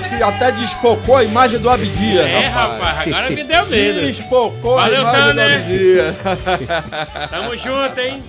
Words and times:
forte 0.00 0.16
que 0.16 0.22
até 0.22 0.52
desfocou 0.52 1.16
a 1.16 1.24
imagem 1.24 1.58
do 1.60 1.70
Abdias. 1.70 2.26
É, 2.26 2.46
rapaz, 2.48 2.98
agora 3.00 3.30
me 3.30 3.42
deu 3.44 3.66
medo. 3.66 4.00
Desfocou 4.00 4.76
Valeu, 4.76 4.98
a 4.98 5.00
imagem 5.00 5.26
Tanner. 5.34 5.58
do 5.58 5.64
Abdias. 5.64 6.16
Tamo 7.30 7.56
junto, 7.56 8.00
hein? 8.00 8.22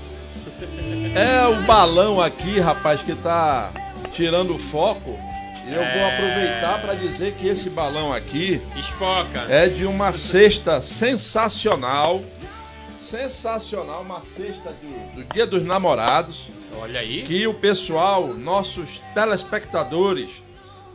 É 1.16 1.46
o 1.48 1.62
balão 1.64 2.22
aqui, 2.22 2.60
rapaz, 2.60 3.02
que 3.02 3.14
tá 3.16 3.72
tirando 4.14 4.56
o 4.56 4.60
foco. 4.60 5.18
E 5.66 5.70
eu 5.72 5.76
vou 5.78 5.86
É. 5.86 6.16
aproveitar 6.16 6.82
para 6.82 6.94
dizer 6.94 7.34
que 7.34 7.48
esse 7.48 7.70
balão 7.70 8.14
aqui 8.14 8.62
Espoca. 8.78 9.46
é 9.50 9.68
de 9.68 9.86
uma 9.86 10.14
cesta 10.14 10.82
sensacional. 10.82 12.22
Sensacional, 13.10 14.02
uma 14.02 14.22
cesta 14.36 14.70
do, 14.82 15.16
do 15.16 15.34
Dia 15.34 15.46
dos 15.46 15.64
Namorados. 15.66 16.48
Olha 16.80 17.00
aí. 17.02 17.24
Que 17.24 17.48
o 17.48 17.54
pessoal, 17.54 18.28
nossos 18.28 19.02
telespectadores, 19.14 20.30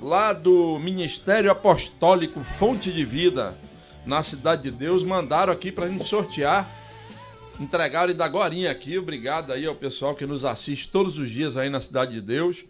lá 0.02 0.32
do 0.32 0.78
Ministério 0.80 1.50
Apostólico 1.50 2.42
Fonte 2.42 2.92
de 2.92 3.04
Vida, 3.04 3.56
na 4.04 4.22
Cidade 4.22 4.62
de 4.62 4.70
Deus, 4.70 5.04
mandaram 5.04 5.52
aqui 5.52 5.70
pra 5.70 5.88
gente 5.88 6.04
sortear. 6.04 6.68
Entregaram 7.60 8.10
e 8.10 8.14
da 8.14 8.26
gorinha 8.26 8.70
aqui. 8.70 8.98
Obrigado 8.98 9.52
aí 9.52 9.64
ao 9.64 9.76
pessoal 9.76 10.16
que 10.16 10.26
nos 10.26 10.44
assiste 10.44 10.88
todos 10.88 11.18
os 11.18 11.30
dias 11.30 11.56
aí 11.56 11.70
na 11.70 11.80
Cidade 11.80 12.14
de 12.14 12.20
Deus. 12.20 12.64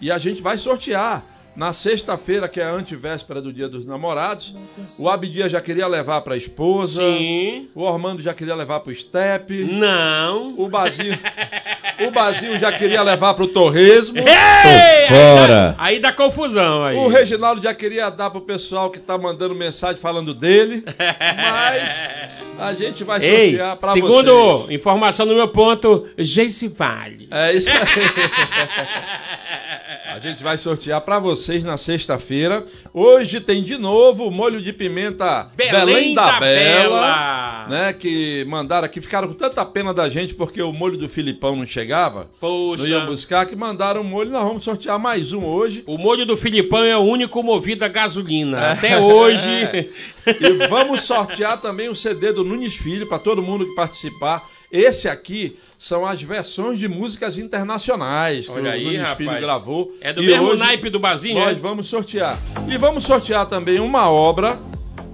E 0.00 0.10
a 0.10 0.16
gente 0.16 0.40
vai 0.40 0.56
sortear 0.56 1.24
na 1.58 1.72
sexta-feira, 1.72 2.48
que 2.48 2.60
é 2.60 2.64
a 2.64 2.70
antivéspera 2.70 3.42
do 3.42 3.52
Dia 3.52 3.68
dos 3.68 3.84
Namorados. 3.84 4.54
O 4.96 5.08
Abdias 5.08 5.50
já 5.50 5.60
queria 5.60 5.88
levar 5.88 6.20
pra 6.20 6.36
esposa. 6.36 7.02
Sim. 7.18 7.68
O 7.74 7.82
Ormando 7.82 8.22
já 8.22 8.32
queria 8.32 8.54
levar 8.54 8.78
pro 8.78 8.94
Step. 8.94 9.52
Não. 9.64 10.54
O 10.56 10.68
Basil, 10.68 11.12
o 12.06 12.12
Basil 12.12 12.56
já 12.58 12.70
queria 12.70 13.02
levar 13.02 13.34
pro 13.34 13.48
torresmo. 13.48 14.18
Ei! 14.18 14.24
Aí 14.24 15.08
fora. 15.08 15.48
dá, 15.48 15.74
aí 15.78 15.98
dá 15.98 16.12
confusão 16.12 16.84
aí. 16.84 16.96
O 16.96 17.08
Reginaldo 17.08 17.60
já 17.60 17.74
queria 17.74 18.08
dar 18.08 18.30
pro 18.30 18.40
pessoal 18.40 18.88
que 18.88 19.00
tá 19.00 19.18
mandando 19.18 19.52
mensagem 19.52 20.00
falando 20.00 20.32
dele. 20.32 20.84
Mas 20.96 22.30
a 22.56 22.72
gente 22.72 23.02
vai 23.02 23.20
sortear 23.20 23.76
pra 23.76 23.94
segundo 23.94 24.60
vocês. 24.60 24.78
informação 24.78 25.26
no 25.26 25.34
meu 25.34 25.48
ponto, 25.48 26.08
Jace 26.16 26.68
Vale. 26.68 27.26
É 27.32 27.52
isso 27.52 27.68
aí. 27.68 27.78
A 30.18 30.20
gente 30.20 30.42
vai 30.42 30.58
sortear 30.58 31.00
pra 31.02 31.20
vocês 31.20 31.62
na 31.62 31.76
sexta-feira. 31.76 32.66
Hoje 32.92 33.40
tem 33.40 33.62
de 33.62 33.78
novo 33.78 34.26
o 34.26 34.32
molho 34.32 34.60
de 34.60 34.72
pimenta 34.72 35.48
Belém 35.54 36.12
da, 36.12 36.32
da 36.32 36.40
Bela, 36.40 37.00
Bela. 37.00 37.66
né? 37.68 37.92
Que 37.92 38.44
mandaram 38.48 38.84
aqui, 38.84 39.00
ficaram 39.00 39.28
com 39.28 39.34
tanta 39.34 39.64
pena 39.64 39.94
da 39.94 40.08
gente 40.08 40.34
porque 40.34 40.60
o 40.60 40.72
molho 40.72 40.98
do 40.98 41.08
Filipão 41.08 41.54
não 41.54 41.64
chegava. 41.64 42.28
Poxa. 42.40 42.82
Não 42.82 42.88
iam 42.88 43.06
buscar, 43.06 43.46
que 43.46 43.54
mandaram 43.54 44.00
o 44.00 44.04
molho. 44.04 44.32
Nós 44.32 44.42
vamos 44.42 44.64
sortear 44.64 44.98
mais 44.98 45.32
um 45.32 45.46
hoje. 45.46 45.84
O 45.86 45.96
molho 45.96 46.26
do 46.26 46.36
Filipão 46.36 46.82
é 46.82 46.96
o 46.96 47.02
único 47.02 47.40
movido 47.40 47.84
a 47.84 47.88
gasolina. 47.88 48.58
É. 48.58 48.72
Até 48.72 48.98
hoje. 48.98 49.88
E 50.28 50.66
vamos 50.68 51.04
sortear 51.04 51.58
também 51.58 51.88
o 51.88 51.94
CD 51.94 52.34
do 52.34 52.44
Nunes 52.44 52.74
Filho 52.74 53.06
para 53.06 53.18
todo 53.18 53.40
mundo 53.40 53.64
que 53.64 53.74
participar. 53.74 54.46
Esse 54.70 55.08
aqui 55.08 55.58
são 55.78 56.04
as 56.04 56.22
versões 56.22 56.78
de 56.78 56.88
músicas 56.88 57.38
internacionais 57.38 58.46
que 58.46 58.52
Olha 58.52 58.70
o 58.70 58.72
aí, 58.72 58.84
Nunes 58.84 59.00
rapaz. 59.00 59.16
Filho 59.16 59.40
gravou. 59.40 59.92
É 60.00 60.12
do 60.12 60.22
E 60.22 60.26
mesmo 60.26 60.56
naipe 60.56 60.90
do 60.90 60.98
Bazinho, 60.98 61.38
Nós 61.38 61.56
é? 61.56 61.60
vamos 61.60 61.86
sortear. 61.86 62.38
E 62.68 62.76
vamos 62.76 63.04
sortear 63.04 63.46
também 63.46 63.80
uma 63.80 64.10
obra 64.10 64.58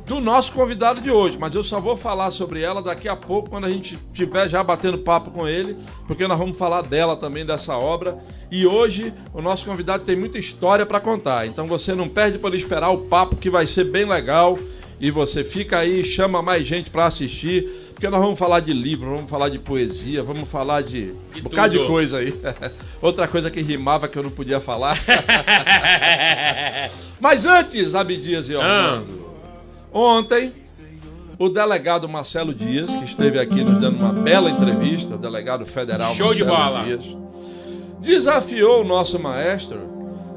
do 0.06 0.20
nosso 0.20 0.52
convidado 0.52 1.00
de 1.00 1.10
hoje, 1.10 1.38
mas 1.38 1.54
eu 1.54 1.64
só 1.64 1.80
vou 1.80 1.96
falar 1.96 2.30
sobre 2.30 2.60
ela 2.60 2.82
daqui 2.82 3.08
a 3.08 3.16
pouco, 3.16 3.48
quando 3.48 3.64
a 3.64 3.70
gente 3.70 3.98
estiver 4.12 4.50
já 4.50 4.62
batendo 4.62 4.98
papo 4.98 5.30
com 5.30 5.48
ele, 5.48 5.76
porque 6.06 6.28
nós 6.28 6.38
vamos 6.38 6.58
falar 6.58 6.82
dela 6.82 7.16
também, 7.16 7.44
dessa 7.46 7.74
obra. 7.74 8.18
E 8.50 8.66
hoje 8.66 9.14
o 9.32 9.40
nosso 9.40 9.64
convidado 9.64 10.04
tem 10.04 10.14
muita 10.14 10.38
história 10.38 10.84
para 10.84 11.00
contar, 11.00 11.46
então 11.46 11.66
você 11.66 11.94
não 11.94 12.06
perde 12.08 12.38
por 12.38 12.54
esperar 12.54 12.90
o 12.90 12.98
papo 12.98 13.36
que 13.36 13.48
vai 13.48 13.66
ser 13.66 13.84
bem 13.90 14.04
legal. 14.04 14.58
E 15.00 15.10
você 15.10 15.42
fica 15.42 15.78
aí, 15.78 16.04
chama 16.04 16.40
mais 16.40 16.66
gente 16.66 16.90
para 16.90 17.06
assistir, 17.06 17.68
porque 17.92 18.08
nós 18.08 18.20
vamos 18.20 18.38
falar 18.38 18.60
de 18.60 18.72
livro, 18.72 19.14
vamos 19.14 19.30
falar 19.30 19.48
de 19.48 19.58
poesia, 19.58 20.22
vamos 20.22 20.48
falar 20.48 20.82
de, 20.82 21.12
De 21.32 21.40
um 21.40 21.42
bocado 21.42 21.78
de 21.78 21.86
coisa 21.86 22.18
aí. 22.18 22.34
Outra 23.02 23.28
coisa 23.28 23.50
que 23.50 23.60
rimava 23.60 24.08
que 24.08 24.18
eu 24.18 24.22
não 24.22 24.30
podia 24.30 24.60
falar. 24.60 24.98
Mas 27.20 27.44
antes, 27.44 27.94
Abdias 27.94 28.48
e 28.48 28.54
Orlando, 28.54 29.24
ontem 29.92 30.52
o 31.38 31.48
delegado 31.48 32.08
Marcelo 32.08 32.54
Dias, 32.54 32.90
que 32.90 33.04
esteve 33.04 33.38
aqui 33.38 33.64
nos 33.64 33.80
dando 33.80 33.98
uma 33.98 34.12
bela 34.12 34.50
entrevista, 34.50 35.16
delegado 35.16 35.66
federal 35.66 36.14
Show 36.14 36.34
de 36.34 36.44
Marcelo 36.44 36.70
bola. 36.70 36.84
Dias, 36.84 37.16
desafiou 38.00 38.82
o 38.82 38.84
nosso 38.84 39.18
maestro 39.18 39.80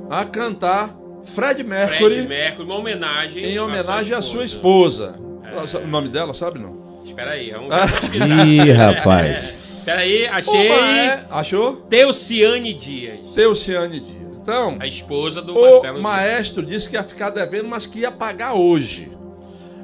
a 0.10 0.26
cantar 0.26 0.96
Fred 1.34 1.64
Mercury 1.64 1.98
Fred 2.16 2.28
Mercury, 2.28 2.64
uma 2.66 2.76
homenagem. 2.76 3.44
em 3.46 3.60
homenagem 3.60 4.14
à 4.14 4.22
sua 4.22 4.44
esposa. 4.44 5.16
É. 5.44 5.78
O 5.78 5.88
nome 5.88 6.10
dela, 6.10 6.34
sabe 6.34 6.60
não? 6.60 7.04
Espera 7.06 7.32
aí, 7.32 7.52
vamos 7.52 7.72
Ah. 7.72 7.88
pesquisar. 7.88 8.28
Ih, 8.48 8.72
rapaz. 8.72 9.54
Espera 9.80 10.02
aí, 10.02 10.28
achei. 10.28 10.68
Uma 10.68 10.98
é, 10.98 11.26
achou? 11.30 11.76
Teuciane 11.90 12.74
Dias. 12.74 13.20
Teuciane 13.34 14.00
Dias. 14.02 14.28
Então, 14.42 14.78
A 14.80 14.88
esposa 14.88 15.42
do 15.42 15.58
o 15.58 15.62
Marcelo 15.62 16.02
maestro 16.02 16.66
disse 16.66 16.90
que 16.90 16.96
ia 16.96 17.04
ficar 17.04 17.30
devendo, 17.30 17.68
mas 17.68 17.86
que 17.86 18.00
ia 18.00 18.12
pagar 18.12 18.54
hoje. 18.54 19.12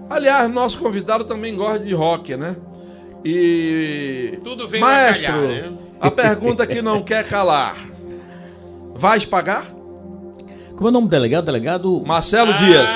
Aliás, 0.10 0.50
nosso 0.52 0.78
convidado 0.78 1.24
também 1.26 1.56
gosta 1.56 1.80
de 1.80 1.94
rock, 1.94 2.36
né? 2.38 2.56
E. 3.26 4.40
Tudo 4.44 4.68
vem 4.68 4.82
Maestro, 4.82 5.26
calhar, 5.26 5.42
né? 5.48 5.74
a 6.00 6.12
pergunta 6.12 6.68
que 6.68 6.82
não 6.82 7.02
quer 7.02 7.26
calar: 7.26 7.76
Vais 8.96 9.26
pagar? 9.26 9.66
Como 10.84 10.90
é 10.90 10.92
o 10.92 11.00
nome 11.00 11.08
do 11.08 11.12
delegado? 11.12 11.46
Delegado 11.46 12.04
Marcelo 12.06 12.52
Ah, 12.52 12.58
Dias. 12.58 12.90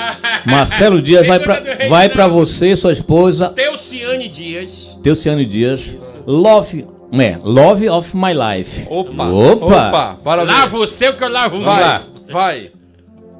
Marcelo 0.44 1.00
Dias 1.00 1.26
vai 1.26 1.38
Reginaldo. 1.38 1.88
vai 1.88 2.08
pra 2.10 2.28
você, 2.28 2.76
sua 2.76 2.92
esposa, 2.92 3.48
Teuciane 3.48 4.28
Dias. 4.28 4.94
Teuciane 5.02 5.46
Dias. 5.46 5.94
Love, 6.26 6.86
é, 7.12 7.38
Love 7.42 7.88
of 7.88 8.14
My 8.14 8.34
Life. 8.34 8.86
Opa! 8.90 9.28
Opa! 9.30 9.88
Opa! 9.88 10.36
Ver. 10.36 10.42
Lá 10.44 10.66
você 10.66 11.08
o 11.08 11.16
que 11.16 11.24
eu 11.24 11.30
lavo 11.30 11.62
Vai, 11.62 11.80
lá. 11.80 12.02
vai. 12.30 12.70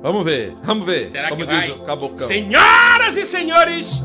Vamos 0.02 0.24
ver, 0.24 0.54
vamos 0.64 0.86
ver. 0.86 1.10
Será 1.10 1.28
Como 1.28 1.44
que 1.46 1.52
vai? 1.52 1.70
Cabocão. 1.84 2.26
Senhoras 2.26 3.18
e 3.18 3.26
senhores, 3.26 4.02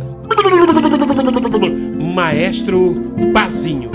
Maestro 2.13 2.93
Bazinho. 3.31 3.89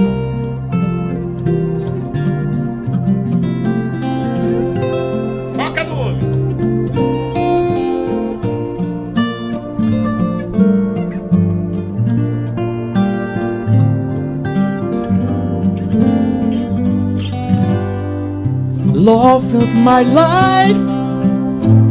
Love 19.09 19.55
of 19.55 19.75
my 19.75 20.03
life, 20.03 20.77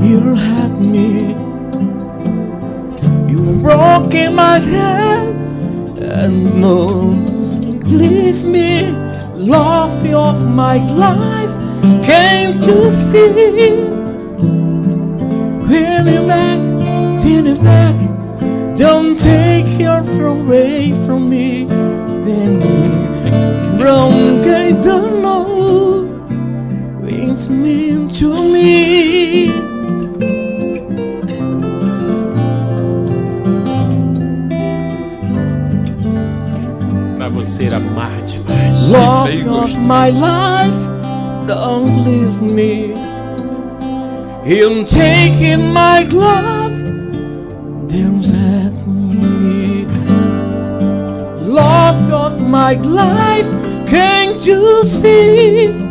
you 0.07 0.35
had 0.35 0.79
me. 0.79 1.33
You 3.27 3.59
broke 3.59 4.13
in 4.13 4.35
my 4.35 4.59
head 4.59 5.97
and 5.97 6.61
no, 6.61 6.85
leave 7.85 8.43
me. 8.43 8.91
Love 9.33 10.05
of 10.13 10.45
my 10.45 10.77
life, 10.93 11.49
can't 12.05 12.59
you 12.59 12.91
see? 13.09 13.71
Winning 15.67 16.27
back, 16.27 16.59
winning 17.23 17.63
back, 17.63 17.97
don't 18.77 19.17
take 19.17 19.79
your 19.79 20.03
from 20.03 20.27
away 20.27 20.91
from 21.07 21.31
me. 21.31 21.65
Then 21.65 22.61
wrong, 23.81 24.43
know 24.43 24.66
brings 27.47 27.49
me 27.49 28.19
to 28.19 28.43
me. 28.43 29.51
Pra 37.17 37.29
você 37.29 37.67
amar 37.67 38.21
demais. 38.25 38.89
Love 38.89 39.47
of 39.49 39.71
my 39.81 40.09
life, 40.11 40.75
don't 41.47 42.05
leave 42.05 42.41
me. 42.41 42.93
In 44.45 44.85
taking 44.85 45.73
my 45.73 46.05
glove, 46.05 46.71
don't 47.89 48.23
set 48.23 48.87
me. 48.87 49.85
Love 51.41 52.11
of 52.11 52.41
my 52.41 52.75
life, 52.75 53.47
can't 53.89 54.45
you 54.45 54.85
see? 54.85 55.86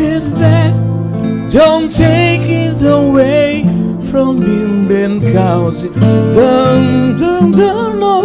been. 0.00 1.48
Don't 1.50 1.90
take 1.90 2.42
it 2.42 2.80
away 2.82 3.64
from 4.10 4.38
me, 4.38 4.88
Ben 4.88 5.20
Cause 5.32 5.82
dun 5.82 7.18
dun 7.18 7.50
dun 7.50 7.98
no 7.98 8.20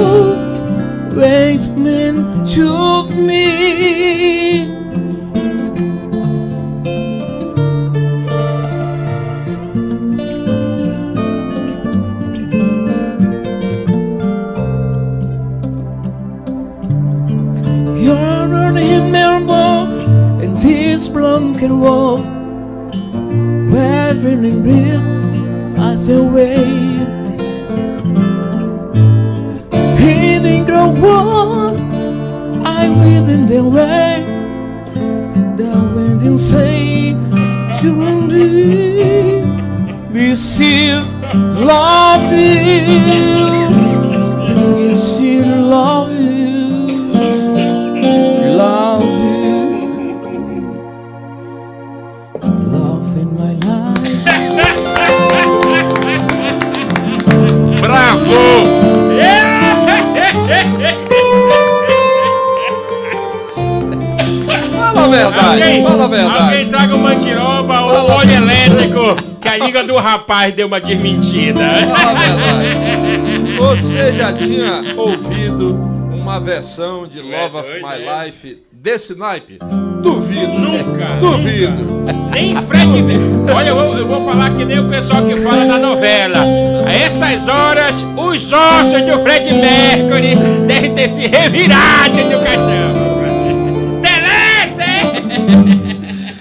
wait 1.15 1.67
man 1.77 2.45
shoot 2.45 3.09
me 3.15 4.74
wall 21.85 22.17
where 23.71 24.13
dreaming 24.21 24.63
blue 24.63 25.75
passed 25.75 26.09
away. 26.09 26.57
Hitting 30.01 30.65
the 30.65 30.83
wall, 31.01 31.75
I'm 32.75 32.93
within 33.05 33.41
the 33.53 33.63
way. 33.75 34.13
The 35.59 35.71
wind 35.93 36.21
will 36.23 36.39
say, 36.39 37.09
You 37.81 37.91
won't 37.99 38.29
do. 38.29 38.45
Still 40.35 41.03
love 41.71 42.31
you. 42.33 42.81
We 45.19 45.41
love 45.41 46.09
you. 46.11 46.14
Verdade, 65.15 65.63
Alguém, 65.63 65.83
fala 65.83 66.03
a 66.03 66.05
alguém 66.05 66.19
verdade. 66.19 66.69
traga 66.69 66.95
uma 66.95 67.09
mandiroba 67.09 67.81
ou 67.81 68.11
óleo 68.11 68.31
elétrico, 68.31 69.15
que 69.41 69.47
a 69.47 69.57
língua 69.57 69.83
do 69.83 69.95
rapaz 69.95 70.53
deu 70.53 70.67
uma 70.67 70.79
desmentida. 70.79 71.61
Fala 71.95 72.11
a 72.11 72.13
verdade. 72.13 73.57
Você 73.57 74.13
já 74.13 74.33
tinha 74.33 74.83
ouvido 74.97 75.95
uma 76.11 76.39
versão 76.39 77.07
de 77.07 77.19
é 77.19 77.21
Love 77.21 77.57
of 77.57 77.69
My 77.81 78.03
é? 78.03 78.25
Life 78.25 78.57
desse 78.71 79.15
naipe? 79.15 79.59
Duvido. 80.01 80.53
Nunca, 80.53 81.17
Duvido. 81.19 82.03
Nem 82.31 82.55
Fred. 82.55 82.89
Olha, 83.55 83.69
eu 83.69 83.75
vou, 83.75 83.97
eu 83.97 84.07
vou 84.07 84.25
falar 84.25 84.51
que 84.51 84.65
nem 84.65 84.79
o 84.79 84.89
pessoal 84.89 85.23
que 85.23 85.35
fala 85.37 85.65
da 85.65 85.77
novela. 85.77 86.39
A 86.85 86.93
essas 86.93 87.47
horas, 87.47 88.05
os 88.17 88.51
ossos 88.51 89.01
do 89.01 89.23
Fred 89.23 89.51
Mercury 89.53 90.35
devem 90.67 90.93
ter 90.93 91.09
se 91.09 91.21
revirado 91.21 92.17
do 92.29 92.43
caixão. 92.43 93.04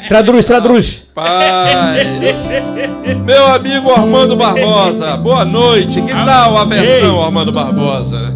Traduz, 0.09 0.45
traduz. 0.45 1.03
Pai. 1.15 2.05
Meu 3.25 3.47
amigo 3.47 3.91
Armando 3.91 4.37
Barbosa, 4.37 5.17
boa 5.17 5.45
noite. 5.45 6.03
Que 6.03 6.13
tal 6.13 6.59
a 6.59 6.65
versão, 6.65 7.19
Ei. 7.19 7.25
Armando 7.25 7.53
Barbosa? 7.53 8.35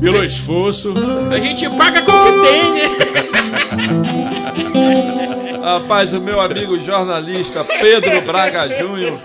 Pelo 0.00 0.24
esforço. 0.24 0.94
A 1.30 1.38
gente 1.38 1.68
paga 1.70 2.02
com 2.02 2.12
o 2.12 2.24
que 2.24 2.32
tem, 2.46 2.74
né? 2.74 2.88
Rapaz, 5.62 6.12
o 6.12 6.20
meu 6.20 6.40
amigo 6.40 6.78
jornalista 6.78 7.64
Pedro 7.64 8.20
Braga 8.20 8.68
Júnior, 8.78 9.18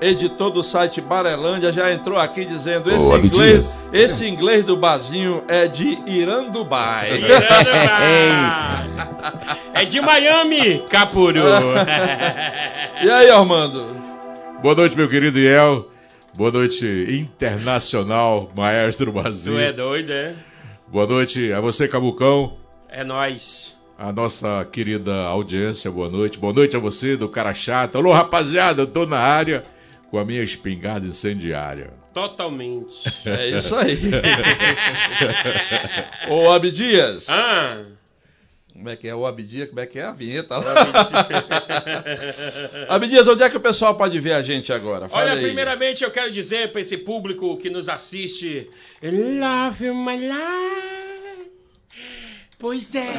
editor 0.00 0.50
do 0.50 0.62
site 0.62 1.00
Barelândia, 1.00 1.72
já 1.72 1.92
entrou 1.92 2.18
aqui 2.18 2.44
dizendo 2.44 2.90
esse 2.90 3.04
Ô, 3.04 3.18
inglês, 3.18 3.84
esse 3.92 4.26
inglês 4.26 4.64
do 4.64 4.76
Bazinho 4.76 5.42
é 5.46 5.68
de 5.68 5.98
Irandubai. 6.06 7.10
É 9.74 9.84
de 9.84 10.00
Miami, 10.00 10.80
Capuru. 10.88 11.42
E 13.02 13.10
aí, 13.10 13.28
Armando? 13.28 13.96
Boa 14.62 14.74
noite, 14.74 14.96
meu 14.96 15.08
querido 15.08 15.38
Iel. 15.38 15.90
Boa 16.34 16.50
noite, 16.52 16.86
internacional, 17.10 18.50
maestro 18.56 19.06
Tu 19.06 19.12
Bazinho. 19.12 19.58
é 19.58 19.72
doido, 19.72 20.12
é? 20.12 20.34
Boa 20.88 21.06
noite 21.06 21.52
a 21.52 21.60
você, 21.60 21.86
Cabucão, 21.88 22.56
É 22.88 23.02
nóis. 23.04 23.74
a 23.98 24.12
nossa 24.12 24.64
querida 24.70 25.12
audiência. 25.24 25.90
Boa 25.90 26.08
noite. 26.08 26.38
Boa 26.38 26.52
noite 26.52 26.76
a 26.76 26.78
você, 26.78 27.16
do 27.16 27.28
cara 27.28 27.52
chato. 27.52 27.96
Alô, 27.98 28.12
rapaziada, 28.12 28.82
eu 28.82 28.86
tô 28.86 29.04
na 29.06 29.18
área 29.18 29.64
com 30.10 30.18
a 30.18 30.24
minha 30.24 30.42
espingarda 30.42 31.06
incendiária. 31.06 31.90
Totalmente. 32.14 32.94
É 33.26 33.48
isso 33.50 33.74
aí. 33.74 33.98
Ô, 36.30 36.48
Abdias. 36.52 37.26
Ah, 37.28 37.78
Como 38.74 38.90
é 38.90 38.96
que 38.96 39.06
é 39.06 39.14
o 39.14 39.24
Abdias? 39.24 39.68
Como 39.68 39.78
é 39.80 39.86
que 39.86 40.00
é 40.00 40.02
a 40.02 40.10
vinheta? 40.10 40.56
Abdias, 42.90 43.28
onde 43.28 43.44
é 43.44 43.48
que 43.48 43.56
o 43.56 43.60
pessoal 43.60 43.94
pode 43.94 44.18
ver 44.18 44.32
a 44.32 44.42
gente 44.42 44.72
agora? 44.72 45.08
Fala 45.08 45.22
Olha, 45.22 45.34
aí. 45.34 45.42
primeiramente 45.42 46.02
eu 46.02 46.10
quero 46.10 46.32
dizer 46.32 46.72
para 46.72 46.80
esse 46.80 46.96
público 46.96 47.56
que 47.56 47.70
nos 47.70 47.88
assiste, 47.88 48.68
Love 49.00 49.92
my 49.92 50.18
life. 50.18 51.52
Pois 52.58 52.92
é. 52.94 53.04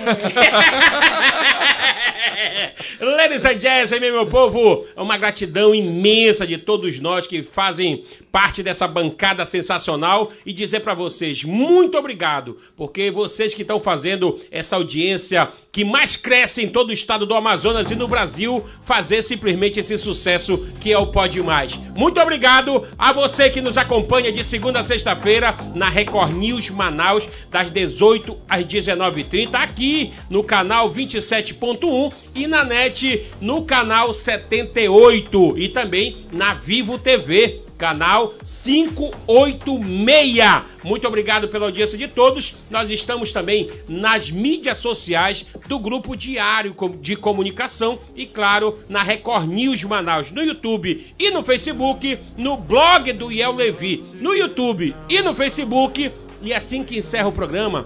Ladies 3.00 3.46
and 3.46 3.60
gentlemen, 3.60 4.12
meu 4.12 4.28
povo, 4.28 4.86
é 4.96 5.02
uma 5.02 5.18
gratidão 5.18 5.74
imensa 5.74 6.46
de 6.46 6.58
todos 6.58 7.00
nós 7.00 7.28
que 7.28 7.44
fazem 7.44 8.04
parte 8.32 8.62
dessa 8.62 8.88
bancada 8.88 9.46
sensacional 9.46 10.32
e 10.46 10.52
dizer 10.52 10.82
para 10.82 10.94
vocês 10.94 11.44
muito 11.44 11.98
obrigado, 11.98 12.58
porque 12.76 13.10
vocês 13.10 13.54
que 13.54 13.62
estão 13.62 13.80
fazendo 13.80 14.40
essa 14.52 14.76
audiência 14.76 15.50
que 15.72 15.86
mais 15.86 16.16
cresce 16.16 16.62
em 16.62 16.68
todo 16.68 16.90
o 16.90 16.94
estado 16.94 17.26
do 17.26 17.34
Amazonas 17.34 17.90
e 17.92 17.96
no 17.96 18.08
Brasil 18.08 18.66
fazer 18.82 19.22
simplesmente 19.22 19.80
esse 19.80 19.98
sucesso 19.98 20.68
que 20.82 20.92
é 20.92 20.98
o 20.98 21.08
Pode 21.08 21.42
Mais. 21.42 21.76
Muito 21.96 22.20
obrigado 22.20 22.86
a 22.98 23.14
você 23.14 23.50
que 23.50 23.62
nos 23.62 23.78
acompanha 23.78 24.32
de 24.32 24.44
segunda 24.44 24.80
a 24.80 24.84
sexta-feira 24.84 25.56
na 25.74 25.88
Record 25.88 26.34
News 26.34 26.70
Manaus, 26.70 27.26
das 27.50 27.70
18 27.70 28.38
às 28.50 28.66
19h30, 28.66 29.54
aqui 29.54 30.14
no 30.30 30.44
canal 30.44 30.90
27.1 30.90 32.14
e 32.36 32.46
na 32.46 32.64
net 32.64 33.26
no 33.40 33.64
canal 33.64 34.14
78 34.14 35.58
e 35.58 35.70
também 35.70 36.18
na 36.32 36.54
Vivo 36.54 37.00
TV. 37.00 37.62
Canal 37.78 38.34
586. 38.46 40.64
Muito 40.84 41.08
obrigado 41.08 41.48
pela 41.50 41.66
audiência 41.66 41.98
de 41.98 42.08
todos. 42.08 42.56
Nós 42.70 42.90
estamos 42.90 43.34
também 43.34 43.70
nas 43.88 44.32
mídias 44.32 44.78
sociais 44.78 45.46
do 45.68 45.78
Grupo 45.78 46.16
Diário 46.16 46.74
de 47.02 47.18
Comunicação 47.18 48.00
e, 48.16 48.26
claro, 48.26 48.80
na 48.88 49.04
Record 49.04 49.50
News 49.50 49.84
Manaus, 49.84 50.32
no 50.32 50.42
YouTube 50.42 51.06
e 51.20 51.32
no 51.32 51.44
Facebook, 51.44 52.18
no 52.38 52.56
blog 52.56 53.12
do 53.12 53.30
Iel 53.30 53.56
Levi, 53.56 54.04
no 54.22 54.34
YouTube 54.34 54.96
e 55.10 55.22
no 55.22 55.34
Facebook. 55.34 56.14
E 56.42 56.54
assim 56.54 56.84
que 56.84 56.98
encerra 56.98 57.28
o 57.28 57.34
programa, 57.34 57.86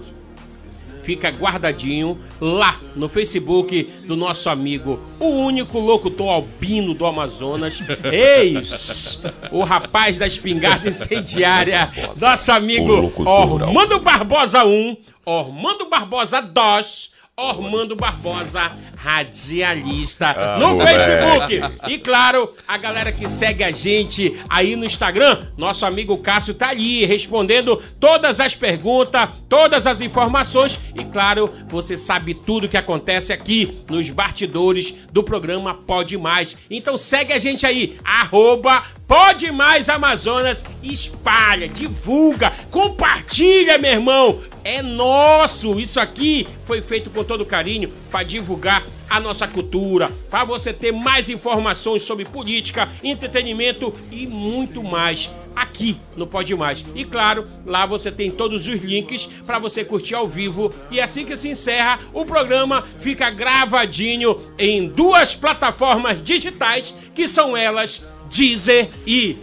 fica 1.10 1.28
guardadinho 1.32 2.20
lá 2.40 2.78
no 2.94 3.08
Facebook 3.08 3.82
do 4.06 4.14
nosso 4.14 4.48
amigo, 4.48 5.00
o 5.18 5.26
único 5.26 5.80
locutor 5.80 6.28
albino 6.28 6.94
do 6.94 7.04
Amazonas, 7.04 7.82
eis 8.12 9.18
o 9.50 9.64
rapaz 9.64 10.18
da 10.18 10.26
espingarda 10.28 10.88
incendiária, 10.88 11.90
nosso 12.20 12.52
amigo 12.52 13.12
Ormando 13.26 13.98
Barbosa 13.98 14.64
1, 14.64 14.96
Ormando 15.26 15.88
Barbosa 15.88 16.40
2, 16.40 17.10
Ormando 17.36 17.96
Barbosa, 17.96 18.70
radialista, 19.02 20.34
Ah, 20.36 20.58
no 20.58 20.74
moleque. 20.74 21.58
Facebook. 21.58 21.90
E 21.92 21.98
claro, 21.98 22.52
a 22.68 22.76
galera 22.76 23.10
que 23.10 23.28
segue 23.28 23.64
a 23.64 23.70
gente 23.70 24.38
aí 24.48 24.76
no 24.76 24.84
Instagram, 24.84 25.46
nosso 25.56 25.86
amigo 25.86 26.18
Cássio 26.18 26.52
tá 26.54 26.68
ali 26.70 27.06
respondendo 27.06 27.82
todas 27.98 28.40
as 28.40 28.54
perguntas, 28.54 29.28
todas 29.48 29.86
as 29.86 30.00
informações 30.00 30.78
e 30.94 31.04
claro, 31.04 31.50
você 31.68 31.96
sabe 31.96 32.34
tudo 32.34 32.68
que 32.68 32.76
acontece 32.76 33.32
aqui 33.32 33.78
nos 33.88 34.08
bastidores 34.10 34.94
do 35.12 35.22
programa 35.22 35.74
Pode 35.74 36.16
Mais. 36.18 36.56
Então 36.70 36.96
segue 36.96 37.32
a 37.32 37.38
gente 37.38 37.64
aí, 37.66 37.96
arroba 38.04 38.82
Pode 39.08 39.50
Mais 39.50 39.88
Amazonas, 39.88 40.64
espalha, 40.82 41.68
divulga, 41.68 42.52
compartilha, 42.70 43.78
meu 43.78 43.92
irmão. 43.92 44.40
É 44.62 44.82
nosso, 44.82 45.80
isso 45.80 45.98
aqui 45.98 46.46
foi 46.66 46.82
feito 46.82 47.08
com 47.10 47.24
todo 47.24 47.46
carinho 47.46 47.88
para 48.10 48.22
divulgar 48.22 48.84
a 49.10 49.18
nossa 49.18 49.48
cultura, 49.48 50.08
para 50.30 50.44
você 50.44 50.72
ter 50.72 50.92
mais 50.92 51.28
informações 51.28 52.04
sobre 52.04 52.24
política, 52.24 52.88
entretenimento 53.02 53.92
e 54.12 54.24
muito 54.26 54.82
mais 54.82 55.28
aqui 55.54 55.96
no 56.16 56.26
Pode 56.26 56.54
Mais. 56.54 56.84
E 56.94 57.04
claro, 57.04 57.46
lá 57.66 57.84
você 57.84 58.12
tem 58.12 58.30
todos 58.30 58.66
os 58.68 58.82
links 58.82 59.28
para 59.44 59.58
você 59.58 59.84
curtir 59.84 60.14
ao 60.14 60.26
vivo. 60.26 60.72
E 60.90 61.00
assim 61.00 61.24
que 61.24 61.36
se 61.36 61.48
encerra, 61.48 61.98
o 62.12 62.24
programa 62.24 62.82
fica 63.00 63.28
gravadinho 63.30 64.40
em 64.56 64.88
duas 64.88 65.34
plataformas 65.34 66.22
digitais, 66.22 66.94
que 67.14 67.26
são 67.26 67.56
elas 67.56 68.02
Deezer 68.30 68.88
e 69.04 69.36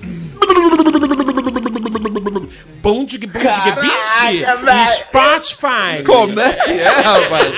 Bond 2.82 3.18
Bond 3.18 3.28
velho. 4.58 4.92
Spotify. 4.98 6.04
Como 6.06 6.40
é 6.40 6.54
que 6.54 6.72
é, 6.72 6.88
rapaz? 6.90 7.54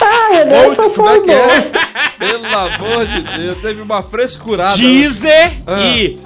Ah, 0.00 0.28
Renato, 0.32 0.76
Como 0.76 0.90
foi 0.90 1.16
é 1.18 1.20
que 1.20 1.30
é? 1.30 1.70
Pelo 2.18 2.46
amor 2.46 3.06
de 3.06 3.20
Deus, 3.38 3.58
teve 3.58 3.82
uma 3.82 4.02
frescurada. 4.02 4.76
Deezer 4.76 5.52
Ah. 5.66 5.80
e 5.82 6.16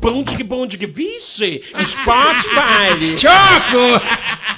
Bond 0.00 0.44
Bond 0.44 0.76
Biche 0.86 1.62
Spotify. 1.84 3.16
Choco! 3.16 4.00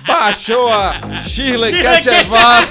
Baixou 0.07 0.69
a 0.69 0.95
Shirley 1.29 1.73
Ketchevar. 1.73 2.69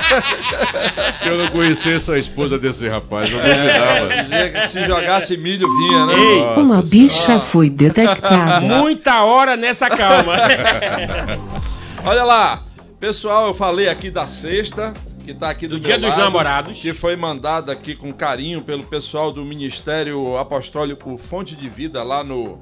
Se 1.15 1.27
eu 1.27 1.37
não 1.37 1.47
conhecesse 1.47 2.11
a 2.11 2.17
esposa 2.17 2.59
desse 2.59 2.87
rapaz, 2.87 3.31
eu 3.31 3.39
duvidava. 3.39 4.67
Se 4.69 4.83
jogasse 4.85 5.37
milho, 5.37 5.67
vinha, 5.77 6.05
né? 6.05 6.13
Ei. 6.15 6.39
Nossa 6.39 6.59
Uma 6.59 6.81
bicha 6.81 7.39
foi 7.39 7.69
detectada. 7.69 8.59
Muita 8.65 9.23
hora 9.23 9.55
nessa 9.55 9.89
calma. 9.89 10.33
Olha 12.03 12.23
lá, 12.23 12.63
pessoal, 12.99 13.47
eu 13.47 13.53
falei 13.53 13.87
aqui 13.87 14.09
da 14.09 14.27
sexta, 14.27 14.93
que 15.21 15.33
tá 15.33 15.49
aqui 15.49 15.67
do, 15.67 15.79
Do 15.79 15.85
Dia 15.85 15.97
dos 15.97 16.09
lado, 16.09 16.19
Namorados. 16.19 16.79
que 16.79 16.93
foi 16.93 17.15
mandada 17.15 17.71
aqui 17.71 17.95
com 17.95 18.11
carinho 18.11 18.61
pelo 18.61 18.83
pessoal 18.83 19.31
do 19.31 19.43
Ministério 19.45 20.37
Apostólico 20.37 21.17
Fonte 21.17 21.55
de 21.55 21.69
Vida 21.69 22.03
lá 22.03 22.23
no 22.23 22.59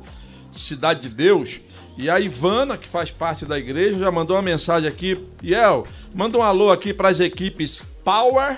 Cidade 0.51 1.01
de 1.01 1.09
Deus. 1.09 1.59
E 1.97 2.09
a 2.09 2.19
Ivana, 2.19 2.77
que 2.77 2.87
faz 2.87 3.11
parte 3.11 3.45
da 3.45 3.57
igreja, 3.57 3.99
já 3.99 4.11
mandou 4.11 4.35
uma 4.35 4.41
mensagem 4.41 4.87
aqui. 4.87 5.17
Iel, 5.43 5.85
manda 6.15 6.37
um 6.37 6.43
alô 6.43 6.71
aqui 6.71 6.93
para 6.93 7.09
as 7.09 7.19
equipes 7.19 7.83
Power 8.03 8.57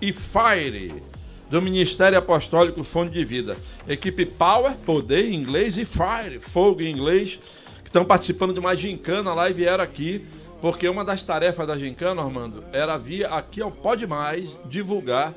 e 0.00 0.12
Fire 0.12 0.92
do 1.48 1.60
Ministério 1.60 2.18
Apostólico 2.18 2.82
Fonte 2.84 3.12
de 3.12 3.24
Vida. 3.24 3.56
Equipe 3.88 4.24
Power, 4.24 4.72
poder 4.86 5.30
em 5.30 5.34
inglês, 5.34 5.76
e 5.76 5.84
Fire, 5.84 6.38
fogo 6.40 6.80
em 6.80 6.90
inglês, 6.90 7.38
que 7.82 7.88
estão 7.88 8.04
participando 8.04 8.52
de 8.52 8.60
uma 8.60 8.74
gincana 8.76 9.34
lá 9.34 9.50
e 9.50 9.52
vieram 9.52 9.82
aqui, 9.82 10.24
porque 10.60 10.88
uma 10.88 11.04
das 11.04 11.22
tarefas 11.22 11.66
da 11.66 11.76
gincana, 11.78 12.22
Armando, 12.22 12.62
era 12.72 12.96
vir 12.96 13.24
aqui 13.26 13.60
ao 13.62 13.70
Pode 13.70 14.06
Mais 14.06 14.48
divulgar 14.66 15.32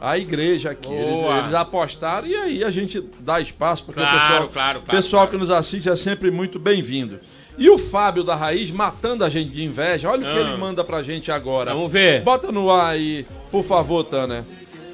a 0.00 0.16
igreja 0.16 0.70
aqui. 0.70 0.92
Eles, 0.92 1.24
eles 1.42 1.54
apostaram 1.54 2.26
e 2.26 2.34
aí 2.34 2.64
a 2.64 2.70
gente 2.70 3.04
dá 3.20 3.40
espaço, 3.40 3.84
porque 3.84 4.00
Claro, 4.00 4.16
o 4.16 4.20
pessoal, 4.20 4.48
claro, 4.48 4.80
claro, 4.80 4.82
pessoal 5.02 5.28
que 5.28 5.36
nos 5.36 5.50
assiste 5.50 5.88
é 5.88 5.96
sempre 5.96 6.30
muito 6.30 6.58
bem-vindo. 6.58 7.20
E 7.58 7.68
o 7.68 7.76
Fábio 7.76 8.24
da 8.24 8.34
Raiz 8.34 8.70
matando 8.70 9.22
a 9.24 9.28
gente 9.28 9.50
de 9.50 9.62
inveja, 9.64 10.08
olha 10.08 10.20
o 10.26 10.32
que 10.32 10.38
Ah. 10.38 10.48
ele 10.48 10.56
manda 10.56 10.82
pra 10.82 11.02
gente 11.02 11.30
agora. 11.30 11.74
Vamos 11.74 11.92
ver. 11.92 12.22
Bota 12.22 12.50
no 12.50 12.70
ar 12.70 12.92
aí, 12.94 13.26
por 13.50 13.62
favor, 13.62 14.02
Tânia. 14.04 14.42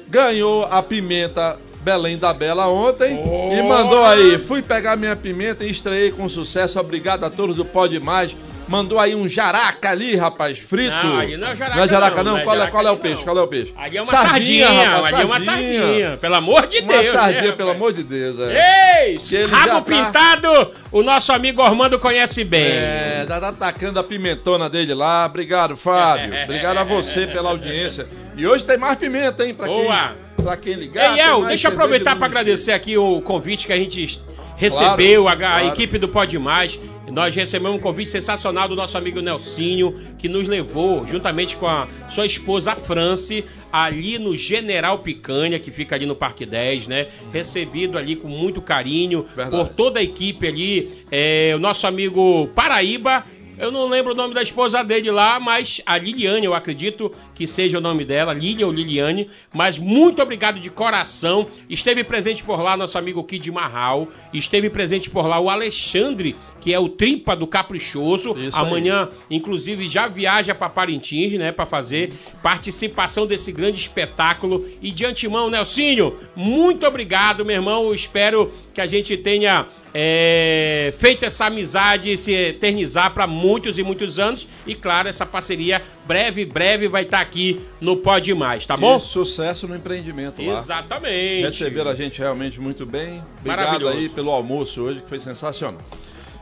Ganhou 0.09 0.65
a 0.65 0.81
pimenta 0.83 1.57
Belém 1.81 2.17
da 2.17 2.33
Bela 2.33 2.67
ontem 2.67 3.15
Boa. 3.15 3.53
e 3.53 3.61
mandou 3.61 4.03
aí. 4.03 4.37
Fui 4.37 4.61
pegar 4.61 4.97
minha 4.97 5.15
pimenta 5.15 5.63
e 5.63 5.71
estreiei 5.71 6.11
com 6.11 6.27
sucesso. 6.27 6.77
Obrigado 6.79 7.23
a 7.23 7.29
todos 7.29 7.55
do 7.55 7.63
Pode 7.63 7.97
Mais. 7.99 8.35
Mandou 8.67 8.99
aí 8.99 9.15
um 9.15 9.29
jaraca 9.29 9.89
ali, 9.91 10.15
rapaz, 10.15 10.59
frito. 10.59 10.91
Não, 10.91 11.17
aí 11.17 11.37
não 11.37 11.47
é 11.47 11.55
jaraca 11.55 11.75
Não 11.77 11.83
é 11.83 11.87
jaraca, 11.87 12.17
não, 12.17 12.23
não? 12.23 12.31
não 12.33 12.39
é 12.39 12.43
qual, 12.43 12.55
é, 12.55 12.59
jaraca 12.59 12.71
qual 12.71 12.85
é 12.87 12.89
o 12.89 12.93
não. 12.93 13.01
peixe? 13.01 13.23
Qual 13.23 13.37
é 13.37 13.41
o 13.41 13.47
peixe? 13.47 13.73
Ali 13.77 13.97
é 13.97 14.01
uma 14.01 14.11
sardinha, 14.11 14.69
rapaz, 14.69 15.13
ali 15.13 15.21
é 15.21 15.25
uma 15.25 15.39
sardinha. 15.39 16.17
Pelo 16.17 16.35
amor 16.35 16.67
de 16.67 16.79
Uma 16.79 16.93
Deus. 16.93 17.11
sardinha, 17.13 17.41
né, 17.43 17.51
pelo 17.53 17.69
amor 17.71 17.93
de 17.93 18.03
Deus. 18.03 18.37
É. 18.39 18.87
Ei, 19.11 19.17
rabo 19.49 19.69
tá- 19.69 19.81
pintado, 19.81 20.71
o 20.91 21.01
nosso 21.01 21.31
amigo 21.31 21.61
Ormando 21.61 21.97
conhece 21.99 22.43
bem. 22.43 22.71
É, 22.71 23.25
já 23.27 23.39
tá 23.39 23.49
atacando 23.49 23.99
a 23.99 24.03
pimentona 24.03 24.69
dele 24.69 24.93
lá. 24.93 25.25
Obrigado, 25.25 25.77
Fábio. 25.77 26.33
Obrigado 26.43 26.77
a 26.77 26.83
você 26.83 27.27
pela 27.27 27.49
audiência. 27.49 28.07
E 28.35 28.45
hoje 28.45 28.65
tem 28.65 28.77
mais 28.77 28.97
pimenta, 28.97 29.45
hein? 29.45 29.53
Pra 29.53 29.67
Boa. 29.67 30.15
quem, 30.35 30.45
pra 30.45 30.57
quem 30.57 30.73
ligar. 30.73 31.15
Ei, 31.15 31.21
El, 31.21 31.45
deixa 31.45 31.67
eu 31.67 31.71
aproveitar 31.71 32.15
para 32.15 32.25
agradecer 32.25 32.71
aqui 32.73 32.97
o 32.97 33.21
convite 33.21 33.65
que 33.65 33.73
a 33.73 33.77
gente 33.77 34.19
recebeu, 34.57 35.27
a, 35.27 35.33
a 35.33 35.35
claro. 35.35 35.67
equipe 35.67 35.97
do 35.97 36.07
Pode 36.07 36.37
Mais. 36.37 36.79
Nós 37.11 37.33
recebemos 37.33 37.77
um 37.77 37.79
convite 37.79 38.09
sensacional 38.09 38.67
do 38.67 38.75
nosso 38.75 38.97
amigo 38.97 39.21
Nelsinho, 39.21 39.97
que 40.17 40.27
nos 40.27 40.47
levou, 40.47 41.07
juntamente 41.07 41.55
com 41.55 41.67
a 41.67 41.87
sua 42.09 42.25
esposa, 42.25 42.73
a 42.73 42.75
France, 42.75 43.45
ali 43.71 44.19
no 44.19 44.35
General 44.35 44.99
Picanha, 44.99 45.57
que 45.57 45.71
fica 45.71 45.95
ali 45.95 46.05
no 46.05 46.15
Parque 46.15 46.45
10, 46.45 46.87
né? 46.87 47.07
Recebido 47.31 47.97
ali 47.97 48.15
com 48.15 48.27
muito 48.27 48.61
carinho 48.61 49.25
Verdade. 49.35 49.51
por 49.51 49.73
toda 49.73 49.99
a 49.99 50.03
equipe 50.03 50.47
ali. 50.47 50.91
É, 51.09 51.53
o 51.55 51.59
nosso 51.59 51.87
amigo 51.87 52.47
Paraíba. 52.53 53.23
Eu 53.57 53.71
não 53.71 53.89
lembro 53.89 54.11
o 54.11 54.15
nome 54.15 54.35
da 54.35 54.41
esposa 54.43 54.83
dele 54.83 55.09
lá, 55.09 55.39
mas 55.39 55.81
a 55.83 55.97
Liliane, 55.97 56.45
eu 56.45 56.53
acredito 56.53 57.11
que 57.37 57.45
seja 57.45 57.77
o 57.77 57.81
nome 57.81 58.03
dela, 58.03 58.33
Lilian 58.33 58.65
ou 58.65 58.73
Liliane. 58.73 59.29
Mas 59.53 59.77
muito 59.77 60.23
obrigado 60.23 60.59
de 60.59 60.71
coração. 60.71 61.45
Esteve 61.69 62.03
presente 62.03 62.43
por 62.43 62.59
lá 62.59 62.75
nosso 62.75 62.97
amigo 62.97 63.23
Kid 63.23 63.51
Marral. 63.51 64.07
Esteve 64.33 64.71
presente 64.71 65.07
por 65.07 65.27
lá 65.27 65.39
o 65.39 65.47
Alexandre, 65.47 66.35
que 66.59 66.73
é 66.73 66.79
o 66.79 66.89
tripa 66.89 67.35
do 67.35 67.45
Caprichoso. 67.45 68.31
Isso 68.31 68.57
aí. 68.57 68.65
Amanhã, 68.65 69.09
inclusive, 69.29 69.87
já 69.87 70.07
viaja 70.07 70.55
para 70.55 70.67
Parintins, 70.67 71.37
né, 71.37 71.51
para 71.51 71.67
fazer 71.67 72.11
participação 72.41 73.27
desse 73.27 73.51
grande 73.51 73.79
espetáculo. 73.79 74.67
E 74.81 74.91
de 74.91 75.05
antemão, 75.05 75.47
Nelsinho, 75.47 76.17
muito 76.35 76.87
obrigado, 76.87 77.45
meu 77.45 77.55
irmão. 77.55 77.85
Eu 77.85 77.93
espero 77.93 78.51
que 78.73 78.81
a 78.81 78.87
gente 78.87 79.15
tenha 79.15 79.67
é, 79.93 80.93
feito 80.99 81.25
essa 81.25 81.45
amizade 81.45 82.17
se 82.17 82.31
eternizar 82.31 83.13
para 83.13 83.25
muitos 83.25 83.77
e 83.77 83.83
muitos 83.83 84.19
anos. 84.19 84.47
E 84.65 84.75
claro, 84.75 85.07
essa 85.07 85.25
parceria 85.25 85.81
breve, 86.07 86.45
breve 86.45 86.87
vai 86.87 87.03
estar 87.03 87.19
aqui 87.19 87.61
no 87.81 87.97
Pode 87.97 88.33
Mais, 88.33 88.65
tá 88.65 88.77
bom? 88.77 88.97
E 88.97 89.01
sucesso 89.01 89.67
no 89.67 89.75
empreendimento 89.75 90.41
lá. 90.41 90.57
Exatamente. 90.59 91.43
Receberam 91.61 91.91
a 91.91 91.95
gente 91.95 92.17
realmente 92.19 92.59
muito 92.59 92.85
bem. 92.85 93.21
Obrigado 93.39 93.87
aí 93.87 94.07
pelo 94.09 94.31
almoço 94.31 94.81
hoje, 94.81 95.01
que 95.01 95.09
foi 95.09 95.19
sensacional. 95.19 95.81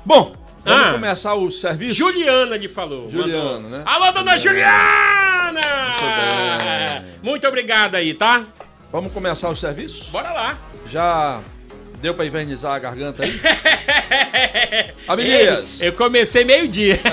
Bom, 0.05 0.33
vamos 0.63 0.87
Ah. 0.87 0.91
começar 0.93 1.33
o 1.35 1.49
serviço? 1.49 1.95
Juliana 1.95 2.55
lhe 2.57 2.67
falou. 2.67 3.09
Juliana, 3.11 3.43
mandou. 3.53 3.69
né? 3.71 3.83
Alô, 3.85 4.11
dona 4.11 4.37
Juliana! 4.37 5.61
bem. 6.01 7.05
Muito 7.23 7.47
obrigado 7.47 7.95
aí, 7.95 8.13
tá? 8.13 8.45
Vamos 8.91 9.11
começar 9.11 9.49
o 9.49 9.55
serviço? 9.55 10.09
Bora 10.11 10.31
lá. 10.31 10.57
Já 10.91 11.41
deu 12.01 12.13
pra 12.13 12.25
invernizar 12.25 12.73
a 12.73 12.79
garganta 12.79 13.23
aí? 13.23 13.39
Abdias. 15.07 15.81
Eu 15.81 15.93
comecei 15.93 16.43
meio-dia. 16.45 16.99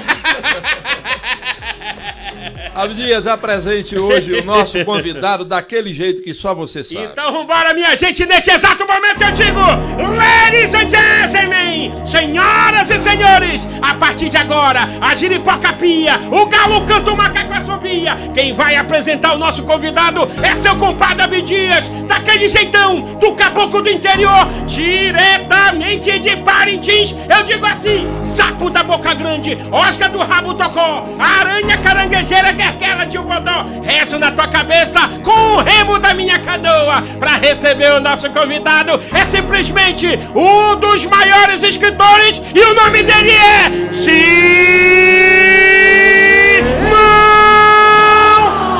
Abdias, 2.75 3.27
apresente 3.27 3.99
hoje 3.99 4.33
o 4.33 4.45
nosso 4.45 4.83
convidado 4.87 5.45
daquele 5.45 5.93
jeito 5.93 6.23
que 6.23 6.33
só 6.33 6.55
você 6.55 6.83
sabe. 6.83 7.05
Então 7.05 7.31
vambora, 7.31 7.75
minha 7.75 7.95
gente, 7.97 8.25
neste 8.25 8.51
exato 8.51 8.87
momento 8.87 9.23
eu 9.23 9.33
digo 9.33 9.61
Ladies 9.61 10.73
and 10.73 10.89
gentlemen, 10.89 11.93
senhoras 12.07 12.89
e 12.89 12.99
senhores 12.99 13.69
A 13.83 13.95
partir 13.97 14.31
de 14.31 14.39
agora, 14.39 14.81
a 15.03 15.15
giripoca 15.15 15.75
pia 15.75 16.15
O 16.31 16.47
galo 16.47 16.87
canta, 16.87 17.13
o 17.13 17.17
macaco 17.17 17.53
assobia 17.53 18.17
Quem 18.33 18.55
vai 18.55 18.77
apresentar 18.77 19.35
o 19.35 19.39
nosso 19.39 19.65
convidado 19.65 20.27
É 20.43 20.57
seu 20.57 20.75
compadre 20.77 21.25
Abdias 21.25 21.87
Daquele 22.09 22.49
jeitão, 22.49 23.03
do 23.19 23.35
caboclo 23.35 23.83
do 23.83 23.91
interior 23.91 24.49
Diretamente 24.67 26.19
de 26.19 26.37
Parintins 26.39 27.15
Eu 27.29 27.45
digo 27.45 27.67
assim, 27.67 28.09
sapo 28.25 28.71
da 28.71 28.83
boca 28.83 29.13
grande 29.13 29.59
Oscar 29.71 30.11
do 30.11 30.21
rabo 30.21 30.55
tocó 30.55 31.07
Aranha 31.19 31.77
caranguejeira, 31.79 32.62
querquela 32.63 33.05
de 33.05 33.19
um 33.19 33.25
bodó 33.25 33.67
Rezo 33.83 34.19
na 34.19 34.31
tua 34.31 34.49
cabeça 34.49 35.01
com 35.23 35.57
o 35.57 35.63
remo 35.63 35.99
da 35.99 36.15
minha 36.15 36.39
canoa 36.39 37.03
Pra 37.19 37.37
receber 37.37 37.93
o 37.95 38.01
nosso 38.01 38.31
convidado 38.31 39.01
É 39.13 39.25
simplesmente 39.25 40.07
um 40.35 40.77
dos 40.77 41.05
maiores 41.07 41.63
escritores 41.63 42.41
E 42.55 42.61
o 42.61 42.75
nome 42.75 43.03
dele 43.03 43.31
é 43.31 43.93
Simão 43.93 44.13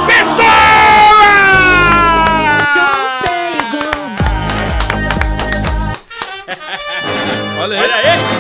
Pessoa! 0.07 0.43
Olha 7.63 7.79
aí. 7.79 7.83
Olha 7.83 7.95
aí! 7.95 8.32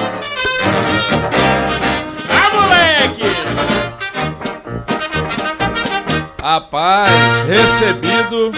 Rapaz, 6.43 7.09
recebido 7.47 8.51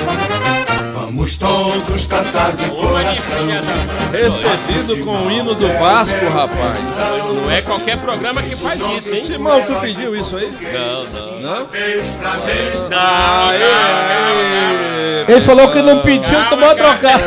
Vamos 0.94 1.36
todos 1.36 2.06
cantar 2.06 2.56
de 2.56 2.64
coração. 2.70 3.46
Recebido 4.10 5.04
com 5.04 5.26
o 5.26 5.30
hino 5.30 5.54
do 5.54 5.68
Vasco, 5.68 6.24
rapaz. 6.30 6.80
Não 7.42 7.50
é 7.50 7.60
qualquer 7.60 7.98
programa 7.98 8.42
que 8.42 8.56
faz 8.56 8.80
isso, 8.80 9.14
hein? 9.14 9.24
Simão, 9.26 9.60
tu 9.60 9.78
pediu 9.82 10.16
isso 10.16 10.34
aí? 10.34 10.50
Não, 10.72 11.04
não. 11.04 11.40
Não? 11.40 11.66
Aê. 13.50 13.64
Ele 15.28 15.40
falou 15.42 15.70
que 15.70 15.82
não 15.82 16.00
pediu, 16.00 16.48
tomou 16.48 16.74
trocar. 16.74 17.20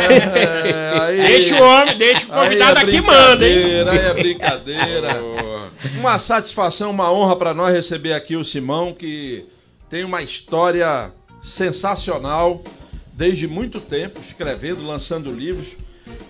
Deixa 1.15 1.55
o 1.55 1.63
homem, 1.63 1.97
deixa 1.99 2.25
o 2.25 2.29
convidado 2.29 2.79
é 2.79 2.81
aqui 2.81 2.99
manda, 2.99 3.47
hein? 3.47 3.61
brincadeira, 3.61 3.91
Aí 3.91 3.99
é 3.99 4.13
brincadeira. 4.13 5.21
Uma 5.99 6.17
satisfação, 6.17 6.89
uma 6.89 7.11
honra 7.11 7.35
para 7.35 7.53
nós 7.53 7.71
receber 7.71 8.13
aqui 8.13 8.35
o 8.35 8.43
Simão, 8.43 8.93
que 8.93 9.45
tem 9.89 10.03
uma 10.03 10.21
história 10.21 11.11
sensacional 11.43 12.61
desde 13.13 13.47
muito 13.47 13.79
tempo, 13.79 14.19
escrevendo, 14.19 14.85
lançando 14.85 15.31
livros. 15.31 15.67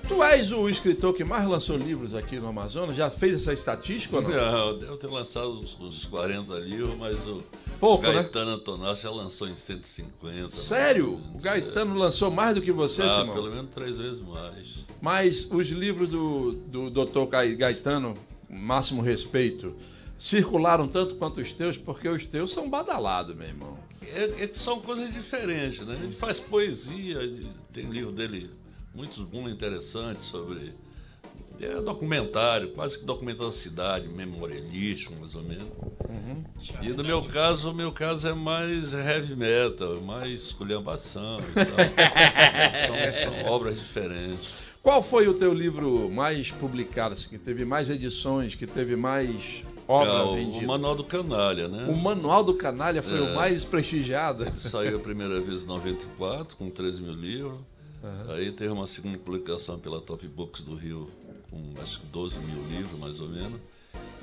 Tu 0.07 0.23
és 0.23 0.51
o 0.51 0.69
escritor 0.69 1.13
que 1.13 1.23
mais 1.23 1.45
lançou 1.45 1.77
livros 1.77 2.15
aqui 2.15 2.39
no 2.39 2.47
Amazonas? 2.47 2.95
Já 2.95 3.09
fez 3.09 3.41
essa 3.41 3.53
estatística 3.53 4.15
ou 4.15 4.21
não? 4.21 4.29
Não, 4.29 4.79
devo 4.79 4.97
ter 4.97 5.07
lançado 5.07 5.59
uns, 5.59 5.77
uns 5.79 6.05
40 6.05 6.53
livros, 6.59 6.95
mas 6.97 7.15
o 7.27 7.43
Pouco, 7.79 8.07
né? 8.07 8.13
Gaetano 8.13 8.51
Antonassi 8.51 9.03
já 9.03 9.11
lançou 9.11 9.47
em 9.47 9.55
150. 9.55 10.49
Sério? 10.55 11.11
ou 11.11 11.19
O 11.35 11.41
Gaetano 11.41 11.95
lançou 11.95 12.31
mais 12.31 12.55
do 12.55 12.61
que 12.61 12.71
você, 12.71 13.03
é. 13.03 13.05
Ah, 13.05 13.19
Simão? 13.19 13.35
pelo 13.35 13.51
menos 13.51 13.69
três 13.71 13.97
vezes 13.97 14.19
mais. 14.19 14.85
Mas 14.99 15.47
os 15.51 15.67
livros 15.67 16.09
do, 16.09 16.53
do 16.53 16.89
Dr. 16.89 17.25
Gaetano, 17.55 18.15
máximo 18.49 19.01
respeito, 19.01 19.75
circularam 20.19 20.87
tanto 20.87 21.15
quanto 21.15 21.39
os 21.39 21.53
teus, 21.53 21.77
porque 21.77 22.07
os 22.07 22.25
teus 22.25 22.51
são 22.51 22.69
badalados, 22.69 23.35
meu 23.35 23.47
irmão. 23.47 23.77
É, 24.13 24.43
é 24.43 24.47
são 24.47 24.79
coisas 24.79 25.13
diferentes, 25.13 25.85
né? 25.85 25.97
Ele 26.01 26.13
faz 26.13 26.39
poesia, 26.39 27.19
tem 27.71 27.85
livro 27.85 28.11
dele, 28.11 28.49
muitos 28.93 29.19
muito 29.19 29.49
interessantes 29.49 30.25
sobre. 30.25 30.73
É 31.59 31.81
documentário, 31.81 32.69
quase 32.73 32.99
que 32.99 33.03
documentando 33.03 33.49
a 33.49 33.53
cidade, 33.53 34.07
memorialístico, 34.07 35.15
mais 35.15 35.33
ou 35.33 35.41
menos. 35.41 35.67
E 36.83 36.89
no 36.89 37.03
meu 37.03 37.23
caso, 37.23 37.71
o 37.71 37.73
meu 37.73 37.91
caso 37.91 38.27
é 38.27 38.33
mais 38.33 38.93
heavy 38.93 39.35
metal, 39.35 39.99
mais 40.01 40.43
esculhambação 40.43 41.39
e 41.39 41.65
tal. 41.65 41.65
são, 42.85 43.43
são 43.43 43.51
obras 43.51 43.79
diferentes. 43.79 44.53
Qual 44.83 45.01
foi 45.01 45.27
o 45.27 45.33
teu 45.33 45.51
livro 45.51 46.09
mais 46.11 46.51
publicado, 46.51 47.13
assim, 47.13 47.27
que 47.27 47.39
teve 47.39 47.65
mais 47.65 47.89
edições, 47.89 48.53
que 48.53 48.67
teve 48.67 48.95
mais 48.95 49.63
obra 49.87 50.11
Ah, 50.11 50.25
o, 50.25 50.35
vendida? 50.35 50.65
o 50.65 50.67
Manual 50.67 50.95
do 50.95 51.03
Canalha, 51.03 51.67
né? 51.67 51.85
O 51.89 51.95
Manual 51.95 52.43
do 52.43 52.53
Canalha 52.53 53.01
foi 53.01 53.19
o 53.21 53.29
É. 53.29 53.35
mais 53.35 53.63
prestigiado. 53.65 54.45
Saiu 54.59 54.97
a 54.97 54.99
primeira 54.99 55.39
vez 55.39 55.63
em 55.63 55.67
94, 55.67 56.55
com 56.57 56.69
13 56.69 57.01
mil 57.01 57.13
livros. 57.13 57.59
Aham. 58.03 58.33
Aí 58.35 58.51
teve 58.51 58.71
uma 58.71 58.85
segunda 58.87 59.17
publicação 59.17 59.79
pela 59.79 59.99
Top 60.01 60.25
Books 60.27 60.61
do 60.61 60.75
Rio, 60.75 61.09
com 61.49 61.73
acho 61.81 61.99
que 62.01 62.05
12 62.07 62.37
mil 62.39 62.63
livros, 62.67 62.99
mais 62.99 63.19
ou 63.19 63.27
menos. 63.29 63.59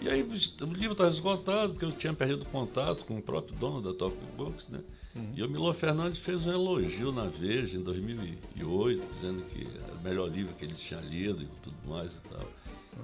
E 0.01 0.09
aí 0.09 0.23
o 0.23 0.65
livro 0.75 0.93
estava 0.93 1.11
esgotado, 1.11 1.73
porque 1.73 1.85
eu 1.85 1.93
tinha 1.93 2.13
perdido 2.13 2.45
contato 2.47 3.05
com 3.05 3.17
o 3.17 3.23
próprio 3.23 3.57
dono 3.57 3.81
da 3.81 3.93
Top 3.93 4.17
Books, 4.37 4.69
né? 4.69 4.81
E 5.37 5.43
o 5.45 5.49
Milor 5.49 5.75
Fernandes 5.75 6.19
fez 6.19 6.45
um 6.45 6.53
elogio 6.53 7.13
na 7.13 7.25
Veja 7.27 7.77
em 7.77 7.83
2008, 7.83 9.03
dizendo 9.15 9.43
que 9.45 9.65
era 9.85 9.95
o 9.95 10.03
melhor 10.03 10.29
livro 10.29 10.53
que 10.55 10.65
ele 10.65 10.75
tinha 10.75 11.01
lido 11.01 11.43
e 11.43 11.49
tudo 11.63 11.77
mais 11.87 12.11
e 12.11 12.29
tal. 12.29 12.45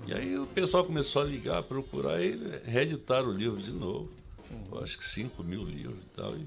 E 0.07 0.13
aí 0.13 0.39
o 0.39 0.47
pessoal 0.47 0.85
começou 0.85 1.23
a 1.23 1.25
ligar, 1.25 1.63
procurar 1.63 2.21
e 2.21 2.39
reeditar 2.65 3.25
o 3.25 3.33
livro 3.33 3.61
de 3.61 3.71
novo. 3.71 4.11
Acho 4.83 4.99
que 4.99 5.05
5 5.05 5.43
mil 5.45 5.63
livros 5.65 5.99
e 5.99 6.17
tal. 6.17 6.37
E 6.37 6.47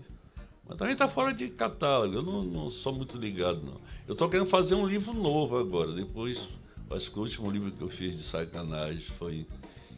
mas 0.67 0.77
também 0.77 0.93
está 0.93 1.08
fora 1.08 1.34
de 1.34 1.49
catálogo, 1.49 2.15
eu 2.15 2.21
não, 2.21 2.43
não 2.43 2.69
sou 2.69 2.93
muito 2.93 3.17
ligado 3.17 3.62
não. 3.63 3.82
Eu 4.08 4.13
estou 4.13 4.29
querendo 4.29 4.47
fazer 4.47 4.75
um 4.75 4.86
livro 4.86 5.13
novo 5.13 5.58
agora, 5.58 5.91
depois, 5.91 6.47
acho 6.89 7.12
que 7.12 7.19
o 7.19 7.21
último 7.21 7.51
livro 7.51 7.71
que 7.71 7.82
eu 7.82 7.89
fiz 7.89 8.15
de 8.15 8.23
sacanagem 8.23 9.01
foi 9.01 9.45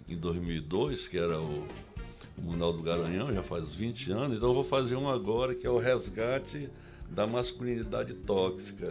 em 0.07 0.17
2002, 0.17 1.07
que 1.07 1.17
era 1.17 1.39
o, 1.39 1.67
Manual 2.37 2.73
do 2.73 2.81
Garanhão, 2.81 3.31
já 3.31 3.41
faz 3.41 3.73
20 3.73 4.11
anos, 4.11 4.37
então 4.37 4.49
eu 4.49 4.55
vou 4.55 4.63
fazer 4.63 4.95
um 4.95 5.09
agora 5.09 5.55
que 5.55 5.65
é 5.65 5.69
o 5.69 5.77
resgate 5.77 6.69
da 7.09 7.25
masculinidade 7.27 8.13
tóxica. 8.13 8.89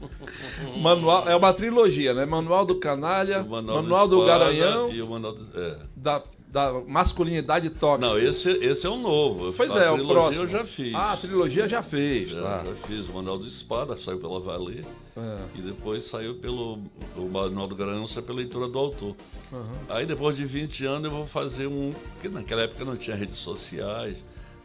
Manual, 0.80 1.28
é 1.28 1.36
uma 1.36 1.52
trilogia, 1.52 2.14
né? 2.14 2.24
Manual 2.24 2.64
do 2.64 2.76
Canalha, 2.76 3.42
O 3.42 3.48
Manual, 3.48 4.08
do, 4.08 4.22
Espada 4.22 4.44
Garanhão, 4.44 4.90
e 4.92 5.02
o 5.02 5.06
Manual 5.08 5.34
do, 5.34 5.60
é. 5.60 5.78
da, 5.96 6.22
da 6.48 6.72
masculinidade 6.86 7.70
tóxica. 7.70 8.06
Não, 8.08 8.18
esse, 8.18 8.50
esse 8.50 8.86
é 8.86 8.90
o 8.90 8.96
novo. 8.96 9.52
Pois 9.52 9.70
a 9.74 9.84
é, 9.84 9.90
o 9.90 10.06
próximo. 10.06 10.44
eu 10.44 10.48
já 10.48 10.64
fiz. 10.64 10.94
Ah, 10.94 11.12
a 11.12 11.16
trilogia 11.16 11.68
já 11.68 11.82
fez, 11.82 12.30
já, 12.30 12.42
tá. 12.42 12.64
já 12.64 12.74
fiz 12.86 13.08
o 13.08 13.12
Manual 13.12 13.38
do 13.38 13.46
Espada, 13.46 13.96
saiu 13.98 14.18
pela 14.18 14.40
Valer. 14.40 14.84
É, 15.16 15.38
E 15.54 15.62
depois 15.62 16.04
saiu 16.04 16.34
pelo. 16.36 16.78
O 17.16 17.28
Manual 17.28 17.66
do 17.66 17.74
Garanhão 17.74 18.06
saiu 18.06 18.22
pela 18.22 18.38
leitura 18.38 18.68
do 18.68 18.78
autor. 18.78 19.16
aham. 19.52 19.64
Aí 19.88 20.06
depois 20.06 20.36
de 20.36 20.44
20 20.44 20.84
anos 20.84 21.04
eu 21.04 21.10
vou 21.10 21.26
fazer 21.26 21.66
um. 21.66 21.92
Porque 22.12 22.28
naquela 22.28 22.62
época 22.62 22.84
não 22.84 22.96
tinha 22.96 23.16
redes 23.16 23.38
sociais, 23.38 24.16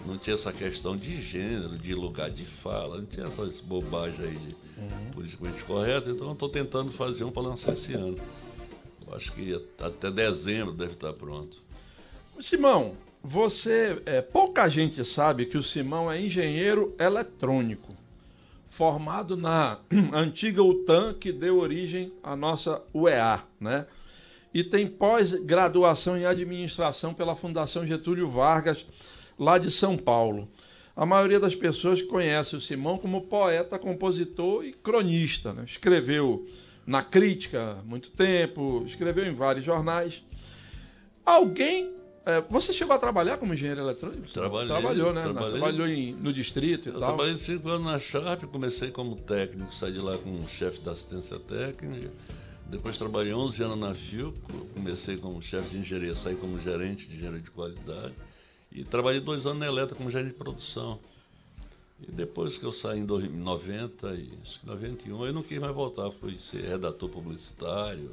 não 0.06 0.18
tinha 0.18 0.34
essa 0.34 0.52
questão 0.52 0.96
de 0.96 1.22
gênero, 1.22 1.78
de 1.78 1.94
lugar 1.94 2.30
de 2.30 2.46
fala, 2.46 2.98
não 2.98 3.06
tinha 3.06 3.28
essas 3.28 3.60
bobagens 3.60 4.20
aí 4.20 4.36
de 4.36 4.56
politicamente 5.14 5.64
correto, 5.64 6.10
então 6.10 6.28
eu 6.28 6.34
estou 6.34 6.50
tentando 6.50 6.92
fazer 6.92 7.24
um 7.24 7.32
para 7.32 7.44
lançar 7.44 7.74
esse 7.74 7.94
ano. 7.94 8.18
Eu 9.08 9.16
acho 9.16 9.32
que 9.34 9.54
até 9.80 10.10
dezembro 10.10 10.74
deve 10.74 10.94
estar 10.94 11.14
pronto. 11.14 11.62
Simão, 12.42 12.96
você. 13.24 14.02
é, 14.06 14.22
pouca 14.22 14.68
gente 14.68 15.06
sabe 15.06 15.46
que 15.46 15.58
o 15.58 15.64
Simão 15.64 16.12
é 16.12 16.20
engenheiro 16.20 16.96
eletrônico, 16.98 17.94
formado 18.70 19.38
na 19.38 19.80
antiga 20.12 20.64
UTAN, 20.64 21.14
que 21.14 21.32
deu 21.32 21.60
origem 21.60 22.12
à 22.24 22.36
nossa 22.36 22.82
UEA, 22.94 23.44
né? 23.60 23.86
E 24.54 24.64
tem 24.64 24.88
pós-graduação 24.88 26.18
em 26.18 26.26
administração 26.26 27.14
pela 27.14 27.36
Fundação 27.36 27.86
Getúlio 27.86 28.30
Vargas, 28.30 28.86
lá 29.42 29.58
de 29.58 29.72
São 29.72 29.98
Paulo. 29.98 30.48
A 30.96 31.04
maioria 31.06 31.40
das 31.40 31.56
pessoas 31.56 32.00
conhece 32.02 32.56
o 32.56 32.62
Simão 32.62 32.98
como 32.98 33.22
poeta, 33.22 33.80
compositor 33.80 34.64
e 34.64 34.72
cronista. 34.72 35.52
Né? 35.52 35.64
Escreveu 35.68 36.48
na 36.86 37.02
crítica 37.02 37.78
há 37.80 37.84
muito 37.84 38.12
tempo, 38.12 38.84
escreveu 38.86 39.26
em 39.26 39.34
vários 39.34 39.66
jornais. 39.66 40.22
Alguém. 41.26 41.92
é, 42.24 42.40
você 42.50 42.72
chegou 42.72 42.96
a 42.96 43.00
trabalhar 43.00 43.38
como 43.38 43.52
engenheiro 43.54 43.82
eletrônico? 43.82 44.28
Trabalhei, 44.32 44.68
Trabalhou, 44.68 45.12
né? 45.12 45.22
trabalhei. 45.24 45.52
Trabalhou 45.54 45.88
em- 45.88 46.14
no 46.14 46.32
distrito 46.32 46.88
e 46.88 46.90
Eu 46.92 47.00
tal. 47.00 47.10
trabalhei 47.16 47.36
cinco 47.38 47.68
anos 47.68 47.88
na 47.88 48.00
Sharp, 48.00 48.44
comecei 48.44 48.92
como 48.92 49.16
técnico, 49.16 49.74
saí 49.74 49.92
de 49.94 49.98
lá 50.00 50.16
como 50.20 50.48
chefe 50.48 50.82
da 50.82 50.92
assistência 50.92 51.40
técnica. 51.40 52.12
Depois 52.70 52.96
trabalhei 52.98 53.34
11 53.34 53.64
anos 53.64 53.80
na 53.80 53.96
Filco, 53.96 54.40
comecei 54.76 55.18
como 55.18 55.42
chefe 55.42 55.70
de 55.72 55.78
engenharia, 55.80 56.14
saí 56.16 56.36
como 56.36 56.60
gerente 56.62 57.08
de 57.08 57.16
engenharia 57.16 57.42
de 57.42 57.50
qualidade. 57.50 58.14
E 58.72 58.84
trabalhei 58.84 59.20
dois 59.20 59.46
anos 59.46 59.60
na 59.60 59.68
Eletra 59.68 59.96
como 59.96 60.10
gerente 60.10 60.30
de 60.30 60.38
produção. 60.38 61.00
E 62.08 62.12
depois 62.12 62.58
que 62.58 62.64
eu 62.64 62.72
saí 62.72 63.00
em 63.00 63.04
90 63.04 64.08
e 64.16 64.30
acho 64.42 64.60
que 64.60 64.66
91, 64.66 65.26
eu 65.26 65.34
não 65.34 65.44
quis 65.44 65.60
mais 65.60 65.74
voltar, 65.74 66.10
fui 66.12 66.38
ser 66.40 66.64
redator 66.64 67.10
publicitário, 67.10 68.12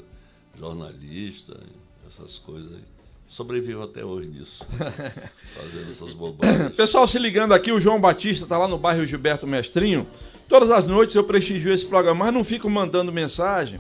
jornalista, 0.59 1.59
essas 2.07 2.39
coisas 2.39 2.71
aí. 2.73 2.85
Sobrevivo 3.27 3.83
até 3.83 4.05
hoje 4.05 4.29
nisso, 4.29 4.67
fazendo 5.55 5.91
essas 5.91 6.13
bobagens. 6.15 6.75
Pessoal, 6.75 7.07
se 7.07 7.19
ligando 7.19 7.53
aqui, 7.53 7.71
o 7.71 7.81
João 7.81 8.01
Batista 8.01 8.45
está 8.45 8.57
lá 8.57 8.67
no 8.67 8.79
bairro 8.79 9.07
Gilberto 9.07 9.47
Mestrinho. 9.47 10.07
Todas 10.49 10.71
as 10.71 10.87
noites 10.87 11.15
eu 11.15 11.25
prestigio 11.25 11.73
esse 11.73 11.85
programa, 11.85 12.25
mas 12.25 12.35
não 12.35 12.43
fico 12.43 12.69
mandando 12.71 13.13
mensagem 13.13 13.79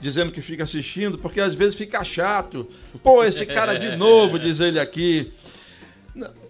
dizendo 0.00 0.30
que 0.30 0.42
fica 0.42 0.64
assistindo, 0.64 1.16
porque 1.16 1.40
às 1.40 1.54
vezes 1.54 1.74
fica 1.74 2.04
chato. 2.04 2.68
Pô, 3.02 3.24
esse 3.24 3.46
cara 3.46 3.76
de 3.78 3.94
novo, 3.96 4.38
diz 4.38 4.60
ele 4.60 4.78
aqui. 4.78 5.32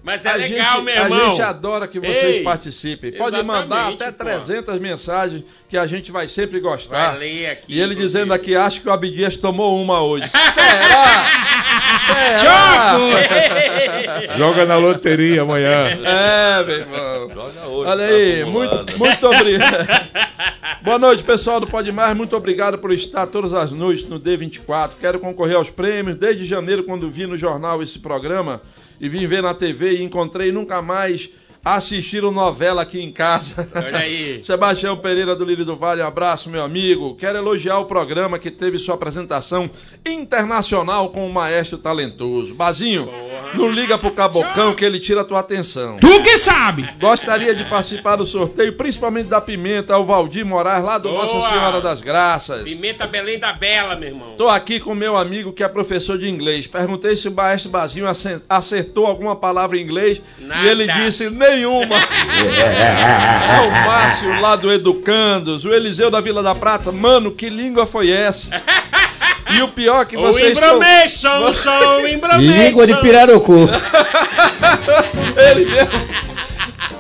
Mas 0.03 0.27
é 0.27 0.31
a 0.31 0.35
legal, 0.37 0.77
gente, 0.77 0.85
meu 0.85 0.95
irmão. 0.95 1.27
A 1.27 1.31
gente 1.31 1.43
adora 1.43 1.89
que 1.89 1.99
vocês 1.99 2.37
Ei, 2.37 2.43
participem. 2.43 3.13
Pode 3.13 3.43
mandar 3.43 3.93
até 3.95 4.13
pô. 4.13 4.25
300 4.25 4.79
mensagens 4.79 5.43
que 5.69 5.79
a 5.79 5.87
gente 5.87 6.13
vai 6.13 6.29
sempre 6.29 6.61
gostar. 6.61 7.13
Vai 7.13 7.19
ler 7.19 7.51
aqui, 7.51 7.65
e 7.69 7.81
ele 7.81 7.95
inclusive. 7.95 8.07
dizendo 8.07 8.35
aqui, 8.35 8.55
acho 8.55 8.83
que 8.83 8.89
o 8.89 8.93
Abdias 8.93 9.37
tomou 9.37 9.81
uma 9.81 10.03
hoje. 10.03 10.29
Será? 10.29 11.25
Será? 12.37 12.99
Joga 14.37 14.65
na 14.65 14.77
loteria 14.77 15.43
amanhã. 15.43 15.89
É, 16.05 16.65
meu 16.65 16.77
irmão. 16.77 17.29
Joga 17.29 17.67
hoje, 17.67 17.91
Olha 17.91 18.07
tá 18.07 18.15
aí, 18.15 18.45
muito, 18.45 18.99
muito 18.99 19.27
obrigado. 19.27 19.87
Boa 20.83 20.99
noite, 20.99 21.23
pessoal 21.23 21.61
do 21.61 21.67
Pode 21.67 21.91
Mais. 21.91 22.17
Muito 22.17 22.37
obrigado 22.37 22.79
por 22.79 22.93
estar 22.93 23.27
todas 23.27 23.55
as 23.55 23.71
noites 23.71 24.07
no 24.07 24.21
D24. 24.21 24.91
Quero 25.01 25.19
concorrer 25.19 25.57
aos 25.57 25.71
prêmios. 25.71 26.17
Desde 26.17 26.45
janeiro, 26.45 26.85
quando 26.85 27.11
vi 27.11 27.27
no 27.27 27.39
jornal 27.39 27.83
esse 27.83 27.99
programa 27.99 28.61
e 29.01 29.09
vim 29.09 29.27
ver 29.27 29.43
na 29.43 29.55
TV 29.55 29.95
e 29.95 30.03
encontrei 30.03 30.53
nunca 30.53 30.83
mais 30.83 31.31
assistiram 31.65 32.31
novela 32.31 32.83
aqui 32.83 33.01
em 33.01 33.11
casa. 33.11 33.69
Olha 33.75 33.99
aí. 33.99 34.43
Sebastião 34.45 34.97
Pereira 34.97 35.35
do 35.35 35.45
Lírio 35.45 35.65
do 35.65 35.77
Vale, 35.77 36.03
um 36.03 36.07
abraço, 36.07 36.51
meu 36.51 36.63
amigo. 36.63 37.17
Quero 37.17 37.39
elogiar 37.39 37.79
o 37.79 37.87
programa 37.87 38.39
que 38.39 38.51
teve 38.51 38.79
sua 38.79 38.95
apresentação 38.95 39.71
internacional 40.05 41.09
com 41.11 41.27
um 41.27 41.33
maestro 41.33 41.79
talentoso. 41.79 42.55
Bazinho, 42.55 43.09
não 43.55 43.71
liga 43.71 43.97
pro 43.97 44.11
cabocão 44.11 44.75
que 44.75 44.85
ele 44.85 45.01
tira 45.01 45.23
a 45.23 45.25
tua 45.25 45.41
atenção. 45.41 45.99
Tu 45.99 46.23
que 46.23 46.37
sabe! 46.39 46.89
Gostaria 47.01 47.55
de 47.55 47.65
participar 47.65 48.17
do 48.17 48.27
sorteio, 48.27 48.77
principalmente 48.77 49.29
da 49.29 49.41
pimenta, 49.41 49.97
o 49.97 50.05
Valdir 50.05 50.45
Moraes, 50.45 50.85
lá 50.85 50.99
do 50.99 51.09
Boa! 51.09 51.25
Nossa 51.25 51.49
Senhora 51.49 51.81
das 51.81 52.01
Graças. 52.01 52.63
Pimenta 52.65 53.07
Belém 53.07 53.39
da 53.39 53.53
Bela, 53.53 53.97
meu 53.97 54.09
irmão. 54.09 54.35
Tô 54.37 54.49
aqui 54.49 54.79
com 54.81 54.95
meu 54.95 55.17
amigo 55.17 55.53
que 55.53 55.63
é 55.63 55.69
professor 55.69 56.19
de 56.19 56.29
inglês. 56.29 56.67
Perguntei 56.67 57.17
se 57.17 57.29
o 57.29 57.33
maestro 57.33 57.71
Bazinho 57.71 58.07
acertou 58.49 59.07
alguma 59.07 59.37
palavra 59.37 59.79
em 59.79 59.83
inglês 59.83 60.21
Nada. 60.39 60.67
e 60.67 60.69
ele 60.69 60.93
disse 60.93 61.31
nenhuma. 61.55 61.97
é 61.97 63.61
o 63.67 63.87
Márcio 63.87 64.41
lá 64.41 64.57
do 64.57 64.73
Educandos, 64.73 65.65
o 65.65 65.73
Eliseu 65.73 66.11
da 66.11 66.21
Vila 66.21 66.43
da 66.43 66.55
Prata. 66.55 66.93
Mano, 66.93 67.31
que 67.33 67.49
língua 67.49 67.87
foi 67.87 68.11
essa? 68.11 68.51
E 69.51 69.63
o 69.63 69.69
pior 69.69 70.03
é 70.03 70.05
que 70.05 70.17
O 70.17 70.21
vocês 70.21 70.53
estão... 70.53 70.77
Imbromation, 70.77 71.53
sou 71.55 72.03
o 72.03 72.09
Imbromation. 72.09 72.65
Língua 72.65 72.87
de 72.87 72.97
pirarucu. 73.01 73.69
Ele 75.51 75.65
mesmo. 75.67 76.25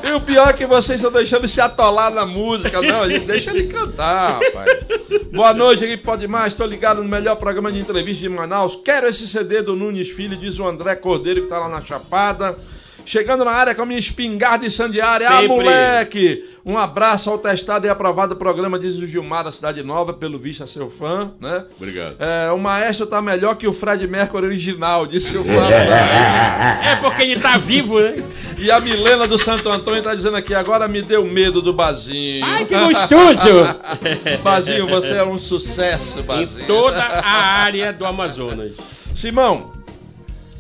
E 0.04 0.12
o 0.12 0.20
pior 0.20 0.50
é 0.50 0.52
que 0.52 0.66
vocês 0.66 0.98
estão 0.98 1.10
deixando 1.10 1.48
se 1.48 1.60
atolar 1.62 2.12
na 2.12 2.26
música. 2.26 2.82
Não, 2.82 3.02
a 3.02 3.08
gente 3.08 3.24
deixa 3.24 3.50
ele 3.50 3.64
cantar, 3.64 4.38
rapaz. 4.38 4.78
Boa 5.32 5.54
noite, 5.54 5.84
equipe 5.84 6.04
Pode 6.04 6.28
Mais. 6.28 6.52
Estou 6.52 6.66
ligado 6.66 7.02
no 7.02 7.08
melhor 7.08 7.36
programa 7.36 7.72
de 7.72 7.78
entrevista 7.78 8.20
de 8.20 8.28
Manaus. 8.28 8.78
Quero 8.84 9.06
esse 9.08 9.26
CD 9.26 9.62
do 9.62 9.74
Nunes 9.74 10.10
Filho, 10.10 10.36
diz 10.36 10.58
o 10.58 10.66
André 10.66 10.94
Cordeiro, 10.94 11.42
que 11.42 11.48
tá 11.48 11.58
lá 11.58 11.70
na 11.70 11.80
Chapada. 11.80 12.54
Chegando 13.06 13.44
na 13.44 13.50
área 13.50 13.74
com 13.74 13.82
a 13.82 13.86
minha 13.86 13.98
espingarda 13.98 14.64
incendiária. 14.66 15.28
Ah, 15.28 15.32
Sempre. 15.40 15.48
moleque! 15.48 16.44
Um 16.66 16.78
abraço 16.78 17.28
ao 17.28 17.36
testado 17.36 17.86
e 17.86 17.90
aprovado 17.90 18.34
programa, 18.36 18.78
diz 18.78 18.96
o 18.96 19.06
Gilmar 19.06 19.44
da 19.44 19.52
Cidade 19.52 19.82
Nova, 19.82 20.14
pelo 20.14 20.38
visto 20.38 20.62
é 20.62 20.66
seu 20.66 20.88
fã, 20.88 21.32
né? 21.38 21.66
Obrigado. 21.76 22.16
É, 22.18 22.50
o 22.50 22.58
maestro 22.58 23.04
tá 23.06 23.20
melhor 23.20 23.56
que 23.56 23.66
o 23.68 23.72
Fred 23.74 24.06
Mercury 24.06 24.46
original, 24.46 25.06
disse 25.06 25.36
o 25.36 25.44
Flávio. 25.44 25.76
É 25.76 26.96
porque 27.02 27.22
ele 27.22 27.38
tá 27.38 27.58
vivo, 27.58 28.00
né? 28.00 28.22
E 28.56 28.70
a 28.70 28.80
Milena 28.80 29.26
do 29.28 29.38
Santo 29.38 29.68
Antônio 29.68 30.02
tá 30.02 30.14
dizendo 30.14 30.38
aqui, 30.38 30.54
agora 30.54 30.88
me 30.88 31.02
deu 31.02 31.22
medo 31.26 31.60
do 31.60 31.74
Bazinho. 31.74 32.42
Ai, 32.46 32.64
que 32.64 32.74
gostoso! 32.74 33.78
Bazinho, 34.42 34.86
você 34.86 35.14
é 35.14 35.24
um 35.24 35.36
sucesso, 35.36 36.20
Em 36.20 36.22
Bazinho. 36.22 36.66
toda 36.66 37.02
a 37.02 37.30
área 37.60 37.92
do 37.92 38.06
Amazonas. 38.06 38.72
Simão, 39.14 39.72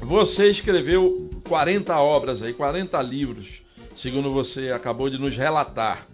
você 0.02 0.50
escreveu 0.50 1.30
40 1.48 1.96
obras 1.98 2.42
aí, 2.42 2.52
40 2.52 3.00
livros, 3.02 3.62
segundo 3.96 4.30
você 4.32 4.70
acabou 4.70 5.08
de 5.10 5.18
nos 5.18 5.36
relatar. 5.36 6.06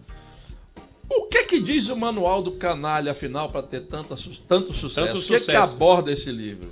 O 1.08 1.22
que 1.26 1.44
que 1.44 1.60
diz 1.60 1.88
o 1.88 1.96
manual 1.96 2.42
do 2.42 2.52
canalha, 2.52 3.12
afinal, 3.12 3.48
para 3.50 3.62
ter 3.62 3.80
tanta 3.82 4.16
su- 4.16 4.40
tanto 4.46 4.72
sucesso? 4.72 5.06
Tanto 5.08 5.18
o 5.18 5.22
que, 5.22 5.32
que 5.34 5.38
sucesso. 5.40 5.74
aborda 5.74 6.12
esse 6.12 6.30
livro? 6.30 6.70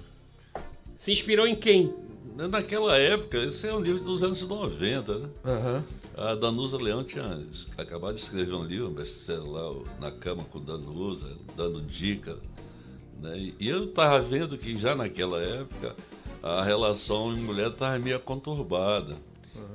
Se 0.97 1.13
inspirou 1.13 1.47
em 1.47 1.57
quem? 1.57 1.93
Naquela 2.37 2.97
época, 2.97 3.39
esse 3.39 3.67
é 3.67 3.75
um 3.75 3.81
livro 3.81 4.01
dos 4.01 4.23
anos 4.23 4.41
90, 4.43 5.19
né? 5.19 5.29
Aham. 5.45 5.85
A 6.17 6.35
Danusa 6.37 6.77
Leão 6.77 7.03
tinha 7.03 7.41
acabado 7.77 8.15
de 8.15 8.23
escrever 8.23 8.53
um 8.55 8.65
livro, 8.65 8.89
um 8.89 8.93
best-seller 8.93 9.45
lá, 9.45 9.75
Na 10.01 10.11
Cama 10.13 10.45
com 10.45 10.61
Danusa, 10.61 11.27
dando 11.57 11.81
dica. 11.83 12.37
Né? 13.21 13.37
E- 13.39 13.55
E 13.59 13.69
eu 13.69 13.87
estava 13.87 14.21
vendo 14.21 14.57
que 14.57 14.77
já 14.79 14.95
naquela 14.95 15.41
época 15.43 15.97
a 16.43 16.63
relação 16.63 17.31
mulher 17.33 17.69
estava 17.69 17.99
meio 17.99 18.19
conturbada. 18.21 19.17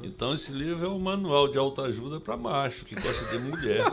Então 0.02 0.34
esse 0.34 0.52
livro 0.52 0.86
é 0.86 0.90
um 0.90 1.00
manual 1.00 1.48
de 1.50 1.58
autoajuda 1.58 2.20
para 2.20 2.38
macho 2.38 2.86
que 2.86 2.96
gosta 2.96 3.26
de 3.26 3.38
mulher. 3.40 3.84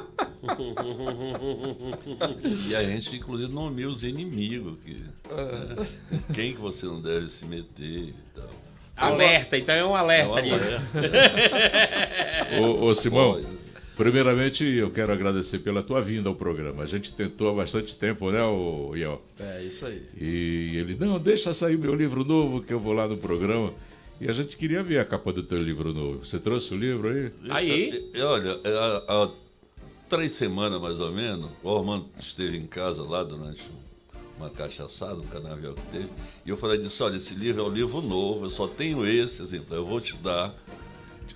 e 2.67 2.75
a 2.75 2.83
gente 2.83 3.17
inclusive 3.17 3.53
nomeia 3.53 3.89
os 3.89 4.03
inimigos, 4.05 4.79
que, 4.83 4.95
né? 4.95 5.09
quem 6.33 6.53
que 6.53 6.61
você 6.61 6.87
não 6.87 7.01
deve 7.01 7.29
se 7.29 7.45
meter 7.45 8.09
e 8.09 8.15
tal. 8.35 8.49
Alerta, 8.97 9.57
então 9.57 9.75
é 9.75 9.85
um 9.85 9.89
É 9.89 9.91
um 9.91 9.95
alerta 9.97 10.35
ali. 10.35 10.51
alerta. 10.53 10.83
Ô, 12.61 12.85
ô, 12.87 12.95
Simão, 12.95 13.41
primeiramente 14.01 14.65
eu 14.65 14.91
quero 14.91 15.13
agradecer 15.13 15.59
pela 15.59 15.83
tua 15.83 16.01
vinda 16.01 16.31
ao 16.31 16.35
programa. 16.35 16.83
A 16.83 16.87
gente 16.87 17.13
tentou 17.13 17.51
há 17.51 17.53
bastante 17.53 17.95
tempo, 17.95 18.31
né, 18.31 18.43
o 18.43 18.97
Iel? 18.97 19.21
É 19.39 19.63
isso 19.63 19.85
aí. 19.85 20.03
E 20.19 20.79
ele, 20.79 20.97
não, 20.99 21.19
deixa 21.19 21.53
sair 21.53 21.77
meu 21.77 21.95
livro 21.95 22.25
novo 22.25 22.63
que 22.63 22.73
eu 22.73 22.81
vou 22.81 22.95
lá 22.95 23.07
no 23.07 23.19
programa. 23.19 23.75
E 24.19 24.27
a 24.27 24.33
gente 24.33 24.57
queria 24.57 24.83
ver 24.83 25.01
a 25.01 25.05
capa 25.05 25.35
do 25.35 25.43
teu 25.43 25.63
livro 25.63 25.93
novo. 25.93 26.25
Você 26.25 26.39
trouxe 26.39 26.73
o 26.73 26.79
livro 26.79 27.11
aí? 27.11 27.31
Aí? 27.51 28.11
Olha, 28.23 28.59
é, 28.65 29.05
há, 29.07 29.31
três 30.09 30.33
semanas 30.33 30.81
mais 30.81 30.99
ou 30.99 31.13
menos, 31.13 31.51
o 31.63 31.77
Armando 31.77 32.09
esteve 32.19 32.57
em 32.57 32.67
casa 32.67 33.03
lá 33.03 33.23
durante 33.23 33.63
uma 34.39 34.49
cachaçada, 34.49 35.17
um 35.17 35.27
canavial 35.27 35.75
que 35.75 35.87
teve, 35.93 36.09
e 36.47 36.49
eu 36.49 36.57
falei 36.57 36.79
disso, 36.79 37.05
olha, 37.05 37.17
esse 37.17 37.35
livro 37.35 37.61
é 37.61 37.65
um 37.67 37.71
livro 37.71 38.01
novo, 38.01 38.47
eu 38.47 38.51
só 38.51 38.67
tenho 38.67 39.07
esse, 39.07 39.43
então 39.55 39.77
eu 39.77 39.85
vou 39.85 40.01
te 40.01 40.17
dar 40.17 40.55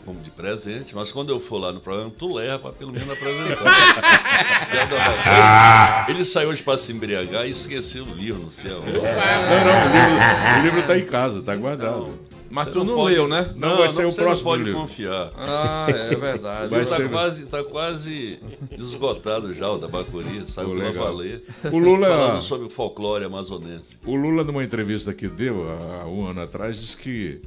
como 0.05 0.21
de 0.21 0.31
presente, 0.31 0.95
mas 0.95 1.11
quando 1.11 1.31
eu 1.31 1.41
for 1.41 1.59
lá 1.59 1.73
no 1.73 1.81
programa, 1.81 2.13
tu 2.17 2.33
leva 2.35 2.59
para 2.59 2.73
pelo 2.73 2.93
menos 2.93 3.11
apresentar. 3.11 3.65
Bacana. 3.65 6.07
Ele 6.09 6.25
saiu 6.25 6.51
hoje 6.51 6.63
para 6.63 6.79
se 6.79 6.93
embriagar 6.93 7.47
e 7.47 7.51
esqueceu 7.51 8.05
o 8.05 8.15
livro, 8.15 8.43
não 8.45 8.51
sei 8.51 8.73
aonde. 8.73 8.93
Não, 8.93 9.03
não, 9.03 9.03
o 9.03 9.93
livro, 9.93 10.61
o 10.61 10.63
livro 10.65 10.83
tá 10.87 10.99
em 10.99 11.05
casa, 11.07 11.43
tá 11.43 11.57
guardado. 11.57 12.19
Mas 12.51 12.67
Você 12.67 12.73
tu 12.73 12.85
não, 12.85 12.95
pode- 12.95 13.15
leu, 13.17 13.27
né? 13.27 13.51
Não, 13.57 13.79
vai 13.79 13.89
ser 13.89 14.05
o 14.07 14.13
você 14.13 14.23
próximo 14.23 14.51
não 14.51 14.57
pode 14.57 14.65
livro. 14.65 14.81
confiar. 14.83 15.31
Ah, 15.37 15.87
é 15.89 16.15
verdade. 16.15 16.69
Vai 16.69 16.83
Está 16.83 16.97
ser- 16.99 17.11
quase, 17.11 17.47
tá 17.47 17.65
quase 17.65 18.39
esgotado 18.79 19.53
já 19.53 19.69
o 19.71 19.79
da 19.79 19.89
Bacuri, 19.89 20.45
saiu 20.49 20.69
Pô, 20.71 20.77
pra 20.77 20.93
valer. 20.93 21.43
O 21.65 21.79
Lula- 21.79 22.07
Falando 22.09 22.43
sobre 22.43 22.67
o 22.67 22.71
folclore 22.71 23.25
amazonense. 23.25 23.97
O 24.07 24.15
Lula, 24.15 24.45
numa 24.45 24.63
entrevista 24.63 25.13
que 25.13 25.27
deu 25.27 25.67
há 25.69 26.07
um 26.07 26.27
ano 26.29 26.43
atrás, 26.43 26.81
disse 26.81 26.97
que 26.97 27.41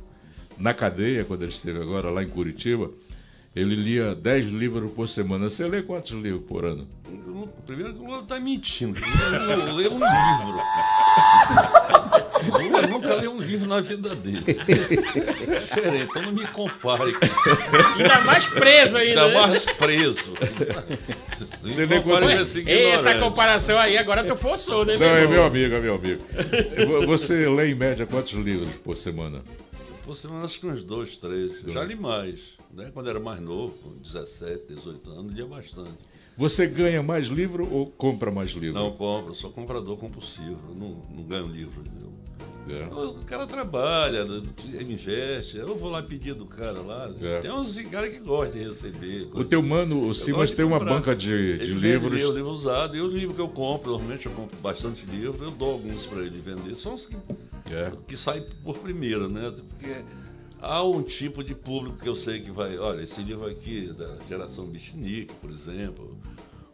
na 0.60 0.74
cadeia, 0.74 1.24
quando 1.26 1.44
ele 1.44 1.52
esteve 1.52 1.80
agora 1.80 2.10
lá 2.10 2.24
em 2.24 2.28
Curitiba, 2.30 2.90
ele 3.56 3.76
lia 3.76 4.14
10 4.14 4.48
livros 4.52 4.92
por 4.92 5.10
semana. 5.10 5.50
Você 5.50 5.68
lê 5.68 5.82
quantos 5.82 6.12
livros 6.12 6.44
por 6.48 6.64
ano? 6.66 6.88
Primeiro 7.66 7.94
que 7.94 8.00
o 8.00 8.06
Lula 8.06 8.22
está 8.22 8.40
mentindo. 8.40 9.00
Ele 9.04 9.40
não 9.66 9.76
leu 9.76 9.92
um 9.94 10.00
livro. 10.00 10.62
O 12.54 12.58
Lula 12.62 12.82
nunca 12.88 13.16
leu 13.16 13.32
um 13.32 13.42
livro 13.42 13.68
na 13.68 13.82
vida 13.82 14.16
dele. 14.16 14.42
Diferente, 14.42 16.08
então 16.10 16.22
não 16.22 16.32
me 16.34 16.46
compare. 16.48 17.16
Ainda 17.98 18.22
mais 18.22 18.46
preso 18.48 18.98
ainda. 18.98 19.24
Ainda 19.24 19.28
né? 19.28 19.34
mais 19.34 19.66
preso. 19.66 20.34
Você 21.64 21.86
lê 21.86 22.00
compare 22.02 22.04
quanto- 22.26 22.36
com 22.36 22.42
esse 22.42 22.60
Ei, 22.70 22.92
essa 22.92 23.16
comparação 23.18 23.80
aí 23.80 23.98
agora 23.98 24.24
tu 24.24 24.36
forçou, 24.36 24.86
né, 24.86 24.98
Não, 24.98 25.06
é 25.08 25.22
irmão? 25.22 25.32
meu 25.32 25.44
amigo, 25.46 25.76
é 25.76 25.80
meu 25.80 25.96
amigo. 25.96 26.22
Você 27.08 27.48
lê 27.50 27.72
em 27.72 27.76
média 27.76 28.06
quantos 28.06 28.34
livros 28.34 28.70
por 28.84 28.96
semana? 28.98 29.42
Semana 30.16 30.46
acho 30.46 30.60
que 30.60 30.68
uns 30.68 30.84
dois, 30.84 31.18
três. 31.18 31.62
Já 31.68 31.84
li 31.84 31.96
mais. 31.96 32.58
Né? 32.74 32.92
Quando 32.94 33.10
era 33.10 33.20
mais 33.20 33.40
novo, 33.42 33.78
com 33.78 34.02
17, 34.02 34.74
18 34.74 35.10
anos, 35.10 35.34
lia 35.34 35.46
bastante. 35.46 35.98
Você 36.38 36.68
ganha 36.68 37.02
mais 37.02 37.28
livro 37.28 37.68
ou 37.72 37.88
compra 37.88 38.30
mais 38.30 38.52
livro? 38.52 38.74
Não 38.80 38.92
compro, 38.92 39.34
sou 39.34 39.52
comprador 39.52 39.98
compulsivo. 39.98 40.60
Eu 40.70 40.76
não, 40.76 40.90
não 41.10 41.24
ganho 41.24 41.48
livro. 41.48 41.82
entendeu? 41.82 42.12
É. 42.70 42.86
O 42.94 43.14
cara 43.26 43.46
trabalha, 43.48 44.26
ele 44.74 44.94
investe. 44.94 45.58
Eu 45.58 45.76
vou 45.76 45.90
lá 45.90 46.02
pedir 46.04 46.34
do 46.34 46.46
cara 46.46 46.80
lá. 46.82 47.10
É. 47.22 47.42
Tem 47.42 47.52
uns 47.52 47.76
caras 47.90 48.14
que 48.14 48.20
gostam 48.20 48.60
de 48.62 48.68
receber. 48.68 49.30
O 49.34 49.44
teu 49.46 49.62
mano, 49.62 50.02
o 50.04 50.08
Eu 50.10 50.14
Simas, 50.14 50.52
tem 50.52 50.66
uma 50.66 50.80
banca 50.80 51.16
de, 51.16 51.28
de 51.28 51.64
Ele 51.64 51.74
livros. 51.76 52.14
livro, 52.14 52.36
livro 52.36 52.50
usado. 52.52 52.96
E 52.96 53.02
os 53.02 53.14
livros 53.14 53.36
que 53.36 53.42
eu 53.42 53.50
compro, 53.50 53.92
normalmente 53.92 54.26
eu 54.26 54.32
compro 54.34 54.58
bastante 54.60 55.06
livro, 55.06 55.44
eu 55.46 55.52
dou 55.52 55.74
alguns 55.74 56.06
para 56.06 56.20
ele 56.22 56.40
vender. 56.40 56.76
São 56.76 56.96
os 56.96 57.06
que, 57.06 57.16
É. 57.72 57.92
que 58.08 58.18
saem 58.18 58.46
por 58.64 58.78
primeiro, 58.80 59.32
né? 59.32 59.54
Porque 59.70 59.96
há 60.62 60.84
um 60.84 61.02
tipo 61.04 61.44
de 61.44 61.56
público 61.56 61.98
que 61.98 62.10
eu 62.10 62.16
sei 62.16 62.42
que 62.42 62.52
vai. 62.52 62.78
Olha, 62.78 63.02
esse 63.02 63.22
livro 63.22 63.46
aqui, 63.48 63.94
da 63.94 64.18
geração 64.28 64.66
Bichinique, 64.66 65.34
por 65.36 65.50
exemplo, 65.52 66.18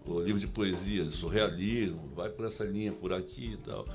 o 0.06 0.20
livro 0.20 0.40
de 0.40 0.48
poesia, 0.48 1.10
surrealismo, 1.10 2.10
vai 2.16 2.30
por 2.30 2.46
essa 2.46 2.64
linha 2.64 2.92
por 2.92 3.14
aqui 3.14 3.54
e 3.54 3.58
tal. 3.58 3.86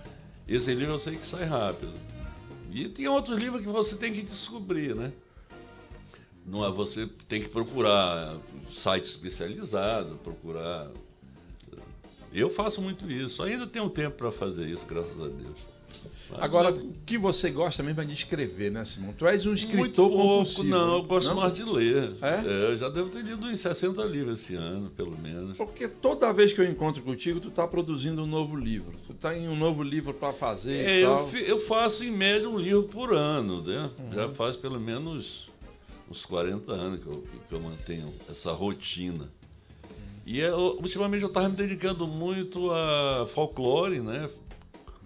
Esse 0.49 0.75
livro 0.75 0.95
eu 0.95 0.99
sei 0.99 1.17
que 1.17 1.27
sai 1.27 1.45
rápido. 1.45 1.93
E 2.73 2.89
tem 2.89 3.07
outros 3.07 3.39
livros 3.39 3.63
que 3.63 3.69
você 3.69 3.95
tem 3.97 4.13
que 4.13 4.23
descobrir, 4.23 4.95
né? 4.95 5.13
Não 6.47 6.65
é, 6.65 6.71
você 6.71 7.07
tem 7.29 7.43
que 7.43 7.49
procurar 7.49 8.39
site 8.73 9.05
especializado, 9.05 10.17
procurar. 10.25 10.91
Eu 12.33 12.49
faço 12.49 12.81
muito 12.81 13.11
isso. 13.11 13.43
Ainda 13.43 13.67
tenho 13.67 13.91
tempo 13.91 14.17
para 14.17 14.33
fazer 14.33 14.67
isso, 14.67 14.85
graças 14.87 15.21
a 15.21 15.29
Deus. 15.29 15.68
Agora, 16.37 16.71
o 16.73 16.93
que 17.07 17.17
você 17.17 17.51
gosta 17.51 17.83
mesmo 17.83 18.01
é 18.03 18.05
de 18.05 18.13
escrever, 18.13 18.71
né, 18.71 18.85
Simão? 18.85 19.13
Tu 19.13 19.27
és 19.27 19.47
um 19.47 19.51
muito 19.51 19.65
escritor 19.65 20.09
pouco, 20.11 20.17
compulsivo. 20.39 20.65
não, 20.69 20.97
eu 20.97 21.03
gosto 21.05 21.29
não? 21.29 21.37
mais 21.37 21.55
de 21.55 21.65
ler. 21.65 22.13
É? 22.21 22.43
eu 22.71 22.77
já 22.77 22.89
devo 22.89 23.09
ter 23.09 23.23
lido 23.23 23.47
uns 23.47 23.61
60 23.61 24.03
livros 24.05 24.41
esse 24.41 24.55
ano, 24.55 24.91
pelo 24.91 25.17
menos. 25.19 25.57
Porque 25.57 25.89
toda 25.89 26.33
vez 26.33 26.53
que 26.53 26.61
eu 26.61 26.71
encontro 26.71 27.03
contigo, 27.03 27.41
tu 27.41 27.51
tá 27.51 27.67
produzindo 27.67 28.23
um 28.23 28.27
novo 28.27 28.57
livro. 28.57 28.93
Tu 29.07 29.15
tá 29.15 29.37
em 29.37 29.49
um 29.49 29.57
novo 29.57 29.83
livro 29.83 30.13
para 30.13 30.33
fazer 30.33 30.75
É, 30.87 30.99
e 31.01 31.03
eu, 31.03 31.11
tal. 31.17 31.29
fi- 31.29 31.49
eu 31.49 31.61
faço 31.61 32.05
em 32.05 32.11
média 32.11 32.49
um 32.49 32.59
livro 32.59 32.83
por 32.85 33.13
ano, 33.15 33.63
né? 33.63 33.91
Uhum. 33.99 34.13
Já 34.13 34.29
faz 34.31 34.55
pelo 34.57 34.79
menos 34.79 35.49
uns 36.11 36.25
40 36.25 36.73
anos 36.73 37.01
que 37.01 37.07
eu, 37.07 37.25
que 37.49 37.55
eu 37.55 37.61
mantenho 37.61 38.13
essa 38.31 38.53
rotina. 38.53 39.29
E 40.27 40.41
eu, 40.41 40.77
ultimamente 40.81 41.23
eu 41.23 41.29
estava 41.29 41.49
me 41.49 41.57
dedicando 41.57 42.07
muito 42.07 42.71
a 42.71 43.27
folclore, 43.33 44.01
né? 44.01 44.29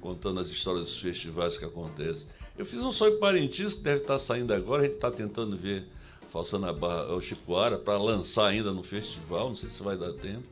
Contando 0.02 0.40
as 0.40 0.48
histórias 0.48 0.88
dos 0.88 0.98
festivais 0.98 1.56
que 1.56 1.64
acontecem. 1.64 2.26
Eu 2.58 2.66
fiz 2.66 2.82
um 2.82 2.92
sonho 2.92 3.18
Parintins 3.18 3.72
que 3.72 3.80
deve 3.80 4.02
estar 4.02 4.18
saindo 4.18 4.52
agora, 4.52 4.82
a 4.82 4.84
gente 4.84 4.96
está 4.96 5.10
tentando 5.10 5.56
ver 5.56 5.86
Falsando 6.32 6.66
a 6.66 6.72
Barra, 6.72 7.14
o 7.14 7.20
Chicoara, 7.20 7.78
para 7.78 7.96
lançar 7.98 8.48
ainda 8.48 8.72
no 8.72 8.82
festival, 8.82 9.50
não 9.50 9.56
sei 9.56 9.70
se 9.70 9.82
vai 9.82 9.96
dar 9.96 10.12
tempo. 10.14 10.42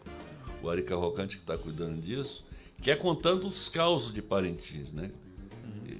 O 0.62 0.68
Ari 0.70 0.82
Cavalcante 0.82 1.36
que 1.36 1.42
está 1.42 1.58
cuidando 1.58 2.00
disso, 2.00 2.44
que 2.80 2.90
é 2.90 2.96
contando 2.96 3.48
os 3.48 3.68
causos 3.68 4.12
de 4.12 4.22
Parintins, 4.22 4.92
né? 4.92 5.10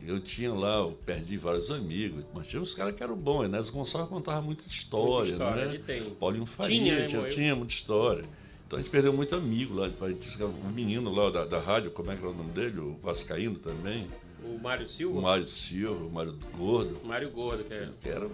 Eu 0.07 0.21
tinha 0.21 0.53
lá, 0.53 0.79
eu 0.79 0.93
perdi 1.05 1.37
vários 1.37 1.71
amigos, 1.71 2.25
mas 2.35 2.47
tinha 2.47 2.61
uns 2.61 2.75
caras 2.75 2.95
que 2.95 3.03
eram 3.03 3.17
bons. 3.17 3.47
Inés 3.47 3.71
Gonçalves 3.71 4.09
contava 4.09 4.41
muita 4.41 4.67
história, 4.67 5.37
Muita 5.37 5.45
história, 5.45 6.01
né? 6.01 6.11
Paulinho 6.19 6.47
Faria 6.47 6.79
Tinha, 6.79 6.95
né, 7.01 7.07
tinha, 7.07 7.21
morreu. 7.21 7.35
tinha 7.35 7.57
muita 7.57 7.73
história. 7.73 8.25
Então 8.71 8.79
a 8.79 8.83
gente 8.83 8.93
perdeu 8.93 9.13
muito 9.13 9.35
amigo 9.35 9.75
lá 9.75 9.91
que 9.91 9.97
era 10.41 10.47
Um 10.47 10.69
menino 10.71 11.13
lá 11.13 11.29
da, 11.29 11.45
da 11.45 11.59
rádio, 11.59 11.91
como 11.91 12.13
é 12.13 12.15
que 12.15 12.23
era 12.23 12.31
o 12.31 12.37
nome 12.37 12.53
dele? 12.53 12.79
O 12.79 12.97
Vascaíno 13.03 13.57
também. 13.59 14.07
O 14.45 14.57
Mário 14.63 14.87
O 14.87 14.89
Silva? 14.89 15.21
Mário 15.21 15.49
Silva, 15.49 16.05
o 16.05 16.09
Mário 16.09 16.39
Gordo. 16.57 16.97
Mário 17.05 17.31
Gordo, 17.33 17.65
que 17.65 17.75
é 17.75 17.89
Que 18.01 18.09
era 18.11 18.29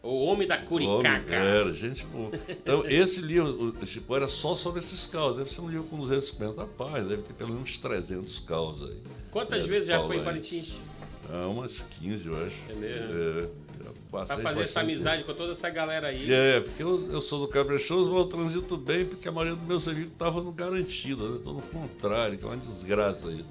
o 0.00 0.24
homem 0.26 0.46
da 0.46 0.58
Curicaca. 0.58 1.34
era, 1.34 1.72
gente 1.72 2.06
boa. 2.06 2.30
Então, 2.48 2.86
esse 2.88 3.20
livro, 3.20 3.74
o 3.82 3.84
Chico, 3.84 4.14
era 4.14 4.28
só 4.28 4.54
sobre 4.54 4.78
esses 4.78 5.06
caos. 5.06 5.36
Deve 5.38 5.50
ser 5.50 5.60
um 5.60 5.68
livro 5.68 5.84
com 5.88 5.96
250 5.96 6.64
páginas, 6.66 7.08
deve 7.08 7.22
ter 7.22 7.34
pelo 7.34 7.52
menos 7.54 7.76
300 7.76 8.38
caos 8.38 8.80
aí. 8.84 8.96
Quantas 9.32 9.64
É, 9.64 9.66
vezes 9.66 9.88
já 9.88 10.00
foi 10.06 10.18
em. 10.18 10.22
Parintins? 10.24 10.72
Ah, 11.32 11.46
umas 11.48 11.80
15, 12.00 12.26
eu 12.26 12.34
acho. 12.46 12.56
É 12.68 12.74
mesmo? 12.74 13.14
É, 13.46 13.48
Pra 14.10 14.26
fazer 14.26 14.62
essa 14.62 14.80
amizade 14.80 15.22
com 15.22 15.32
toda 15.34 15.52
essa 15.52 15.70
galera 15.70 16.08
aí. 16.08 16.20
tempo. 16.22 16.32
É, 16.32 16.60
porque 16.60 16.82
eu, 16.82 17.12
eu 17.12 17.20
sou 17.20 17.38
do 17.40 17.48
Caprichoso, 17.48 18.10
mas 18.10 18.18
eu 18.18 18.26
transito 18.26 18.76
bem, 18.76 19.04
porque 19.04 19.28
a 19.28 19.32
maioria 19.32 19.56
dos 19.56 19.66
meus 19.68 19.86
amigos 19.86 20.10
estavam 20.12 20.42
no 20.42 20.50
garantido, 20.50 21.28
né? 21.30 21.40
Tô 21.44 21.52
no 21.52 21.62
contrário, 21.62 22.36
que 22.36 22.44
é 22.44 22.48
uma 22.48 22.56
desgraça 22.56 23.28
aí. 23.28 23.44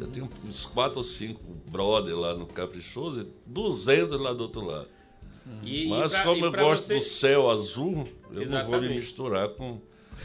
Já 0.00 0.06
tem 0.08 0.28
uns 0.48 0.66
4 0.66 0.98
ou 0.98 1.04
5 1.04 1.40
brother 1.70 2.16
lá 2.18 2.34
no 2.34 2.44
Caprichoso 2.46 3.20
e 3.20 3.26
200 3.46 4.20
lá 4.20 4.32
do 4.32 4.42
outro 4.42 4.64
lado. 4.64 4.88
E, 5.62 5.88
Mas 5.88 6.10
e 6.12 6.14
pra- 6.16 6.24
como 6.24 6.44
eu 6.44 6.52
gosto 6.52 6.86
você- 6.86 6.94
do 6.96 7.02
céu 7.02 7.48
azul, 7.50 8.08
eu 8.32 8.46
não 8.46 8.64
vou 8.64 8.80
me 8.80 8.86
Exatamente. 8.86 8.94
misturar 8.96 9.48
com 9.50 9.80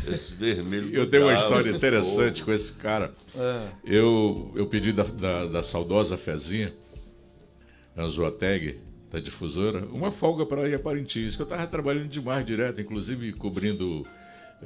esse 0.07 0.33
vermelho. 0.33 0.93
Eu 0.93 1.07
tenho 1.09 1.23
uma 1.25 1.35
história 1.35 1.69
interessante 1.69 2.43
com 2.43 2.51
esse 2.51 2.73
cara. 2.73 3.13
É. 3.35 3.67
Eu, 3.83 4.51
eu 4.55 4.65
pedi 4.67 4.91
da, 4.91 5.03
da, 5.03 5.45
da 5.45 5.63
saudosa 5.63 6.17
Fezinha, 6.17 6.73
Anzoateg, 7.97 8.79
da 9.11 9.19
difusora, 9.19 9.85
uma 9.85 10.11
folga 10.11 10.45
para 10.45 10.67
ir 10.67 10.75
a 10.75 10.79
Parintins, 10.79 11.35
que 11.35 11.41
eu 11.41 11.45
estava 11.45 11.65
trabalhando 11.67 12.09
demais 12.09 12.45
direto, 12.45 12.81
inclusive 12.81 13.31
cobrindo 13.33 14.05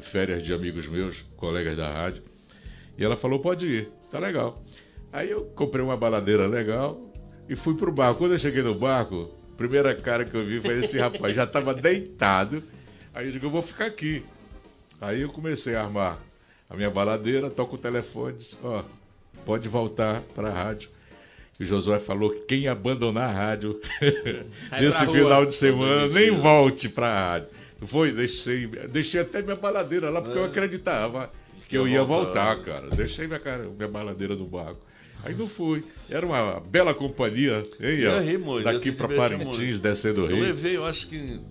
férias 0.01 0.43
de 0.43 0.53
amigos 0.53 0.87
meus, 0.87 1.23
colegas 1.35 1.77
da 1.77 1.91
rádio. 1.91 2.23
E 2.97 3.03
ela 3.03 3.15
falou: 3.15 3.39
pode 3.39 3.67
ir, 3.67 3.91
tá 4.11 4.19
legal. 4.19 4.63
Aí 5.11 5.29
eu 5.29 5.45
comprei 5.55 5.83
uma 5.83 5.97
baladeira 5.97 6.47
legal 6.47 7.11
e 7.47 7.55
fui 7.55 7.75
pro 7.75 7.91
barco. 7.91 8.19
Quando 8.19 8.33
eu 8.33 8.39
cheguei 8.39 8.61
no 8.61 8.75
barco, 8.75 9.29
a 9.53 9.57
primeira 9.57 9.95
cara 9.95 10.25
que 10.25 10.35
eu 10.35 10.45
vi 10.45 10.61
foi 10.61 10.83
esse 10.83 10.97
rapaz, 10.97 11.35
já 11.35 11.43
estava 11.43 11.73
deitado. 11.73 12.63
Aí 13.13 13.27
eu 13.27 13.31
digo: 13.31 13.45
eu 13.45 13.51
vou 13.51 13.61
ficar 13.61 13.85
aqui. 13.85 14.23
Aí 14.99 15.21
eu 15.21 15.29
comecei 15.29 15.75
a 15.75 15.83
armar 15.83 16.19
a 16.69 16.75
minha 16.75 16.89
baladeira, 16.89 17.49
toco 17.49 17.75
o 17.75 17.79
telefone, 17.79 18.45
ó, 18.63 18.83
pode 19.45 19.67
voltar 19.67 20.21
para 20.35 20.49
a 20.49 20.51
rádio. 20.51 20.89
E 21.59 21.65
Josué 21.65 21.99
falou 21.99 22.29
que 22.31 22.39
quem 22.41 22.67
abandonar 22.67 23.29
a 23.29 23.33
rádio 23.33 23.79
nesse 24.79 25.03
rua. 25.03 25.13
final 25.13 25.45
de 25.45 25.53
semana 25.53 26.07
nem 26.07 26.31
volte 26.31 26.89
para 26.89 27.07
a 27.07 27.31
rádio. 27.31 27.49
Não 27.79 27.87
foi? 27.87 28.11
Deixei, 28.11 28.67
deixei 28.67 29.21
até 29.21 29.41
minha 29.41 29.55
baladeira 29.55 30.09
lá 30.09 30.21
porque 30.21 30.37
eu 30.37 30.43
É. 30.43 30.47
acreditava 30.47 31.31
que 31.67 31.77
eu 31.77 31.87
ia 31.87 32.03
voltar. 32.03 32.61
cara. 32.63 32.89
Deixei 32.89 33.27
minha, 33.27 33.39
minha 33.77 33.87
baladeira 33.87 34.35
no 34.35 34.45
barco. 34.45 34.79
Aí 35.23 35.35
não 35.35 35.49
fui. 35.49 35.83
Era 36.09 36.25
uma 36.25 36.61
bela 36.61 36.93
companhia, 36.93 37.65
hein? 37.79 37.99
Eu 37.99 38.11
ó, 38.13 38.19
ri 38.19 38.37
muito, 38.37 38.67
eu 38.67 38.73
Daqui 38.73 38.91
para 38.91 39.07
Parintins, 39.09 39.57
muito. 39.57 39.79
descendo 39.79 40.21
o 40.21 40.25
Eu 40.29 40.35
Rio. 40.35 40.43
levei, 40.45 40.77
eu 40.77 40.85
acho 40.85 41.07
que 41.07 41.41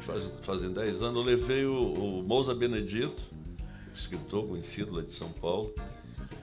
faz, 0.00 0.24
fazem 0.42 0.72
10 0.72 1.00
anos, 1.00 1.16
eu 1.16 1.22
levei 1.22 1.64
o, 1.64 1.92
o 1.92 2.22
Mousa 2.24 2.52
Benedito, 2.52 3.22
escritor 3.94 4.48
conhecido 4.48 4.96
lá 4.96 5.02
de 5.02 5.12
São 5.12 5.28
Paulo, 5.30 5.72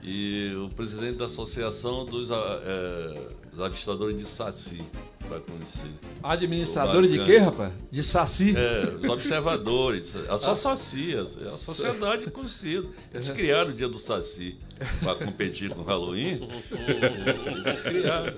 e 0.02 0.52
o 0.56 0.68
presidente 0.74 1.18
da 1.18 1.26
Associação 1.26 2.04
dos, 2.04 2.28
é, 2.30 3.14
dos 3.50 3.60
Avistadores 3.60 4.16
de 4.16 4.26
Saci, 4.26 4.82
para 5.28 5.38
conhecer. 5.40 5.92
Administrador 6.22 7.06
de 7.06 7.24
quê, 7.24 7.38
rapaz? 7.38 7.72
De 7.90 8.02
Saci? 8.02 8.54
É, 8.56 8.96
os 8.96 9.08
observadores, 9.08 10.14
a 10.28 10.38
só 10.38 10.54
Saci, 10.54 11.14
a 11.16 11.22
a 11.22 11.58
sociedade 11.58 12.30
conhecida. 12.30 12.88
Eles 13.14 13.30
criaram 13.30 13.70
o 13.70 13.74
dia 13.74 13.88
do 13.88 14.00
Saci 14.00 14.58
para 15.02 15.14
competir 15.14 15.70
com 15.70 15.82
o 15.82 15.84
Halloween. 15.84 16.48
Eles 16.70 17.80
criaram. 17.80 18.34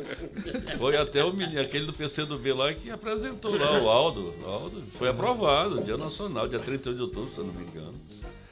Foi 0.77 0.96
até 0.98 1.24
o 1.24 1.33
menino, 1.33 1.61
aquele 1.61 1.87
do 1.87 1.94
PCdoB 1.94 2.53
lá 2.53 2.74
que 2.74 2.90
apresentou 2.90 3.57
lá, 3.57 3.81
o 3.81 3.88
Aldo. 3.88 4.35
O 4.42 4.46
Aldo 4.46 4.83
foi 4.94 5.09
aprovado, 5.09 5.83
Dia 5.83 5.96
Nacional, 5.96 6.46
dia 6.46 6.59
31 6.59 6.94
de 6.94 7.00
outubro, 7.00 7.31
se 7.33 7.38
eu 7.38 7.44
não 7.44 7.55
me 7.55 7.64
engano. 7.64 7.94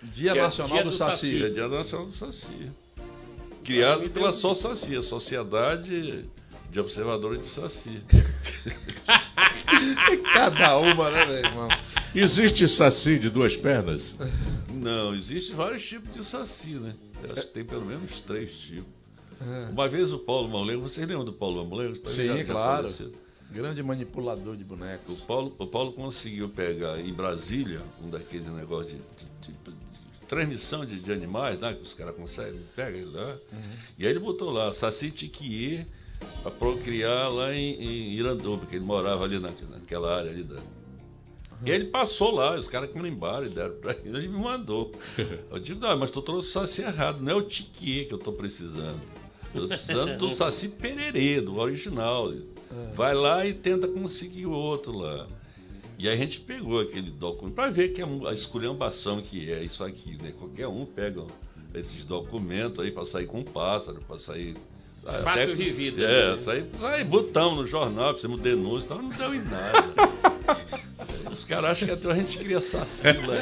Dia 0.03 0.33
Que 0.33 0.39
é 0.39 0.43
Nacional 0.43 0.73
dia 0.73 0.85
do, 0.85 0.91
do 0.91 0.97
Saci. 0.97 1.45
É 1.45 1.49
Dia 1.51 1.69
Nacional 1.69 2.07
do 2.07 2.13
Saci. 2.13 2.71
Criado 3.65 4.09
pela 4.11 4.33
Só 4.33 4.55
Saci, 4.55 4.97
a 4.97 5.03
Sociedade 5.03 6.25
de 6.71 6.81
Observadores 6.81 7.41
de 7.41 7.47
Saci. 7.47 8.03
Cada 10.33 10.79
uma, 10.79 11.11
né, 11.11 11.25
meu 11.27 11.37
irmão? 11.37 11.69
Existe 12.15 12.69
saci 12.69 13.19
de 13.19 13.31
duas 13.31 13.57
pernas? 13.57 14.15
Não, 14.73 15.15
existe 15.15 15.53
vários 15.53 15.85
tipos 15.87 16.13
de 16.13 16.25
saci, 16.25 16.75
né? 16.75 16.95
Eu 17.23 17.33
acho 17.33 17.47
que 17.47 17.53
tem 17.55 17.65
pelo 17.65 17.85
menos 17.85 18.21
três 18.21 18.53
tipos. 18.55 18.91
É. 19.41 19.69
Uma 19.71 19.89
vez 19.89 20.13
o 20.13 20.19
Paulo 20.19 20.49
Mamulengo, 20.49 20.83
vocês 20.83 21.07
lembram 21.07 21.25
do 21.25 21.33
Paulo 21.33 21.63
Mamulengo? 21.65 21.97
Sim, 22.09 22.27
Já- 22.27 22.37
já 22.39 22.45
claro. 22.45 22.95
Grande 23.51 23.83
manipulador 23.83 24.57
de 24.57 24.63
O 24.63 24.67
bonecos. 24.67 25.21
Paulo, 25.23 25.55
o 25.59 25.67
Paulo 25.67 25.93
conseguiu 25.93 26.49
pegar 26.49 26.99
em 26.99 27.13
Brasília 27.13 27.83
um 28.03 28.09
daqueles 28.09 28.47
negócios 28.49 28.93
de- 28.93 28.99
de- 29.47 29.53
de 29.53 29.92
transmissão 30.33 30.87
de, 30.87 30.99
de 30.99 31.13
animais, 31.13 31.61
né? 31.61 31.75
Que 31.75 31.83
os 31.83 31.93
caras 31.93 32.17
conseguem, 32.17 32.59
pega 32.75 32.97
ele 32.97 33.11
lá. 33.13 33.37
E 33.99 34.07
aí 34.07 34.11
ele 34.11 34.19
botou 34.19 34.51
lá, 34.51 34.73
Saci 34.73 35.11
Tiquiê, 35.11 35.85
para 36.43 36.51
procriar 36.53 37.31
lá 37.31 37.55
em, 37.55 37.75
em 37.75 38.13
Iranduba, 38.15 38.65
que 38.65 38.77
ele 38.77 38.85
morava 38.85 39.25
ali 39.25 39.39
na, 39.39 39.51
naquela 39.71 40.17
área 40.17 40.31
ali 40.31 40.43
da. 40.43 40.57
E 41.65 41.71
aí 41.71 41.77
ele 41.77 41.91
passou 41.91 42.31
lá, 42.31 42.59
os 42.59 42.67
caras 42.67 42.91
carimbaram 42.91 43.45
e 43.47 43.51
deram 43.51 43.75
pra 43.77 43.93
ele, 43.93 44.17
ele 44.17 44.29
me 44.29 44.39
mandou. 44.39 44.91
Eu 45.53 45.59
digo, 45.59 45.79
não, 45.79 45.99
mas 45.99 46.11
tu 46.11 46.23
trouxe 46.23 46.49
o 46.49 46.51
Saci 46.51 46.81
errado, 46.81 47.21
não 47.21 47.33
é 47.33 47.35
o 47.35 47.43
Tiquiê 47.43 48.07
que 48.07 48.15
eu 48.15 48.19
tô 48.19 48.33
precisando. 48.33 49.01
Eu 49.55 49.63
tô 49.63 49.69
precisando 49.69 50.17
do 50.17 50.31
Saci 50.35 50.67
Pererê, 50.67 51.43
do 51.43 51.59
original. 51.59 52.33
Vai 52.95 53.15
lá 53.15 53.45
e 53.45 53.53
tenta 53.53 53.87
conseguir 53.87 54.47
outro 54.47 54.97
lá. 54.97 55.27
E 56.03 56.09
aí 56.09 56.15
a 56.15 56.17
gente 56.17 56.41
pegou 56.41 56.81
aquele 56.81 57.13
documento 57.13 57.55
para 57.55 57.71
ver 57.71 57.91
que 57.93 58.03
é 58.03 58.05
a 58.29 58.33
esculhambação 58.33 59.23
que 59.23 59.53
é 59.53 59.63
isso 59.63 59.85
aqui, 59.85 60.21
né? 60.21 60.33
Qualquer 60.37 60.67
um 60.67 60.85
pega 60.85 61.23
esses 61.73 62.05
documentos 62.05 62.85
aí 62.85 62.91
para 62.91 63.05
sair 63.07 63.27
com 63.27 63.39
um 63.39 63.45
pássaro, 63.45 64.01
para 64.09 64.19
sair. 64.19 64.57
Fato 65.23 65.55
vivido, 65.55 66.05
É, 66.05 66.33
né? 66.33 66.39
sair, 66.39 66.65
aí 66.83 67.05
botamos 67.05 67.57
no 67.59 67.67
jornal, 67.67 68.15
fizemos 68.15 68.41
denúncia, 68.41 68.87
então 68.87 69.01
não 69.01 69.11
deu 69.11 69.33
em 69.33 69.43
nada. 69.45 69.93
Os 71.33 71.45
caras 71.45 71.71
acham 71.71 71.89
que 71.89 71.95
até 71.95 72.11
a 72.11 72.15
gente 72.15 72.39
cria 72.39 72.61
saci 72.61 73.07
lá. 73.09 73.35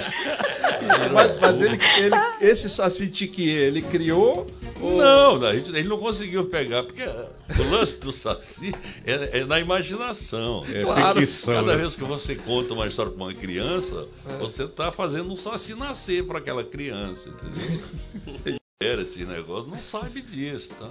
Mas, 1.12 1.40
mas 1.40 1.60
ele, 1.60 1.78
ele, 1.98 2.16
esse 2.40 2.68
Saci 2.70 3.08
Tiquiê, 3.08 3.66
ele 3.66 3.82
criou? 3.82 4.46
ou- 4.80 4.96
Não, 4.96 5.44
a 5.44 5.54
gente- 5.54 5.68
ele 5.68 5.86
não 5.88 5.98
conseguiu 5.98 6.46
pegar, 6.48 6.84
porque 6.84 7.02
o 7.02 7.70
lance 7.70 7.98
do 7.98 8.10
Saci 8.12 8.74
é, 9.04 9.40
é 9.40 9.44
na 9.44 9.60
imaginação. 9.60 10.64
É 10.72 10.82
Claro. 10.82 11.20
ficção, 11.20 11.54
Cada 11.54 11.72
né? 11.72 11.82
vez 11.82 11.94
que 11.96 12.04
você 12.04 12.34
conta 12.34 12.72
uma 12.72 12.86
história 12.86 13.12
para 13.12 13.22
uma 13.24 13.34
criança, 13.34 14.06
você 14.38 14.64
está 14.64 14.90
fazendo 14.90 15.30
um 15.30 15.36
Saci 15.36 15.74
nascer 15.74 16.24
para 16.24 16.38
aquela 16.38 16.64
criança, 16.64 17.28
entendeu? 17.28 18.58
Era 18.82 19.02
esse 19.02 19.22
negócio, 19.26 19.70
não 19.70 19.78
sabe 19.82 20.22
disso, 20.22 20.70
tá? 20.78 20.88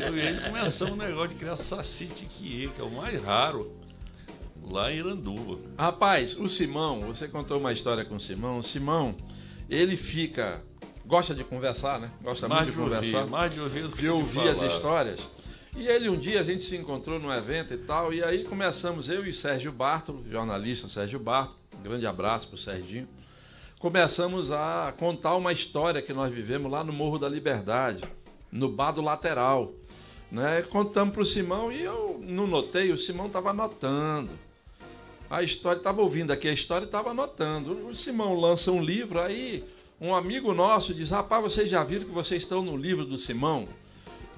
Eu 0.00 0.16
e 0.16 0.20
ele 0.20 0.40
começamos 0.40 0.94
um 0.94 0.96
negócio 0.96 1.28
de 1.30 1.34
criar 1.34 1.56
Saci 1.56 2.06
Tiquiê, 2.06 2.68
que 2.68 2.80
é 2.80 2.84
o 2.84 2.90
mais 2.90 3.22
raro, 3.22 3.70
lá 4.68 4.90
em 4.92 4.98
Iranduba. 4.98 5.58
Rapaz, 5.78 6.36
o 6.36 6.48
Simão, 6.48 7.00
você 7.00 7.28
contou 7.28 7.58
uma 7.58 7.72
história 7.72 8.04
com 8.04 8.16
o 8.16 8.20
Simão. 8.20 8.58
O 8.58 8.62
Simão, 8.62 9.14
ele 9.68 9.96
fica. 9.96 10.62
Gosta 11.06 11.34
de 11.34 11.44
conversar, 11.44 12.00
né? 12.00 12.10
Gosta 12.22 12.48
Mais 12.48 12.66
muito 12.66 12.76
de 12.76 12.80
ouvir, 12.80 13.12
conversar. 13.12 13.26
mais 13.26 13.52
de 13.52 13.60
ouvir 13.60 13.88
de 13.88 14.08
ouvir 14.08 14.48
as 14.48 14.62
histórias. 14.62 15.20
E 15.76 15.88
ele 15.88 16.08
um 16.08 16.16
dia 16.16 16.40
a 16.40 16.44
gente 16.44 16.64
se 16.64 16.76
encontrou 16.76 17.18
num 17.18 17.32
evento 17.32 17.74
e 17.74 17.78
tal, 17.78 18.14
e 18.14 18.22
aí 18.22 18.44
começamos 18.44 19.08
eu 19.08 19.26
e 19.26 19.32
Sérgio 19.32 19.72
Bartolo, 19.72 20.24
jornalista 20.30 20.88
Sérgio 20.88 21.18
Bartolo, 21.18 21.58
um 21.78 21.82
grande 21.82 22.06
abraço 22.06 22.46
pro 22.48 22.56
Serginho. 22.56 23.08
Começamos 23.80 24.52
a 24.52 24.94
contar 24.96 25.34
uma 25.34 25.52
história 25.52 26.00
que 26.00 26.12
nós 26.12 26.32
vivemos 26.32 26.70
lá 26.70 26.84
no 26.84 26.92
Morro 26.92 27.18
da 27.18 27.28
Liberdade, 27.28 28.02
no 28.52 28.68
bar 28.68 28.92
do 28.92 29.02
lateral. 29.02 29.72
Né? 30.30 30.62
Contamos 30.62 31.12
pro 31.12 31.26
Simão 31.26 31.70
e 31.70 31.82
eu 31.82 32.18
não 32.22 32.46
notei, 32.46 32.92
o 32.92 32.96
Simão 32.96 33.26
estava 33.26 33.50
anotando. 33.50 34.30
A 35.28 35.42
história, 35.42 35.78
estava 35.78 36.02
ouvindo 36.02 36.32
aqui 36.32 36.48
a 36.48 36.52
história 36.52 36.84
estava 36.84 37.10
anotando. 37.10 37.86
O 37.86 37.94
Simão 37.94 38.38
lança 38.38 38.70
um 38.70 38.82
livro, 38.82 39.20
aí 39.20 39.64
um 40.00 40.14
amigo 40.14 40.52
nosso 40.52 40.92
diz, 40.92 41.10
rapaz, 41.10 41.42
vocês 41.42 41.70
já 41.70 41.82
viram 41.82 42.06
que 42.06 42.12
vocês 42.12 42.42
estão 42.42 42.62
no 42.62 42.76
livro 42.76 43.04
do 43.04 43.18
Simão? 43.18 43.68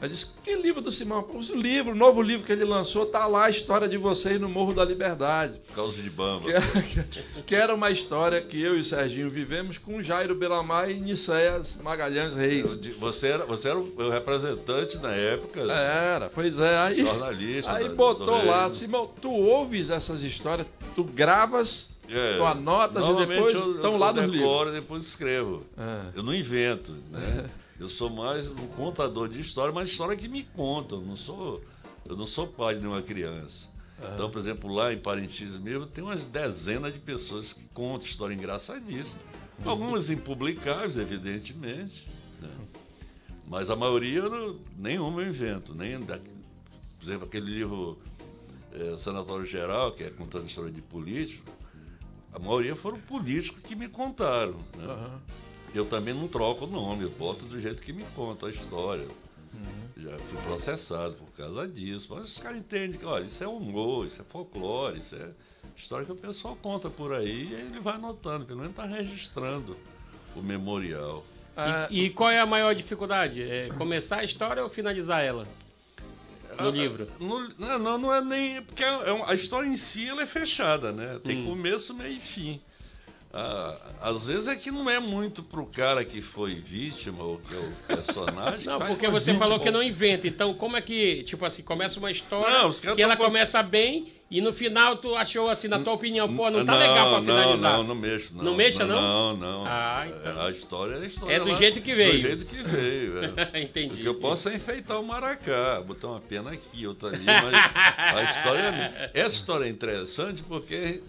Eu 0.00 0.08
disse, 0.10 0.26
que 0.44 0.54
livro 0.56 0.82
do 0.82 0.92
Simão? 0.92 1.26
O 1.32 1.40
livro, 1.56 1.92
o 1.92 1.94
novo 1.94 2.20
livro 2.20 2.44
que 2.44 2.52
ele 2.52 2.64
lançou, 2.64 3.06
tá 3.06 3.26
lá 3.26 3.46
a 3.46 3.50
história 3.50 3.88
de 3.88 3.96
vocês 3.96 4.38
no 4.38 4.46
Morro 4.48 4.74
da 4.74 4.84
Liberdade. 4.84 5.54
Causa 5.74 6.02
de 6.02 6.10
bamba. 6.10 6.48
Que, 6.82 7.42
que 7.42 7.54
era 7.54 7.74
uma 7.74 7.90
história 7.90 8.42
que 8.42 8.60
eu 8.60 8.76
e 8.76 8.80
o 8.80 8.84
Serginho 8.84 9.30
vivemos 9.30 9.78
com 9.78 10.02
Jairo 10.02 10.34
Belamar 10.34 10.90
e 10.90 10.94
Nicéas 11.00 11.76
Magalhães 11.82 12.34
Reis. 12.34 12.70
Você 12.98 13.28
era, 13.28 13.46
você 13.46 13.68
era 13.68 13.78
o 13.78 14.10
representante 14.10 14.98
na 14.98 15.12
época, 15.12 15.60
Era, 15.60 16.28
pois 16.28 16.58
é. 16.58 16.76
Aí, 16.78 17.00
jornalista. 17.00 17.72
aí 17.72 17.88
da- 17.88 17.94
botou 17.94 18.44
lá. 18.44 18.68
Simão, 18.70 19.10
tu 19.20 19.30
ouves 19.30 19.88
essas 19.88 20.22
histórias, 20.22 20.66
tu 20.94 21.04
gravas, 21.04 21.88
É, 22.08 22.36
tu 22.36 22.44
anotas 22.44 23.02
e 23.02 23.26
depois 23.26 23.54
estão 23.76 23.96
lá 23.96 24.12
livros. 24.12 24.68
e 24.68 24.72
depois 24.72 25.06
escrevo. 25.06 25.64
É. 25.78 26.00
Eu 26.18 26.22
não 26.22 26.34
invento, 26.34 26.92
né? 27.10 27.46
Eu 27.78 27.88
sou 27.90 28.08
mais 28.08 28.48
um 28.48 28.66
contador 28.68 29.28
de 29.28 29.40
história, 29.40 29.72
mas 29.72 29.88
história 29.90 30.16
que 30.16 30.28
me 30.28 30.42
contam. 30.44 31.00
Não 31.02 31.16
sou, 31.16 31.62
eu 32.04 32.16
não 32.16 32.26
sou 32.26 32.46
pai 32.46 32.74
de 32.74 32.80
nenhuma 32.80 33.02
criança. 33.02 33.66
Então, 34.14 34.30
por 34.30 34.38
exemplo, 34.38 34.72
lá 34.72 34.92
em 34.92 34.98
Parintins 34.98 35.54
mesmo, 35.58 35.86
tem 35.86 36.04
umas 36.04 36.24
dezenas 36.24 36.92
de 36.92 36.98
pessoas 36.98 37.52
que 37.52 37.62
contam 37.68 38.06
história 38.06 38.34
engraçadíssima. 38.34 39.20
Uhum. 39.64 39.70
Algumas 39.70 40.10
impublicáveis, 40.10 40.96
evidentemente. 40.96 42.06
né? 42.40 42.50
Mas 43.46 43.70
a 43.70 43.76
maioria, 43.76 44.18
eu 44.20 44.30
não- 44.30 44.58
nenhuma 44.76 45.22
eu 45.22 45.28
invento. 45.28 45.74
Nem 45.74 45.98
da, 46.00 46.18
por 46.18 47.04
exemplo, 47.04 47.26
aquele 47.26 47.50
livro 47.50 47.98
é, 48.72 48.98
Sanatório 48.98 49.46
Geral, 49.46 49.92
que 49.92 50.02
é 50.04 50.10
contando 50.10 50.46
história 50.46 50.70
de 50.70 50.82
político, 50.82 51.44
a 52.32 52.38
maioria 52.38 52.76
foram 52.76 52.98
políticos 53.00 53.62
que 53.62 53.74
me 53.74 53.88
contaram. 53.88 54.56
né? 54.76 54.84
Aham. 54.84 55.20
Eu 55.74 55.84
também 55.84 56.14
não 56.14 56.26
troco 56.28 56.64
o 56.64 56.68
nome, 56.68 57.02
eu 57.04 57.10
boto 57.10 57.44
do 57.44 57.60
jeito 57.60 57.82
que 57.82 57.92
me 57.92 58.04
conta 58.14 58.46
a 58.46 58.50
história. 58.50 59.06
Já 59.96 60.16
fui 60.18 60.38
processado 60.42 61.14
por 61.14 61.30
causa 61.36 61.66
disso. 61.66 62.08
Mas 62.10 62.26
os 62.26 62.38
caras 62.38 62.58
entendem 62.58 62.98
que, 62.98 63.04
olha, 63.06 63.24
isso 63.24 63.42
é 63.42 63.48
humor, 63.48 64.06
isso 64.06 64.20
é 64.20 64.24
folclore, 64.24 64.98
isso 64.98 65.14
é 65.16 65.30
história 65.76 66.04
que 66.04 66.12
o 66.12 66.16
pessoal 66.16 66.56
conta 66.56 66.88
por 66.90 67.14
aí 67.14 67.48
e 67.50 67.54
ele 67.54 67.80
vai 67.80 67.94
anotando, 67.94 68.44
pelo 68.44 68.60
menos 68.60 68.72
está 68.76 68.84
registrando 68.86 69.76
o 70.34 70.42
memorial. 70.42 71.24
É, 71.56 71.88
E, 71.90 72.04
e 72.04 72.10
qual 72.10 72.30
é 72.30 72.38
a 72.38 72.46
maior 72.46 72.74
dificuldade? 72.74 73.42
É 73.42 73.68
começar 73.70 74.18
a 74.18 74.24
história 74.24 74.62
ou 74.62 74.68
finalizar 74.68 75.22
ela? 75.22 75.46
No 76.58 76.68
Ah, 76.68 76.70
livro. 76.70 77.08
no- 77.18 77.48
não, 77.78 77.98
não, 77.98 78.14
é 78.14 78.20
nem. 78.22 78.62
Porque 78.62 78.82
é 78.84 79.12
um- 79.12 79.24
a 79.24 79.34
história 79.34 79.66
em 79.66 79.76
si 79.76 80.06
ela 80.08 80.22
é 80.22 80.26
fechada, 80.26 80.92
né? 80.92 81.18
Tem 81.24 81.38
Hum. 81.38 81.46
começo, 81.46 81.92
meio 81.94 82.16
e 82.16 82.20
fim. 82.20 82.60
Ah, 83.38 83.76
às 84.00 84.24
vezes 84.24 84.46
é 84.46 84.56
que 84.56 84.70
não 84.70 84.88
é 84.88 84.98
muito 84.98 85.42
pro 85.42 85.66
cara 85.66 86.02
que 86.06 86.22
foi 86.22 86.54
vítima 86.54 87.22
ou 87.22 87.36
que 87.38 87.54
é 87.54 87.58
o 87.58 87.72
personagem. 87.86 88.64
Não, 88.66 88.78
porque 88.78 89.08
você 89.08 89.32
20 89.32 89.38
falou 89.38 89.60
que 89.60 89.70
não 89.70 89.82
inventa. 89.82 90.26
Então, 90.26 90.54
como 90.54 90.74
é 90.76 90.80
que, 90.80 91.22
tipo 91.24 91.44
assim, 91.44 91.62
começa 91.62 91.98
uma 91.98 92.10
história 92.10 92.50
Não, 92.62 92.70
que 92.94 93.02
ela 93.02 93.14
com- 93.16 93.24
começa 93.26 93.62
bem 93.62 94.10
e 94.30 94.40
no 94.40 94.52
final 94.54 94.96
tu 94.96 95.14
achou 95.14 95.50
assim, 95.50 95.68
na 95.68 95.78
tua 95.78 95.92
opinião, 95.92 96.34
pô, 96.34 96.50
não 96.50 96.64
tá 96.64 96.72
não, 96.72 96.78
legal 96.78 97.08
pra 97.10 97.20
não, 97.20 97.42
finalizar. 97.42 97.72
Não, 97.72 97.82
não 97.84 97.94
mexo, 97.94 98.34
não. 98.34 98.44
Não 98.44 98.54
mexa, 98.56 98.84
não? 98.86 99.00
Não, 99.02 99.36
não. 99.36 99.64
Ah, 99.66 100.06
então. 100.08 100.40
A 100.42 100.50
história 100.50 100.94
é 100.94 101.02
a 101.02 101.06
história. 101.06 101.34
É 101.34 101.40
do 101.40 101.50
lá- 101.50 101.56
jeito 101.56 101.80
que 101.82 101.94
veio. 101.94 102.12
Do 102.12 102.18
jeito 102.20 102.44
que 102.46 102.62
veio. 102.62 103.20
é. 103.24 103.60
Entendi. 103.60 103.94
O 103.94 103.98
que 103.98 104.08
eu 104.08 104.14
posso 104.14 104.48
é 104.48 104.54
enfeitar 104.56 104.98
o 104.98 105.04
maracá, 105.06 105.82
botar 105.86 106.08
uma 106.08 106.20
pena 106.20 106.52
aqui, 106.52 106.86
outra 106.86 107.10
ali, 107.10 107.24
mas 107.24 107.54
a 108.16 108.22
história. 108.24 109.10
é 109.14 109.20
Essa 109.20 109.34
história 109.36 109.64
é 109.66 109.68
interessante 109.68 110.42
porque 110.42 111.02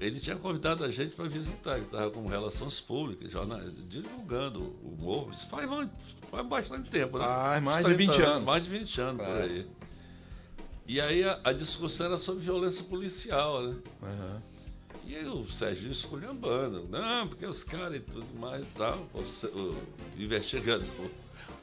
ele 0.00 0.20
tinha 0.20 0.36
convidado 0.36 0.84
a 0.84 0.90
gente 0.90 1.14
para 1.14 1.28
visitar, 1.28 1.76
ele 1.76 1.86
estava 1.86 2.10
com 2.10 2.26
relações 2.26 2.80
públicas, 2.80 3.30
jornal, 3.30 3.60
divulgando 3.88 4.60
o 4.82 4.96
morro. 4.98 5.30
Isso 5.32 5.46
faz, 5.48 5.68
faz 6.30 6.46
bastante 6.46 6.90
tempo, 6.90 7.18
né? 7.18 7.24
Faz 7.24 7.62
mais 7.62 7.86
de 7.86 7.94
20 7.94 8.22
anos. 8.22 8.44
Mais 8.44 8.64
de 8.64 8.70
20 8.70 9.00
anos 9.00 9.26
por 9.26 9.36
É. 9.36 9.42
aí. 9.42 9.66
E 10.86 11.00
aí 11.00 11.24
a, 11.24 11.40
a 11.44 11.52
discussão 11.52 12.06
era 12.06 12.18
sobre 12.18 12.42
violência 12.44 12.84
policial, 12.84 13.62
né? 13.62 13.76
aham. 14.02 14.42
E 15.04 15.16
aí 15.16 15.26
o 15.26 15.44
Serginho 15.50 15.90
esculhambando. 15.92 16.86
Não, 16.88 17.26
porque 17.26 17.44
os 17.44 17.64
caras 17.64 17.96
e 17.96 18.00
tudo 18.00 18.38
mais 18.38 18.62
e 18.62 18.66
tal. 18.76 19.04
O, 19.12 19.18
o 19.58 19.76
investigador. 20.16 20.86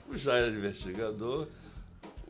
O 0.10 0.17
Jair 0.17 0.53
investigador. 0.53 1.47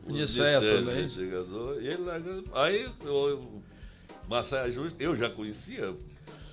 O 0.05 0.11
Nicéia 0.11 0.59
investigador. 0.79 1.81
E 1.81 1.87
ele 1.87 2.03
largando. 2.03 2.43
Aí 2.53 2.85
o 3.05 3.61
Marcelo 4.29 4.71
Justo, 4.71 5.01
eu 5.01 5.17
já 5.17 5.29
conhecia. 5.29 5.95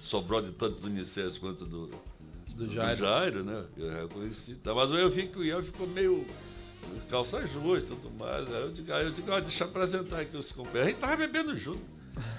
Sobrou 0.02 0.40
de 0.40 0.52
tanto 0.52 0.80
do 0.80 0.88
Nicéia 0.88 1.30
quanto 1.38 1.66
do, 1.66 1.88
Do 2.54 2.66
do 2.66 2.74
Jairo. 2.74 2.98
Jairo, 2.98 3.44
né? 3.44 3.64
Eu 3.76 3.90
já 3.92 4.08
conheci. 4.08 4.54
Tá, 4.54 4.74
Mas 4.74 4.90
eu 4.90 5.10
vi 5.10 5.26
que 5.28 5.38
o 5.38 5.44
Ian 5.44 5.62
ficou 5.62 5.86
meio 5.88 6.24
calça 7.10 7.44
justa 7.46 7.92
e 7.92 7.96
tudo 7.96 8.10
mais. 8.18 8.48
Aí 8.48 8.62
eu 8.62 8.72
digo, 8.72 8.92
aí 8.92 9.04
eu 9.04 9.10
digo 9.10 9.30
ó, 9.30 9.40
deixa 9.40 9.64
eu 9.64 9.68
apresentar 9.68 10.20
aqui 10.20 10.36
os 10.36 10.52
companheiros. 10.52 10.86
A 10.86 10.90
gente 10.92 11.00
tava 11.00 11.16
bebendo 11.16 11.56
junto. 11.56 11.80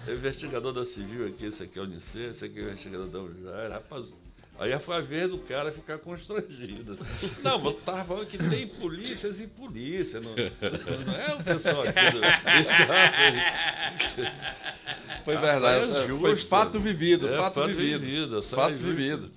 É 0.07 0.13
investigador 0.13 0.73
da 0.73 0.85
Civil 0.85 1.27
aqui, 1.27 1.45
esse 1.45 1.61
aqui 1.61 1.77
é 1.77 1.81
o 1.83 1.85
Nicê, 1.85 2.29
esse 2.29 2.43
aqui 2.45 2.59
é 2.59 2.63
o 2.63 2.65
investigador 2.69 3.07
da 3.07 3.19
UJAR, 3.19 3.71
rapaz. 3.71 4.11
Aí 4.59 4.77
foi 4.79 4.95
a 4.95 5.01
vez 5.01 5.29
do 5.29 5.37
cara 5.37 5.71
ficar 5.71 5.99
constrangido. 5.99 6.97
Não, 7.43 7.59
mas 7.59 7.75
tava 7.85 8.03
falando 8.05 8.25
que 8.25 8.39
tem 8.39 8.65
polícias 8.67 9.39
e 9.39 9.45
polícia, 9.45 10.19
não, 10.19 10.31
não 10.31 11.15
é 11.15 11.35
o 11.35 11.43
pessoal 11.43 11.83
aqui 11.83 12.09
do. 12.11 12.21
Foi 15.23 15.35
A 15.35 15.39
verdade. 15.39 15.91
é, 15.91 16.07
Foi 16.07 16.35
fato 16.37 16.79
vivido, 16.79 17.27
É, 17.27 17.37
fato, 17.37 17.55
fato 17.55 17.67
vivido. 17.67 17.99
vivido, 17.99 18.41
saia 18.43 18.61
fato 18.63 18.73
justa. 18.75 18.87
vivido. 18.87 19.31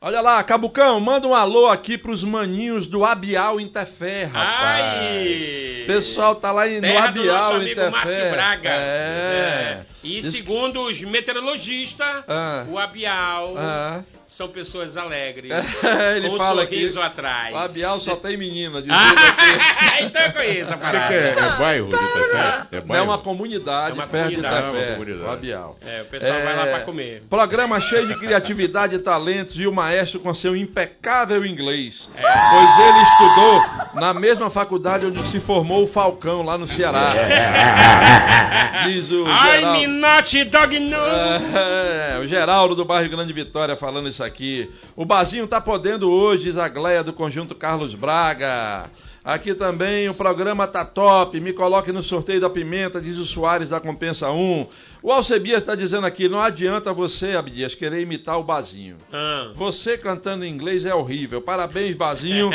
Olha 0.00 0.20
lá, 0.20 0.42
Cabucão, 0.44 0.98
manda 1.00 1.26
um 1.26 1.34
alô 1.34 1.68
aqui 1.68 1.96
pros 1.96 2.22
maninhos 2.24 2.86
do 2.86 3.04
Abial 3.04 3.58
Interfé, 3.60 4.24
rapaz. 4.24 4.84
Ai! 4.84 5.84
Pessoal 5.86 6.34
tá 6.36 6.52
lá 6.52 6.66
no 6.66 6.80
Terra 6.80 7.10
do 7.10 7.24
nosso 7.24 7.30
Abial 7.30 7.54
amigo 7.54 7.70
Interfé. 7.72 7.90
Márcio 7.90 8.30
Braga. 8.30 8.68
É. 8.70 9.86
E 10.04 10.20
Diz- 10.20 10.32
segundo 10.34 10.82
os 10.86 11.00
meteorologistas, 11.00 12.24
Ah. 12.28 12.64
o 12.68 12.78
Abial 12.78 13.54
Ah. 13.56 14.02
são 14.28 14.48
pessoas 14.48 14.96
alegres. 14.98 15.50
Ele 16.16 16.28
com 16.28 16.36
fala 16.36 16.62
um 16.62 16.64
sorriso 16.66 16.98
aqui. 17.00 17.06
atrás. 17.08 17.54
O 17.54 17.56
Abial 17.58 17.98
só 17.98 18.14
tem 18.16 18.36
menina, 18.36 18.78
aqui. 18.80 18.88
então 20.02 20.22
eu 20.22 20.32
conheço 20.32 20.72
a 20.74 20.76
Você 20.76 20.82
parada. 20.82 21.08
que 21.08 21.14
é, 21.14 21.28
é 21.30 21.58
bairro 21.58 21.88
de 21.88 21.94
Itafé? 21.94 22.66
É 22.72 22.76
É 22.76 22.80
bairro? 22.82 23.04
uma 23.06 23.18
comunidade 23.18 23.90
É 23.90 23.94
uma 23.94 24.06
perto 24.06 24.24
comunidade. 24.34 24.34
de 24.40 24.46
É 24.46 24.70
uma 24.70 24.78
Itafé, 24.80 24.92
comunidade. 24.92 25.24
o 25.24 25.30
Abial. 25.32 25.78
É, 25.86 26.02
o 26.02 26.04
pessoal 26.04 26.42
vai 26.42 26.56
lá 26.56 26.66
pra 26.66 26.80
comer. 26.80 27.22
Programa 27.30 27.80
cheio 27.80 28.06
de 28.06 28.14
criatividade 28.18 28.94
e 28.94 28.98
talentos 28.98 29.58
e 29.58 29.66
o 29.66 29.72
maestro 29.72 30.20
com 30.20 30.34
seu 30.34 30.54
impecável 30.54 31.46
inglês. 31.46 32.08
É. 32.14 32.20
Pois 32.20 32.78
ele 32.78 33.02
estudou 33.02 34.00
na 34.00 34.12
mesma 34.12 34.50
faculdade 34.50 35.06
onde 35.06 35.22
se 35.30 35.40
formou 35.40 35.84
o 35.84 35.86
Falcão, 35.86 36.42
lá 36.42 36.58
no 36.58 36.66
Ceará. 36.66 37.12
Diz 38.86 39.10
o 39.10 39.24
Geraldo. 39.24 39.93
Dog. 40.44 40.76
É, 41.54 42.18
o 42.18 42.26
Geraldo 42.26 42.74
do 42.74 42.84
bairro 42.84 43.10
Grande 43.10 43.32
Vitória 43.32 43.76
falando 43.76 44.08
isso 44.08 44.22
aqui. 44.22 44.70
O 44.96 45.04
Bazinho 45.04 45.46
tá 45.46 45.60
podendo 45.60 46.10
hoje, 46.10 46.44
diz 46.44 46.56
a 46.56 46.68
Gleia 46.68 47.02
do 47.02 47.12
conjunto 47.12 47.54
Carlos 47.54 47.94
Braga. 47.94 48.90
Aqui 49.24 49.54
também 49.54 50.08
o 50.08 50.14
programa 50.14 50.66
tá 50.66 50.84
top. 50.84 51.40
Me 51.40 51.52
coloque 51.52 51.90
no 51.90 52.02
sorteio 52.02 52.40
da 52.40 52.50
pimenta, 52.50 53.00
diz 53.00 53.16
o 53.16 53.24
Soares 53.24 53.70
da 53.70 53.80
Compensa 53.80 54.30
1. 54.30 54.66
O 55.04 55.12
Alcebias 55.12 55.60
está 55.60 55.74
dizendo 55.74 56.06
aqui: 56.06 56.30
não 56.30 56.40
adianta 56.40 56.90
você, 56.90 57.36
Abdias, 57.36 57.74
querer 57.74 58.00
imitar 58.00 58.40
o 58.40 58.42
Bazinho. 58.42 58.96
Ah. 59.12 59.50
Você 59.54 59.98
cantando 59.98 60.46
em 60.46 60.50
inglês 60.50 60.86
é 60.86 60.94
horrível. 60.94 61.42
Parabéns, 61.42 61.94
Bazinho. 61.94 62.48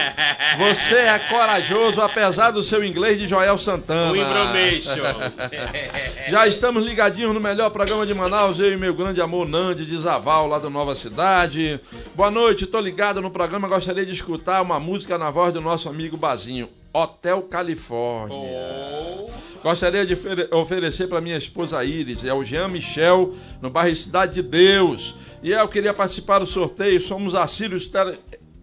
Você 0.58 0.96
é 0.96 1.20
corajoso, 1.20 2.02
apesar 2.02 2.50
do 2.50 2.64
seu 2.64 2.84
inglês 2.84 3.20
de 3.20 3.28
Joel 3.28 3.56
Santana. 3.60 4.12
O 4.12 4.16
Imbromation. 4.16 4.96
Já 6.32 6.48
estamos 6.48 6.84
ligadinhos 6.84 7.36
no 7.36 7.40
melhor 7.40 7.70
programa 7.70 8.04
de 8.04 8.16
Manaus, 8.16 8.58
eu 8.58 8.74
e 8.74 8.78
meu 8.78 8.96
grande 8.96 9.22
amor 9.22 9.48
Nandi 9.48 9.86
de 9.86 9.98
Zaval, 10.00 10.48
lá 10.48 10.58
do 10.58 10.72
Nova 10.72 10.96
Cidade. 10.96 11.80
Boa 12.16 12.32
noite, 12.32 12.66
tô 12.66 12.80
ligado 12.80 13.22
no 13.22 13.30
programa, 13.30 13.68
gostaria 13.68 14.06
de 14.08 14.14
escutar 14.14 14.64
uma 14.64 14.80
música 14.80 15.20
na 15.20 15.30
voz 15.30 15.54
do 15.54 15.62
nosso 15.62 15.88
amigo 15.88 16.18
Bazinho, 16.18 16.68
Hotel 16.94 17.42
Califórnia. 17.44 18.36
Oh. 18.38 19.30
Gostaria 19.62 20.06
de 20.06 20.14
ofere- 20.14 20.48
oferecer 20.52 21.08
para 21.08 21.20
minha 21.22 21.38
esposa 21.38 21.84
Iris, 21.84 22.24
é 22.24 22.34
o 22.34 22.44
Jean 22.44 22.68
Michel, 22.70 23.36
no 23.62 23.70
bairro 23.70 23.96
Cidade 23.96 24.36
de 24.36 24.42
Deus. 24.42 25.14
E 25.44 25.52
eu 25.52 25.68
queria 25.68 25.94
participar 25.94 26.40
do 26.40 26.46
sorteio, 26.48 27.00
somos 27.02 27.36
assírios 27.36 27.88
tele- 27.88 28.18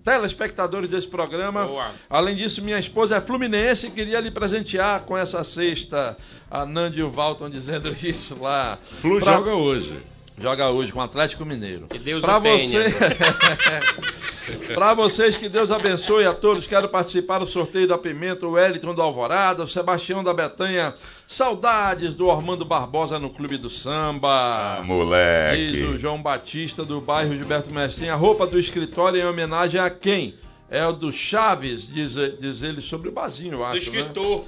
telespectadores 0.04 0.88
desse 0.88 1.06
programa. 1.06 1.66
Boa. 1.66 1.90
Além 2.08 2.36
disso, 2.36 2.62
minha 2.62 2.78
esposa 2.78 3.16
é 3.16 3.20
fluminense 3.20 3.88
e 3.88 3.90
queria 3.90 4.20
lhe 4.20 4.30
presentear 4.30 5.00
com 5.00 5.16
essa 5.16 5.42
cesta. 5.44 6.16
A 6.50 6.64
Nandi 6.64 7.00
e 7.00 7.02
o 7.02 7.10
Val 7.10 7.32
estão 7.32 7.50
dizendo 7.50 7.94
isso 8.02 8.36
lá. 8.40 8.78
Flu 9.00 9.20
Pra- 9.20 9.34
joga 9.34 9.54
hoje. 9.54 9.92
Joga 10.38 10.70
hoje 10.70 10.92
com 10.92 10.98
o 11.00 11.02
Atlético 11.02 11.44
Mineiro. 11.46 11.86
Que 11.88 11.98
Deus 11.98 12.20
Pra 12.20 12.38
o 12.38 12.40
tenha. 12.42 12.88
você... 12.90 12.94
Para 14.76 14.94
vocês, 14.94 15.36
que 15.36 15.48
Deus 15.48 15.72
abençoe 15.72 16.24
a 16.24 16.32
todos. 16.32 16.66
Quero 16.68 16.88
participar 16.88 17.40
do 17.40 17.46
sorteio 17.48 17.88
da 17.88 17.98
Pimenta, 17.98 18.46
o 18.46 18.52
Wellington 18.52 18.94
do 18.94 19.02
Alvorada, 19.02 19.64
o 19.64 19.66
Sebastião 19.66 20.22
da 20.22 20.32
Betanha. 20.32 20.94
Saudades 21.26 22.14
do 22.14 22.30
Armando 22.30 22.64
Barbosa 22.64 23.18
no 23.18 23.28
Clube 23.30 23.56
do 23.56 23.68
Samba. 23.68 24.78
Ah, 24.78 24.82
moleque. 24.84 25.72
Diz 25.72 25.88
o 25.88 25.98
João 25.98 26.22
Batista 26.22 26.84
do 26.84 27.00
bairro 27.00 27.34
Gilberto 27.36 27.74
Mestrinha. 27.74 28.12
A 28.12 28.16
roupa 28.16 28.46
do 28.46 28.58
escritório 28.58 29.20
em 29.20 29.24
homenagem 29.26 29.80
a 29.80 29.90
quem? 29.90 30.34
É 30.70 30.86
o 30.86 30.92
do 30.92 31.10
Chaves, 31.10 31.86
diz, 31.86 32.12
diz 32.40 32.62
ele 32.62 32.80
sobre 32.80 33.08
o 33.08 33.12
Bazinho, 33.12 33.54
eu 33.54 33.58
Do 33.58 33.64
acho. 33.64 33.78
escritor. 33.78 34.40
Né? 34.40 34.44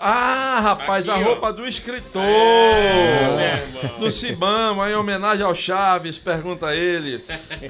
Ah, 0.00 0.60
rapaz, 0.60 1.08
Aqui, 1.08 1.18
a 1.18 1.24
ó. 1.24 1.28
roupa 1.28 1.52
do 1.52 1.66
escritor. 1.66 2.22
É, 2.22 3.64
do 3.98 4.10
Cibama, 4.10 4.90
em 4.90 4.94
homenagem 4.94 5.44
ao 5.44 5.54
Chaves, 5.54 6.18
pergunta 6.18 6.74
ele. 6.74 7.24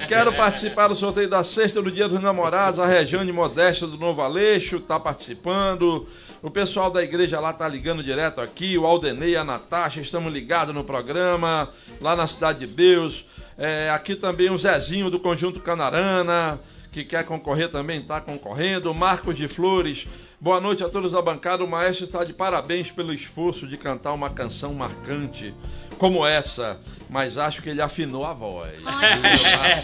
Quero 0.07 0.33
participar 0.33 0.87
do 0.89 0.95
sorteio 0.95 1.29
da 1.29 1.43
sexta 1.43 1.81
do 1.81 1.89
Dia 1.91 2.07
dos 2.09 2.21
Namorados. 2.21 2.79
A 2.79 2.85
Regiane 2.85 3.31
Modesta 3.31 3.87
do 3.87 3.97
Novo 3.97 4.21
Aleixo 4.21 4.77
está 4.77 4.99
participando. 4.99 6.07
O 6.41 6.49
pessoal 6.49 6.89
da 6.91 7.01
igreja 7.03 7.39
lá 7.39 7.53
tá 7.53 7.67
ligando 7.67 8.03
direto 8.03 8.41
aqui. 8.41 8.77
O 8.77 8.85
Aldenei 8.85 9.31
e 9.31 9.37
a 9.37 9.43
Natasha 9.43 10.01
estamos 10.01 10.31
ligados 10.31 10.73
no 10.75 10.83
programa. 10.83 11.69
Lá 12.01 12.15
na 12.15 12.27
Cidade 12.27 12.59
de 12.59 12.67
Deus. 12.67 13.25
É, 13.57 13.89
aqui 13.89 14.15
também 14.15 14.49
o 14.49 14.57
Zezinho 14.57 15.09
do 15.09 15.19
Conjunto 15.19 15.59
Canarana, 15.59 16.57
que 16.93 17.03
quer 17.03 17.25
concorrer 17.25 17.69
também 17.69 17.99
está 17.99 18.21
concorrendo. 18.21 18.93
Marcos 18.93 19.35
de 19.35 19.47
Flores. 19.47 20.05
Boa 20.41 20.61
noite 20.61 20.83
a 20.83 20.89
todos 20.89 21.11
da 21.11 21.21
bancada. 21.21 21.63
O 21.65 21.67
maestro 21.67 22.05
está 22.05 22.23
de 22.23 22.31
parabéns 22.31 22.89
pelo 22.89 23.13
esforço 23.13 23.67
de 23.67 23.75
cantar 23.77 24.13
uma 24.13 24.29
canção 24.29 24.73
marcante 24.73 25.53
como 25.97 26.25
essa, 26.25 26.79
mas 27.09 27.37
acho 27.37 27.61
que 27.61 27.69
ele 27.69 27.81
afinou 27.81 28.23
a 28.25 28.31
voz. 28.31 28.71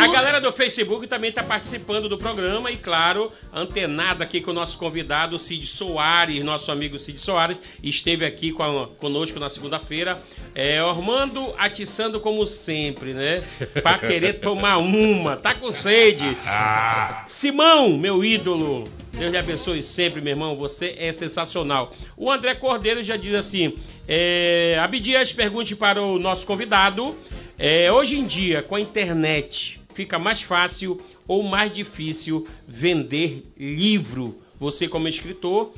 A 0.00 0.06
galera 0.12 0.40
do 0.40 0.52
Facebook 0.52 1.08
também 1.08 1.30
está 1.30 1.42
participando 1.42 2.08
do 2.08 2.16
programa 2.16 2.70
e, 2.70 2.76
claro, 2.76 3.32
antenado 3.52 4.22
aqui 4.22 4.40
com 4.40 4.52
o 4.52 4.54
nosso 4.54 4.78
convidado 4.78 5.36
Cid 5.40 5.66
Soares, 5.66 6.44
nosso 6.44 6.70
amigo 6.70 6.96
Cid 6.96 7.20
Soares, 7.20 7.56
esteve 7.82 8.24
aqui 8.24 8.52
com 8.52 8.62
a- 8.62 8.86
conosco 8.86 9.40
na 9.40 9.50
segunda-feira. 9.50 10.22
É, 10.54 10.78
Armando 10.78 11.52
atiçando 11.58 12.20
como 12.20 12.46
sempre, 12.46 13.12
né? 13.12 13.42
Pra 13.82 13.98
querer 13.98 14.34
tomar 14.34 14.78
uma, 14.78 15.36
tá 15.36 15.52
com 15.52 15.72
sede. 15.72 16.36
Simão, 17.26 17.98
meu 17.98 18.24
ídolo, 18.24 18.84
Deus 19.12 19.30
lhe 19.30 19.36
abençoe 19.36 19.82
sempre, 19.82 20.20
meu 20.20 20.32
irmão, 20.32 20.56
você 20.56 20.94
é 20.98 21.12
sensacional. 21.12 21.92
O 22.16 22.30
André 22.30 22.54
Cordeiro 22.54 23.02
já 23.02 23.16
diz 23.16 23.34
assim: 23.34 23.74
é, 24.08 24.78
Abdias, 24.80 25.32
pergunte 25.32 25.76
para 25.76 26.02
o 26.02 26.18
nosso 26.18 26.46
convidado. 26.46 27.16
é, 27.58 27.92
hoje 27.92 28.18
em 28.18 28.26
dia, 28.26 28.62
com 28.62 28.76
a 28.76 28.80
internet, 28.80 29.80
fica 29.94 30.18
mais 30.18 30.40
fácil 30.42 31.00
ou 31.26 31.42
mais 31.42 31.72
difícil 31.72 32.48
vender 32.66 33.44
livro? 33.58 34.40
Você, 34.58 34.86
como 34.88 35.08
escritor, 35.08 35.72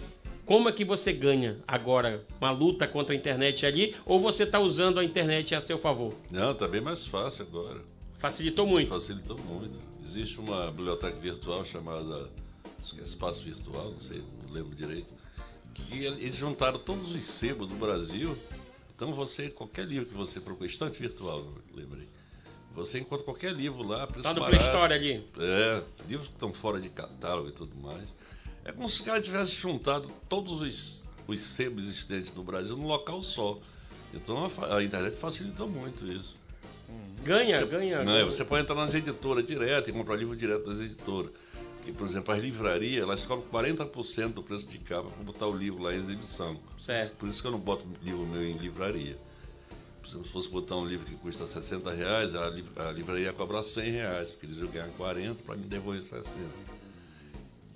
como 0.45 0.69
é 0.69 0.73
que 0.73 0.85
você 0.85 1.13
ganha 1.13 1.59
agora 1.67 2.25
uma 2.41 2.51
luta 2.51 2.87
contra 2.87 3.15
a 3.15 3.17
internet 3.17 3.65
ali? 3.65 3.95
Ou 4.05 4.21
você 4.21 4.43
está 4.43 4.59
usando 4.59 4.99
a 4.99 5.05
internet 5.05 5.55
a 5.55 5.61
seu 5.61 5.79
favor? 5.79 6.13
Não, 6.31 6.55
tá 6.55 6.67
bem 6.67 6.81
mais 6.81 7.07
fácil 7.07 7.47
agora. 7.49 7.81
Facilitou 8.19 8.67
muito. 8.67 8.89
Facilitou 8.89 9.39
muito. 9.39 9.79
Existe 10.05 10.39
uma 10.41 10.71
biblioteca 10.71 11.17
virtual 11.17 11.65
chamada 11.65 12.29
Espaço 13.03 13.43
Virtual, 13.43 13.91
não 13.91 14.01
sei, 14.01 14.23
não 14.45 14.53
lembro 14.53 14.75
direito, 14.75 15.13
que 15.75 16.05
eles 16.05 16.35
juntaram 16.35 16.79
todos 16.79 17.11
os 17.11 17.25
sebos 17.25 17.69
do 17.69 17.75
Brasil. 17.75 18.37
Então 18.95 19.13
você, 19.15 19.49
qualquer 19.51 19.87
livro 19.87 20.07
que 20.07 20.15
você 20.15 20.41
procura, 20.41 20.69
estante 20.69 21.01
virtual, 21.01 21.47
lembrei. 21.75 22.07
Você 22.75 22.99
encontra 22.99 23.25
qualquer 23.25 23.53
livro 23.53 23.83
lá, 23.83 24.07
preço 24.07 24.23
Tá 24.23 24.33
no. 24.33 24.47
Play 24.47 24.61
Store 24.61 24.93
ali. 24.93 25.27
É, 25.39 25.83
livros 26.09 26.29
que 26.29 26.35
estão 26.35 26.53
fora 26.53 26.81
de 26.81 26.89
catálogo 26.89 27.49
e 27.49 27.53
tudo 27.53 27.77
mais. 27.77 28.09
É 28.65 28.73
como 28.73 28.89
se 28.89 29.01
os 29.01 29.07
caras 29.07 29.25
tivessem 29.25 29.57
juntado 29.57 30.11
todos 30.29 30.63
os, 30.63 31.03
os 31.27 31.41
sebos 31.41 31.85
existentes 31.85 32.33
no 32.35 32.43
Brasil 32.43 32.77
num 32.77 32.87
local 32.87 33.23
só. 33.23 33.59
Então 34.15 34.51
a, 34.61 34.77
a 34.77 34.85
internet 34.85 35.17
facilitou 35.17 35.69
muito 35.69 36.07
isso. 36.07 36.37
Ganha, 37.25 37.65
ganha. 37.65 38.05
Não, 38.05 38.27
você 38.27 38.45
pode 38.45 38.63
entrar 38.63 38.75
nas 38.75 38.95
editoras 38.95 39.47
direto 39.47 39.91
e 39.91 39.93
comprar 39.93 40.17
livro 40.17 40.37
direto 40.37 40.67
das 40.67 40.81
editoras. 40.81 41.31
Que, 41.85 41.93
por 41.93 42.07
exemplo, 42.07 42.33
as 42.33 42.41
livrarias, 42.41 43.03
elas 43.03 43.27
cobram 43.27 43.47
40% 43.51 44.35
do 44.35 44.43
preço 44.43 44.67
de 44.67 44.79
capa 44.79 45.11
para 45.11 45.25
botar 45.25 45.47
o 45.49 45.57
livro 45.57 45.83
lá 45.83 45.93
em 45.93 45.99
exibição. 45.99 46.57
Certo. 46.79 47.17
Por 47.17 47.29
isso 47.29 47.41
que 47.41 47.47
eu 47.49 47.53
não 47.53 47.59
boto 47.59 47.85
livro 48.03 48.25
meu 48.25 48.43
em 48.43 48.57
livraria. 48.57 49.17
Se 50.09 50.15
eu 50.15 50.23
fosse 50.25 50.49
botar 50.49 50.77
um 50.77 50.87
livro 50.87 51.07
que 51.07 51.17
custa 51.17 51.47
60 51.47 51.91
reais, 51.93 52.35
a, 52.35 52.49
liv- 52.51 52.69
a 52.77 52.93
livraria 52.93 53.27
ia 53.27 53.33
cobrar 53.33 53.63
100 53.65 53.91
reais, 53.91 54.31
porque 54.31 54.47
eles 54.47 54.59
iam 54.59 54.69
ganhar 54.71 54.89
40 54.97 55.43
para 55.43 55.57
me 55.57 55.65
devolver 55.65 56.03
60. 56.03 56.29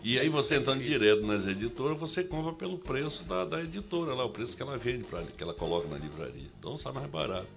E 0.04 0.20
aí 0.20 0.28
você 0.28 0.56
entrando 0.56 0.82
direto 0.84 1.26
nas 1.26 1.46
editoras, 1.48 1.98
você 1.98 2.22
compra 2.22 2.52
pelo 2.52 2.78
preço 2.78 3.24
da, 3.24 3.44
da 3.44 3.60
editora 3.60 4.14
lá, 4.14 4.24
o 4.24 4.30
preço 4.30 4.54
que 4.56 4.62
ela 4.62 4.76
vende, 4.76 5.02
pra, 5.04 5.22
que 5.22 5.42
ela 5.42 5.54
coloca 5.54 5.88
na 5.88 5.96
livraria. 5.96 6.46
Então 6.60 6.78
sai 6.78 6.92
mais 6.92 7.10
barato. 7.10 7.48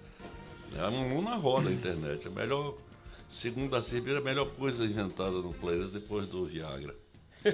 É 0.74 0.90
mão 0.90 1.22
na 1.22 1.36
roda 1.36 1.68
a 1.68 1.72
internet. 1.72 2.26
A 2.26 2.30
melhor, 2.30 2.74
segundo 3.30 3.74
a 3.76 3.82
Cerveira, 3.82 4.18
a 4.20 4.22
melhor 4.22 4.46
coisa 4.46 4.84
inventada 4.84 5.30
no 5.30 5.52
planeta 5.54 5.86
depois 5.88 6.26
do 6.28 6.44
Viagra. 6.46 6.94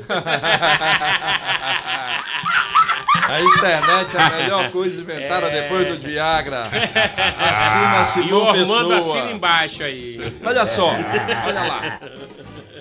A 3.29 3.41
internet 3.41 4.17
é 4.17 4.21
a 4.21 4.31
melhor 4.37 4.71
coisa 4.71 5.01
inventada 5.01 5.47
É. 5.47 5.63
depois 5.63 5.89
do 5.89 5.97
Viagra. 6.07 6.67
Assina 6.71 8.25
E 8.27 8.33
o 8.33 8.33
Simão 8.33 8.49
Armando 8.49 8.89
Pessoa. 8.95 9.17
assina 9.19 9.33
embaixo 9.33 9.83
aí. 9.83 10.19
Olha 10.45 10.67
só, 10.67 10.89
olha 10.91 11.63
lá. 11.63 12.01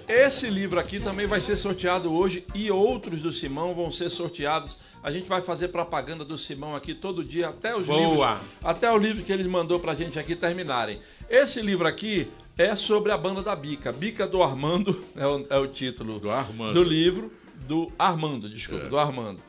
Esse 0.08 0.48
livro 0.48 0.80
aqui 0.80 1.00
também 1.00 1.26
vai 1.26 1.40
ser 1.40 1.56
sorteado 1.56 2.14
hoje 2.14 2.46
e 2.54 2.70
outros 2.70 3.22
do 3.22 3.32
Simão 3.34 3.74
vão 3.74 3.90
ser 3.92 4.10
sorteados. 4.10 4.78
A 5.04 5.12
gente 5.12 5.28
vai 5.28 5.42
fazer 5.42 5.70
propaganda 5.70 6.24
do 6.26 6.38
Simão 6.38 6.76
aqui 6.76 6.94
todo 6.94 7.24
dia 7.24 7.50
até 7.50 7.76
os 7.76 7.86
Boa. 7.86 8.00
livros, 8.34 8.38
até 8.64 8.92
o 8.92 8.98
livro 8.98 9.24
que 9.24 9.32
ele 9.32 9.48
mandou 9.48 9.80
pra 9.80 9.96
gente 9.96 10.20
aqui 10.20 10.36
terminarem. 10.36 11.00
Esse 11.30 11.60
livro 11.62 11.88
aqui 11.88 12.28
é 12.58 12.76
sobre 12.76 13.12
a 13.12 13.18
banda 13.18 13.42
da 13.42 13.56
Bica. 13.56 13.92
Bica 13.92 14.28
do 14.28 14.42
Armando 14.44 15.04
é 15.16 15.26
o, 15.28 15.46
é 15.50 15.58
o 15.58 15.68
título 15.68 16.20
Do 16.20 16.74
do 16.74 16.84
livro 16.84 17.32
do 17.68 17.92
Armando, 17.98 18.50
desculpa, 18.50 18.86
É. 18.86 18.90
do 18.90 18.98
Armando. 18.98 19.42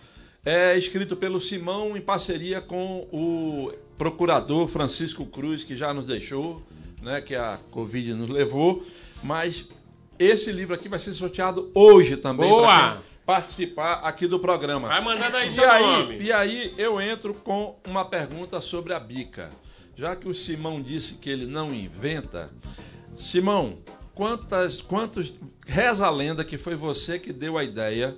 É 0.45 0.79
escrito 0.79 1.17
pelo 1.17 1.41
Simão 1.41 1.97
em 1.97 2.01
parceria 2.01 2.61
com 2.61 3.07
o 3.13 3.73
procurador 3.99 4.69
Francisco 4.69 5.27
Cruz, 5.27 5.65
que 5.65 5.77
já 5.77 5.93
nos 5.93 6.07
deixou, 6.07 6.63
né, 7.03 7.21
que 7.21 7.35
a 7.35 7.59
Covid 7.73 8.15
nos 8.15 8.29
levou, 8.29 8.85
mas 9.23 9.67
esse 10.19 10.53
livro 10.53 10.75
aqui 10.75 10.89
vai 10.89 10.99
ser 11.01 11.13
sorteado 11.15 11.71
hoje 11.75 12.17
também 12.17 12.49
Boa! 12.49 13.03
participar 13.27 13.95
aqui 14.05 14.27
do 14.29 14.39
programa. 14.39 14.87
Vai 14.89 15.03
mandando 15.03 15.37
aí 15.37 15.49
E 15.49 15.53
seu 15.53 15.69
aí, 15.69 15.83
nome. 15.83 16.19
e 16.23 16.33
aí 16.33 16.73
eu 16.79 17.01
entro 17.01 17.35
com 17.35 17.77
uma 17.85 18.05
pergunta 18.05 18.61
sobre 18.61 18.93
a 18.95 19.01
bica. 19.01 19.51
Já 19.97 20.15
que 20.15 20.29
o 20.29 20.35
Simão 20.35 20.81
disse 20.81 21.15
que 21.15 21.29
ele 21.29 21.47
não 21.47 21.75
inventa, 21.75 22.51
Simão, 23.19 23.79
quantas, 24.15 24.81
quantos 24.81 25.33
reza 25.67 26.07
a 26.07 26.11
lenda 26.11 26.45
que 26.45 26.57
foi 26.59 26.75
você 26.77 27.19
que 27.19 27.33
deu 27.33 27.57
a 27.59 27.65
ideia 27.65 28.17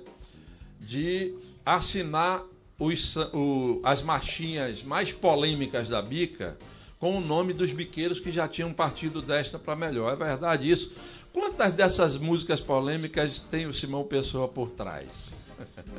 de 0.79 1.33
assinar 1.65 2.43
os 2.79 3.15
o- 3.33 3.81
as 3.83 4.01
marchinhas 4.01 4.81
mais 4.83 5.11
polêmicas 5.11 5.89
da 5.89 6.01
bica 6.01 6.57
com 6.97 7.17
o 7.17 7.21
nome 7.21 7.53
dos 7.53 7.71
biqueiros 7.71 8.19
que 8.19 8.31
já 8.31 8.47
tinham 8.47 8.73
partido 8.73 9.21
desta 9.21 9.57
para 9.59 9.75
melhor. 9.75 10.13
É 10.13 10.15
verdade 10.15 10.69
isso? 10.69 10.91
Quantas 11.31 11.71
dessas 11.73 12.17
músicas 12.17 12.59
polêmicas 12.59 13.39
tem 13.51 13.67
o 13.67 13.73
Simão 13.73 14.03
Pessoa 14.03 14.47
por 14.47 14.69
trás? 14.71 15.07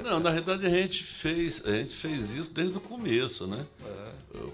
Não, 0.02 0.18
na 0.20 0.30
realidade 0.30 0.64
a 0.66 0.70
gente 0.70 1.04
fez, 1.04 1.62
a 1.64 1.70
gente 1.72 1.94
fez 1.94 2.30
isso 2.34 2.50
desde 2.50 2.76
o 2.78 2.80
começo, 2.80 3.46
né? 3.46 3.64
Eu- 4.34 4.52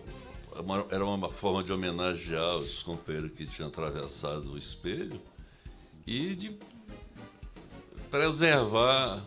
uma- 0.67 0.85
Era 0.91 1.05
uma 1.07 1.31
forma 1.31 1.63
de 1.63 1.73
homenagear 1.73 2.57
os 2.57 2.83
companheiros 2.83 3.31
que 3.33 3.47
tinham 3.47 3.69
atravessado 3.69 4.53
o 4.53 4.59
espelho 4.59 5.21
e 6.05 6.35
de 6.35 6.59
preservar 8.11 9.23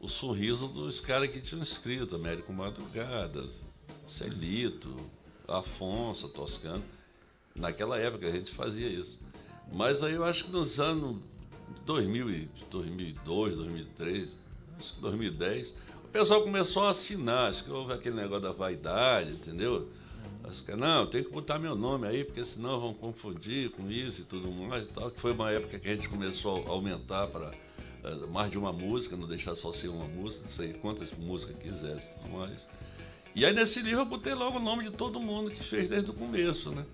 o 0.00 0.08
sorriso 0.08 0.66
dos 0.66 0.98
caras 1.00 1.28
que 1.30 1.40
tinham 1.40 1.62
escrito, 1.62 2.16
Américo 2.16 2.52
Madrugada, 2.52 3.44
Celito, 4.08 4.96
Afonso, 5.46 6.28
Toscano. 6.28 6.82
Naquela 7.54 7.98
época 7.98 8.26
a 8.26 8.30
gente 8.30 8.50
fazia 8.52 8.88
isso. 8.88 9.18
Mas 9.70 10.02
aí 10.02 10.14
eu 10.14 10.24
acho 10.24 10.46
que 10.46 10.50
nos 10.52 10.80
anos 10.80 11.18
2000, 11.84 12.30
e 12.30 12.48
2002, 12.70 13.56
2003, 13.56 14.30
acho 14.78 14.94
que 14.94 15.00
2010, 15.02 15.68
o 16.04 16.08
pessoal 16.08 16.42
começou 16.42 16.84
a 16.86 16.90
assinar. 16.90 17.50
Acho 17.50 17.62
que 17.62 17.70
houve 17.70 17.92
aquele 17.92 18.16
negócio 18.16 18.42
da 18.42 18.52
vaidade, 18.52 19.32
entendeu? 19.32 19.88
Não, 20.76 21.06
tem 21.06 21.24
que 21.24 21.30
botar 21.30 21.58
meu 21.58 21.74
nome 21.74 22.06
aí, 22.06 22.24
porque 22.24 22.44
senão 22.44 22.78
vão 22.80 22.94
confundir 22.94 23.70
com 23.70 23.90
isso 23.90 24.20
e 24.20 24.24
tudo 24.24 24.50
mais 24.50 24.84
e 24.84 24.86
tal. 24.88 25.10
Que 25.10 25.20
foi 25.20 25.32
uma 25.32 25.50
época 25.50 25.78
que 25.78 25.88
a 25.88 25.94
gente 25.94 26.08
começou 26.08 26.64
a 26.66 26.70
aumentar 26.70 27.26
para 27.28 27.52
mais 28.30 28.50
de 28.50 28.58
uma 28.58 28.72
música, 28.72 29.16
não 29.16 29.26
deixar 29.26 29.54
só 29.54 29.72
ser 29.72 29.88
uma 29.88 30.06
música, 30.06 30.42
não 30.44 30.52
sei 30.52 30.72
quantas 30.74 31.10
músicas 31.12 31.56
quisesse 31.56 32.06
e 32.26 32.28
mais. 32.36 32.58
E 33.34 33.46
aí 33.46 33.54
nesse 33.54 33.80
livro 33.80 34.00
eu 34.00 34.06
botei 34.06 34.34
logo 34.34 34.58
o 34.58 34.62
nome 34.62 34.84
de 34.84 34.90
todo 34.90 35.20
mundo 35.20 35.50
que 35.50 35.62
fez 35.62 35.88
desde 35.88 36.10
o 36.10 36.14
começo, 36.14 36.70
né? 36.70 36.84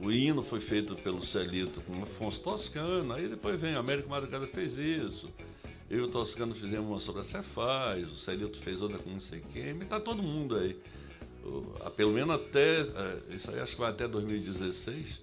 o 0.00 0.10
hino 0.10 0.42
foi 0.42 0.60
feito 0.60 0.94
pelo 0.96 1.22
Celito 1.22 1.80
com 1.82 2.02
Afonso 2.02 2.40
Toscano, 2.40 3.12
aí 3.12 3.28
depois 3.28 3.60
vem 3.60 3.74
Américo 3.74 4.08
Madrugada 4.08 4.46
fez 4.46 4.78
isso. 4.78 5.28
Eu 5.90 5.98
e 5.98 6.02
o 6.02 6.08
Toscano 6.08 6.54
fizemos 6.54 6.88
uma 6.88 6.98
sobre 6.98 7.20
a 7.20 7.24
Cefaz, 7.24 8.10
o 8.10 8.16
Celito 8.16 8.58
fez 8.58 8.80
outra 8.80 8.98
com 8.98 9.10
não 9.10 9.20
sei 9.20 9.42
quem, 9.52 9.74
mas 9.74 9.88
tá 9.88 10.00
todo 10.00 10.22
mundo 10.22 10.56
aí. 10.56 10.78
Pelo 11.96 12.12
menos 12.12 12.34
até. 12.36 12.80
eh, 12.80 13.18
Isso 13.30 13.50
aí 13.50 13.60
acho 13.60 13.72
que 13.74 13.80
vai 13.80 13.90
até 13.90 14.06
2016, 14.08 15.20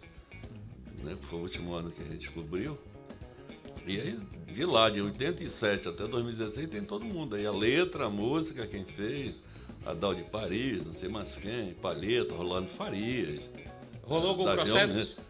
né? 1.03 1.15
Que 1.19 1.25
foi 1.27 1.39
o 1.39 1.41
último 1.43 1.73
ano 1.73 1.91
que 1.91 2.01
a 2.01 2.05
gente 2.05 2.29
cobriu. 2.31 2.77
E 3.87 3.99
aí, 3.99 4.19
de 4.53 4.65
lá, 4.65 4.89
de 4.89 5.01
87 5.01 5.87
até 5.87 6.05
2016, 6.07 6.69
tem 6.69 6.83
todo 6.83 7.03
mundo 7.05 7.35
aí. 7.35 7.45
A 7.45 7.51
letra, 7.51 8.05
a 8.05 8.09
música, 8.09 8.67
quem 8.67 8.83
fez, 8.85 9.35
a 9.85 9.93
Dal 9.93 10.13
de 10.13 10.23
Paris, 10.23 10.83
não 10.85 10.93
sei 10.93 11.09
mais 11.09 11.33
quem, 11.35 11.73
Palheta, 11.75 12.35
Rolando 12.35 12.67
Farias. 12.67 13.41
Rolou 14.03 14.29
algum 14.29 14.45
Davi 14.45 14.57
processo? 14.69 14.99
Almeida. 14.99 15.29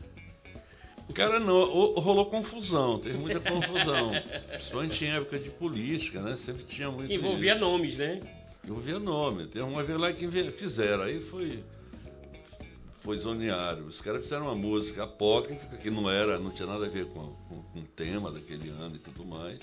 Cara, 1.14 1.40
não, 1.40 1.64
rolou 1.96 2.26
confusão, 2.28 3.00
teve 3.00 3.18
muita 3.18 3.40
confusão. 3.40 4.12
Principalmente 4.50 5.06
em 5.06 5.10
época 5.10 5.40
de 5.40 5.50
política, 5.50 6.22
né? 6.22 6.36
Sempre 6.38 6.66
tinha 6.66 6.90
muito. 6.92 7.12
Envolvia 7.12 7.54
isso. 7.54 7.62
nomes, 7.62 7.98
né? 7.98 8.20
Envolvia 8.64 9.00
nome. 9.00 9.48
Tem 9.48 9.62
uma 9.62 9.84
vez 9.84 10.00
lá 10.00 10.12
que 10.12 10.28
fizeram, 10.52 11.04
aí 11.04 11.20
foi. 11.22 11.64
Foi 13.02 13.18
zoneado. 13.18 13.86
Os 13.86 14.02
caras 14.02 14.24
fizeram 14.24 14.46
uma 14.48 14.56
música 14.56 15.06
apócrifa 15.06 15.78
que 15.78 15.90
não 15.90 16.10
era, 16.10 16.38
não 16.38 16.52
tinha 16.52 16.68
nada 16.68 16.86
a 16.86 16.90
ver 16.90 17.06
com, 17.06 17.34
com, 17.48 17.62
com 17.62 17.80
o 17.80 17.84
tema 17.84 18.30
daquele 18.30 18.70
ano 18.70 18.98
e 18.98 19.00
tudo 19.00 19.26
mais. 19.26 19.60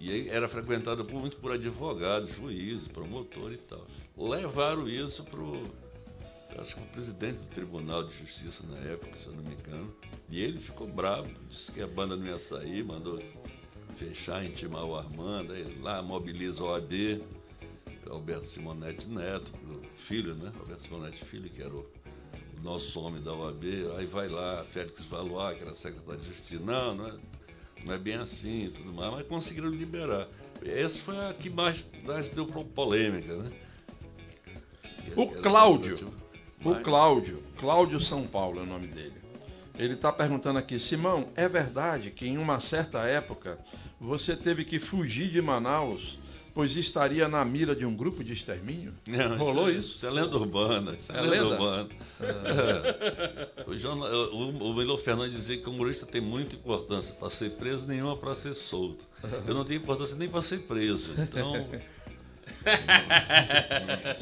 E 0.00 0.10
aí 0.10 0.28
era 0.28 0.48
frequentada 0.48 1.04
por, 1.04 1.20
muito 1.20 1.36
por 1.36 1.52
advogados, 1.52 2.34
juízes, 2.34 2.88
promotor 2.88 3.52
e 3.52 3.56
tal. 3.56 3.86
Levaram 4.16 4.88
isso 4.88 5.22
pro. 5.24 5.62
Acho 6.58 6.76
que 6.76 6.82
o 6.82 6.86
presidente 6.86 7.38
do 7.38 7.46
Tribunal 7.46 8.04
de 8.04 8.16
Justiça 8.18 8.62
na 8.68 8.78
época, 8.90 9.16
se 9.18 9.26
eu 9.26 9.32
não 9.32 9.42
me 9.42 9.54
engano. 9.54 9.94
E 10.28 10.42
ele 10.42 10.60
ficou 10.60 10.86
bravo, 10.86 11.28
disse 11.50 11.72
que 11.72 11.82
a 11.82 11.86
banda 11.86 12.16
não 12.16 12.26
ia 12.26 12.38
sair, 12.38 12.84
mandou 12.84 13.20
fechar, 13.96 14.44
intimar 14.44 14.84
o 14.84 14.94
Armando, 14.94 15.52
aí 15.52 15.64
lá 15.80 16.02
mobiliza 16.02 16.62
o 16.62 16.66
OAB, 16.66 17.22
Alberto 18.10 18.46
Simonetti 18.46 19.06
Neto, 19.08 19.50
filho, 19.96 20.34
né? 20.34 20.52
Alberto 20.60 20.82
Simonetti 20.82 21.24
Filho, 21.24 21.48
que 21.48 21.62
era 21.62 21.74
o, 21.74 21.86
nosso 22.62 22.98
homem 23.00 23.22
da 23.22 23.32
OAB, 23.34 23.64
aí 23.98 24.06
vai 24.06 24.26
lá, 24.26 24.64
Félix 24.72 25.04
Valois, 25.04 25.58
que 25.58 25.64
era 25.64 25.74
secretário 25.74 26.20
de 26.20 26.28
Justiça, 26.28 26.62
não, 26.64 26.94
não 26.94 27.08
é, 27.08 27.12
não 27.84 27.94
é 27.94 27.98
bem 27.98 28.14
assim 28.14 28.66
e 28.66 28.70
tudo 28.70 28.92
mais, 28.92 29.12
mas 29.12 29.26
conseguiram 29.26 29.68
liberar. 29.68 30.28
Essa 30.64 30.98
foi 31.00 31.18
a 31.18 31.34
que 31.34 31.50
mais, 31.50 31.86
mais 32.06 32.30
deu 32.30 32.46
polêmica, 32.46 33.36
né? 33.36 33.52
O 35.14 35.24
Era- 35.24 35.42
Cláudio. 35.42 36.14
O 36.64 36.74
Cláudio, 36.76 37.42
Cláudio 37.58 38.00
São 38.00 38.26
Paulo 38.26 38.60
é 38.60 38.62
o 38.62 38.66
nome 38.66 38.86
dele. 38.86 39.12
Ele 39.78 39.92
está 39.92 40.10
perguntando 40.10 40.58
aqui, 40.58 40.78
Simão, 40.78 41.26
é 41.36 41.46
verdade 41.46 42.10
que 42.10 42.26
em 42.26 42.38
uma 42.38 42.60
certa 42.60 43.00
época 43.00 43.58
você 44.00 44.34
teve 44.34 44.64
que 44.64 44.78
fugir 44.78 45.28
de 45.28 45.42
Manaus, 45.42 46.18
pois 46.54 46.74
estaria 46.76 47.26
na 47.28 47.44
mira 47.44 47.74
de 47.74 47.84
um 47.84 47.94
grupo 47.94 48.22
de 48.22 48.32
extermínio? 48.32 48.94
Não, 49.06 49.36
Rolou 49.36 49.68
é- 49.68 49.72
isso? 49.72 49.96
Isso 49.96 50.06
é 50.06 50.10
lenda 50.10 50.36
urbana. 50.36 50.96
Isso 50.98 51.10
é, 51.12 51.18
É 51.18 51.20
lenda, 51.20 51.34
lenda? 51.48 51.54
urbana. 51.54 51.88
É. 52.20 53.64
O, 53.66 53.76
jornal, 53.76 54.08
o, 54.12 54.70
o 54.70 54.74
Milo 54.74 54.96
Fernandes 54.98 55.36
dizia 55.38 55.56
que 55.56 55.66
o 55.68 55.72
humorista 55.72 56.04
tem 56.04 56.20
muita 56.20 56.54
importância 56.54 57.14
para 57.14 57.30
ser 57.30 57.52
preso, 57.52 57.86
nenhuma 57.86 58.14
para 58.16 58.34
ser 58.34 58.52
solto. 58.54 59.04
Eu 59.46 59.54
não 59.54 59.64
tenho 59.64 59.78
importância 59.78 60.14
nem 60.16 60.28
para 60.28 60.42
ser 60.42 60.60
preso. 60.60 61.12
Então. 61.18 61.66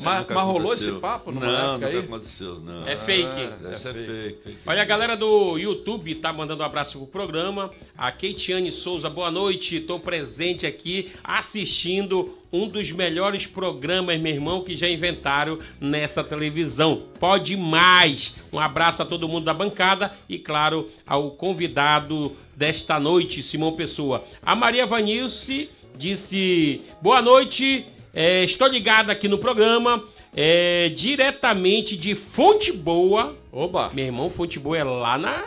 Mas, 0.01 0.27
mas 0.29 0.45
rolou 0.45 0.75
esse 0.75 0.91
papo 0.93 1.31
numa 1.31 1.47
Não, 1.47 1.75
época 1.75 1.87
aí? 1.87 1.99
aconteceu, 1.99 2.61
não. 2.61 2.87
É 2.87 2.97
fake. 2.97 3.29
Ah, 3.65 3.73
Essa 3.73 3.91
é, 3.91 3.93
fake. 3.93 4.07
fake. 4.07 4.43
fake. 4.43 4.59
Olha, 4.67 4.83
a 4.83 4.85
galera 4.85 5.17
do 5.17 5.57
YouTube 5.59 6.15
tá 6.17 6.33
mandando 6.33 6.63
um 6.63 6.67
abraço 6.67 6.99
pro 6.99 7.07
programa. 7.07 7.71
A 7.97 8.11
Keitiane 8.11 8.73
Souza, 8.73 9.09
boa 9.09 9.31
noite. 9.31 9.81
Tô 9.81 9.99
presente 10.01 10.67
aqui 10.67 11.13
assistindo 11.23 12.37
um 12.53 12.69
dos 12.69 12.93
melhores 12.93 13.47
programas, 13.47 14.21
meu 14.21 14.33
irmão, 14.35 14.63
que 14.63 14.77
já 14.77 14.89
inventaram 14.89 15.59
nessa 15.81 16.23
televisão. 16.23 17.05
Pode 17.19 17.57
mais. 17.57 18.35
Um 18.53 18.59
abraço 18.59 19.03
a 19.03 19.07
todo 19.07 19.29
mundo 19.29 19.45
da 19.45 19.55
bancada 19.55 20.13
e, 20.29 20.39
claro, 20.39 20.89
ao 21.07 21.31
convidado 21.31 22.37
desta 22.55 23.01
noite, 23.01 23.43
Simão 23.43 23.73
Pessoa. 23.73 24.25
A 24.45 24.55
Maria 24.55 24.85
Vanilce 24.85 25.71
disse: 25.97 26.83
Boa 27.01 27.23
noite. 27.23 27.87
É, 28.15 28.45
estou 28.45 28.69
ligada 28.69 29.13
aqui 29.13 29.29
no 29.29 29.39
programa. 29.39 30.03
é, 30.35 30.89
diretamente 30.89 31.97
de 31.97 32.15
Fonte 32.15 32.73
Boa, 32.73 33.37
Oba! 33.53 33.91
meu 33.93 34.07
irmão, 34.07 34.31
Fonte 34.31 34.59
Boa 34.59 34.79
é 34.79 34.85
lá 34.85 35.19
na, 35.19 35.45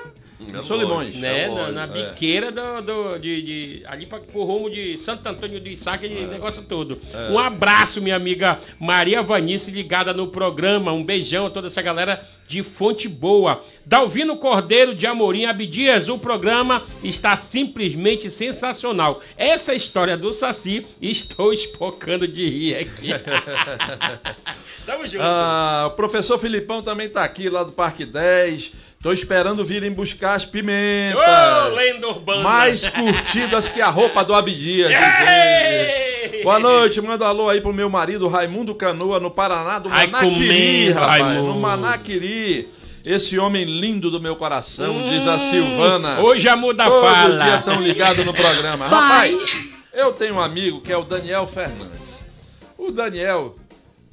É 0.53 0.61
Solimões. 0.61 1.15
né, 1.15 1.43
é 1.45 1.49
na, 1.49 1.71
na 1.71 1.87
biqueira 1.87 2.51
do, 2.51 2.81
do- 2.81 3.17
de, 3.17 3.41
de- 3.41 3.83
ali 3.85 4.05
para 4.05 4.21
o 4.33 4.43
rumo 4.43 4.69
de 4.69 4.97
Santo 4.97 5.25
Antônio 5.27 5.61
do 5.61 5.69
Içá, 5.69 5.93
aquele 5.93 6.25
negócio 6.27 6.61
todo. 6.63 6.99
É. 7.13 7.31
Um 7.31 7.39
abraço, 7.39 8.01
minha 8.01 8.17
amiga 8.17 8.59
Maria 8.79 9.21
Vanice, 9.23 9.71
ligada 9.71 10.13
no 10.13 10.27
programa. 10.27 10.91
Um 10.91 11.03
beijão 11.05 11.45
a 11.45 11.49
toda 11.49 11.67
essa 11.67 11.81
galera 11.81 12.21
de 12.49 12.61
Fonte 12.63 13.07
Boa. 13.07 13.63
Dalvino 13.85 14.35
Cordeiro 14.37 14.93
de 14.93 15.07
Amorim 15.07 15.45
Abdias, 15.45 16.09
o 16.09 16.17
programa 16.19 16.83
está 17.01 17.37
simplesmente 17.37 18.29
sensacional. 18.29 19.21
Essa 19.37 19.73
história 19.73 20.17
do 20.17 20.33
Saci, 20.33 20.85
estou 21.01 21.53
espocando 21.53 22.27
de 22.27 22.45
rir 22.49 22.75
aqui. 22.75 23.09
Tamo 24.85 25.07
junto. 25.07 25.23
Ah, 25.23 25.85
o 25.87 25.95
professor 25.95 26.37
Filipão 26.39 26.81
também 26.83 27.09
tá 27.09 27.23
aqui 27.23 27.49
lá 27.49 27.63
do 27.63 27.71
Parque 27.71 28.05
10. 28.05 28.71
Tô 29.05 29.13
esperando 29.13 29.63
virem 29.63 29.91
buscar 29.91 30.33
as 30.33 30.47
pimentas. 30.47 31.21
Ô, 31.21 31.75
lenda 31.75 32.07
urbana. 32.07 32.41
mais 32.41 32.89
curtidas 32.89 33.69
que 33.69 33.79
a 33.79 33.87
roupa 33.87 34.25
do 34.25 34.33
Abdias. 34.33 34.91
Ei! 34.91 36.41
Boa 36.41 36.57
noite, 36.57 36.99
manda 37.01 37.23
um 37.23 37.27
alô 37.27 37.47
aí 37.47 37.61
pro 37.61 37.71
meu 37.71 37.87
marido 37.87 38.27
Raimundo 38.27 38.73
Canoa, 38.73 39.19
no 39.19 39.29
Paraná, 39.29 39.77
do 39.77 39.89
Ai, 39.91 40.07
Manaquiri, 40.07 40.89
rapaz. 40.91 41.21
Raimundo. 41.21 41.53
No 41.53 41.59
Manaquiri. 41.59 42.67
Esse 43.05 43.37
homem 43.37 43.63
lindo 43.63 44.09
do 44.09 44.19
meu 44.19 44.35
coração, 44.35 44.97
Hum, 44.97 45.07
diz 45.07 45.27
a 45.27 45.37
Silvana. 45.37 46.21
Hoje 46.21 46.49
a 46.49 46.55
muda 46.55 46.85
Todo 46.85 47.05
fala. 47.05 47.43
dia 47.45 47.61
tão 47.61 47.79
ligado 47.83 48.25
no 48.25 48.33
programa. 48.33 48.89
Pai. 48.89 49.33
Rapaz, 49.33 49.69
eu 49.93 50.13
tenho 50.13 50.33
um 50.33 50.41
amigo 50.41 50.81
que 50.81 50.91
é 50.91 50.97
o 50.97 51.03
Daniel 51.03 51.45
Fernandes. 51.45 52.25
O 52.75 52.89
Daniel 52.91 53.55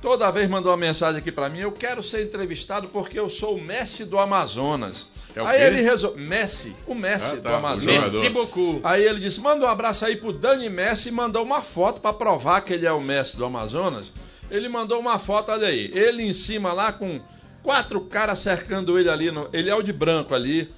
toda 0.02 0.30
vez 0.30 0.48
mandou 0.50 0.70
uma 0.72 0.76
mensagem 0.76 1.18
aqui 1.20 1.30
pra 1.32 1.48
mim, 1.48 1.60
eu 1.60 1.72
quero 1.72 2.02
ser 2.02 2.24
entrevistado 2.24 2.88
porque 2.88 3.18
eu 3.18 3.30
sou 3.30 3.56
o 3.56 3.60
Messi 3.62 4.04
do 4.04 4.18
Amazonas. 4.18 5.06
É 5.34 5.40
aí 5.40 5.58
quê? 5.60 5.64
ele 5.64 5.80
resolveu, 5.80 6.22
Messi, 6.26 6.76
o 6.86 6.94
Messi 6.94 7.24
Ah, 7.24 7.34
do 7.36 7.40
tá, 7.42 7.52
o 7.52 7.54
Amazonas. 7.54 8.12
Merci 8.12 8.28
beaucoup. 8.28 8.80
Aí 8.84 9.02
ele 9.04 9.20
disse: 9.20 9.40
manda 9.40 9.64
um 9.64 9.68
abraço 9.68 10.04
aí 10.04 10.16
pro 10.16 10.32
Dani 10.32 10.68
Messi 10.68 11.08
e 11.08 11.12
mandou 11.12 11.42
uma 11.42 11.62
foto 11.62 12.00
pra 12.02 12.12
provar 12.12 12.60
que 12.60 12.74
ele 12.74 12.84
é 12.84 12.92
o 12.92 13.00
Messi 13.00 13.36
do 13.36 13.44
Amazonas. 13.46 14.12
Ele 14.50 14.68
mandou 14.68 15.00
uma 15.00 15.18
foto, 15.18 15.50
olha 15.50 15.68
aí, 15.68 15.90
ele 15.94 16.22
em 16.22 16.34
cima 16.34 16.74
lá 16.74 16.92
com 16.92 17.18
quatro 17.62 18.00
caras 18.02 18.40
cercando 18.40 18.98
ele 18.98 19.08
ali, 19.08 19.30
no- 19.30 19.48
ele 19.52 19.70
é 19.70 19.74
o 19.74 19.80
de 19.82 19.92
branco 19.92 20.34
ali. 20.34 20.68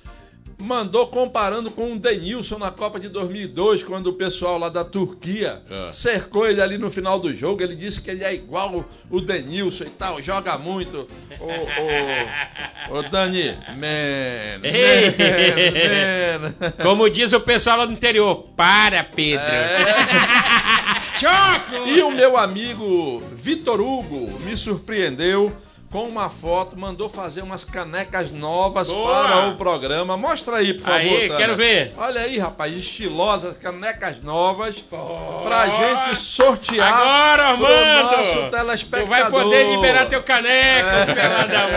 Mandou 0.59 1.07
comparando 1.09 1.71
com 1.71 1.93
o 1.93 1.99
Denilson 1.99 2.59
na 2.59 2.71
Copa 2.71 2.99
de 3.01 3.09
2002, 3.09 3.83
quando 3.83 4.07
o 4.09 4.13
pessoal 4.13 4.59
lá 4.59 4.69
da 4.69 4.85
Turquia 4.85 5.63
É. 5.71 5.93
cercou 5.93 6.47
ele 6.47 6.61
ali 6.61 6.79
no 6.79 6.91
final 6.91 7.19
do 7.19 7.35
jogo. 7.35 7.63
Ele 7.63 7.75
disse 7.77 8.01
que 8.01 8.11
ele 8.11 8.25
é 8.25 8.33
igual 8.35 8.85
o 9.11 9.21
Denilson 9.21 9.85
e 9.85 9.91
tal, 9.91 10.23
joga 10.23 10.57
muito. 10.57 11.09
Ô, 11.41 12.95
ô, 12.95 12.99
ô 12.99 13.03
Dani, 13.03 13.57
man, 13.77 14.61
man, 14.63 16.55
man. 16.63 16.73
Como 16.83 17.09
diz 17.11 17.33
o 17.33 17.41
pessoal 17.41 17.79
lá 17.79 17.87
do 17.87 17.93
interior, 17.93 18.47
para, 18.57 19.05
Pedro. 19.05 19.45
É. 19.45 21.05
Choco! 21.15 21.89
E 21.89 22.03
o 22.03 22.11
meu 22.11 22.37
amigo 22.37 23.23
Vitor 23.35 23.81
Hugo 23.81 24.31
me 24.41 24.57
surpreendeu 24.57 25.55
com 25.95 26.09
uma 26.09 26.29
foto, 26.29 26.77
mandou 26.77 27.09
fazer 27.09 27.41
umas 27.41 27.65
canecas 27.65 28.33
novas 28.33 28.89
Boa! 28.91 29.29
para 29.29 29.49
o 29.51 29.57
programa. 29.57 30.17
Mostra 30.17 30.57
aí, 30.57 30.75
por 30.75 30.83
favor. 30.83 30.99
Aí, 30.99 31.21
Tânia. 31.29 31.37
quero 31.37 31.57
ver. 31.57 31.93
Olha 31.97 32.23
aí, 32.23 32.37
rapaz, 32.37 32.77
estilosas, 32.77 33.57
canecas 33.59 34.21
novas 34.21 34.75
pra 34.75 35.67
gente 35.69 36.17
sortear 36.17 36.93
Agora, 36.93 37.57
pro 37.57 37.67
Armando! 37.67 38.03
nosso 38.17 38.43
Tu 38.47 38.51
telespectador. 38.51 39.07
vai 39.07 39.31
poder 39.31 39.71
liberar 39.71 40.07
teu 40.07 40.21
caneco, 40.25 40.89
É. 40.89 41.15
peladão. 41.15 41.69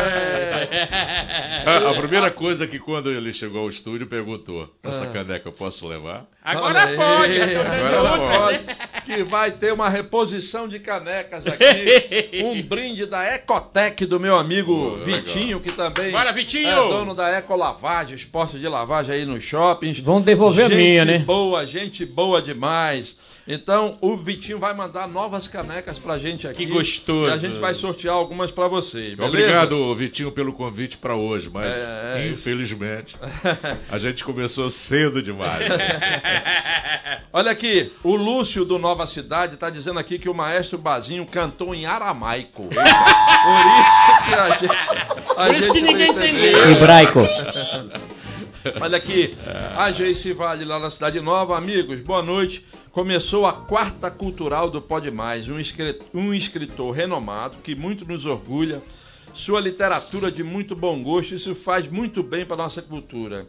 A, 1.87 1.89
a 1.91 1.93
primeira 1.93 2.31
coisa 2.31 2.65
que 2.65 2.79
quando 2.79 3.11
ele 3.11 3.31
chegou 3.33 3.61
ao 3.61 3.69
estúdio 3.69 4.07
perguntou: 4.07 4.67
Essa 4.83 5.03
Ah. 5.03 5.07
caneca 5.13 5.49
eu 5.49 5.53
posso 5.53 5.85
levar? 5.87 6.25
Agora 6.43 6.85
Olha 6.87 6.95
pode. 6.97 7.39
aí. 7.41 7.55
Agora 7.55 8.39
pode. 8.39 8.59
Que 9.07 9.23
vai 9.23 9.51
ter 9.51 9.71
uma 9.73 9.87
reposição 9.89 10.67
de 10.67 10.79
canecas 10.79 11.47
aqui. 11.47 12.43
Um 12.43 12.61
brinde 12.61 13.05
da 13.05 13.25
Ecotec 13.33 14.05
do 14.05 14.19
meu 14.19 14.37
amigo 14.37 14.97
Pô, 14.97 15.03
Vitinho, 15.03 15.59
que 15.61 15.71
também 15.71 16.11
Bora, 16.11 16.33
Vitinho! 16.33 16.67
é 16.67 16.75
dono 16.75 17.15
da 17.15 17.37
Ecolavagem, 17.37 18.15
esporte 18.15 18.59
de 18.59 18.67
lavagem 18.67 19.15
aí 19.15 19.25
nos 19.25 19.43
shoppings. 19.43 19.99
Vão 19.99 20.21
devolver 20.21 20.65
a 20.65 20.69
gente 20.69 20.77
minha, 20.77 21.05
né? 21.05 21.19
boa, 21.19 21.65
gente 21.65 22.05
boa 22.05 22.41
demais. 22.41 23.15
Então, 23.47 23.97
o 24.01 24.17
Vitinho 24.17 24.59
vai 24.59 24.73
mandar 24.73 25.07
novas 25.07 25.47
canecas 25.47 25.97
pra 25.97 26.17
gente 26.17 26.45
aqui. 26.45 26.65
Que 26.65 26.71
gostoso. 26.71 27.31
E 27.31 27.33
a 27.33 27.37
gente 27.37 27.57
vai 27.59 27.73
sortear 27.73 28.13
algumas 28.13 28.51
pra 28.51 28.67
vocês, 28.67 29.15
beleza? 29.15 29.25
Obrigado, 29.25 29.95
Vitinho, 29.95 30.31
pelo 30.33 30.51
convite 30.51 30.97
para 30.97 31.15
hoje, 31.15 31.49
mas 31.51 31.73
É, 31.73 32.15
é, 32.17 32.27
infelizmente 32.27 33.15
a 33.89 33.97
gente 33.97 34.23
começou 34.25 34.69
cedo 34.69 35.21
demais. 35.21 35.65
Olha 37.31 37.51
aqui, 37.51 37.91
o 38.03 38.15
Lúcio 38.15 38.65
do 38.65 38.77
Nova 38.77 39.07
Cidade 39.07 39.53
está 39.53 39.69
dizendo 39.69 39.99
aqui 39.99 40.19
que 40.19 40.27
o 40.27 40.33
maestro 40.33 40.77
Bazinho 40.77 41.25
cantou 41.25 41.73
em 41.73 41.85
aramaico. 41.85 42.67
Por 42.67 42.75
isso 42.75 44.25
que 44.25 44.33
a 44.33 44.49
gente. 44.49 44.71
a 45.37 45.45
Por 45.45 45.55
isso 45.55 45.71
que 45.71 45.79
gente 45.79 45.91
ninguém 45.91 46.13
não 46.13 46.23
entendeu. 46.23 46.71
Hebraico. 46.71 47.19
Olha 48.81 48.97
aqui, 48.97 49.33
a 49.77 49.89
Geice 49.91 50.33
Vale 50.33 50.65
lá 50.65 50.79
na 50.79 50.91
Cidade 50.91 51.21
Nova, 51.21 51.57
amigos, 51.57 52.01
boa 52.01 52.21
noite. 52.21 52.65
Começou 52.97 53.45
a 53.45 53.53
quarta 53.53 54.09
cultural 54.09 54.71
do 54.71 54.81
Pode 54.81 55.11
Mais, 55.11 55.47
um, 55.47 55.59
escri- 55.59 55.99
um 56.15 56.33
escritor 56.33 56.95
renomado 56.95 57.57
que 57.57 57.75
muito 57.75 58.03
nos 58.03 58.25
orgulha. 58.25 58.81
Sua 59.35 59.61
literatura 59.61 60.31
de 60.31 60.43
muito 60.43 60.75
bom 60.75 61.03
gosto, 61.03 61.35
isso 61.35 61.53
faz 61.53 61.87
muito 61.87 62.23
bem 62.23 62.43
para 62.43 62.57
nossa 62.57 62.81
cultura. 62.81 63.47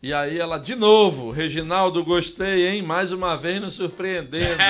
E 0.00 0.12
aí 0.14 0.38
ela, 0.38 0.58
de 0.58 0.76
novo, 0.76 1.30
Reginaldo, 1.32 2.04
gostei, 2.04 2.68
hein? 2.68 2.82
Mais 2.82 3.10
uma 3.10 3.36
vez 3.36 3.60
nos 3.60 3.74
surpreendendo. 3.74 4.56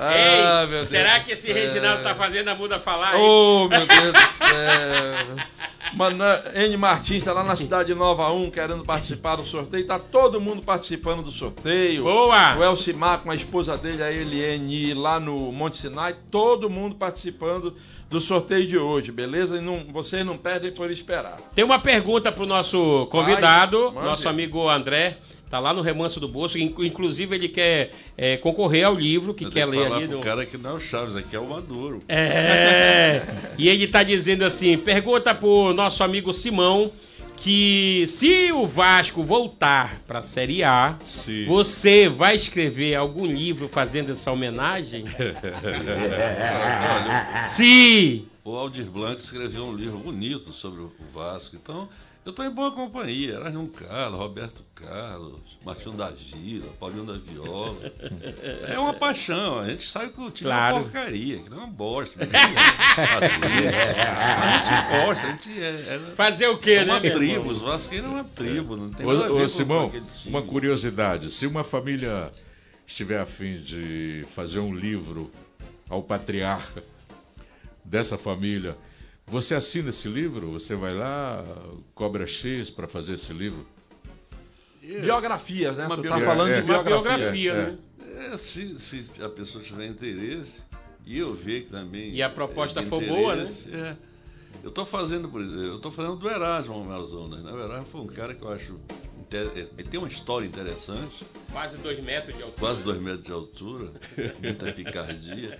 Ah, 0.00 0.62
Ei, 0.62 0.66
meu 0.66 0.78
Deus 0.78 0.88
será 0.88 1.20
que 1.20 1.32
esse. 1.32 1.52
Reginaldo 1.52 2.02
tá 2.02 2.14
fazendo 2.14 2.48
a 2.48 2.54
muda 2.54 2.78
falar? 2.78 3.14
hein? 3.14 3.20
Oh, 3.20 3.68
meu 3.68 3.86
Deus 3.86 4.12
do 4.12 4.18
céu. 4.36 5.36
Mano, 5.94 6.24
N 6.54 6.76
Martins 6.76 7.18
está 7.18 7.32
lá 7.32 7.42
na 7.42 7.56
Cidade 7.56 7.94
Nova 7.94 8.30
1 8.30 8.50
querendo 8.50 8.82
participar 8.84 9.36
do 9.36 9.44
sorteio. 9.44 9.86
Tá 9.86 9.98
todo 9.98 10.40
mundo 10.40 10.62
participando 10.62 11.22
do 11.22 11.30
sorteio. 11.30 12.04
Boa! 12.04 12.56
O 12.56 12.62
Elcimar 12.62 13.18
com 13.20 13.30
a 13.30 13.34
esposa 13.34 13.76
dele, 13.76 14.02
a 14.02 14.10
Eliane, 14.12 14.94
lá 14.94 15.18
no 15.18 15.50
Monte 15.52 15.78
Sinai. 15.78 16.14
Todo 16.30 16.70
mundo 16.70 16.94
participando 16.96 17.76
do 18.08 18.20
sorteio 18.20 18.66
de 18.66 18.78
hoje, 18.78 19.12
beleza? 19.12 19.56
E 19.56 19.60
não, 19.60 19.84
vocês 19.92 20.24
não 20.24 20.36
perdem 20.38 20.72
por 20.72 20.90
esperar. 20.90 21.36
Tem 21.54 21.64
uma 21.64 21.78
pergunta 21.78 22.32
pro 22.32 22.46
nosso 22.46 23.06
convidado, 23.10 23.90
Vai, 23.92 24.04
nosso 24.04 24.28
amigo 24.28 24.68
André. 24.68 25.18
Tá 25.50 25.58
lá 25.58 25.72
no 25.72 25.80
Remanso 25.80 26.20
do 26.20 26.28
Bolso. 26.28 26.58
Inc- 26.58 26.78
Inclusive, 26.80 27.34
ele 27.34 27.48
quer 27.48 27.90
é, 28.18 28.36
concorrer 28.36 28.84
ao 28.84 28.94
livro 28.94 29.32
que 29.32 29.44
Eu 29.46 29.50
quer 29.50 29.64
ler 29.64 29.84
falar 29.84 29.96
ali. 29.96 30.06
pro 30.08 30.16
no- 30.18 30.22
cara 30.22 30.44
que 30.44 30.58
não 30.58 30.70
é 30.70 30.74
o 30.74 30.78
Chaves, 30.80 31.16
aqui 31.16 31.34
é 31.34 31.38
o 31.40 31.48
Maduro. 31.48 32.02
É. 32.08 33.22
E 33.56 33.68
ele 33.68 33.88
tá 33.88 34.02
dizendo 34.02 34.44
assim: 34.44 34.76
pergunta 34.76 35.34
pro 35.34 35.72
nosso 35.72 36.04
amigo 36.04 36.32
Simão 36.34 36.90
que 37.42 38.06
se 38.08 38.52
o 38.52 38.66
Vasco 38.66 39.22
voltar 39.22 40.00
pra 40.06 40.22
Série 40.22 40.62
A, 40.62 40.96
Sim. 41.04 41.46
você 41.46 42.08
vai 42.08 42.34
escrever 42.34 42.94
algum 42.94 43.26
livro 43.26 43.68
fazendo 43.68 44.12
essa 44.12 44.30
homenagem? 44.30 45.04
Se 47.48 48.24
O 48.44 48.56
Aldir 48.56 48.86
Blanc 48.86 49.20
escreveu 49.20 49.66
um 49.66 49.74
livro 49.74 49.98
bonito 49.98 50.52
sobre 50.52 50.80
o 50.80 50.92
Vasco. 51.12 51.56
Então, 51.56 51.88
eu 52.24 52.30
estou 52.30 52.44
em 52.44 52.50
boa 52.50 52.72
companhia. 52.72 53.34
Erasmo 53.34 53.68
Carlos, 53.68 54.18
Roberto 54.18 54.62
Carlos, 54.74 55.47
Martinho 55.68 55.94
da 55.96 56.08
Vila, 56.10 56.66
Paulinho 56.80 57.04
da 57.04 57.12
Viola. 57.12 57.76
É 58.66 58.78
uma 58.78 58.94
paixão. 58.94 59.58
A 59.58 59.68
gente 59.68 59.86
sabe 59.86 60.12
que 60.12 60.20
o 60.20 60.30
time 60.30 60.48
é 60.48 60.52
Claro. 60.54 60.76
uma 60.76 60.82
porcaria, 60.84 61.38
que 61.38 61.50
não 61.50 61.58
é 61.58 61.60
uma 61.64 61.66
bosta. 61.72 62.24
É 62.24 63.04
racista. 63.04 63.46
A 63.46 64.64
gente 64.64 65.04
gosta, 65.06 65.26
a 65.26 65.30
gente 65.30 65.62
é, 65.62 65.66
é, 65.94 66.00
fazer 66.16 66.46
o 66.48 66.58
quê, 66.58 66.72
é 66.72 66.84
uma 66.84 67.00
né? 67.00 67.10
tribo. 67.10 67.50
Os 67.50 67.60
vascaínos 67.60 68.06
é 68.06 68.14
uma 68.14 68.24
tribo. 68.24 68.76
Não 68.76 68.88
tem 68.90 69.04
Ô, 69.06 69.12
nada 69.12 69.26
a 69.26 69.28
ver 69.28 69.42
ô, 69.42 69.48
Simão, 69.48 69.80
com 69.90 69.96
aquele 69.96 70.06
time. 70.22 70.34
uma 70.34 70.42
curiosidade: 70.42 71.30
se 71.30 71.46
uma 71.46 71.62
família 71.64 72.32
estiver 72.86 73.20
afim 73.20 73.58
de 73.58 74.24
fazer 74.34 74.58
um 74.60 74.74
livro 74.74 75.30
ao 75.90 76.02
patriarca 76.02 76.82
dessa 77.84 78.16
família, 78.16 78.76
você 79.26 79.54
assina 79.54 79.90
esse 79.90 80.08
livro? 80.08 80.52
Você 80.52 80.74
vai 80.74 80.94
lá, 80.94 81.44
cobra 81.94 82.26
X 82.26 82.70
para 82.70 82.88
fazer 82.88 83.14
esse 83.14 83.32
livro? 83.34 83.66
Biografias, 85.00 85.76
né? 85.76 85.86
Uma 85.86 85.96
tu 85.96 86.02
tá 86.02 86.02
biografia. 86.02 86.26
falando 86.26 86.50
É, 86.50 86.60
de 86.62 86.70
Uma 86.70 86.82
biografia. 86.82 87.52
biografia, 87.52 87.52
É, 87.52 87.54
né? 87.56 87.78
É, 88.32 88.36
se, 88.36 88.78
se 88.78 89.10
a 89.22 89.28
pessoa 89.28 89.62
tiver 89.62 89.86
interesse, 89.86 90.60
e 91.06 91.18
eu 91.18 91.34
ver 91.34 91.62
que 91.64 91.68
também. 91.70 92.12
E 92.14 92.22
a 92.22 92.28
proposta 92.30 92.80
é, 92.80 92.84
for 92.86 93.02
boa, 93.04 93.36
né? 93.36 93.48
É. 93.72 93.96
Eu 94.62 94.70
estou 94.70 94.84
fazendo, 94.84 95.28
por 95.28 95.40
exemplo, 95.40 95.62
eu 95.62 95.76
estou 95.76 95.92
falando 95.92 96.16
do 96.16 96.28
Erasmo 96.28 96.80
Amazonas. 96.82 97.42
Né? 97.44 97.52
O 97.52 97.60
Erasmo 97.62 97.86
foi 97.92 98.00
um 98.00 98.06
cara 98.06 98.34
que 98.34 98.42
eu 98.42 98.50
acho. 98.50 98.78
inter- 99.20 99.50
Ele 99.76 99.88
tem 99.88 100.00
uma 100.00 100.08
história 100.08 100.46
interessante, 100.46 101.24
Quase 101.52 101.76
dois 101.78 102.02
metros 102.02 102.34
de 102.36 102.42
altura. 102.42 102.60
quase 102.60 102.82
dois 102.82 103.00
metros 103.00 103.24
de 103.24 103.32
altura, 103.32 103.92
muita 104.42 104.72
picardia. 104.72 105.58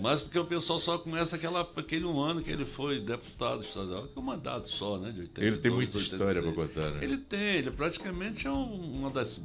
Mas 0.00 0.22
porque 0.22 0.38
o 0.38 0.44
pessoal 0.44 0.78
só 0.80 0.96
conhece 0.96 1.34
aquela, 1.34 1.60
aquele 1.76 2.04
um 2.06 2.18
ano 2.20 2.42
que 2.42 2.50
ele 2.50 2.64
foi 2.64 2.98
deputado 3.00 3.62
estadual, 3.62 4.04
que 4.08 4.18
é 4.18 4.20
um 4.20 4.24
mandato 4.24 4.68
só, 4.70 4.96
né? 4.96 5.10
De 5.12 5.20
82, 5.20 5.52
Ele 5.52 5.62
tem 5.62 5.70
muita 5.70 5.98
86. 5.98 6.12
história 6.12 6.42
para 6.42 6.52
contar, 6.66 6.90
né? 6.92 7.04
Ele 7.04 7.18
tem, 7.18 7.56
ele 7.56 7.70
praticamente 7.70 8.46
é 8.46 8.50
um- 8.50 8.98
uma 9.00 9.10
das. 9.10 9.38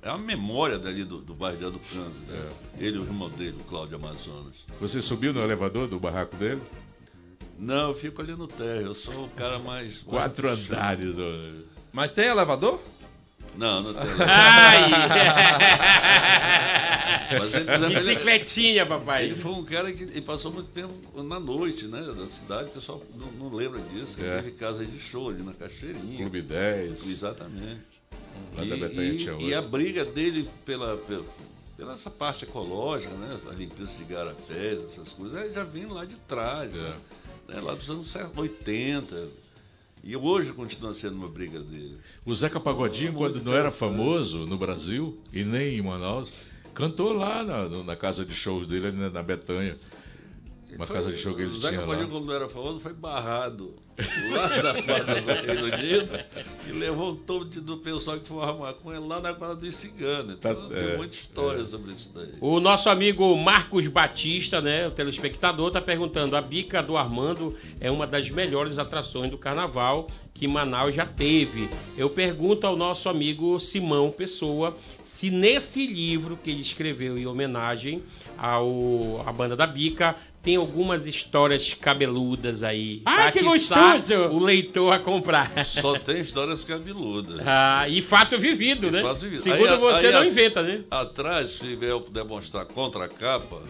É 0.00 0.08
a 0.08 0.16
memória 0.18 0.78
dali 0.78 1.04
do, 1.04 1.20
do 1.20 1.34
bairro 1.34 1.58
de 1.58 1.64
Aducano. 1.66 2.10
Né? 2.26 2.48
Ele 2.78 2.96
e 2.96 3.00
o 3.00 3.04
irmão 3.04 3.28
dele, 3.30 3.56
o 3.60 3.64
Cláudio 3.64 3.96
Amazonas. 3.96 4.54
Você 4.80 5.00
subiu 5.02 5.32
no 5.34 5.40
elevador 5.40 5.86
do 5.86 6.00
barraco 6.00 6.34
dele? 6.36 6.60
Não, 7.58 7.90
eu 7.90 7.94
fico 7.94 8.20
ali 8.22 8.32
no 8.34 8.48
térreo, 8.48 8.86
eu 8.86 8.94
sou 8.94 9.26
o 9.26 9.28
cara 9.30 9.58
mais. 9.58 9.98
Quatro 9.98 10.48
mais 10.48 10.66
andares. 10.66 11.14
ó. 11.18 11.62
Mas 11.92 12.10
tem 12.12 12.26
elevador? 12.26 12.80
Não, 13.56 13.82
não 13.82 13.94
tem. 13.94 14.02
Ai! 14.26 14.90
Mas 17.38 17.54
ele, 17.54 17.70
exemplo, 17.70 17.86
ele- 17.86 17.94
Bicicletinha, 17.94 18.86
papai. 18.86 19.24
Ele 19.24 19.36
foi 19.36 19.52
um 19.52 19.64
cara 19.64 19.92
que 19.92 20.02
ele 20.04 20.20
passou 20.22 20.52
muito 20.52 20.68
tempo 20.70 20.94
na 21.22 21.38
noite, 21.40 21.86
né? 21.86 22.00
Da 22.02 22.26
cidade, 22.28 22.68
o 22.70 22.72
pessoal 22.72 23.02
não, 23.14 23.30
não 23.32 23.54
lembra 23.54 23.80
disso. 23.80 24.14
Ele 24.18 24.28
É. 24.28 24.36
teve 24.36 24.50
casa 24.52 24.84
de 24.84 24.98
show 25.00 25.28
ali 25.30 25.42
na 25.42 25.52
Cachoeirinha. 25.52 26.18
Clube 26.18 26.42
10. 26.42 27.06
Exatamente. 27.08 27.80
Lá 28.56 28.64
E, 28.64 28.68
da 28.68 28.76
Betanha 28.76 29.36
e- 29.40 29.48
e 29.48 29.54
a 29.54 29.60
briga 29.62 30.04
dele 30.04 30.48
pela, 30.64 30.96
pela, 30.96 31.24
pela 31.76 31.92
essa 31.92 32.10
parte 32.10 32.44
ecológica, 32.44 33.12
né? 33.14 33.38
A 33.50 33.54
limpeza 33.54 33.90
de 33.98 34.04
garapés, 34.04 34.82
essas 34.84 35.08
coisas, 35.10 35.36
aí 35.36 35.52
já 35.52 35.64
vem 35.64 35.86
lá 35.86 36.04
de 36.04 36.16
trás, 36.28 36.74
É. 36.74 36.78
né? 36.78 36.94
Né, 37.48 37.60
lá 37.60 37.74
dos 37.74 37.90
anos 37.90 38.14
80. 38.36 39.16
E 40.04 40.16
hoje 40.16 40.52
continua 40.52 40.92
sendo 40.94 41.14
uma 41.14 41.28
briga 41.28 41.60
dele. 41.60 41.96
O 42.24 42.34
Zeca 42.34 42.58
Pagodinho, 42.58 43.12
quando 43.12 43.40
não 43.42 43.54
era 43.54 43.70
famoso 43.70 44.46
no 44.46 44.58
Brasil 44.58 45.16
e 45.32 45.44
nem 45.44 45.78
em 45.78 45.82
Manaus, 45.82 46.32
cantou 46.74 47.12
lá 47.12 47.44
na, 47.44 47.68
na 47.84 47.94
casa 47.94 48.24
de 48.24 48.34
shows 48.34 48.66
dele, 48.66 48.90
na, 48.90 49.10
na 49.10 49.22
Betanha. 49.22 49.76
Uma 50.76 50.86
Foi- 50.86 50.96
casa 50.96 51.12
de 51.12 51.18
show 51.18 51.34
que 51.34 51.42
ele 51.42 51.50
o 51.50 51.54
Zeca 51.54 51.68
tinha 51.68 51.80
lá. 51.80 51.86
Pagodinho, 51.86 52.08
quando 52.10 52.26
não 52.26 52.34
era 52.34 52.48
famoso, 52.48 52.80
foi 52.80 52.92
barrado 52.92 53.74
lá 54.30 54.48
da 54.48 54.82
quadra 54.82 55.20
do 55.20 55.26
Reino 55.46 55.64
Unido 55.66 56.18
e 56.68 56.72
levou 56.72 57.12
um 57.12 57.16
tom 57.16 57.44
de- 57.44 57.60
do 57.60 57.76
pessoal 57.76 58.18
que 58.18 58.26
fumava 58.26 58.58
maconha 58.58 58.98
lá 59.00 59.20
na 59.20 59.34
quadra 59.34 59.54
dos 59.56 59.74
ciganos. 59.76 60.36
Então 60.38 60.54
Tá- 60.54 60.68
tem 60.74 60.78
é, 60.92 60.96
muita 60.96 61.14
história 61.14 61.62
é. 61.62 61.66
sobre 61.66 61.92
isso 61.92 62.10
daí. 62.14 62.30
O 62.40 62.58
nosso 62.58 62.88
amigo 62.88 63.36
Marcos 63.36 63.86
Batista, 63.88 64.60
né, 64.62 64.88
o 64.88 64.90
telespectador, 64.90 65.68
está 65.68 65.80
perguntando: 65.80 66.34
a 66.36 66.40
bica 66.40 66.82
do 66.82 66.96
Armando 66.96 67.56
é 67.80 67.90
uma 67.90 68.06
das 68.06 68.30
melhores 68.30 68.78
atrações 68.78 69.30
do 69.30 69.36
carnaval 69.36 70.06
que 70.32 70.48
Manaus 70.48 70.94
já 70.94 71.04
teve. 71.06 71.68
Eu 71.96 72.08
pergunto 72.08 72.66
ao 72.66 72.74
nosso 72.76 73.08
amigo 73.08 73.60
Simão 73.60 74.10
Pessoa 74.10 74.76
se 75.04 75.30
nesse 75.30 75.86
livro 75.86 76.36
que 76.36 76.50
ele 76.50 76.62
escreveu 76.62 77.16
em 77.18 77.26
homenagem 77.26 78.02
ao 78.38 79.22
à 79.26 79.32
banda 79.32 79.54
da 79.54 79.66
bica 79.66 80.16
tem 80.42 80.56
algumas 80.56 81.06
histórias 81.06 81.72
cabeludas 81.72 82.62
aí. 82.64 83.00
Ai, 83.06 83.30
pra 83.30 83.32
que 83.32 83.42
gostoso! 83.44 84.14
O 84.32 84.38
leitor 84.40 84.92
a 84.92 84.98
comprar. 84.98 85.52
Só 85.64 85.96
tem 85.98 86.20
histórias 86.20 86.64
cabeludas. 86.64 87.40
Ah, 87.46 87.88
e 87.88 88.02
fato 88.02 88.38
vivido, 88.38 88.88
E 88.88 88.90
né? 88.90 89.02
fato 89.02 89.20
vivido. 89.20 89.42
Segundo 89.42 89.68
Aí 89.68 89.78
você, 89.78 90.06
aí 90.06 90.12
não 90.12 90.20
a- 90.22 90.26
inventa, 90.26 90.62
né? 90.62 90.82
Atrás, 90.90 91.50
se 91.50 91.78
eu 91.80 92.00
puder 92.00 92.24
mostrar 92.24 92.64
contra 92.64 93.04
a 93.04 93.08
capa, 93.08 93.62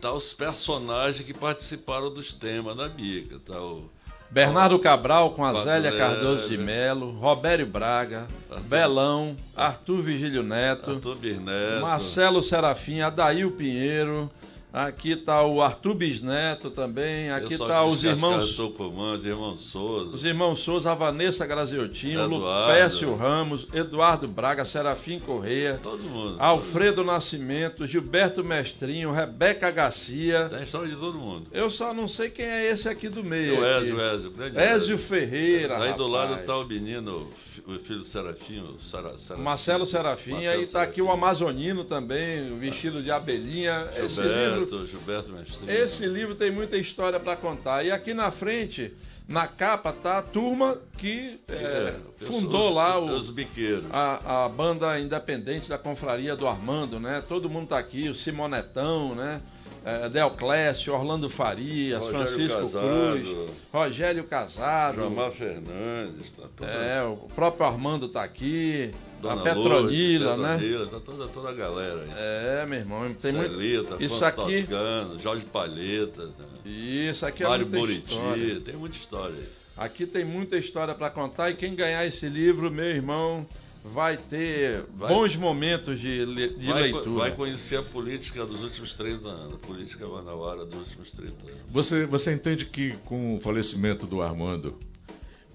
tá 0.00 0.12
os 0.12 0.32
personagens 0.32 1.24
que 1.24 1.32
participaram 1.34 2.12
dos 2.12 2.32
temas 2.34 2.76
da 2.76 2.88
bica. 2.88 3.38
Tá 3.46 3.60
o 3.60 3.90
Bernardo 4.30 4.78
Cabral 4.78 5.30
com 5.32 5.44
a 5.44 5.62
Zélia 5.62 5.92
Cardoso 5.96 6.48
de? 6.48 6.56
Melo, 6.56 7.10
Robério 7.12 7.66
Braga, 7.66 8.26
Arthur- 8.50 8.64
Belão, 8.68 9.36
Arthur 9.56 10.02
Vigílio 10.02 10.42
Neto, 10.42 10.90
Arthur 10.92 11.16
Birneto, 11.16 11.80
Marcelo 11.82 12.42
Serafim, 12.42 13.00
Adail 13.00 13.50
Pinheiro, 13.50 14.30
Aqui 14.72 15.16
tá 15.16 15.44
o 15.44 15.60
Arthur 15.60 15.94
Bisneto 15.94 16.70
também. 16.70 17.30
Aqui 17.30 17.58
tá 17.58 17.84
fiz 17.84 17.94
os 17.94 18.04
irmãos. 18.04 18.54
Tucumã, 18.54 19.14
os 19.14 19.24
irmãos 19.24 19.60
Souza. 19.60 20.16
Os 20.16 20.24
irmãos 20.24 20.60
Souza, 20.60 20.92
a 20.92 20.94
Vanessa 20.94 21.46
Graziotinho. 21.46 22.26
Lupécio 22.26 23.14
Ramos, 23.14 23.66
Eduardo 23.72 24.28
Braga, 24.28 24.64
Serafim 24.64 25.18
Correia, 25.18 25.80
Todo 25.82 26.02
mundo. 26.02 26.36
Alfredo 26.38 27.04
Nascimento, 27.04 27.86
Gilberto 27.86 28.44
Mestrinho, 28.44 29.12
Rebeca 29.12 29.70
Garcia. 29.70 30.48
Tem 30.48 30.62
história 30.62 30.88
de 30.88 30.96
todo 30.96 31.18
mundo. 31.18 31.46
Eu 31.52 31.70
só 31.70 31.92
não 31.92 32.06
sei 32.06 32.30
quem 32.30 32.46
é 32.46 32.70
esse 32.70 32.88
aqui 32.88 33.08
do 33.08 33.24
meio. 33.24 33.60
O 33.60 33.64
aqui. 33.64 33.84
Ezio, 33.84 34.00
Ezio. 34.00 34.30
grande 34.30 34.58
Ézio 34.58 34.98
Ferreira. 34.98 35.78
Aí 35.78 35.94
do 35.94 36.10
rapaz. 36.10 36.30
lado 36.30 36.44
tá 36.44 36.56
o 36.56 36.64
menino, 36.64 37.28
o 37.66 37.74
filho 37.78 38.00
do 38.00 38.04
Serafim, 38.04 38.60
o 38.60 38.80
Sara, 38.80 39.16
Serafim. 39.18 39.42
Marcelo 39.42 39.86
Serafim, 39.86 40.32
Marcelo 40.32 40.60
aí 40.60 40.66
tá 40.66 40.82
aqui 40.82 41.00
o. 41.02 41.10
Amazonino 41.10 41.84
também, 41.84 42.56
vestido 42.58 43.02
de 43.02 43.10
abelhinha. 43.10 43.88
Esse 43.96 44.20
livro, 44.64 44.86
Gilberto, 44.86 45.32
Mestrinho. 45.32 45.70
esse 45.70 46.06
livro 46.06 46.34
tem 46.34 46.50
muita 46.50 46.76
história 46.76 47.18
para 47.20 47.36
contar. 47.36 47.84
E 47.84 47.90
aqui 47.90 48.12
na 48.14 48.30
frente, 48.30 48.92
na 49.28 49.46
capa, 49.46 49.92
tá 49.92 50.18
a 50.18 50.22
turma 50.22 50.78
que 50.98 51.38
é, 51.48 51.54
É, 51.54 52.24
fundou 52.24 52.68
os- 52.70 52.74
lá 52.74 52.98
o, 52.98 53.06
Os 53.16 53.30
biqueiros. 53.30 53.84
a, 53.92 54.44
a 54.44 54.48
banda 54.48 54.98
independente 54.98 55.68
da 55.68 55.78
confraria 55.78 56.34
do 56.36 56.46
Armando, 56.48 56.98
né? 56.98 57.22
Todo 57.28 57.48
mundo 57.48 57.68
tá 57.68 57.78
aqui, 57.78 58.08
o 58.08 58.14
Simonetão, 58.14 59.14
né? 59.14 59.40
É, 59.84 60.08
Del 60.10 60.30
Clécio, 60.32 60.92
Orlando 60.92 61.30
Farias, 61.30 62.00
Rogério 62.00 62.26
Francisco 62.26 62.60
Casado. 62.60 62.86
Cruz, 62.86 63.50
Rogério 63.72 64.24
Casado. 64.24 64.94
Joamar 64.96 65.32
Fernandes, 65.32 66.32
tá 66.32 66.42
toda, 66.54 66.70
É, 66.70 67.02
o 67.02 67.16
próprio 67.34 67.66
Armando 67.66 68.08
tá 68.08 68.22
aqui, 68.22 68.90
Dona 69.22 69.40
a 69.40 69.44
Petronila, 69.44 70.36
Lourdes, 70.36 70.42
né? 70.46 70.52
Petronila, 70.58 70.86
Tá 70.86 71.00
toda, 71.00 71.28
toda 71.28 71.48
a 71.48 71.52
galera 71.52 72.00
aí. 72.02 72.08
É, 72.14 72.66
meu 72.66 72.78
irmão, 72.78 73.14
tem 73.14 73.32
muito. 73.32 73.50
Celita, 73.52 73.96
Isso 74.04 74.22
Afonso 74.22 74.42
aqui, 74.42 74.60
Toscano, 74.62 75.18
Jorge 75.18 75.44
Palheta, 75.46 76.26
né? 76.26 76.32
isso 76.66 77.24
aqui 77.24 77.42
é 77.42 77.48
Mário 77.48 77.66
Buriti, 77.66 78.12
história. 78.12 78.60
tem 78.60 78.76
muita 78.76 78.96
história 78.96 79.34
aí. 79.34 79.48
Aqui 79.78 80.04
tem 80.04 80.24
muita 80.26 80.58
história 80.58 80.94
para 80.94 81.08
contar 81.08 81.50
e 81.50 81.54
quem 81.54 81.74
ganhar 81.74 82.04
esse 82.06 82.28
livro, 82.28 82.70
meu 82.70 82.84
irmão, 82.84 83.46
vai 83.84 84.16
ter 84.16 84.84
Vai- 84.94 85.08
bons 85.12 85.36
momentos 85.36 85.98
de, 85.98 86.24
de 86.58 86.66
vai, 86.66 86.82
leitura. 86.82 87.10
vai 87.10 87.32
conhecer 87.34 87.76
a 87.76 87.82
política 87.82 88.44
dos 88.44 88.62
últimos 88.62 88.94
30 88.94 89.26
anos, 89.28 89.54
a 89.54 89.58
política 89.58 90.06
manauara 90.06 90.64
dos 90.64 90.78
últimos 90.80 91.10
30 91.12 91.30
anos. 91.32 91.60
Você, 91.70 92.06
você 92.06 92.32
entende 92.32 92.66
que 92.66 92.92
com 93.04 93.36
o 93.36 93.40
falecimento 93.40 94.06
do 94.06 94.20
Armando 94.20 94.76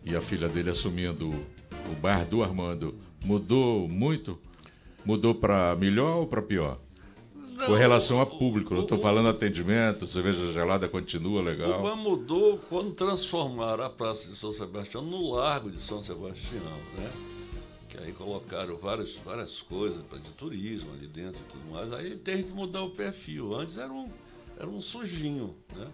e 0.04 0.16
a 0.16 0.22
filha 0.22 0.48
dele 0.50 0.70
assumindo 0.72 1.30
o 1.30 1.96
bar 2.02 2.26
do 2.26 2.44
Armando, 2.44 2.96
mudou 3.24 3.88
muito? 3.88 4.40
Mudou 5.06 5.36
para 5.36 5.76
melhor 5.76 6.18
ou 6.18 6.28
para 6.28 6.42
pior? 6.42 6.80
Com 7.68 7.74
relação 7.74 8.20
a 8.20 8.26
público, 8.26 8.74
eu 8.74 8.82
estou 8.82 8.98
o- 8.98 9.02
falando 9.02 9.30
atendimento, 9.30 10.08
cerveja 10.08 10.52
gelada 10.52 10.90
continua 10.90 11.40
O 11.40 11.44
legal. 11.44 11.82
Ban 11.82 11.96
mudou 11.96 12.58
quando 12.70 12.92
transformaram 12.92 13.84
a 13.86 13.90
Praça 13.90 14.28
de 14.28 14.36
São 14.36 14.52
Sebastião 14.52 15.02
no 15.02 15.32
Largo 15.32 15.70
de 15.72 15.80
São 15.80 16.04
Sebastião, 16.04 16.62
né? 16.98 17.10
Que 17.96 18.04
aí 18.04 18.14
colocaram 18.14 18.76
várias, 18.78 19.16
várias 19.24 19.62
coisas 19.62 20.04
de 20.12 20.32
turismo 20.34 20.92
ali 20.94 21.08
dentro 21.08 21.40
e 21.42 21.52
tudo 21.52 21.72
mais. 21.72 21.94
Aí 21.94 22.18
teve 22.18 22.44
que 22.44 22.52
mudar 22.52 22.82
o 22.84 22.90
perfil. 22.90 23.56
Antes 23.56 23.78
era 23.78 23.92
um, 23.92 24.10
era 24.58 24.68
um 24.68 24.82
sujinho, 24.82 25.56
né? 25.74 25.88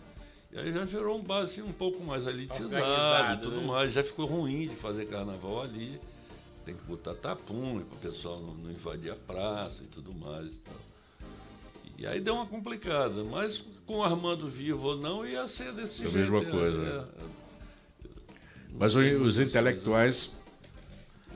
E 0.52 0.60
aí 0.60 0.74
já 0.74 0.84
virou 0.84 1.18
um 1.18 1.22
bar 1.22 1.44
assim, 1.44 1.62
um 1.62 1.72
pouco 1.72 2.04
mais 2.04 2.26
elitizado 2.28 3.40
e 3.40 3.42
tudo 3.44 3.62
né? 3.62 3.68
mais. 3.68 3.94
Já 3.94 4.04
ficou 4.04 4.26
ruim 4.26 4.68
de 4.68 4.76
fazer 4.76 5.06
carnaval 5.06 5.62
ali. 5.62 6.00
Tem 6.66 6.76
que 6.76 6.84
botar 6.84 7.14
tapume 7.16 7.84
para 7.84 7.96
o 7.98 8.00
pessoal 8.00 8.40
não, 8.40 8.54
não 8.54 8.72
invadir 8.72 9.12
a 9.12 9.16
praça 9.16 9.84
e 9.84 9.88
tudo 9.88 10.14
mais. 10.14 10.48
E, 10.48 10.58
tal. 10.58 10.76
e 12.00 12.08
aí 12.08 12.20
deu 12.20 12.36
uma 12.36 12.46
complicada. 12.46 13.24
Mas 13.24 13.64
com 13.86 13.98
o 13.98 14.04
Armando 14.04 14.48
vivo 14.50 14.88
ou 14.90 14.98
não, 14.98 15.26
ia 15.26 15.48
ser 15.48 15.72
desse 15.74 16.04
É 16.04 16.08
a 16.08 16.10
jeito. 16.10 16.32
mesma 16.32 16.48
é, 16.48 16.52
coisa, 16.52 16.78
é. 16.78 16.98
né? 16.98 17.08
Mas 18.74 18.96
o- 18.96 19.00
os 19.00 19.40
intelectuais 19.40 20.26
Os 20.26 20.41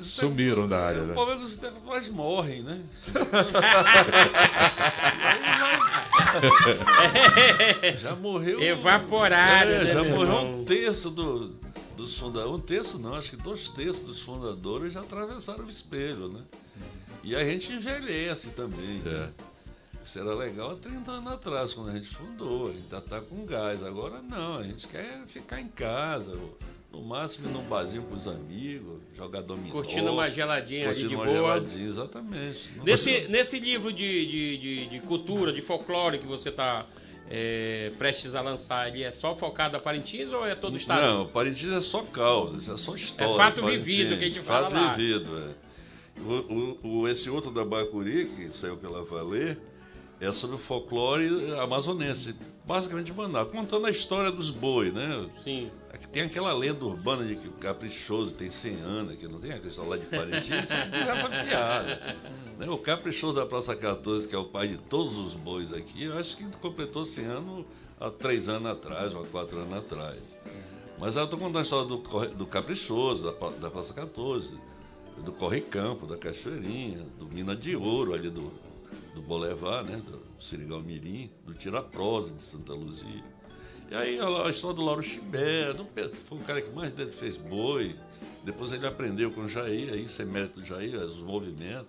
sumiram 0.02 0.68
da 0.68 0.86
área, 0.86 1.04
O 1.04 1.08
né? 1.08 1.14
problema 1.14 1.42
é 1.42 1.44
que 1.44 1.50
os 1.50 1.54
intelectuais 1.56 2.08
morrem, 2.10 2.62
né? 2.64 2.82
já 8.00 8.16
morreu. 8.16 8.62
Evaporado, 8.62 9.72
É, 9.72 9.84
né, 9.86 9.94
já 9.94 10.04
morreu 10.04 10.22
irmão? 10.24 10.60
um 10.62 10.66
terço 10.66 11.10
do, 11.10 11.50
dos 11.96 12.18
fundadores. 12.18 12.54
Um 12.54 12.60
terço 12.60 13.00
não, 13.00 13.16
acho 13.16 13.32
que 13.32 13.38
dois 13.38 13.70
terços 13.70 14.04
dos 14.04 14.20
fundadores 14.22 14.94
já 14.94 15.02
atravessaram 15.02 15.66
o 15.66 15.70
espelho, 15.70 16.30
né? 16.30 16.42
E 17.24 17.36
a 17.36 17.44
gente 17.44 17.72
envelhece 17.74 18.50
também. 18.50 19.00
né? 19.04 19.30
Isso 20.06 20.20
era 20.20 20.34
legal 20.36 20.72
há 20.72 20.76
30 20.76 21.12
anos 21.12 21.34
atrás, 21.34 21.74
quando 21.74 21.90
a 21.90 21.94
gente 21.94 22.08
fundou. 22.10 22.68
A 22.68 22.72
gente 22.72 22.88
já 22.90 23.02
tá 23.02 23.20
com 23.20 23.46
gás. 23.46 23.84
Agora 23.84 24.22
não, 24.22 24.58
a 24.60 24.64
gente 24.64 24.88
quer 24.88 25.24
ficar 25.28 25.60
em 25.60 25.68
casa. 25.68 26.32
ou, 26.32 26.58
No 26.96 27.02
máximo 27.04 27.50
num 27.50 27.64
barzinho 27.64 28.04
com 28.04 28.16
os 28.16 28.28
amigos, 28.28 29.02
jogar 29.16 29.42
dominó. 29.42 29.72
Curtindo 29.72 30.12
uma 30.14 30.30
geladinha 30.30 30.86
ali 30.90 31.02
curtindo 31.02 31.10
de 31.10 31.16
uma 31.16 31.26
boa. 31.26 31.36
geladinha, 31.60 31.90
exatamente. 31.90 32.70
Nesse, 32.84 33.28
nesse 33.28 33.60
livro 33.60 33.92
de, 33.92 34.26
de, 34.26 34.58
de, 34.58 34.86
de 34.88 35.00
cultura, 35.02 35.52
de 35.52 35.62
folclore 35.62 36.18
que 36.20 36.26
você 36.28 36.50
está 36.50 36.86
prestes 37.98 38.36
a 38.36 38.42
lançar, 38.42 38.88
ele 38.88 39.04
é 39.04 39.12
só 39.12 39.36
focado 39.36 39.76
a 39.76 39.80
Parintins 39.80 40.32
ou 40.32 40.46
é 40.46 40.54
todo 40.56 40.76
o 40.76 40.78
estado? 40.78 41.02
Não, 41.02 41.28
Parintins 41.28 41.74
é 41.74 41.82
só 41.82 42.04
causa, 42.04 42.60
isso 42.60 42.72
é 42.72 42.78
só 42.78 42.96
história. 42.96 43.34
É 43.34 43.36
fato 43.38 43.62
Parintins, 43.62 43.84
vivido 43.86 44.18
que 44.18 44.26
a 44.26 44.28
gente 44.28 44.40
fala 44.42 44.70
Fato 44.70 44.74
lá. 44.76 44.94
vivido, 44.94 45.38
é. 45.38 45.66
O, 46.22 46.32
o- 46.88 47.00
o- 47.02 47.08
esse 47.10 47.30
outro 47.30 47.52
da 47.52 47.66
Bacuri, 47.66 48.26
que 48.28 48.48
saiu 48.50 48.78
pela 48.78 49.04
Valer, 49.04 49.58
é 50.20 50.32
sobre 50.32 50.56
o 50.56 50.60
folclore 50.60 51.28
amazonense, 51.60 52.36
basicamente 52.66 53.12
Manaus, 53.12 53.52
contando 53.52 53.86
a 53.86 53.92
história 53.92 54.32
dos 54.32 54.50
boi, 54.50 54.92
né? 54.92 55.30
Sim. 55.44 55.70
Aqui 55.92 56.08
Tem 56.08 56.24
aquela 56.24 56.54
lenda 56.54 56.86
urbana 56.86 57.26
de 57.26 57.36
que 57.36 57.48
o 57.48 57.54
caprichoso 57.54 58.32
tem 58.32 58.50
100 58.50 58.76
anos, 58.82 59.16
que 59.18 59.28
não 59.28 59.40
tem 59.40 59.52
a 59.52 59.60
questão 59.60 59.88
lá 59.88 59.98
de 59.98 60.06
Parintins, 60.06 60.52
é 60.72 61.10
essa 61.10 61.30
piada. 61.30 62.16
Né? 62.58 62.70
O 62.70 62.78
caprichoso 62.78 63.36
da 63.36 63.46
Praça 63.46 63.76
14, 63.76 64.28
que 64.28 64.36
é 64.36 64.38
o 64.38 64.46
pai 64.46 64.70
de 64.70 64.78
todos 64.78 65.18
os 65.18 65.34
bois 65.34 65.74
aqui, 65.74 66.04
eu 66.06 66.18
acho 66.18 66.38
que 66.38 66.46
completou 66.58 67.06
100 67.06 67.26
anos 67.26 67.66
há 68.00 68.10
3 68.10 68.48
anos 68.50 68.72
atrás, 68.72 69.14
ou 69.14 69.24
há 69.24 69.28
4 69.28 69.58
anos 69.58 69.74
atrás. 69.74 70.20
Mas 70.98 71.18
eu 71.18 71.26
estou 71.26 71.38
contando 71.38 71.60
a 71.60 71.62
história 71.62 71.88
do, 71.88 71.98
do 72.36 72.46
caprichoso, 72.46 73.24
da, 73.24 73.50
da 73.50 73.70
Praça 73.70 73.94
14, 73.94 74.50
do 75.24 75.32
Corre 75.34 75.62
Campo, 75.62 76.06
da 76.06 76.18
Cachoeirinha, 76.18 77.06
do 77.20 77.26
Mina 77.26 77.56
de 77.56 77.76
Ouro 77.76 78.14
ali 78.14 78.30
do, 78.30 78.52
do 79.14 79.22
Boulevard, 79.22 79.90
né? 79.90 80.02
Do 80.06 80.44
Sirigal 80.44 80.82
Mirim, 80.82 81.30
do 81.46 81.54
Tiraprosa 81.54 82.32
de 82.32 82.42
Santa 82.42 82.74
Luzia. 82.74 83.24
E 83.90 83.96
aí 83.96 84.20
a, 84.20 84.50
história 84.50 84.76
do 84.76 84.84
Lauro 84.84 85.04
Chibé, 85.04 85.74
foi 86.28 86.38
o 86.38 86.42
cara 86.42 86.62
que 86.62 86.72
mais 86.72 86.94
dele 86.94 87.12
fez 87.12 87.38
boi. 87.38 87.96
Depois 88.44 88.72
ele 88.72 88.86
aprendeu 88.86 89.32
com 89.32 89.42
o 89.42 89.48
Jair, 89.48 89.94
aí 89.94 90.06
isso 90.06 90.22
é 90.22 90.26
mérito 90.26 90.60
do 90.60 90.66
Jair, 90.66 90.96
os 90.96 91.20
movimentos. 91.20 91.88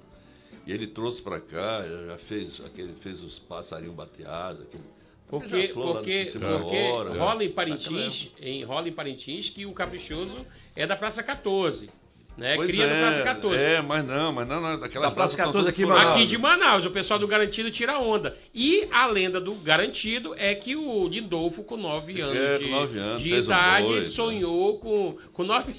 E 0.67 0.73
ele 0.73 0.87
trouxe 0.87 1.23
para 1.23 1.41
cá, 1.41 1.85
já 2.07 2.19
fez, 2.19 2.61
aquele, 2.65 2.93
fez 2.95 3.23
os 3.23 3.39
passarinhos 3.39 3.95
bateados, 3.95 4.63
aquele, 4.63 4.83
Porque, 5.29 5.69
porque, 5.69 6.31
porque 6.33 6.91
Hora, 6.91 7.17
rola 7.17 7.45
em 7.45 7.51
Parintins, 7.51 8.31
em, 8.41 8.65
rola 8.65 8.89
em 8.89 8.93
Parintins 8.93 9.49
que 9.49 9.65
o 9.65 9.73
Caprichoso 9.73 10.45
é 10.75 10.87
da 10.87 10.97
Praça 10.97 11.23
14. 11.23 11.89
Né? 12.37 12.55
Pois 12.55 12.71
Cria 12.71 12.85
é, 12.85 13.01
Praça 13.01 13.23
14. 13.23 13.63
É, 13.63 13.81
mas 13.81 14.07
não, 14.07 14.31
mas 14.33 14.47
não, 14.47 14.61
não 14.61 14.79
daquela 14.79 15.09
Da 15.09 15.15
Praça 15.15 15.37
14 15.37 15.69
aqui 15.71 15.83
em 15.83 15.87
Manaus. 15.87 16.15
Aqui 16.15 16.27
de 16.27 16.37
Manaus, 16.37 16.85
o 16.85 16.91
pessoal 16.91 17.19
do 17.19 17.27
Garantido 17.27 17.71
tira 17.71 17.99
onda. 17.99 18.37
E 18.55 18.87
a 18.93 19.07
lenda 19.07 19.41
do 19.41 19.55
Garantido 19.55 20.35
é 20.37 20.55
que 20.55 20.77
o 20.77 21.09
Lindolfo, 21.09 21.65
com 21.65 21.79
9 21.79 22.21
É, 22.21 22.25
anos, 22.25 22.59
com 22.59 22.65
de, 22.65 22.71
nove 22.71 22.99
anos, 22.99 23.23
de 23.23 23.35
um 23.35 23.39
idade, 23.39 23.87
boi, 23.87 24.03
sonhou 24.03 24.79
com, 24.79 25.17
com 25.33 25.45
9 25.45 25.75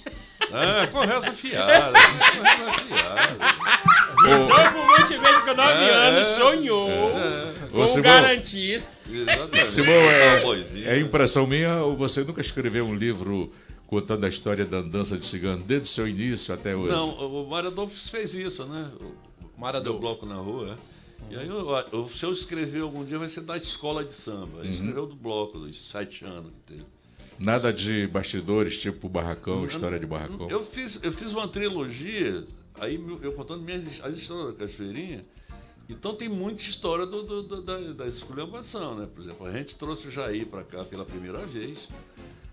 Ah, 0.52 0.88
conversa 0.88 1.32
fiada, 1.34 1.94
conversa 1.94 2.86
fiada. 2.86 3.38
Lindolfo 4.24 4.78
Montevideo, 4.88 5.42
com 5.46 5.54
9 5.54 5.72
É, 5.72 5.94
anos, 5.94 6.28
é, 6.28 6.36
sonhou 6.38 6.90
é. 7.20 7.54
com 7.70 7.78
Ô, 7.78 7.84
o 7.84 7.88
Simão. 7.88 8.02
Garantido. 8.02 8.84
Simão, 9.66 9.94
é, 9.94 10.44
é 10.86 11.00
impressão 11.00 11.46
minha 11.46 11.84
ou 11.84 11.96
você 11.96 12.24
nunca 12.24 12.42
escreveu 12.42 12.86
um 12.86 12.96
livro 12.96 13.52
contando 13.88 14.26
a 14.26 14.30
história 14.30 14.66
da 14.66 14.82
dança 14.82 15.18
de 15.18 15.26
cigano 15.26 15.64
desde 15.64 15.88
o 15.88 15.92
seu 15.92 16.08
início 16.08 16.54
até 16.54 16.76
hoje? 16.76 16.90
Não, 16.90 17.10
o 17.10 17.50
Mário 17.50 17.70
Adolfo 17.70 17.96
fez 18.10 18.34
isso, 18.36 18.66
né? 18.66 18.92
O 19.58 19.60
Mário 19.60 19.82
Deu 19.82 19.98
bloco 19.98 20.26
na 20.26 20.36
rua, 20.36 20.74
é. 20.74 20.98
E 21.34 21.36
aí, 21.36 21.48
eu, 21.48 21.68
eu- 21.92 22.08
se 22.10 22.24
eu 22.24 22.32
escrever 22.32 22.82
algum 22.82 23.04
dia, 23.04 23.18
vai 23.18 23.28
ser 23.28 23.42
da 23.42 23.58
escola 23.58 24.04
de 24.06 24.14
samba. 24.14 24.60
Ele 24.60 24.70
escreveu 24.74 25.08
do 25.08 25.16
bloco, 25.16 25.58
dos 25.58 25.90
sete 25.90 26.24
anos 26.26 26.52
que 26.52 26.74
teve. 26.74 26.86
Nada 27.40 27.72
de 27.74 28.06
bastidores, 28.08 28.78
tipo 28.80 29.08
barracão, 29.10 29.66
história 29.66 30.00
de 30.00 30.06
barracão. 30.06 30.50
Eu 30.50 30.64
fiz, 30.64 31.00
eu 31.02 31.12
fiz 31.12 31.32
uma 31.32 31.48
trilogia, 31.48 32.46
aí 32.80 33.04
eu 33.22 33.32
contando 33.34 33.64
minhas, 33.64 33.84
as 34.04 34.16
histórias 34.18 34.54
da 34.58 34.66
Cachoeirinha. 34.66 35.26
Então 35.90 36.14
tem 36.16 36.28
muita 36.28 36.62
história 36.62 37.06
do, 37.06 37.24
do- 37.24 37.44
do- 37.44 37.62
da, 37.62 37.78
da 37.94 38.08
esculhambação, 38.08 38.96
né? 38.96 39.08
Por 39.14 39.24
exemplo, 39.24 39.46
a 39.48 39.52
gente 39.52 39.76
trouxe 39.76 40.08
o 40.08 40.12
Jair 40.12 40.46
para 40.46 40.64
cá 40.64 40.84
pela 40.84 41.06
primeira 41.06 41.46
vez. 41.46 41.78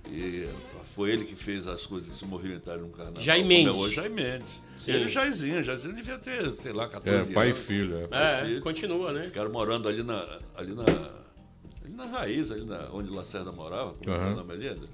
E 0.06 0.48
foi 0.94 1.10
ele 1.10 1.24
que 1.24 1.34
fez 1.34 1.66
as 1.66 1.84
coisas 1.86 2.16
se 2.16 2.24
movimentarem 2.24 2.82
no 2.82 2.90
carnaval. 2.90 3.22
Jair 3.22 3.42
como 3.42 3.52
é 3.52 3.56
Mendes. 3.56 3.74
hoje, 3.74 3.94
Jair 3.96 4.10
Mendes. 4.10 4.62
Sim. 4.78 4.90
Ele 4.92 5.04
e 5.04 5.06
o 5.06 5.08
Jairzinho. 5.08 5.60
O 5.60 5.62
Jairzinho 5.62 5.94
devia 5.94 6.18
ter, 6.18 6.50
sei 6.52 6.72
lá, 6.72 6.88
14 6.88 7.08
É, 7.16 7.20
anos. 7.22 7.34
pai 7.34 7.50
e 7.50 7.54
filho. 7.54 8.08
É. 8.10 8.40
É, 8.40 8.44
filho. 8.44 8.60
continua, 8.60 9.12
né? 9.12 9.26
Ficaram 9.28 9.50
morando 9.50 9.88
ali 9.88 10.02
na, 10.02 10.38
ali 10.56 10.74
na, 10.74 10.84
ali 10.84 11.94
na 11.94 12.04
raiz, 12.06 12.50
ali 12.50 12.64
na, 12.64 12.88
onde 12.92 13.10
Lacerda 13.10 13.50
morava, 13.50 13.94
como 13.94 14.14
uhum. 14.16 14.44
Melenda. 14.44 14.86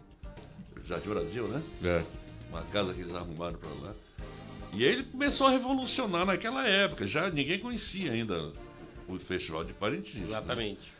Jardim 0.86 1.08
Brasil, 1.10 1.46
né? 1.48 1.62
É. 1.84 2.02
Uma 2.50 2.62
casa 2.62 2.94
que 2.94 3.00
eles 3.00 3.14
arrumaram 3.14 3.58
para 3.58 3.68
lá. 3.86 3.94
E 4.72 4.84
aí 4.84 4.92
ele 4.92 5.04
começou 5.04 5.48
a 5.48 5.50
revolucionar 5.50 6.24
naquela 6.24 6.66
época. 6.66 7.06
Já 7.06 7.28
ninguém 7.30 7.58
conhecia 7.58 8.12
ainda 8.12 8.52
o 9.08 9.18
Festival 9.18 9.64
de 9.64 9.72
Parintins. 9.72 10.20
né? 10.20 10.26
Exatamente. 10.28 10.80
Mas 10.80 10.99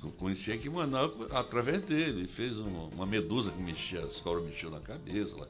co- 0.00 0.10
conhecia 0.12 0.54
aqui 0.54 0.68
em 0.68 0.70
Manaus 0.70 1.12
através 1.32 1.82
dele. 1.82 2.20
Ele 2.20 2.28
fez 2.28 2.58
um- 2.58 2.88
uma 2.94 3.06
medusa 3.06 3.50
que 3.50 3.60
mexia, 3.62 4.00
as 4.00 4.16
cobras 4.16 4.44
mexiam 4.44 4.70
na 4.70 4.80
cabeça 4.80 5.36
lá, 5.36 5.46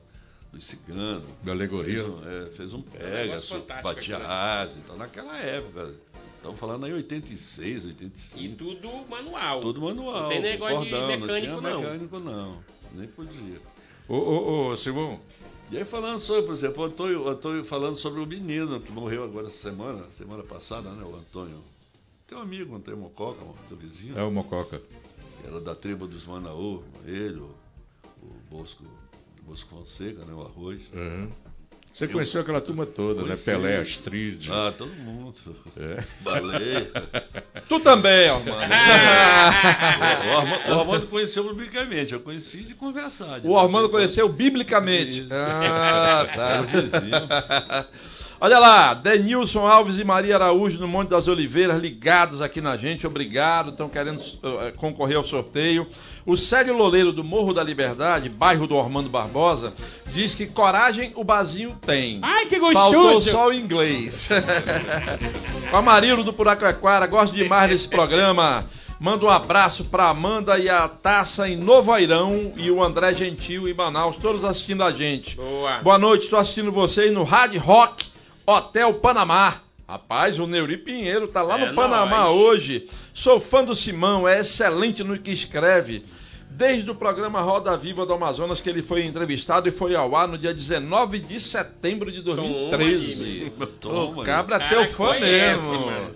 dos 0.53 0.65
ciganos. 0.65 1.25
Da 1.43 1.53
alegoria. 1.53 2.03
Fez 2.05 2.09
um, 2.09 2.29
é, 2.29 2.51
fez 2.51 2.73
um 2.75 2.79
um 2.79 2.83
pega, 2.83 3.41
fantástico 3.41 3.83
batia 3.83 4.17
aquilo. 4.17 4.31
asa 4.33 4.73
e 4.77 4.81
tal. 4.87 4.97
Naquela 4.97 5.37
época. 5.39 5.95
Estamos 6.37 6.61
falando 6.61 6.87
aí 6.87 6.93
86, 6.93 7.83
E 7.83 7.87
85. 7.89 8.57
tudo 8.57 8.89
manual. 9.09 9.61
Tudo 9.61 9.81
manual. 9.81 10.23
Não 10.23 10.29
tem 10.29 10.41
negócio 10.41 10.85
de 10.85 10.91
cordão, 10.91 11.09
mecânico, 11.09 11.61
não. 11.61 11.61
não. 11.61 11.79
Tinha 11.81 11.91
mecânico, 11.93 12.19
não. 12.21 12.65
Nem 12.95 13.09
podia. 13.09 13.61
Ô, 14.09 14.15
ô, 14.15 14.69
ô, 14.69 14.77
Simão, 14.77 15.21
E 15.71 15.77
aí 15.77 15.85
falando 15.85 16.21
sobre, 16.21 16.45
por 16.47 16.55
exemplo, 16.55 16.83
o 16.83 16.87
Antônio, 16.87 17.23
o 17.25 17.29
Antônio 17.29 17.63
falando 17.65 17.97
sobre 17.97 18.21
o 18.23 18.27
menino 18.27 18.81
que 18.81 18.91
morreu 18.93 19.25
agora 19.25 19.49
essa 19.49 19.59
semana, 19.59 20.05
semana 20.17 20.43
passada, 20.43 20.89
né, 20.93 21.05
o 21.05 21.15
Antônio. 21.17 21.59
Tem 22.29 22.37
um 22.37 22.43
amigo, 22.43 22.77
Antônio 22.77 23.01
Mococa, 23.01 23.43
um 23.43 23.55
teu 23.69 23.77
vizinho, 23.79 24.19
é 24.19 24.23
o 24.23 24.31
Mococa. 24.31 24.83
era 25.43 25.59
da 25.63 25.75
tribo 25.75 26.07
dos 26.07 26.27
Manaú, 26.27 26.85
ele, 27.07 27.39
o, 27.41 27.55
o 28.23 28.37
Bosco, 28.51 28.85
o 29.41 29.45
Bosco 29.45 29.71
Fonseca, 29.71 30.27
né, 30.27 30.35
o 30.35 30.43
Arroz. 30.43 30.79
Uhum. 30.93 31.31
Você 31.91 32.07
conheceu 32.07 32.43
aquela 32.43 32.61
turma 32.61 32.85
toda, 32.85 33.23
né? 33.23 33.29
Conheci. 33.29 33.45
Pelé, 33.45 33.79
Astrid. 33.79 34.51
Ah, 34.53 34.73
todo 34.77 34.93
mundo. 34.93 35.35
É. 35.77 36.05
Baleia. 36.21 36.93
Tu 37.67 37.81
também, 37.81 38.29
Armando. 38.29 38.51
o, 40.29 40.37
Armando, 40.37 40.69
o 40.69 40.81
Armando 40.81 41.07
conheceu 41.07 41.43
publicamente, 41.45 42.13
eu 42.13 42.21
conheci 42.21 42.63
de 42.63 42.75
conversar. 42.75 43.41
de 43.41 43.49
o 43.49 43.59
Armando 43.59 43.89
conheceu 43.89 44.29
biblicamente. 44.29 45.23
Isso. 45.23 45.29
Ah, 45.33 46.27
Era 46.31 47.01
tá. 47.01 47.89
Olha 48.41 48.61
lá, 48.61 48.95
Denilson 48.95 49.67
Alves 49.67 49.99
e 49.99 50.05
Maria 50.05 50.37
Araújo 50.37 50.79
no 50.79 50.87
Monte 50.87 51.09
das 51.09 51.27
Oliveiras 51.27 51.81
ligados 51.81 52.41
aqui 52.41 52.61
na 52.61 52.77
gente, 52.77 53.05
obrigado, 53.05 53.71
estão 53.71 53.89
querendo 53.89 54.23
eh, 54.23 54.73
concorrer 54.77 55.17
ao 55.17 55.25
sorteio. 55.25 55.89
O 56.25 56.37
Célio 56.37 56.77
Loleiro 56.77 57.11
do 57.13 57.25
Morro 57.25 57.53
da 57.53 57.65
Liberdade, 57.65 58.29
bairro 58.29 58.69
do 58.69 58.79
Armando 58.79 59.09
Barbosa, 59.09 59.75
diz 60.13 60.37
que 60.37 60.47
coragem 60.47 61.13
o 61.17 61.25
Bazinho 61.25 61.77
tem. 61.85 62.21
Ai, 62.23 62.47
que 62.47 62.61
Faltou 62.61 63.15
gostoso! 63.15 63.31
só 63.31 63.49
o 63.49 63.53
inglês. 63.53 64.29
Com 65.69 65.77
a 65.77 65.83
Marilo 65.83 66.23
do 66.23 66.33
Puraquequara, 66.33 67.09
gosto 67.09 67.35
demais 67.35 67.69
desse 67.71 67.89
programa. 67.89 68.65
Manda 69.01 69.25
um 69.25 69.31
abraço 69.31 69.85
pra 69.85 70.11
Amanda 70.11 70.57
e 70.59 70.69
a 70.69 70.87
Taça 70.87 71.49
em 71.49 71.57
Novo 71.57 71.91
Airão 71.93 72.53
e 72.57 72.71
o 72.71 72.85
André 72.85 73.15
Gentil 73.15 73.69
em 73.69 73.75
Manaus, 73.75 74.17
todos 74.17 74.45
assistindo 74.45 74.85
a 74.85 74.93
gente. 74.93 75.35
Boa. 75.35 75.79
Boa 75.79 75.99
noite, 75.99 76.25
estou 76.25 76.39
assistindo 76.39 76.71
vocês 76.71 77.13
no 77.13 77.25
Hard 77.25 77.57
Rock 77.57 78.18
Hotel 78.51 78.95
Panamá. 78.95 79.61
Rapaz, 79.87 80.39
o 80.39 80.47
Neuri 80.47 80.79
Pinheiro 80.79 81.29
tá 81.29 81.43
lá 81.43 81.61
É 81.61 81.67
no 81.69 81.75
Panamá 81.75 82.21
nóis. 82.25 82.41
hoje. 82.41 82.89
Sou 83.15 83.39
fã 83.39 83.63
do 83.63 83.75
Simão, 83.75 84.27
é 84.27 84.41
excelente 84.41 85.05
no 85.05 85.19
que 85.19 85.31
escreve. 85.31 86.03
Desde 86.51 86.91
o 86.91 86.95
programa 86.95 87.43
Roda 87.43 87.77
Viva 87.77 88.07
do 88.07 88.15
Amazonas, 88.15 88.59
que 88.59 88.71
ele 88.71 88.83
foi 88.83 89.05
entrevistado 89.05 89.69
e 89.69 89.71
foi 89.71 89.95
ao 89.95 90.17
ar 90.17 90.27
no 90.27 90.39
dia 90.39 90.55
19 90.55 91.19
de 91.21 91.39
setembro 91.39 92.11
de 92.11 92.23
2013. 92.23 93.53
Toma, 93.81 94.23
o 94.23 94.25
cabra 94.25 94.57
é 94.57 94.69
teu 94.71 94.87
fã 94.87 95.09
conhece, 95.09 95.61
mesmo. 95.69 95.87
mano. 95.87 96.15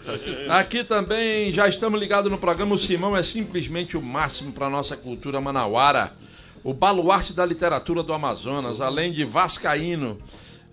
Aqui 0.48 0.84
também 0.84 1.52
já 1.52 1.68
estamos 1.68 2.00
ligados 2.00 2.32
no 2.32 2.38
programa. 2.38 2.74
O 2.74 2.78
Simão 2.78 3.14
é 3.14 3.22
simplesmente 3.22 3.94
o 3.94 4.00
máximo 4.00 4.52
para 4.52 4.70
nossa 4.70 4.96
cultura 4.96 5.38
manauara. 5.38 6.14
O 6.64 6.72
baluarte 6.72 7.34
da 7.34 7.44
literatura 7.44 8.02
do 8.02 8.14
Amazonas, 8.14 8.80
além 8.80 9.12
de 9.12 9.22
vascaíno. 9.22 10.16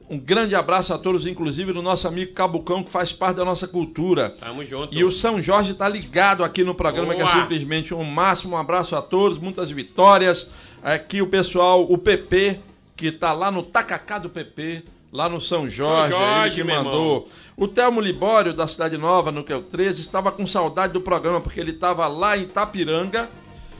Um 0.10 0.18
grande 0.18 0.55
abraço 0.55 0.91
a 0.91 0.97
todos, 0.97 1.28
inclusive 1.28 1.72
do 1.72 1.84
nosso 1.84 2.07
amigo 2.07 2.34
Cabucão, 2.34 2.84
que 2.84 2.91
faz 2.91 3.14
parte 3.14 3.38
da 3.38 3.45
nossa 3.45 3.68
cultura. 3.68 4.32
Tamo 4.39 4.66
junto. 4.66 4.93
E 4.93 5.03
o 5.03 5.12
São 5.12 5.39
Jorge 5.39 5.74
está 5.74 5.88
ligado 5.88 6.43
aqui 6.43 6.64
no 6.64 6.74
programa, 6.74 7.14
que 7.14 7.22
é 7.22 7.28
simplesmente 7.28 7.93
um 7.93 8.03
máximo. 8.03 8.55
Um 8.55 8.57
abraço 8.57 8.95
a 8.95 9.03
todos, 9.03 9.38
muitas 9.38 9.70
vitórias. 9.70 10.47
Aqui 10.82 11.22
o 11.22 11.28
pessoal, 11.28 11.84
o 11.84 11.95
PP, 11.95 12.60
que 12.97 13.07
está 13.07 13.34
lá 13.34 13.51
no 13.51 13.62
Tacacá 13.62 14.18
do 14.18 14.30
PP, 14.30 14.84
lá 15.14 15.30
no 15.30 15.39
São 15.39 15.70
Jorge, 15.70 16.12
São 16.12 16.20
Jorge, 16.20 16.62
ele 16.62 16.70
que 16.70 16.76
mandou. 16.76 17.30
O 17.55 17.68
Telmo 17.68 18.01
Libório, 18.01 18.53
da 18.53 18.66
Cidade 18.66 18.97
Nova, 18.97 19.32
no 19.32 19.43
QEL 19.43 19.62
13, 19.64 20.01
estava 20.01 20.32
com 20.32 20.47
saudade 20.47 20.93
do 20.93 21.01
programa, 21.01 21.39
porque 21.39 21.60
ele 21.60 21.72
estava 21.72 22.07
lá 22.07 22.36
em 22.36 22.43
Itapiranga 22.43 23.30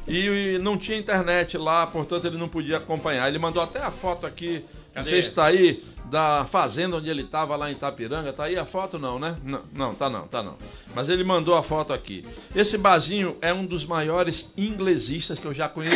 e 0.08 0.60
não 0.62 0.78
tinha 0.78 0.98
internet 0.98 1.58
lá, 1.58 1.88
portanto 1.88 2.28
ele 2.28 2.38
não 2.38 2.50
podia 2.50 2.78
acompanhar. 2.78 3.28
Ele 3.28 3.40
mandou 3.40 3.64
até 3.64 3.80
a 3.80 3.90
foto 3.90 4.26
aqui, 4.26 4.64
Cadê? 5.00 5.10
sei 5.10 5.24
se 5.24 5.30
está 5.30 5.46
aí, 5.46 5.84
da 6.10 6.46
fazenda 6.46 6.98
onde 6.98 7.10
ele 7.10 7.22
estava 7.22 7.56
lá 7.56 7.70
em 7.70 7.74
Itapiranga. 7.74 8.34
Tá 8.34 8.46
aí 8.46 8.58
a 8.58 8.66
foto 8.66 8.98
não, 8.98 9.20
né? 9.20 9.36
Não, 9.44 9.62
não, 9.74 9.94
tá 9.94 10.10
não, 10.10 10.28
tá 10.28 10.42
não. 10.42 10.56
Mas 10.96 11.08
ele 11.08 11.24
mandou 11.24 11.56
a 11.56 11.64
foto 11.64 11.94
aqui. 11.94 12.26
Esse 12.56 12.78
barzinho 12.78 13.38
é 13.42 13.54
um 13.54 13.66
dos 13.66 13.86
maiores 13.86 14.52
inglesistas 14.58 15.38
que 15.38 15.46
eu 15.46 15.54
já 15.54 15.70
conheci. 15.70 15.96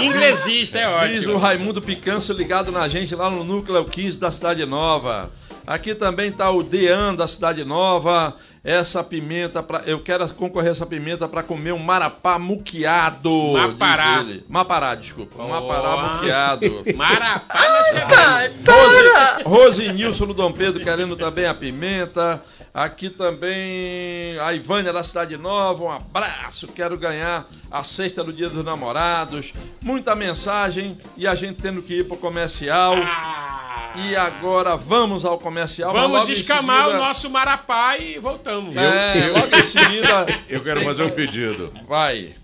Inglesista 0.00 0.78
é 0.78 1.08
Diz 1.08 1.26
o 1.26 1.30
ótimo. 1.30 1.38
Raimundo 1.38 1.82
Picanço 1.82 2.32
ligado 2.32 2.70
na 2.70 2.88
gente 2.88 3.14
lá 3.14 3.28
no 3.30 3.42
Núcleo 3.42 3.84
15 3.84 4.18
da 4.18 4.30
Cidade 4.30 4.64
Nova. 4.64 5.30
Aqui 5.66 5.94
também 5.94 6.32
tá 6.32 6.50
o 6.50 6.62
Dean 6.62 7.14
da 7.14 7.26
Cidade 7.26 7.64
Nova. 7.64 8.36
Essa 8.62 9.04
pimenta, 9.04 9.62
pra, 9.62 9.82
eu 9.86 10.00
quero 10.00 10.28
concorrer 10.34 10.72
essa 10.72 10.84
pimenta 10.84 11.28
para 11.28 11.42
comer 11.42 11.72
um 11.72 11.78
marapá 11.78 12.38
muqueado. 12.38 13.52
Mapará. 13.52 14.26
Mapará, 14.48 14.94
desculpa. 14.94 15.36
Oh. 15.38 15.48
mapará 15.48 16.14
muqueado. 16.14 16.84
Marapá, 16.96 17.58
nós 17.68 17.86
quebramos. 17.86 19.44
Rose, 19.44 19.82
Rose 19.82 19.92
Nilson 19.92 20.26
no 20.26 20.34
Dom 20.34 20.52
Pedro 20.52 20.82
querendo 20.82 21.16
também 21.16 21.46
a 21.46 21.54
pimenta. 21.54 22.42
Aqui 22.78 23.10
também 23.10 24.38
a 24.38 24.54
Ivânia 24.54 24.92
da 24.92 25.02
Cidade 25.02 25.36
Nova, 25.36 25.82
um 25.82 25.90
abraço, 25.90 26.68
quero 26.68 26.96
ganhar 26.96 27.44
a 27.68 27.82
sexta 27.82 28.22
do 28.22 28.32
Dia 28.32 28.48
dos 28.48 28.64
Namorados. 28.64 29.52
Muita 29.82 30.14
mensagem 30.14 30.96
e 31.16 31.26
a 31.26 31.34
gente 31.34 31.60
tendo 31.60 31.82
que 31.82 31.94
ir 31.94 32.04
pro 32.06 32.16
comercial. 32.16 32.94
Ah. 32.96 33.94
E 33.96 34.14
agora 34.14 34.76
vamos 34.76 35.24
ao 35.24 35.38
comercial. 35.38 35.92
Vamos 35.92 36.28
descamar 36.28 36.82
seguida- 36.84 37.00
o 37.02 37.04
nosso 37.04 37.28
Marapá 37.28 37.96
e 37.98 38.16
voltamos. 38.20 38.76
É, 38.76 39.28
Eu- 39.28 39.32
logo 39.34 39.56
em 39.56 39.64
seguida. 39.64 40.26
Eu 40.48 40.62
quero 40.62 40.84
fazer 40.84 41.02
um 41.02 41.10
pedido. 41.10 41.72
Vai. 41.88 42.36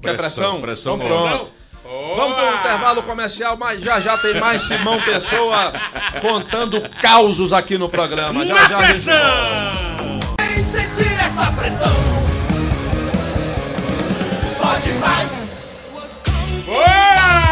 Quer 0.00 0.16
pressão? 0.16 0.62
Pressão, 0.62 0.98
pressão 0.98 1.16
então 1.26 1.26
não. 1.26 1.48
Vamos 1.84 2.34
para 2.34 2.50
o 2.50 2.60
intervalo 2.60 3.02
comercial, 3.02 3.58
mas 3.58 3.80
já 3.80 4.00
já 4.00 4.16
tem 4.16 4.40
mais 4.40 4.62
Simão 4.62 4.98
Pessoa 5.02 5.70
contando 6.22 6.80
causos 7.02 7.52
aqui 7.52 7.76
no 7.76 7.90
programa. 7.90 8.46
Já 8.46 8.54
Na 8.54 8.68
já 8.68 8.76
pressão! 8.78 9.14
Quem 10.38 10.64
sentir 10.64 11.12
essa 11.20 11.52
pressão 11.52 11.92
pode 14.58 14.92
mais. 14.94 15.62
Boa! 16.64 17.44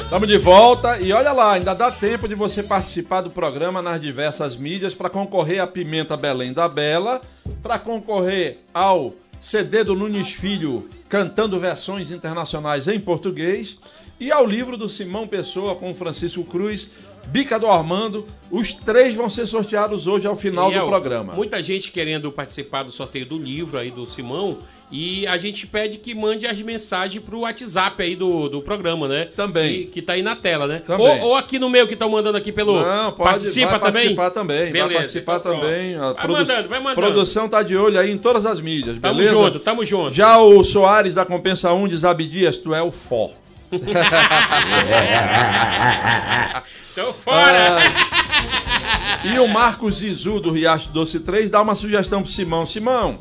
Estamos 0.00 0.28
de 0.28 0.38
volta 0.38 0.98
e 0.98 1.12
olha 1.12 1.32
lá, 1.32 1.52
ainda 1.52 1.74
dá 1.74 1.90
tempo 1.90 2.26
de 2.26 2.34
você 2.34 2.64
participar 2.64 3.20
do 3.20 3.30
programa 3.30 3.80
nas 3.80 4.00
diversas 4.00 4.56
mídias 4.56 4.94
para 4.94 5.08
concorrer 5.08 5.60
à 5.60 5.66
Pimenta 5.66 6.16
Belém 6.16 6.52
da 6.52 6.68
Bela, 6.68 7.20
para 7.62 7.78
concorrer 7.78 8.58
ao 8.74 9.12
CD 9.46 9.84
do 9.84 9.94
Nunes 9.94 10.32
Filho 10.32 10.88
cantando 11.08 11.60
versões 11.60 12.10
internacionais 12.10 12.88
em 12.88 12.98
português 12.98 13.78
e 14.18 14.32
ao 14.32 14.44
livro 14.44 14.76
do 14.76 14.88
Simão 14.88 15.28
Pessoa 15.28 15.76
com 15.76 15.94
Francisco 15.94 16.42
Cruz, 16.42 16.90
Bica 17.26 17.58
do 17.58 17.66
Armando. 17.66 18.24
Os 18.50 18.74
três 18.74 19.14
vão 19.14 19.28
ser 19.28 19.46
sorteados 19.46 20.06
hoje 20.06 20.26
ao 20.26 20.36
final 20.36 20.66
Daniel, 20.66 20.84
do 20.84 20.90
programa. 20.90 21.34
Muita 21.34 21.62
gente 21.62 21.90
querendo 21.90 22.30
participar 22.30 22.84
do 22.84 22.92
sorteio 22.92 23.26
do 23.26 23.38
livro 23.38 23.78
aí 23.78 23.90
do 23.90 24.06
Simão. 24.06 24.58
E 24.90 25.26
a 25.26 25.36
gente 25.36 25.66
pede 25.66 25.98
que 25.98 26.14
mande 26.14 26.46
as 26.46 26.60
mensagens 26.62 27.22
pro 27.24 27.40
WhatsApp 27.40 28.00
aí 28.00 28.14
do, 28.14 28.48
do 28.48 28.62
programa, 28.62 29.08
né? 29.08 29.28
Também. 29.34 29.78
Que, 29.78 29.84
que 29.86 30.02
tá 30.02 30.12
aí 30.12 30.22
na 30.22 30.36
tela, 30.36 30.68
né? 30.68 30.80
Também. 30.86 31.22
Ou, 31.22 31.30
ou 31.30 31.36
aqui 31.36 31.58
no 31.58 31.68
meu 31.68 31.88
que 31.88 31.94
estão 31.94 32.08
mandando 32.08 32.38
aqui 32.38 32.52
pelo. 32.52 32.80
Não, 32.80 33.10
pode 33.10 33.30
Participa 33.30 33.70
vai 33.70 33.80
também? 33.80 33.92
participar 33.92 34.30
também. 34.30 34.62
vai 34.62 34.72
Beleza, 34.72 34.94
participar 34.94 35.36
então 35.38 35.60
também. 35.60 35.98
Vai 35.98 36.28
mandando, 36.28 36.68
vai 36.68 36.78
mandando. 36.78 37.00
produção 37.00 37.48
tá 37.48 37.64
de 37.64 37.76
olho 37.76 37.98
aí 37.98 38.12
em 38.12 38.18
todas 38.18 38.46
as 38.46 38.60
mídias, 38.60 39.00
Tamo 39.00 39.18
beleza? 39.18 39.36
junto, 39.36 39.58
tamo 39.58 39.84
junto. 39.84 40.14
Já 40.14 40.38
o 40.38 40.62
Soares 40.62 41.14
da 41.14 41.24
Compensa 41.24 41.72
1 41.72 41.88
diz 41.88 42.04
Abdias, 42.04 42.56
tu 42.56 42.72
é 42.72 42.80
o 42.80 42.92
fó. 42.92 43.32
Então 46.92 47.12
fora! 47.12 47.76
Ah, 47.76 49.26
e 49.26 49.38
o 49.38 49.46
Marcos 49.46 49.96
Zizu 49.96 50.40
do 50.40 50.50
Riacho 50.50 50.88
Doce 50.88 51.20
3 51.20 51.50
dá 51.50 51.60
uma 51.60 51.74
sugestão 51.74 52.22
pro 52.22 52.32
Simão. 52.32 52.64
Simão, 52.64 53.18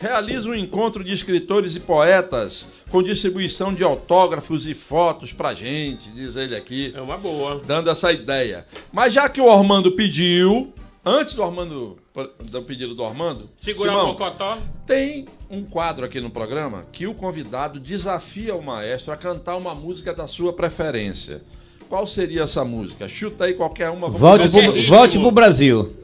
realiza 0.00 0.48
um 0.48 0.54
encontro 0.54 1.02
de 1.02 1.12
escritores 1.12 1.74
e 1.74 1.80
poetas 1.80 2.68
com 2.88 3.02
distribuição 3.02 3.74
de 3.74 3.82
autógrafos 3.82 4.68
e 4.68 4.74
fotos 4.74 5.32
pra 5.32 5.54
gente, 5.54 6.08
diz 6.10 6.36
ele 6.36 6.54
aqui 6.54 6.92
É 6.94 7.00
uma 7.00 7.18
boa. 7.18 7.60
dando 7.66 7.90
essa 7.90 8.12
ideia. 8.12 8.64
Mas 8.92 9.12
já 9.12 9.28
que 9.28 9.40
o 9.40 9.46
Ormando 9.46 9.90
pediu, 9.90 10.72
Antes 11.08 11.34
do 11.34 11.42
Armando, 11.44 11.98
do 12.44 12.62
pedido 12.62 12.94
do 12.94 13.04
Armando, 13.04 13.48
Segurar 13.56 13.90
Simão, 13.92 14.04
o 14.06 14.08
mocotó. 14.12 14.58
tem 14.86 15.26
um 15.50 15.62
quadro 15.64 16.04
aqui 16.06 16.20
no 16.20 16.30
programa 16.30 16.86
que 16.92 17.06
o 17.06 17.14
convidado 17.14 17.78
desafia 17.78 18.54
o 18.54 18.62
maestro 18.62 19.12
a 19.12 19.16
cantar 19.16 19.56
uma 19.56 19.74
música 19.74 20.14
da 20.14 20.26
sua 20.26 20.52
preferência. 20.52 21.42
Qual 21.88 22.04
seria 22.06 22.42
essa 22.42 22.64
música? 22.64 23.08
Chuta 23.08 23.44
aí 23.44 23.54
qualquer 23.54 23.90
uma. 23.90 24.08
vamos 24.08 24.20
Volte 24.20 24.48
Qualquer 24.48 24.64
pro, 24.66 24.74
ritmo. 24.74 24.96
volte 24.96 25.18
pro 25.20 25.30
Brasil. 25.30 25.96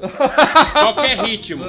Qualquer 0.72 1.18
ritmo. 1.24 1.64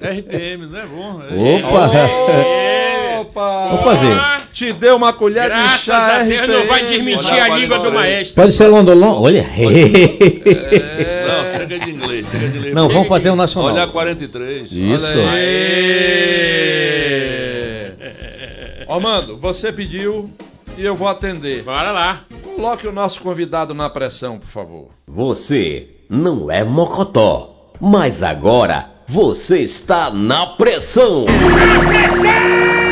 RPM, 0.00 0.66
não 0.66 0.78
é 0.78 0.86
bom? 0.86 1.22
É- 1.22 1.66
Opa! 1.66 1.96
É. 1.96 2.92
Opa! 3.22 3.68
Vou 3.70 3.78
fazer. 3.78 4.16
Te 4.52 4.72
deu 4.72 4.96
uma 4.96 5.12
colher 5.12 5.44
de 5.44 5.48
Graças 5.48 5.80
chá 5.82 6.20
a 6.20 6.22
Deus 6.24 6.48
não 6.48 6.66
vai 6.66 6.82
RPM. 6.82 6.96
desmentir 6.96 7.42
a 7.42 7.48
língua 7.56 7.78
do 7.78 7.90
maestro. 7.92 8.34
Pode 8.34 8.52
ser 8.52 8.66
londolon? 8.68 9.22
Olha. 9.22 9.46
É. 9.56 11.26
Não, 11.26 11.58
chega 11.58 11.78
de 11.78 11.90
inglês, 11.90 12.26
chega 12.30 12.48
de 12.48 12.58
inglês. 12.58 12.74
Não, 12.74 12.88
vamos 12.88 13.08
fazer 13.08 13.30
o 13.30 13.36
nacional. 13.36 13.72
Olha 13.72 13.84
a 13.84 13.88
43. 13.88 14.70
Isso. 14.70 15.04
Olha 15.06 15.30
aí. 15.30 16.22
Armando, 18.88 19.38
você 19.38 19.72
pediu 19.72 20.30
e 20.76 20.84
eu 20.84 20.94
vou 20.94 21.08
atender. 21.08 21.62
Bora 21.62 21.90
lá. 21.92 22.20
Coloque 22.54 22.86
o 22.86 22.92
nosso 22.92 23.20
convidado 23.20 23.72
na 23.72 23.88
pressão, 23.88 24.38
por 24.38 24.48
favor. 24.48 24.88
Você 25.08 25.88
não 26.10 26.50
é 26.50 26.62
mocotó, 26.62 27.72
mas 27.80 28.22
agora 28.22 28.90
você 29.08 29.60
está 29.60 30.10
na 30.10 30.46
pressão. 30.46 31.24
Ormando 31.24 32.91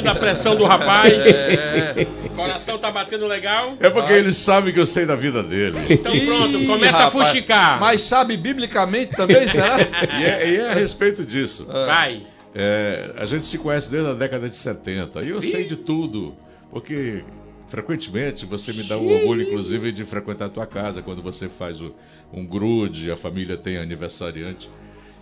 Sentindo 0.00 0.10
a 0.10 0.14
pressão 0.14 0.56
do 0.56 0.64
rapaz. 0.64 1.12
É. 1.26 2.06
Coração 2.34 2.78
tá 2.78 2.90
batendo 2.90 3.26
legal. 3.26 3.76
É 3.80 3.90
porque 3.90 4.12
eles 4.12 4.36
sabem 4.36 4.72
que 4.72 4.80
eu 4.80 4.86
sei 4.86 5.04
da 5.06 5.14
vida 5.14 5.42
dele. 5.42 5.78
Então 5.90 6.12
pronto, 6.26 6.56
Ih, 6.58 6.66
começa 6.66 6.96
a 6.98 7.04
rapaz. 7.04 7.28
fuxicar. 7.28 7.78
Mas 7.80 8.02
sabe 8.02 8.36
biblicamente 8.36 9.14
também, 9.16 9.46
será? 9.48 9.78
E 10.20 10.24
é, 10.24 10.50
e 10.50 10.56
é 10.56 10.70
a 10.70 10.74
respeito 10.74 11.24
disso. 11.24 11.66
Vai. 11.66 12.22
É, 12.54 13.12
a 13.16 13.26
gente 13.26 13.46
se 13.46 13.58
conhece 13.58 13.90
desde 13.90 14.10
a 14.10 14.14
década 14.14 14.48
de 14.48 14.56
70 14.56 15.22
e 15.22 15.28
eu 15.30 15.40
sei 15.40 15.64
de 15.66 15.76
tudo, 15.76 16.34
porque 16.70 17.22
frequentemente 17.68 18.44
você 18.44 18.72
me 18.72 18.82
dá 18.82 18.96
o 18.98 19.06
orgulho, 19.08 19.42
inclusive, 19.42 19.92
de 19.92 20.04
frequentar 20.04 20.46
a 20.46 20.48
tua 20.48 20.66
casa 20.66 21.00
quando 21.02 21.22
você 21.22 21.48
faz 21.48 21.80
o- 21.80 21.94
um 22.32 22.44
grude, 22.44 23.10
a 23.10 23.16
família 23.16 23.56
tem 23.56 23.76
aniversariante. 23.76 24.68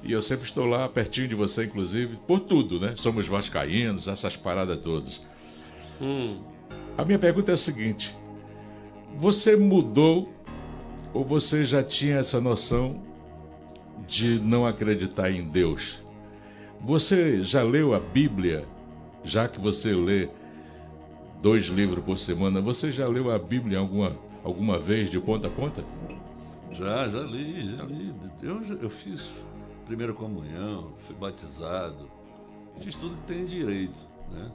E 0.02 0.12
eu 0.12 0.22
sempre 0.22 0.44
estou 0.44 0.64
lá 0.64 0.88
pertinho 0.88 1.28
de 1.28 1.34
você, 1.34 1.64
inclusive, 1.64 2.16
por 2.26 2.40
tudo, 2.40 2.78
né? 2.78 2.94
Somos 2.96 3.26
vascaínos, 3.26 4.06
essas 4.06 4.36
paradas 4.36 4.78
todas. 4.78 5.20
Hum. 6.00 6.40
A 6.96 7.04
minha 7.04 7.18
pergunta 7.18 7.50
é 7.50 7.54
a 7.54 7.58
seguinte: 7.58 8.16
você 9.16 9.56
mudou 9.56 10.32
ou 11.12 11.24
você 11.24 11.64
já 11.64 11.82
tinha 11.82 12.16
essa 12.16 12.40
noção 12.40 13.02
de 14.06 14.38
não 14.38 14.66
acreditar 14.66 15.30
em 15.30 15.42
Deus? 15.42 16.02
Você 16.80 17.42
já 17.42 17.62
leu 17.62 17.94
a 17.94 18.00
Bíblia? 18.00 18.64
Já 19.24 19.48
que 19.48 19.60
você 19.60 19.92
lê 19.92 20.28
dois 21.42 21.64
livros 21.66 22.04
por 22.04 22.18
semana, 22.18 22.60
você 22.60 22.92
já 22.92 23.06
leu 23.08 23.30
a 23.30 23.38
Bíblia 23.38 23.78
alguma, 23.78 24.16
alguma 24.44 24.78
vez 24.78 25.10
de 25.10 25.18
ponta 25.20 25.48
a 25.48 25.50
ponta? 25.50 25.84
Já, 26.72 27.08
já 27.08 27.20
li, 27.20 27.76
já 27.76 27.84
li. 27.84 28.14
Eu, 28.42 28.62
eu 28.80 28.90
fiz 28.90 29.28
primeira 29.88 30.12
comunhão, 30.12 30.92
fui 31.06 31.16
batizado, 31.16 32.10
fiz 32.80 32.94
tudo 32.94 33.16
que 33.16 33.26
tem 33.26 33.46
direito, 33.46 33.98
né? 34.30 34.52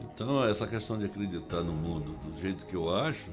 Então, 0.00 0.42
essa 0.44 0.66
questão 0.66 0.98
de 0.98 1.04
acreditar 1.04 1.62
no 1.62 1.72
mundo 1.72 2.16
do 2.24 2.40
jeito 2.40 2.64
que 2.66 2.74
eu 2.74 2.92
acho 2.92 3.30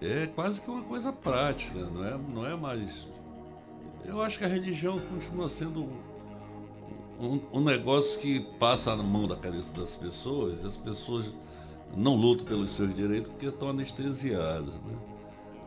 é 0.00 0.28
quase 0.28 0.60
que 0.60 0.70
uma 0.70 0.82
coisa 0.82 1.12
prática, 1.12 1.78
não 1.78 2.04
é, 2.04 2.16
não 2.16 2.46
é 2.46 2.56
mais. 2.56 3.06
Eu 4.04 4.22
acho 4.22 4.38
que 4.38 4.44
a 4.44 4.48
religião 4.48 4.98
continua 4.98 5.48
sendo 5.48 5.88
um, 7.18 7.40
um 7.52 7.60
negócio 7.62 8.18
que 8.20 8.40
passa 8.58 8.94
na 8.94 9.02
mão 9.02 9.26
da 9.26 9.36
cabeça 9.36 9.70
das 9.72 9.96
pessoas 9.96 10.62
e 10.62 10.66
as 10.66 10.76
pessoas 10.76 11.34
não 11.94 12.14
lutam 12.14 12.46
pelos 12.46 12.70
seus 12.70 12.94
direitos 12.94 13.30
porque 13.30 13.46
estão 13.46 13.70
anestesiadas, 13.70 14.72
né? 14.72 14.98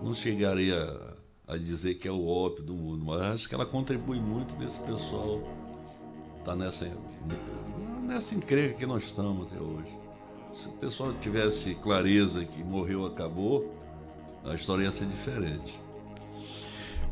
não 0.02 0.14
chegaria 0.14 1.13
a 1.54 1.58
dizer 1.58 1.96
que 1.96 2.08
é 2.08 2.12
o 2.12 2.28
ópio 2.28 2.64
do 2.64 2.74
mundo, 2.74 3.06
mas 3.06 3.22
acho 3.22 3.50
que 3.50 3.56
ela 3.56 3.66
contribui 3.66 4.20
muito 4.20 4.56
desse 4.56 4.80
pessoal 4.80 5.42
tá 6.44 6.56
nessa 6.56 6.90
nessa 8.04 8.36
encrenca 8.36 8.74
que 8.74 8.86
nós 8.86 9.04
estamos 9.04 9.48
até 9.48 9.62
hoje. 9.62 9.98
Se 10.54 10.68
o 10.68 10.72
pessoal 10.74 11.14
tivesse 11.22 11.74
clareza 11.76 12.44
que 12.44 12.64
morreu 12.64 13.06
acabou, 13.06 13.74
a 14.44 14.54
história 14.54 14.84
ia 14.84 14.92
ser 14.92 15.06
diferente. 15.06 15.80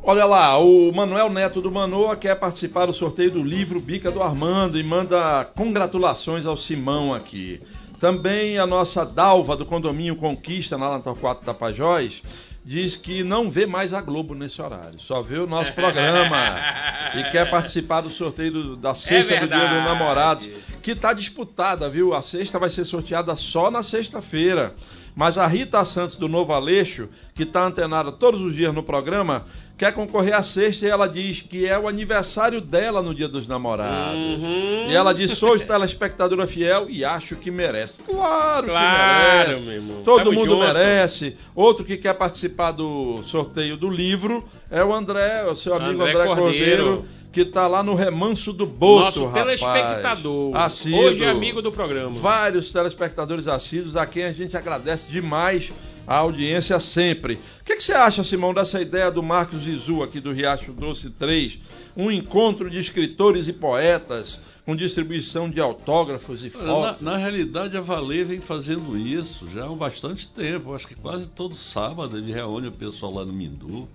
Olha 0.03 0.25
lá, 0.25 0.57
o 0.57 0.91
Manuel 0.91 1.29
Neto 1.29 1.61
do 1.61 1.71
Manoa 1.71 2.15
quer 2.15 2.35
participar 2.35 2.87
do 2.87 2.93
sorteio 2.93 3.31
do 3.31 3.43
livro 3.43 3.79
Bica 3.79 4.11
do 4.11 4.21
Armando 4.21 4.79
e 4.79 4.83
manda 4.83 5.45
congratulações 5.55 6.45
ao 6.45 6.57
Simão 6.57 7.13
aqui. 7.13 7.61
Também 7.99 8.57
a 8.57 8.65
nossa 8.65 9.05
Dalva 9.05 9.55
do 9.55 9.65
condomínio 9.65 10.15
Conquista, 10.15 10.77
na 10.77 10.99
Torquato 10.99 11.45
Tapajós, 11.45 12.21
diz 12.63 12.95
que 12.95 13.23
não 13.23 13.49
vê 13.49 13.65
mais 13.65 13.93
a 13.93 14.01
Globo 14.01 14.35
nesse 14.35 14.61
horário, 14.61 14.99
só 14.99 15.21
vê 15.21 15.37
o 15.39 15.47
nosso 15.47 15.73
programa 15.73 16.55
e 17.17 17.23
quer 17.31 17.49
participar 17.49 18.01
do 18.01 18.09
sorteio 18.09 18.51
do- 18.51 18.75
da 18.75 18.93
sexta 18.93 19.39
do 19.39 19.47
Dia 19.47 19.67
dos. 19.67 19.83
Namorados, 19.83 20.47
que 20.81 20.91
está 20.91 21.11
disputada, 21.13 21.89
viu? 21.89 22.13
A 22.13 22.21
sexta 22.21 22.59
vai 22.59 22.69
ser 22.69 22.85
sorteada 22.85 23.35
só 23.35 23.71
na 23.71 23.81
sexta-feira. 23.83 24.75
Mas 25.13 25.37
a 25.37 25.45
Rita 25.45 25.83
Santos 25.83 26.15
do 26.15 26.29
Novo 26.29 26.53
Aleixo, 26.53 27.09
que 27.35 27.43
está 27.43 27.65
antenada 27.65 28.13
todos 28.13 28.39
os 28.41 28.55
dias 28.55 28.73
no 28.73 28.81
programa, 28.81 29.45
quer 29.81 29.93
concorrer 29.93 30.35
à 30.35 30.43
sexta 30.43 30.85
e 30.85 30.89
ela 30.89 31.07
diz 31.09 31.41
que 31.41 31.67
é 31.67 31.75
o 31.77 31.87
aniversário 31.87 32.61
dela 32.61 33.01
no 33.01 33.15
Dia 33.15 33.27
dos 33.27 33.47
Namorados. 33.47 34.13
Uhum. 34.15 34.85
E 34.87 34.93
ela 34.95 35.11
diz: 35.11 35.31
sou 35.31 35.57
telespectadora 35.57 36.45
fiel 36.45 36.85
e 36.87 37.03
acho 37.03 37.35
que 37.35 37.49
merece. 37.49 37.93
Claro, 38.05 38.67
Claro, 38.67 39.43
que 39.43 39.49
merece. 39.49 39.61
meu 39.65 39.73
irmão. 39.73 40.03
Todo 40.03 40.25
Tamo 40.25 40.33
mundo 40.33 40.51
junto. 40.51 40.63
merece. 40.63 41.35
Outro 41.55 41.83
que 41.83 41.97
quer 41.97 42.13
participar 42.13 42.73
do 42.73 43.23
sorteio 43.23 43.75
do 43.75 43.89
livro 43.89 44.47
é 44.69 44.83
o 44.83 44.93
André, 44.93 45.45
o 45.45 45.55
seu 45.55 45.73
amigo 45.73 46.03
André 46.03 46.11
André, 46.13 46.25
Cordeiro. 46.27 46.83
Cordeiro, 46.83 47.05
que 47.31 47.43
tá 47.43 47.65
lá 47.65 47.81
no 47.81 47.95
Remanso 47.95 48.53
do 48.53 48.67
Boto, 48.67 49.05
Nosso 49.21 49.25
rapaz. 49.25 49.45
telespectador. 49.45 50.55
Assíduo. 50.57 50.99
Hoje 51.05 51.23
é 51.23 51.27
amigo 51.27 51.59
do 51.59 51.71
programa. 51.71 52.15
Vários 52.15 52.71
telespectadores 52.71 53.47
assíduos, 53.47 53.95
a 53.95 54.05
quem 54.05 54.25
a 54.25 54.31
gente 54.31 54.55
agradece 54.55 55.09
demais 55.09 55.71
a 56.11 56.17
audiência 56.17 56.77
sempre. 56.79 57.35
O 57.61 57.63
que, 57.63 57.77
que 57.77 57.83
você 57.83 57.93
acha, 57.93 58.21
Simão, 58.21 58.53
dessa 58.53 58.81
ideia 58.81 59.09
do 59.09 59.23
Marcos 59.23 59.65
Izu 59.65 60.03
aqui 60.03 60.19
do 60.19 60.33
Riacho 60.33 60.73
Doce 60.73 61.09
3? 61.09 61.57
Um 61.95 62.11
encontro 62.11 62.69
de 62.69 62.77
escritores 62.77 63.47
e 63.47 63.53
poetas 63.53 64.37
com 64.65 64.75
distribuição 64.75 65.49
de 65.49 65.61
autógrafos 65.61 66.43
e 66.43 66.49
fotos. 66.49 67.01
Na, 67.01 67.13
na 67.13 67.17
realidade, 67.17 67.77
a 67.77 67.81
Valer 67.81 68.25
vem 68.25 68.41
fazendo 68.41 68.97
isso 68.97 69.47
já 69.53 69.65
há 69.65 69.69
bastante 69.69 70.27
tempo. 70.27 70.73
Acho 70.73 70.85
que 70.85 70.95
quase 70.95 71.27
todo 71.27 71.55
sábado 71.55 72.17
ele 72.17 72.33
reúne 72.33 72.67
o 72.67 72.71
pessoal 72.73 73.13
lá 73.13 73.25
no 73.25 73.31
Mindu, 73.31 73.87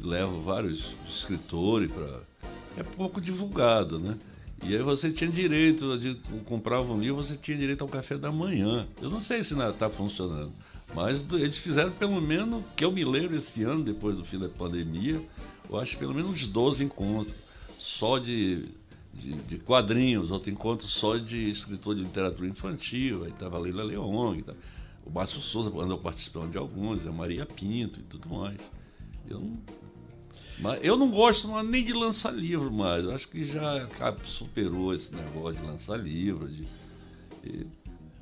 leva 0.00 0.30
vários 0.30 0.92
escritores 1.08 1.90
para. 1.90 2.20
É 2.76 2.84
pouco 2.84 3.20
divulgado, 3.20 3.98
né? 3.98 4.16
E 4.62 4.74
aí 4.74 4.82
você 4.82 5.10
tinha 5.10 5.30
direito 5.30 5.98
de 5.98 6.14
comprar 6.44 6.80
um 6.80 7.00
livro, 7.00 7.22
você 7.22 7.36
tinha 7.36 7.56
direito 7.56 7.82
ao 7.82 7.88
café 7.88 8.16
da 8.16 8.30
manhã. 8.30 8.86
Eu 9.00 9.10
não 9.10 9.20
sei 9.20 9.42
se 9.42 9.54
está 9.54 9.88
funcionando, 9.88 10.52
mas 10.94 11.24
eles 11.32 11.56
fizeram 11.56 11.92
pelo 11.92 12.20
menos, 12.20 12.64
que 12.76 12.84
eu 12.84 12.90
me 12.90 13.04
lembro 13.04 13.36
esse 13.36 13.62
ano, 13.62 13.82
depois 13.84 14.16
do 14.16 14.24
fim 14.24 14.38
da 14.38 14.48
pandemia, 14.48 15.20
eu 15.68 15.78
acho 15.78 15.96
pelo 15.98 16.14
menos 16.14 16.30
uns 16.30 16.46
12 16.46 16.82
encontros 16.84 17.34
só 17.78 18.18
de, 18.18 18.68
de, 19.12 19.32
de 19.32 19.58
quadrinhos, 19.58 20.30
outro 20.30 20.50
encontro 20.50 20.88
só 20.88 21.16
de 21.16 21.50
escritor 21.50 21.94
de 21.94 22.02
literatura 22.02 22.48
infantil, 22.48 23.24
aí 23.24 23.30
estava 23.30 23.56
a 23.56 23.60
Leila 23.60 23.84
Leong, 23.84 24.42
tá- 24.42 24.54
o 25.04 25.10
Márcio 25.10 25.40
Souza 25.40 25.68
andou 25.68 25.98
participando 25.98 26.50
de 26.50 26.58
alguns, 26.58 27.06
a 27.06 27.12
Maria 27.12 27.46
Pinto 27.46 27.98
e 27.98 28.02
tudo 28.02 28.28
mais. 28.28 28.58
Eu 29.28 29.40
não, 29.40 29.58
mas 30.58 30.80
eu 30.82 30.96
não 30.96 31.10
gosto 31.10 31.48
nem 31.62 31.84
de 31.84 31.92
lançar 31.92 32.30
livro 32.32 32.70
mais, 32.72 33.04
eu 33.04 33.12
acho 33.12 33.28
que 33.28 33.44
já 33.44 33.88
superou 34.24 34.92
esse 34.94 35.14
negócio 35.14 35.60
de 35.60 35.66
lançar 35.66 35.96
livro. 35.96 36.48
De, 36.48 36.64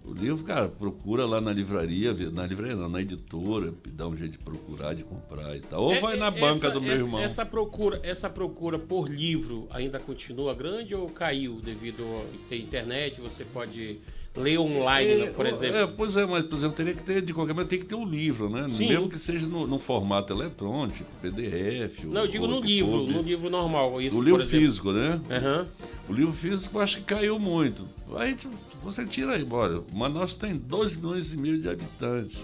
o 0.06 0.14
livro, 0.14 0.44
cara, 0.44 0.68
procura 0.68 1.26
lá 1.26 1.40
na 1.40 1.52
livraria, 1.52 2.12
na 2.32 2.46
livraria 2.46 2.76
não, 2.76 2.88
na 2.88 3.00
editora, 3.00 3.72
dá 3.92 4.06
um 4.06 4.16
jeito 4.16 4.32
de 4.32 4.38
procurar, 4.38 4.94
de 4.94 5.02
comprar 5.02 5.56
e 5.56 5.60
tal. 5.60 5.82
Ou 5.82 5.92
É- 5.94 6.00
vai 6.00 6.14
é- 6.14 6.18
na 6.18 6.30
banca 6.30 6.68
essa- 6.68 6.70
do 6.70 6.80
meu 6.80 6.92
essa- 6.92 7.04
irmão. 7.04 7.20
Essa 7.20 7.44
procura, 7.44 8.00
essa 8.02 8.30
procura 8.30 8.78
por 8.78 9.08
livro 9.08 9.66
ainda 9.70 9.98
continua 9.98 10.54
grande 10.54 10.94
ou 10.94 11.08
caiu 11.08 11.60
devido 11.60 12.02
a 12.04 12.48
ter 12.48 12.58
internet? 12.58 13.20
Você 13.20 13.44
pode 13.44 13.98
ler 14.36 14.58
online, 14.58 15.22
É, 15.22 15.30
por 15.30 15.46
exemplo. 15.46 15.76
É, 15.76 15.86
pois 15.86 16.14
é, 16.16 16.26
mas 16.26 16.44
por 16.44 16.56
exemplo, 16.56 16.76
teria 16.76 16.92
que 16.94 17.02
ter, 17.02 17.22
de 17.22 17.32
qualquer 17.32 17.54
maneira, 17.54 17.70
tem 17.70 17.78
que 17.78 17.86
ter 17.86 17.94
um 17.94 18.06
livro, 18.06 18.50
né? 18.50 18.68
Sim. 18.70 18.88
Mesmo 18.88 19.08
que 19.08 19.18
seja 19.18 19.46
no, 19.46 19.66
no 19.66 19.78
formato 19.78 20.32
eletrônico, 20.32 21.04
PDF. 21.22 22.04
Não, 22.06 22.20
eu 22.22 22.28
digo 22.28 22.46
no 22.46 22.60
livro, 22.60 22.98
no 23.06 23.22
livro 23.22 23.48
normal. 23.50 24.00
Isso, 24.00 24.16
O 24.18 24.22
livro 24.22 24.46
físico, 24.46 24.92
né? 24.92 25.20
Aham. 25.30 25.66
O 26.08 26.12
livro 26.12 26.32
físico 26.34 26.76
eu 26.78 26.82
acho 26.82 26.98
que 26.98 27.04
caiu 27.04 27.38
muito. 27.38 27.88
Aí 28.14 28.34
tu- 28.34 28.50
você 28.86 29.04
tira 29.04 29.34
aí, 29.34 29.46
olha, 29.50 29.82
Manaus 29.92 30.34
tem 30.34 30.56
2 30.56 30.96
milhões 30.96 31.32
e 31.32 31.36
meio 31.36 31.60
de 31.60 31.68
habitantes. 31.68 32.38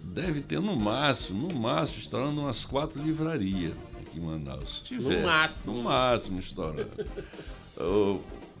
Deve 0.00 0.40
ter 0.40 0.60
no 0.60 0.74
máximo, 0.74 1.48
no 1.48 1.58
máximo, 1.58 1.98
estourando 1.98 2.40
umas 2.40 2.64
quatro 2.64 3.00
livrarias 3.02 3.74
aqui 4.00 4.18
em 4.18 4.22
Manaus. 4.22 4.80
Tiver, 4.84 5.18
No 5.18 5.26
máximo. 5.26 5.74
No 5.74 5.82
máximo 5.82 6.40
estourando. 6.40 6.90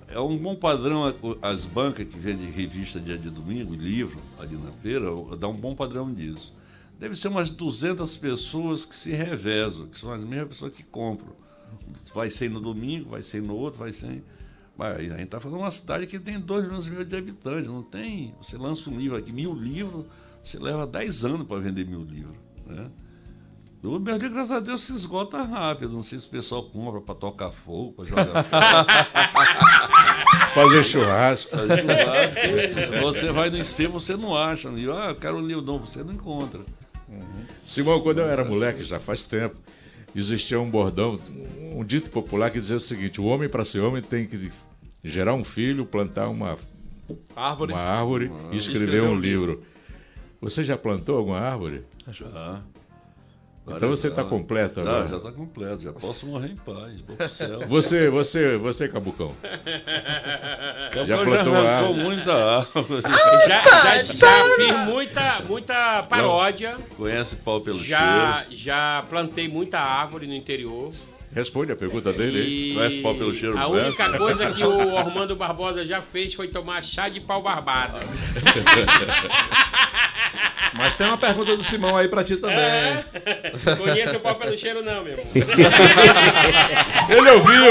É 0.08 0.20
um 0.20 0.36
bom 0.38 0.54
padrão 0.54 1.14
as 1.42 1.64
bancas 1.66 2.06
que 2.06 2.18
vendem 2.18 2.50
revista 2.50 2.98
dia 2.98 3.18
de 3.18 3.30
domingo, 3.30 3.74
livro, 3.74 4.20
ali 4.38 4.56
na 4.56 4.72
feira, 4.72 5.06
dá 5.38 5.48
um 5.48 5.56
bom 5.56 5.74
padrão 5.74 6.12
disso. 6.12 6.54
Deve 6.98 7.14
ser 7.14 7.28
umas 7.28 7.50
200 7.50 8.16
pessoas 8.16 8.84
que 8.84 8.94
se 8.94 9.12
revezam, 9.12 9.86
que 9.86 9.98
são 9.98 10.12
as 10.12 10.20
mesmas 10.20 10.48
pessoas 10.48 10.72
que 10.72 10.82
compram. 10.82 11.36
Vai 12.14 12.30
ser 12.30 12.50
no 12.50 12.60
domingo, 12.60 13.10
vai 13.10 13.22
ser 13.22 13.42
no 13.42 13.54
outro, 13.54 13.78
vai 13.78 13.92
ser. 13.92 14.22
Mas 14.78 14.96
a 14.96 15.02
gente 15.02 15.22
está 15.24 15.40
falando 15.40 15.56
de 15.56 15.62
uma 15.64 15.70
cidade 15.72 16.06
que 16.06 16.20
tem 16.20 16.38
2 16.38 16.66
milhões 16.66 16.86
e 16.86 16.90
meio 16.90 17.04
de 17.04 17.16
habitantes, 17.16 17.68
não 17.68 17.82
tem. 17.82 18.32
Você 18.40 18.56
lança 18.56 18.88
um 18.88 18.96
livro 18.96 19.18
aqui, 19.18 19.32
mil 19.32 19.52
livros, 19.52 20.06
você 20.44 20.56
leva 20.56 20.86
10 20.86 21.24
anos 21.24 21.48
para 21.48 21.58
vender 21.58 21.84
mil 21.84 22.04
livros. 22.04 22.36
Né? 22.64 22.88
O 23.82 23.98
meu 23.98 24.16
livro, 24.16 24.34
graças 24.34 24.52
a 24.52 24.60
Deus, 24.60 24.84
se 24.84 24.92
esgota 24.92 25.42
rápido. 25.42 25.92
Não 25.92 26.04
sei 26.04 26.20
se 26.20 26.26
o 26.26 26.30
pessoal 26.30 26.62
compra 26.70 27.00
para 27.00 27.16
tocar 27.16 27.50
fogo, 27.50 27.92
para 27.92 28.04
jogar 28.04 28.44
Fazer 30.54 30.84
churrasco. 30.84 31.50
fazer 31.50 31.82
churrasco. 31.82 33.00
Você 33.02 33.32
vai 33.32 33.50
no 33.50 33.58
ensejo, 33.58 33.90
você 33.90 34.16
não 34.16 34.36
acha. 34.36 34.68
E, 34.70 34.88
ah, 34.88 35.08
eu 35.08 35.16
quero 35.16 35.38
um 35.38 35.46
livro, 35.46 35.62
não, 35.62 35.80
você 35.80 36.04
não 36.04 36.12
encontra. 36.12 36.60
Simão, 37.66 38.00
quando 38.00 38.20
eu 38.20 38.28
era 38.28 38.44
moleque, 38.44 38.84
já 38.84 39.00
faz 39.00 39.24
tempo, 39.24 39.56
existia 40.18 40.60
um 40.60 40.70
bordão, 40.70 41.20
um 41.74 41.84
dito 41.84 42.10
popular 42.10 42.50
que 42.50 42.60
dizia 42.60 42.76
o 42.76 42.80
seguinte: 42.80 43.20
o 43.20 43.24
homem, 43.24 43.48
para 43.48 43.64
ser 43.64 43.80
homem, 43.80 44.02
tem 44.02 44.26
que 44.26 44.50
gerar 45.02 45.34
um 45.34 45.44
filho, 45.44 45.86
plantar 45.86 46.28
uma, 46.28 46.58
Árvore. 47.34 47.72
uma 47.72 47.80
árvore 47.80 48.30
e 48.52 48.56
escrever 48.56 49.02
um 49.02 49.18
livro. 49.18 49.62
Você 50.40 50.64
já 50.64 50.76
plantou 50.76 51.18
alguma 51.18 51.38
árvore? 51.40 51.84
Já. 52.12 52.62
Então 53.76 53.88
você 53.90 54.08
está 54.08 54.24
completo 54.24 54.82
Já, 54.82 54.90
agora. 54.90 55.08
já 55.08 55.16
está 55.16 55.32
completo, 55.32 55.82
já 55.82 55.92
posso 55.92 56.26
morrer 56.26 56.48
em 56.48 56.56
paz. 56.56 57.00
Vou 57.00 57.16
pro 57.16 57.28
céu. 57.28 57.60
Você, 57.68 58.08
você, 58.10 58.56
você, 58.56 58.88
Cabucão. 58.88 59.34
Campo 60.92 61.06
já 61.06 61.16
já 61.16 61.24
plantou 61.24 61.54
arrancou 61.54 61.66
árvore? 61.66 62.02
muita 62.02 62.32
árvore. 62.34 63.02
Já, 63.48 63.62
já, 63.62 64.12
já 64.14 64.44
fiz 64.56 64.78
muita, 64.86 65.40
muita 65.48 66.02
paródia. 66.04 66.76
Conhece 66.96 67.36
pau 67.36 67.60
pelo 67.60 67.82
Já, 67.82 68.44
já 68.50 69.04
plantei 69.08 69.48
muita 69.48 69.78
árvore 69.78 70.26
no 70.26 70.34
interior. 70.34 70.90
Responde 71.32 71.72
a 71.72 71.76
pergunta 71.76 72.12
dele. 72.12 72.40
E 72.40 72.74
Conhece 72.74 72.98
pau 73.02 73.14
pelo 73.14 73.34
cheiro, 73.34 73.56
a 73.58 73.64
conhece? 73.66 73.86
única 73.88 74.18
coisa 74.18 74.50
que 74.50 74.64
o 74.64 74.94
Ormando 74.94 75.36
Barbosa 75.36 75.84
já 75.86 76.00
fez 76.00 76.32
foi 76.34 76.48
tomar 76.48 76.82
chá 76.82 77.08
de 77.08 77.20
pau 77.20 77.42
barbado. 77.42 77.98
Mas 80.78 80.96
tem 80.96 81.06
uma 81.08 81.18
pergunta 81.18 81.56
do 81.56 81.64
Simão 81.64 81.96
aí 81.96 82.06
pra 82.08 82.22
ti 82.22 82.36
também. 82.36 82.56
É. 82.56 83.04
Conheço 83.76 84.16
o 84.16 84.20
pau 84.20 84.36
pelo 84.36 84.56
cheiro 84.56 84.80
não, 84.82 85.02
meu 85.02 85.12
irmão. 85.18 85.26
Ele 87.10 87.30
ouviu, 87.30 87.64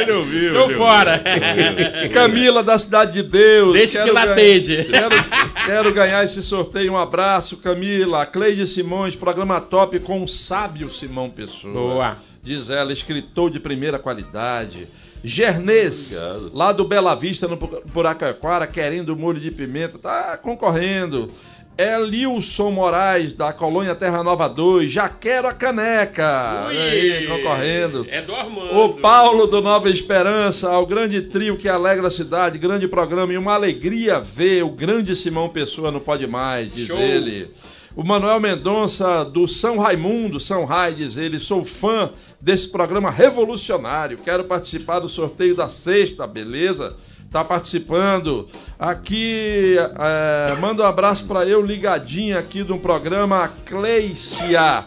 ele 0.00 0.12
ouviu. 0.12 0.52
Tô 0.54 0.64
ele 0.66 0.74
fora. 0.74 1.22
ouviu. 1.22 2.10
Camila 2.10 2.62
da 2.62 2.78
Cidade 2.78 3.12
de 3.12 3.22
Deus. 3.22 3.72
Deixa 3.74 4.02
que 4.02 4.10
lateje. 4.10 4.84
ganhar- 4.84 5.08
Quero, 5.10 5.66
quero 5.66 5.92
ganhar 5.94 6.24
esse 6.24 6.42
sorteio. 6.42 6.92
Um 6.92 6.96
abraço, 6.96 7.56
Camila. 7.58 8.24
Cleide 8.26 8.66
Simões, 8.66 9.14
programa 9.14 9.60
top 9.60 9.98
com 10.00 10.22
o 10.22 10.28
sábio 10.28 10.90
Simão 10.90 11.28
Pessoa. 11.28 11.72
Boa. 11.74 12.16
Diz 12.42 12.70
ela, 12.70 12.92
escritor 12.92 13.50
de 13.50 13.60
primeira 13.60 13.98
qualidade. 13.98 14.86
Gernês, 15.22 16.12
Obrigado. 16.16 16.50
lá 16.54 16.70
do 16.72 16.84
Bela 16.84 17.14
Vista, 17.16 17.48
no 17.48 17.56
Puracaquara, 17.56 18.66
querendo 18.68 19.16
molho 19.16 19.40
de 19.40 19.50
pimenta, 19.50 19.98
tá 19.98 20.38
concorrendo. 20.40 21.32
Elilson 21.78 22.72
Moraes, 22.72 23.34
da 23.34 23.52
Colônia 23.52 23.94
Terra 23.94 24.24
Nova 24.24 24.48
2, 24.48 24.90
já 24.90 25.08
quero 25.08 25.46
a 25.46 25.52
caneca. 25.52 26.66
Aí, 26.66 27.24
concorrendo. 27.28 28.04
É 28.10 28.20
do 28.20 28.34
Armando. 28.34 28.76
O 28.76 28.94
Paulo 28.94 29.46
do 29.46 29.60
Nova 29.60 29.88
Esperança, 29.88 30.68
ao 30.68 30.84
grande 30.84 31.22
trio 31.22 31.56
que 31.56 31.68
alegra 31.68 32.08
a 32.08 32.10
cidade, 32.10 32.58
grande 32.58 32.88
programa 32.88 33.32
e 33.32 33.38
uma 33.38 33.54
alegria 33.54 34.18
ver 34.18 34.64
o 34.64 34.70
grande 34.70 35.14
Simão 35.14 35.48
Pessoa 35.48 35.92
no 35.92 36.00
Pode 36.00 36.26
Mais, 36.26 36.74
diz 36.74 36.88
Show. 36.88 36.98
ele. 36.98 37.48
O 37.94 38.02
Manuel 38.02 38.40
Mendonça 38.40 39.24
do 39.24 39.46
São 39.46 39.78
Raimundo, 39.78 40.40
São 40.40 40.64
Rai, 40.64 40.94
diz 40.94 41.16
ele, 41.16 41.38
sou 41.38 41.64
fã 41.64 42.10
desse 42.40 42.68
programa 42.68 43.08
revolucionário, 43.08 44.18
quero 44.18 44.44
participar 44.44 44.98
do 44.98 45.08
sorteio 45.08 45.54
da 45.54 45.68
sexta, 45.68 46.26
beleza? 46.26 46.96
Tá 47.30 47.44
participando. 47.44 48.48
Aqui, 48.78 49.76
é, 49.78 50.56
manda 50.60 50.82
um 50.82 50.86
abraço 50.86 51.26
para 51.26 51.46
eu 51.46 51.60
ligadinha 51.60 52.38
aqui 52.38 52.62
um 52.62 52.78
programa 52.78 53.50
Cleicia. 53.66 54.86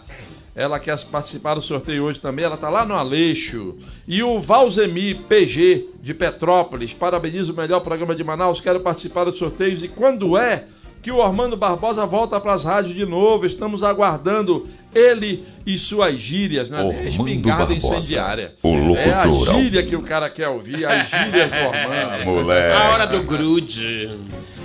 Ela 0.55 0.79
quer 0.79 0.99
participar 1.05 1.55
do 1.55 1.61
sorteio 1.61 2.03
hoje 2.03 2.19
também, 2.19 2.43
ela 2.43 2.57
tá 2.57 2.69
lá 2.69 2.85
no 2.85 2.93
Aleixo. 2.93 3.77
E 4.07 4.21
o 4.21 4.39
Valzemi 4.39 5.15
PG 5.15 5.89
de 6.01 6.13
Petrópolis, 6.13 6.93
parabeniza 6.93 7.53
o 7.53 7.55
melhor 7.55 7.79
programa 7.79 8.13
de 8.13 8.23
Manaus, 8.23 8.59
quero 8.59 8.81
participar 8.81 9.23
dos 9.23 9.37
sorteios. 9.37 9.81
E 9.81 9.87
quando 9.87 10.37
é 10.37 10.65
que 11.01 11.11
o 11.11 11.21
Armando 11.21 11.57
Barbosa 11.57 12.05
volta 12.05 12.39
para 12.39 12.53
as 12.53 12.63
rádios 12.63 12.95
de 12.95 13.05
novo? 13.05 13.45
Estamos 13.45 13.83
aguardando 13.83 14.69
ele 14.93 15.43
e 15.65 15.77
suas 15.77 16.17
gírias, 16.19 16.69
né? 16.69 16.81
Ormando 16.81 17.07
Espingarda 17.07 17.65
Barbosa, 17.65 17.97
incendiária. 17.97 18.55
o 18.63 18.95
É 18.95 19.13
a 19.13 19.25
gíria 19.25 19.83
que 19.83 19.95
o 19.95 20.01
cara 20.01 20.29
quer 20.29 20.49
ouvir, 20.49 20.85
as 20.85 21.09
gírias 21.09 21.49
do 21.49 21.55
Armando. 21.55 22.25
Moleque. 22.25 22.77
A 22.77 22.89
hora 22.91 23.05
do 23.07 23.23
grude. 23.23 24.09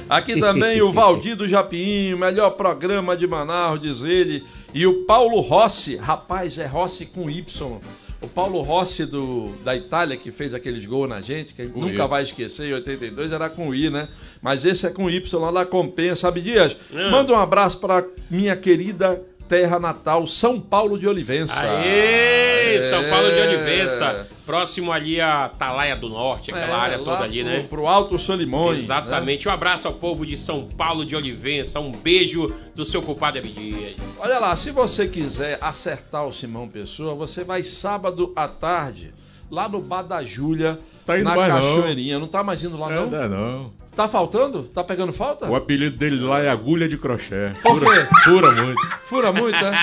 Aqui 0.09 0.39
também 0.39 0.80
o 0.82 0.93
Valdir 0.93 1.37
do 1.37 1.49
Japim, 1.49 2.12
o 2.12 2.18
melhor 2.18 2.51
programa 2.51 3.16
de 3.16 3.26
Manaus, 3.26 3.80
diz 3.80 4.03
ele. 4.03 4.45
E 4.72 4.87
o 4.87 5.05
Paulo 5.05 5.41
Rossi, 5.41 5.97
rapaz, 5.97 6.59
é 6.59 6.66
Rossi 6.66 7.07
com 7.07 7.30
Y. 7.30 7.80
O 8.27 8.29
Paulo 8.29 8.61
Rossi 8.61 9.07
do, 9.07 9.53
da 9.62 9.77
Itália, 9.77 10.16
que 10.16 10.33
fez 10.33 10.53
aqueles 10.53 10.85
gols 10.85 11.09
na 11.09 11.20
gente, 11.20 11.55
que 11.55 11.62
a 11.62 11.64
gente 11.64 11.79
nunca 11.79 12.05
I. 12.05 12.09
vai 12.09 12.22
esquecer, 12.24 12.68
em 12.68 12.74
82 12.74 13.31
era 13.31 13.49
com 13.49 13.72
I, 13.72 13.89
né? 13.89 14.09
Mas 14.43 14.64
esse 14.64 14.85
é 14.85 14.91
com 14.91 15.09
Y 15.09 15.39
lá 15.39 15.53
da 15.53 15.64
Compensa. 15.64 16.22
Sabe, 16.22 16.41
Dias? 16.41 16.77
Hum. 16.93 17.11
Manda 17.12 17.33
um 17.33 17.37
abraço 17.37 17.79
para 17.79 18.05
minha 18.29 18.57
querida 18.57 19.22
terra 19.49 19.78
natal, 19.78 20.26
São 20.26 20.61
Paulo 20.61 20.99
de 20.99 21.07
Olivença. 21.09 21.55
Aê, 21.59 22.80
São 22.90 23.09
Paulo 23.09 23.28
de 23.30 23.38
É. 23.38 23.47
Olivença. 23.49 24.28
Próximo 24.44 24.92
ali 24.92 25.20
a 25.20 25.47
Atalaia 25.47 25.97
do 25.97 26.09
Norte, 26.09 26.51
aquela 26.53 26.76
É, 26.76 26.80
área 26.80 26.99
toda 26.99 27.24
ali, 27.24 27.42
pro, 27.42 27.53
né? 27.53 27.66
Pro 27.68 27.86
Alto 27.86 28.18
Solimões. 28.18 28.78
né? 28.78 28.84
Exatamente. 28.84 29.49
Um 29.49 29.51
abraço 29.53 29.88
ao 29.88 29.94
povo 29.94 30.24
de 30.24 30.36
São 30.36 30.68
Paulo 30.76 31.05
de 31.05 31.16
Olivença. 31.16 31.80
Um 31.80 31.90
beijo 31.90 32.53
do 32.74 32.84
seu 32.84 33.03
culpado 33.03 33.38
Abdias. 33.38 33.97
Olha 34.18 34.38
lá, 34.38 34.55
se 34.55 34.70
você 34.70 35.09
quiser 35.09 35.59
acertar 35.61 36.26
o 36.26 36.32
Simão 36.32 36.68
Pessoa, 36.68 37.14
você 37.14 37.42
vai 37.42 37.62
sábado 37.62 38.32
à 38.36 38.47
tarde, 38.47 39.12
lá 39.51 39.68
no 39.68 39.80
Bar 39.80 40.03
da 40.03 40.22
Júlia, 40.22 40.78
Tá 41.05 41.16
na 41.18 41.36
mais 41.36 41.53
não. 41.53 41.61
Cachoeirinha. 41.76 42.18
Não. 42.18 42.26
tá 42.28 42.42
mais 42.42 42.62
indo 42.64 42.76
lá, 42.76 42.88
Não, 42.90 43.03
não? 43.03 43.09
dá 43.09 43.28
não. 43.28 43.72
Tá 43.97 44.07
faltando? 44.09 44.64
Tá 44.64 44.84
pegando 44.84 45.11
falta? 45.12 45.47
O 45.49 45.57
apelido 45.57 45.97
dele 45.97 46.20
lá 46.20 46.40
é 46.40 46.51
agulha 46.51 46.86
de 46.86 46.99
crochê. 46.99 47.53
Por 47.62 47.80
Fura, 47.80 48.07
quê? 48.07 48.14
fura 48.24 48.53
muito. 48.53 48.86
Fura 49.07 49.32
muito, 49.32 49.57
é? 49.57 49.70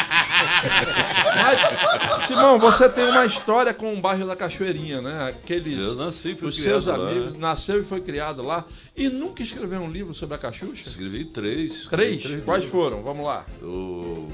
Mas, 1.35 2.27
Simão, 2.27 2.59
você 2.59 2.87
tem 2.89 3.05
uma 3.09 3.25
história 3.25 3.73
com 3.73 3.93
o 3.93 3.99
bairro 3.99 4.27
da 4.27 4.35
Cachoeirinha, 4.35 5.01
né? 5.01 5.29
Aqueles. 5.29 5.79
Eu 5.79 5.95
nasci 5.95 6.35
fui 6.35 6.49
Os 6.49 6.61
seus 6.61 6.85
lá. 6.85 6.95
amigos, 6.95 7.37
nasceu 7.37 7.79
e 7.81 7.83
foi 7.83 8.01
criado 8.01 8.43
lá. 8.43 8.65
E 8.95 9.09
nunca 9.09 9.41
escreveu 9.41 9.79
um 9.81 9.89
livro 9.89 10.13
sobre 10.13 10.35
a 10.35 10.37
Cachucha? 10.37 10.87
Escrevi 10.87 11.25
três. 11.25 11.87
Três? 11.87 12.17
Escrevi 12.17 12.41
Quais 12.43 12.63
livros. 12.65 12.81
foram? 12.83 13.01
Vamos 13.01 13.25
lá. 13.25 13.45
O 13.61 14.27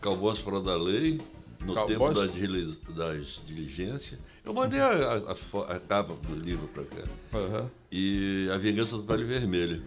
Cowboys 0.00 0.38
Fora 0.38 0.60
da 0.60 0.76
Lei, 0.76 1.20
no 1.64 1.74
Cowboys? 1.74 1.98
tempo 1.98 2.14
das, 2.14 2.96
das 2.96 3.40
diligências. 3.46 4.18
Eu 4.46 4.54
mandei 4.54 4.80
a, 4.80 4.88
a- 5.14 5.74
a 5.74 5.80
capa 5.80 6.14
do 6.14 6.34
livro 6.36 6.68
para 6.68 6.84
cá. 6.84 7.02
Aham. 7.34 7.68
E 7.90 8.48
A 8.54 8.56
Vingança 8.58 8.96
do 8.96 9.02
Vale 9.02 9.24
Vermelho. 9.24 9.82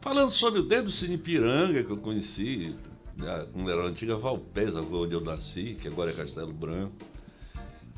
Falando 0.00 0.30
sobre 0.30 0.62
desde 0.62 0.88
o 0.88 0.90
Cine 0.90 1.18
Piranga, 1.18 1.84
que 1.84 1.90
eu 1.92 1.98
conheci, 1.98 2.74
né, 3.16 3.46
quando 3.52 3.70
era 3.70 3.82
a 3.82 3.86
antiga 3.86 4.16
Valpés, 4.16 4.74
a 4.74 4.80
rua 4.80 5.04
onde 5.06 5.14
eu 5.14 5.20
nasci, 5.20 5.76
que 5.80 5.86
agora 5.88 6.10
é 6.10 6.14
Castelo 6.14 6.52
Branco. 6.52 6.94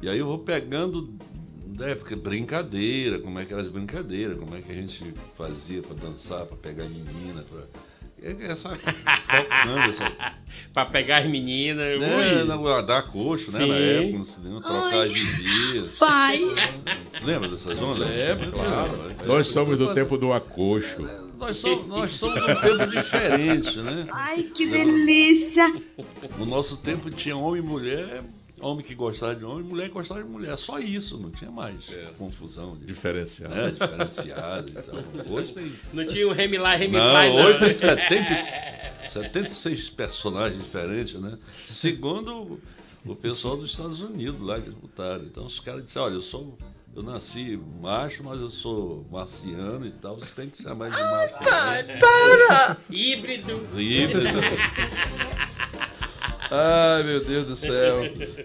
E 0.02 0.08
aí 0.08 0.18
eu 0.18 0.26
vou 0.26 0.40
pegando 0.40 1.14
da 1.66 1.88
época 1.88 2.14
brincadeira, 2.16 3.20
como 3.20 3.38
é 3.38 3.44
que 3.44 3.52
eram 3.54 3.62
as 3.64 3.70
brincadeiras, 3.70 4.36
como 4.36 4.54
é 4.54 4.60
que 4.60 4.70
a 4.70 4.74
gente 4.74 5.14
fazia 5.36 5.80
para 5.80 5.94
dançar, 5.94 6.44
para 6.44 6.56
pegar 6.58 6.84
menina, 6.84 7.42
para 7.42 7.62
essa 8.24 8.70
focando 8.70 9.90
essa 9.90 10.12
pra 10.72 10.86
pegar 10.86 11.18
as 11.18 11.26
meninas. 11.26 12.00
né, 12.00 12.16
Ui. 12.16 12.44
coxo, 13.02 13.52
né, 13.52 13.58
Sim. 13.60 13.68
na 13.68 13.76
época, 13.76 14.18
no 14.18 14.24
cinema, 14.24 14.60
trocar 14.60 15.00
Ai. 15.00 15.14
gibias. 15.14 15.88
Pai. 15.98 16.40
Lembra 17.22 17.48
dessas 17.48 17.80
ondas? 17.80 18.08
Lembro, 18.08 18.52
claro. 18.52 18.90
Nós 19.26 19.46
somos 19.48 19.78
do 19.78 19.92
tempo 19.94 20.16
do 20.16 20.32
acocho. 20.32 21.02
nós 21.38 21.56
somos, 21.56 21.86
nós 21.86 22.12
somos 22.12 22.44
de 22.44 22.50
um 22.52 22.60
tempo 22.60 22.86
diferente, 22.86 23.78
né? 23.78 24.06
Ai, 24.10 24.44
que 24.44 24.66
delícia! 24.66 25.72
No 26.38 26.46
nosso 26.46 26.76
tempo 26.76 27.10
tinha 27.10 27.36
homem 27.36 27.62
e 27.62 27.64
mulher, 27.64 28.22
homem 28.60 28.84
que 28.84 28.94
gostava 28.94 29.34
de 29.34 29.44
homem, 29.44 29.64
mulher 29.64 29.88
que 29.88 29.94
gostava 29.94 30.22
de 30.22 30.28
mulher. 30.28 30.56
Só 30.56 30.78
isso, 30.78 31.18
não 31.18 31.30
tinha 31.30 31.50
mais 31.50 31.76
confusão. 32.16 32.76
De, 32.76 32.86
Diferenciado. 32.86 33.54
né, 33.54 33.70
diferenciado. 33.70 34.70
Então, 34.70 35.04
hoje 35.32 35.52
tem. 35.52 35.72
Não 35.92 36.06
tinha 36.06 36.28
um 36.28 36.32
reme 36.32 36.58
lá, 36.58 36.74
reme 36.74 36.96
Não, 36.96 37.12
lá, 37.12 37.26
hoje 37.26 37.52
não. 37.60 37.66
tem 37.66 37.74
70, 37.74 38.42
76 39.10 39.90
personagens 39.90 40.62
diferentes, 40.62 41.14
né? 41.20 41.38
Segundo 41.66 42.32
o, 43.04 43.12
o 43.12 43.16
pessoal 43.16 43.56
dos 43.56 43.70
Estados 43.70 44.00
Unidos 44.00 44.40
lá 44.40 44.60
que 44.60 44.70
votaram. 44.70 45.24
Então 45.24 45.44
os 45.44 45.60
caras 45.60 45.84
disseram, 45.84 46.06
olha, 46.06 46.14
eu 46.14 46.22
sou. 46.22 46.56
Eu 46.96 47.02
nasci 47.02 47.60
macho, 47.80 48.22
mas 48.22 48.40
eu 48.40 48.50
sou 48.50 49.04
marciano 49.10 49.84
e 49.84 49.90
tal. 49.90 50.14
Você 50.14 50.30
tem 50.32 50.48
que 50.48 50.62
chamar 50.62 50.90
de 50.90 51.00
marciano. 51.00 51.88
Híbrido. 52.88 53.68
Híbrido. 53.76 54.28
Ai, 56.50 57.02
meu 57.02 57.24
Deus 57.24 57.46
do 57.46 57.56
céu. 57.56 58.00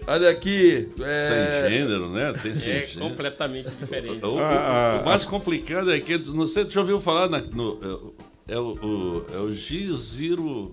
Olha 0.06 0.30
aqui. 0.30 0.88
é, 1.00 1.62
Sem 1.68 1.70
gênero, 1.78 2.08
né? 2.10 2.32
Tem 2.42 2.54
sem 2.54 2.72
É 2.72 2.86
gênero. 2.86 3.08
completamente 3.10 3.70
diferente. 3.70 4.24
O, 4.24 4.34
o- 4.34 4.38
Ah, 4.38 4.98
ah, 4.98 5.02
o 5.02 5.04
mais 5.06 5.24
complicado 5.24 5.90
é 5.92 6.00
que, 6.00 6.18
não 6.18 6.46
sei, 6.46 6.64
você 6.64 6.70
já 6.70 6.80
ouviu 6.80 7.00
falar 7.00 7.28
na- 7.28 7.40
no, 7.42 8.12
é, 8.48 8.54
é 8.54 8.58
o, 8.58 8.72
o, 8.72 9.26
é 9.32 9.38
o 9.38 9.48
G0 9.54 10.72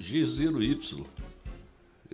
G0 0.00 0.62
Y. 0.62 1.04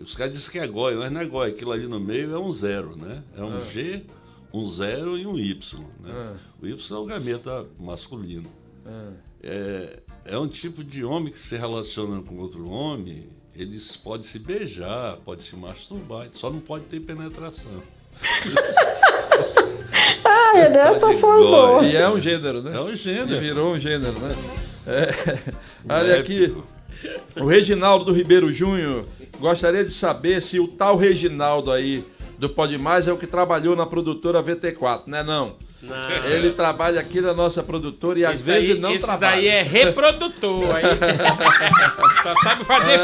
Os 0.00 0.14
caras 0.14 0.32
dizem 0.32 0.50
que 0.52 0.58
é 0.58 0.66
GOI, 0.66 0.94
mas 0.96 1.10
não 1.12 1.20
é 1.20 1.26
GOI. 1.26 1.50
Aquilo 1.50 1.72
ali 1.72 1.86
no 1.88 1.98
meio 1.98 2.32
é 2.34 2.38
um 2.38 2.52
zero, 2.52 2.96
né? 2.96 3.22
É 3.36 3.42
um 3.42 3.56
Ah. 3.58 3.64
G, 3.72 4.04
um 4.54 4.66
zero 4.68 5.18
e 5.18 5.26
um 5.26 5.36
Y. 5.38 5.80
Né? 6.00 6.10
Ah. 6.12 6.36
O 6.62 6.66
Y 6.66 6.96
é 6.96 6.98
o 7.00 7.04
gameta 7.04 7.66
masculino. 7.80 8.48
Ah, 8.86 9.10
É, 9.42 9.98
é 10.24 10.38
um 10.38 10.48
tipo 10.48 10.82
de 10.82 11.04
homem 11.04 11.32
que 11.32 11.38
se 11.38 11.56
relaciona 11.56 12.20
com 12.22 12.38
outro 12.38 12.68
homem, 12.68 13.28
eles 13.58 13.96
podem 13.96 14.26
se 14.26 14.38
beijar, 14.38 15.16
podem 15.24 15.44
se 15.44 15.56
masturbar, 15.56 16.28
só 16.32 16.48
não 16.48 16.60
pode 16.60 16.84
ter 16.84 17.00
penetração. 17.00 17.82
Ai, 20.24 20.70
dessa 20.70 21.00
foi 21.00 21.16
boa. 21.40 21.84
E 21.84 21.96
é 21.96 22.08
um 22.08 22.20
gênero, 22.20 22.62
né? 22.62 22.76
É 22.76 22.80
um 22.80 22.90
E 22.90 22.96
gênero. 22.96 23.40
virou 23.40 23.74
um 23.74 23.80
gênero, 23.80 24.18
né? 24.18 24.34
É. 24.86 25.38
Olha 25.88 26.02
Leve. 26.02 26.20
aqui. 26.20 26.56
O 27.36 27.46
Reginaldo 27.46 28.06
do 28.06 28.12
Ribeiro 28.12 28.52
Júnior 28.52 29.04
gostaria 29.38 29.84
de 29.84 29.92
saber 29.92 30.42
se 30.42 30.58
o 30.58 30.66
tal 30.66 30.96
Reginaldo 30.96 31.70
aí 31.70 32.04
do 32.38 32.48
Pode 32.48 32.76
Mais 32.78 33.06
é 33.06 33.12
o 33.12 33.18
que 33.18 33.26
trabalhou 33.26 33.76
na 33.76 33.86
produtora 33.86 34.42
VT4, 34.42 35.02
né? 35.06 35.22
Não. 35.22 35.54
Não. 35.80 36.10
Ele 36.26 36.50
trabalha 36.50 37.00
aqui 37.00 37.20
na 37.20 37.32
nossa 37.32 37.62
produtora 37.62 38.18
e 38.18 38.24
às 38.24 38.34
Esse 38.36 38.44
vezes 38.44 38.70
aí- 38.74 38.80
não 38.80 38.90
esse 38.92 39.04
trabalha. 39.04 39.36
daí 39.36 39.46
é 39.48 39.62
reprodutor. 39.62 40.74
Aí. 40.74 40.82
Só 42.22 42.34
sabe 42.42 42.64
fazer 42.64 42.98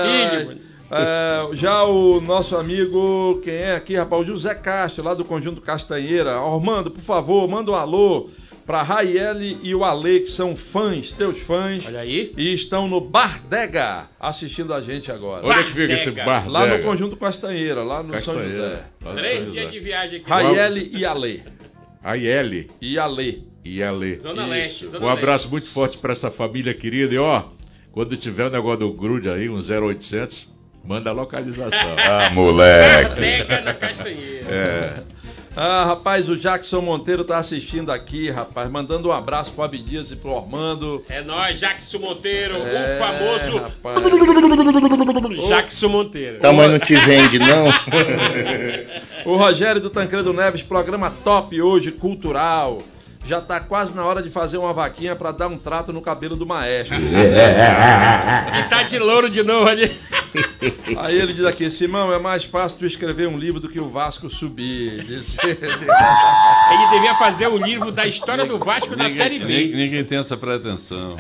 mano. 0.47 0.61
é, 0.91 1.49
já 1.57 1.83
o 1.85 2.21
nosso 2.21 2.57
amigo, 2.57 3.41
quem 3.45 3.55
é 3.55 3.77
aqui, 3.77 3.95
rapaz? 3.97 4.23
O 4.23 4.25
José 4.25 4.55
Castro, 4.55 5.05
lá 5.05 5.15
do 5.15 5.25
Conjunto 5.25 5.61
Castanheira. 5.61 6.33
Armando, 6.37 6.91
por 6.91 7.01
favor, 7.03 7.47
manda 7.49 7.71
um 7.71 7.75
alô 7.75 8.29
pra 8.67 8.83
Raiele 8.83 9.59
e 9.63 9.75
o 9.75 9.85
Ale, 9.85 10.21
que 10.21 10.31
são 10.31 10.57
fãs, 10.57 11.13
teus 11.13 11.39
fãs. 11.39 11.85
Olha 11.87 12.01
aí. 12.01 12.33
E 12.37 12.53
estão 12.55 12.89
no 12.89 13.01
Bardega 13.01 14.09
assistindo 14.19 14.73
a 14.75 14.81
gente 14.81 15.13
agora. 15.13 15.47
Onde 15.47 15.61
é 15.61 15.63
que 15.63 15.71
fica 15.73 15.93
esse 15.93 16.07
Bardega. 16.11 16.25
bar? 16.25 16.49
Lá 16.49 16.67
no? 16.67 16.83
Conjunto 16.83 17.17
Castanheira, 17.17 17.83
lá 17.85 18.03
no 18.03 18.19
São 18.21 18.35
José. 18.35 18.45
Castanheira. 18.45 18.67
lá 19.05 19.13
no 19.13 19.15
São 19.15 19.15
Três 19.17 19.39
José. 19.45 19.51
dias 19.61 19.73
de 19.73 19.81
viagem 19.81 20.21
aqui. 20.21 20.29
Raiele 20.31 20.91
e 20.93 21.05
Ale. 21.05 21.43
A 22.05 22.17
Iele 22.19 22.71
E 22.83 22.99
Ale. 22.99 23.49
e 23.65 23.83
a 23.83 23.91
Lê. 23.91 24.19
Zona 24.19 24.43
Isso. 24.43 24.51
Leste. 24.51 24.87
Zona 24.89 25.07
Um 25.07 25.09
abraço 25.09 25.49
muito 25.49 25.71
forte 25.71 25.97
pra 25.97 26.13
essa 26.13 26.31
família 26.31 26.75
querida. 26.75 27.15
E 27.15 27.19
ó, 27.19 27.45
quando 27.93 28.15
tiver 28.15 28.47
o 28.47 28.51
negócio 28.51 28.81
do 28.81 28.93
grude 28.93 29.31
aí, 29.31 29.49
um 29.49 29.59
0800, 29.59 30.47
manda 30.85 31.09
a 31.09 31.13
localização. 31.15 31.97
Ah, 31.97 32.29
moleque. 32.31 33.15
Pega 33.21 33.63
na 33.63 33.73
castanheira. 33.73 34.47
É. 34.51 35.03
Ah, 35.57 35.85
rapaz, 35.85 36.29
o 36.29 36.37
Jackson 36.37 36.81
Monteiro 36.81 37.23
tá 37.25 37.39
assistindo 37.39 37.93
aqui, 37.93 38.29
rapaz. 38.29 38.69
Mandando 38.69 39.09
um 39.09 39.13
abraço 39.13 39.53
pro 39.53 39.63
Abdias 39.63 40.11
e 40.11 40.17
pro 40.17 40.37
Armando. 40.37 41.05
É 41.09 41.23
nós, 41.23 41.61
Jackson 41.61 41.99
Monteiro, 41.99 42.57
É, 42.57 42.97
o 42.97 42.99
famoso 42.99 43.59
rapaz. 43.59 44.05
Jackson 45.47 45.89
Monteiro. 45.89 46.41
Tamanho 46.41 46.73
não 46.73 46.79
te 46.81 46.95
vende, 46.97 47.39
não? 47.39 47.65
O 49.25 49.37
Rogério 49.37 49.81
do 49.81 49.89
Tancredo 49.89 50.35
Neves, 50.35 50.63
programa 50.63 51.11
top 51.11 51.61
hoje, 51.63 51.91
cultural. 51.91 52.83
Já 53.27 53.41
tá 53.41 53.59
quase 53.59 53.95
na 53.95 54.05
hora 54.05 54.23
de 54.23 54.29
fazer 54.29 54.59
uma 54.59 54.73
vaquinha 54.75 55.17
pra 55.17 55.33
dar 55.33 55.49
um 55.49 55.57
trato 55.59 55.93
no 55.93 56.03
cabelo 56.03 56.37
do 56.37 56.45
maestro. 56.47 56.97
E 58.59 58.63
tá 58.69 58.83
de 58.83 58.99
louro 58.99 59.29
de 59.31 59.43
novo 59.43 59.69
ali. 59.69 59.91
Aí 60.99 61.19
ele 61.19 61.33
diz 61.33 61.45
aqui, 61.45 61.71
Simão, 61.71 62.13
é 62.13 62.19
mais 62.19 62.45
fácil 62.45 62.79
tu 62.79 62.87
escrever 62.87 63.29
um 63.29 63.39
livro 63.39 63.61
do 63.61 63.69
que 63.69 63.81
o 63.81 63.89
Vasco 63.89 64.29
subir. 64.29 65.05
Ele 65.09 66.91
devia 66.91 67.15
fazer 67.15 67.47
o 67.49 67.57
livro 67.57 67.91
da 67.93 68.07
história 68.07 68.45
do 68.45 68.59
Vasco 68.59 68.91
na 68.97 69.05
Ninguém- 69.05 69.11
Série 69.17 69.39
B. 69.39 69.45
ninguém, 69.45 69.73
ninguém 69.77 70.05
tem 70.05 70.19
essa 70.19 70.37
pretensão. 70.37 71.17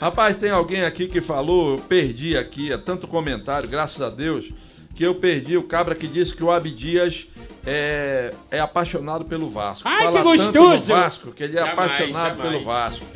Rapaz, 0.00 0.36
tem 0.36 0.50
alguém 0.50 0.82
aqui 0.84 1.06
que 1.06 1.20
falou, 1.20 1.72
eu 1.72 1.78
perdi 1.78 2.36
aqui, 2.36 2.72
é 2.72 2.78
tanto 2.78 3.06
comentário, 3.06 3.68
graças 3.68 4.00
a 4.00 4.08
Deus, 4.10 4.48
que 4.94 5.04
eu 5.04 5.14
perdi 5.14 5.56
o 5.56 5.62
cabra 5.62 5.94
que 5.94 6.06
disse 6.06 6.34
que 6.34 6.44
o 6.44 6.50
Abdias 6.50 7.26
é, 7.66 8.32
é 8.50 8.60
apaixonado 8.60 9.24
pelo 9.24 9.48
Vasco. 9.50 9.86
Ai, 9.88 9.98
Fala 10.06 10.10
que 10.10 10.16
tanto 10.18 10.24
gostoso! 10.36 10.86
Vasco, 10.88 11.30
que 11.32 11.44
ele 11.44 11.56
é 11.56 11.60
Jamais, 11.60 11.72
apaixonado 11.78 12.36
jamais. 12.36 12.52
pelo 12.54 12.64
Vasco. 12.64 13.06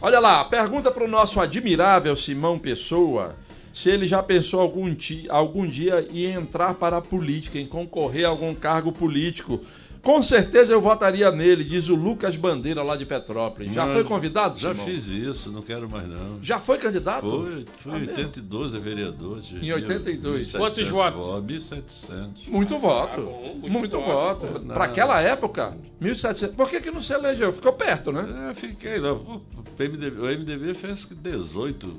Olha 0.00 0.18
lá, 0.18 0.44
pergunta 0.44 0.90
para 0.90 1.04
o 1.04 1.08
nosso 1.08 1.40
admirável 1.40 2.14
Simão 2.16 2.58
Pessoa 2.58 3.36
se 3.72 3.88
ele 3.88 4.06
já 4.06 4.22
pensou 4.22 4.60
algum, 4.60 4.94
ti- 4.94 5.24
algum 5.30 5.66
dia 5.66 6.06
em 6.10 6.26
entrar 6.26 6.74
para 6.74 6.98
a 6.98 7.00
política, 7.00 7.58
em 7.58 7.66
concorrer 7.66 8.26
a 8.26 8.28
algum 8.28 8.54
cargo 8.54 8.92
político. 8.92 9.60
Com 10.02 10.20
certeza 10.20 10.72
eu 10.72 10.80
votaria 10.80 11.30
nele, 11.30 11.62
diz 11.62 11.88
o 11.88 11.94
Lucas 11.94 12.34
Bandeira 12.34 12.82
lá 12.82 12.96
de 12.96 13.06
Petrópolis. 13.06 13.72
Já 13.72 13.86
Não, 13.86 13.92
foi 13.92 14.02
convidado, 14.02 14.58
Já 14.58 14.72
Simão? 14.72 14.84
fiz 14.84 15.06
isso, 15.06 15.50
não 15.52 15.62
quero 15.62 15.88
mais 15.88 16.08
não. 16.08 16.42
Já 16.42 16.58
foi 16.58 16.76
candidato? 16.78 17.20
Foi, 17.20 17.64
fui 17.78 17.92
Ah, 17.92 17.96
em 17.98 18.00
mesmo? 18.00 18.16
82 18.16 18.74
a 18.74 18.78
vereador. 18.80 19.38
Em 19.38 19.60
dias, 19.60 19.76
82. 19.76 20.48
1.700 20.48 20.58
Quantos 20.58 20.88
votos? 20.88 21.26
1.700. 21.44 22.48
Muito 22.48 22.78
voto. 22.78 23.10
Tá 23.16 23.22
bom, 23.22 23.54
muito 23.60 23.70
muito 23.78 24.00
voto. 24.00 24.46
voto. 24.46 24.64
Não. 24.64 24.74
Para 24.74 24.84
aquela 24.86 25.20
época, 25.20 25.76
1.700. 26.02 26.54
Por 26.56 26.68
que, 26.68 26.80
que 26.80 26.90
não 26.90 27.00
se 27.00 27.12
elegeu? 27.12 27.52
Ficou 27.52 27.72
perto, 27.72 28.10
né? 28.10 28.50
É, 28.50 28.54
fiquei 28.54 28.98
lá. 28.98 29.12
O 29.12 29.40
MDB, 29.78 30.20
o 30.20 30.24
MDB 30.24 30.74
fez 30.74 31.06
18 31.10 31.96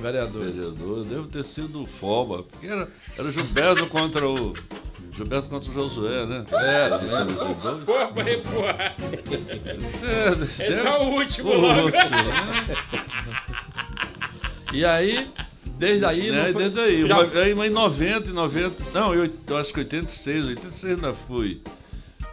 Vereador. 0.00 0.44
vereadores. 0.50 1.06
Deve 1.08 1.28
ter 1.28 1.44
sido 1.44 1.86
FOBA. 1.86 2.42
Porque 2.42 2.66
era, 2.66 2.88
era 3.18 3.30
Gilberto 3.30 3.86
contra 3.86 4.28
o. 4.28 4.54
Gilberto 5.16 5.48
contra 5.48 5.70
o 5.70 5.74
Josué, 5.74 6.26
né? 6.26 6.44
Era, 6.52 6.98
né? 6.98 7.26
72. 7.28 7.84
Pô, 7.84 7.92
vai, 8.14 8.36
porra. 8.38 8.96
É, 10.60 10.72
é 10.86 10.98
o 10.98 11.04
último 11.14 11.50
o 11.50 11.60
logo. 11.60 11.82
último, 11.86 12.10
né? 12.10 12.76
E 14.72 14.84
aí, 14.84 15.30
desde 15.78 16.04
aí. 16.04 16.30
Né, 16.30 16.46
não 16.46 16.52
foi- 16.52 16.62
desde 16.64 16.80
aí. 16.80 17.06
Já- 17.06 17.16
Mas, 17.16 17.36
aí, 17.36 17.54
mas 17.54 17.70
em 17.70 17.74
90, 17.74 18.30
em 18.30 18.32
90. 18.32 18.84
Não, 18.92 19.14
eu, 19.14 19.30
eu 19.46 19.56
acho 19.56 19.72
que 19.72 19.78
86, 19.80 20.46
86 20.46 20.94
ainda 20.96 21.12
fui. 21.14 21.62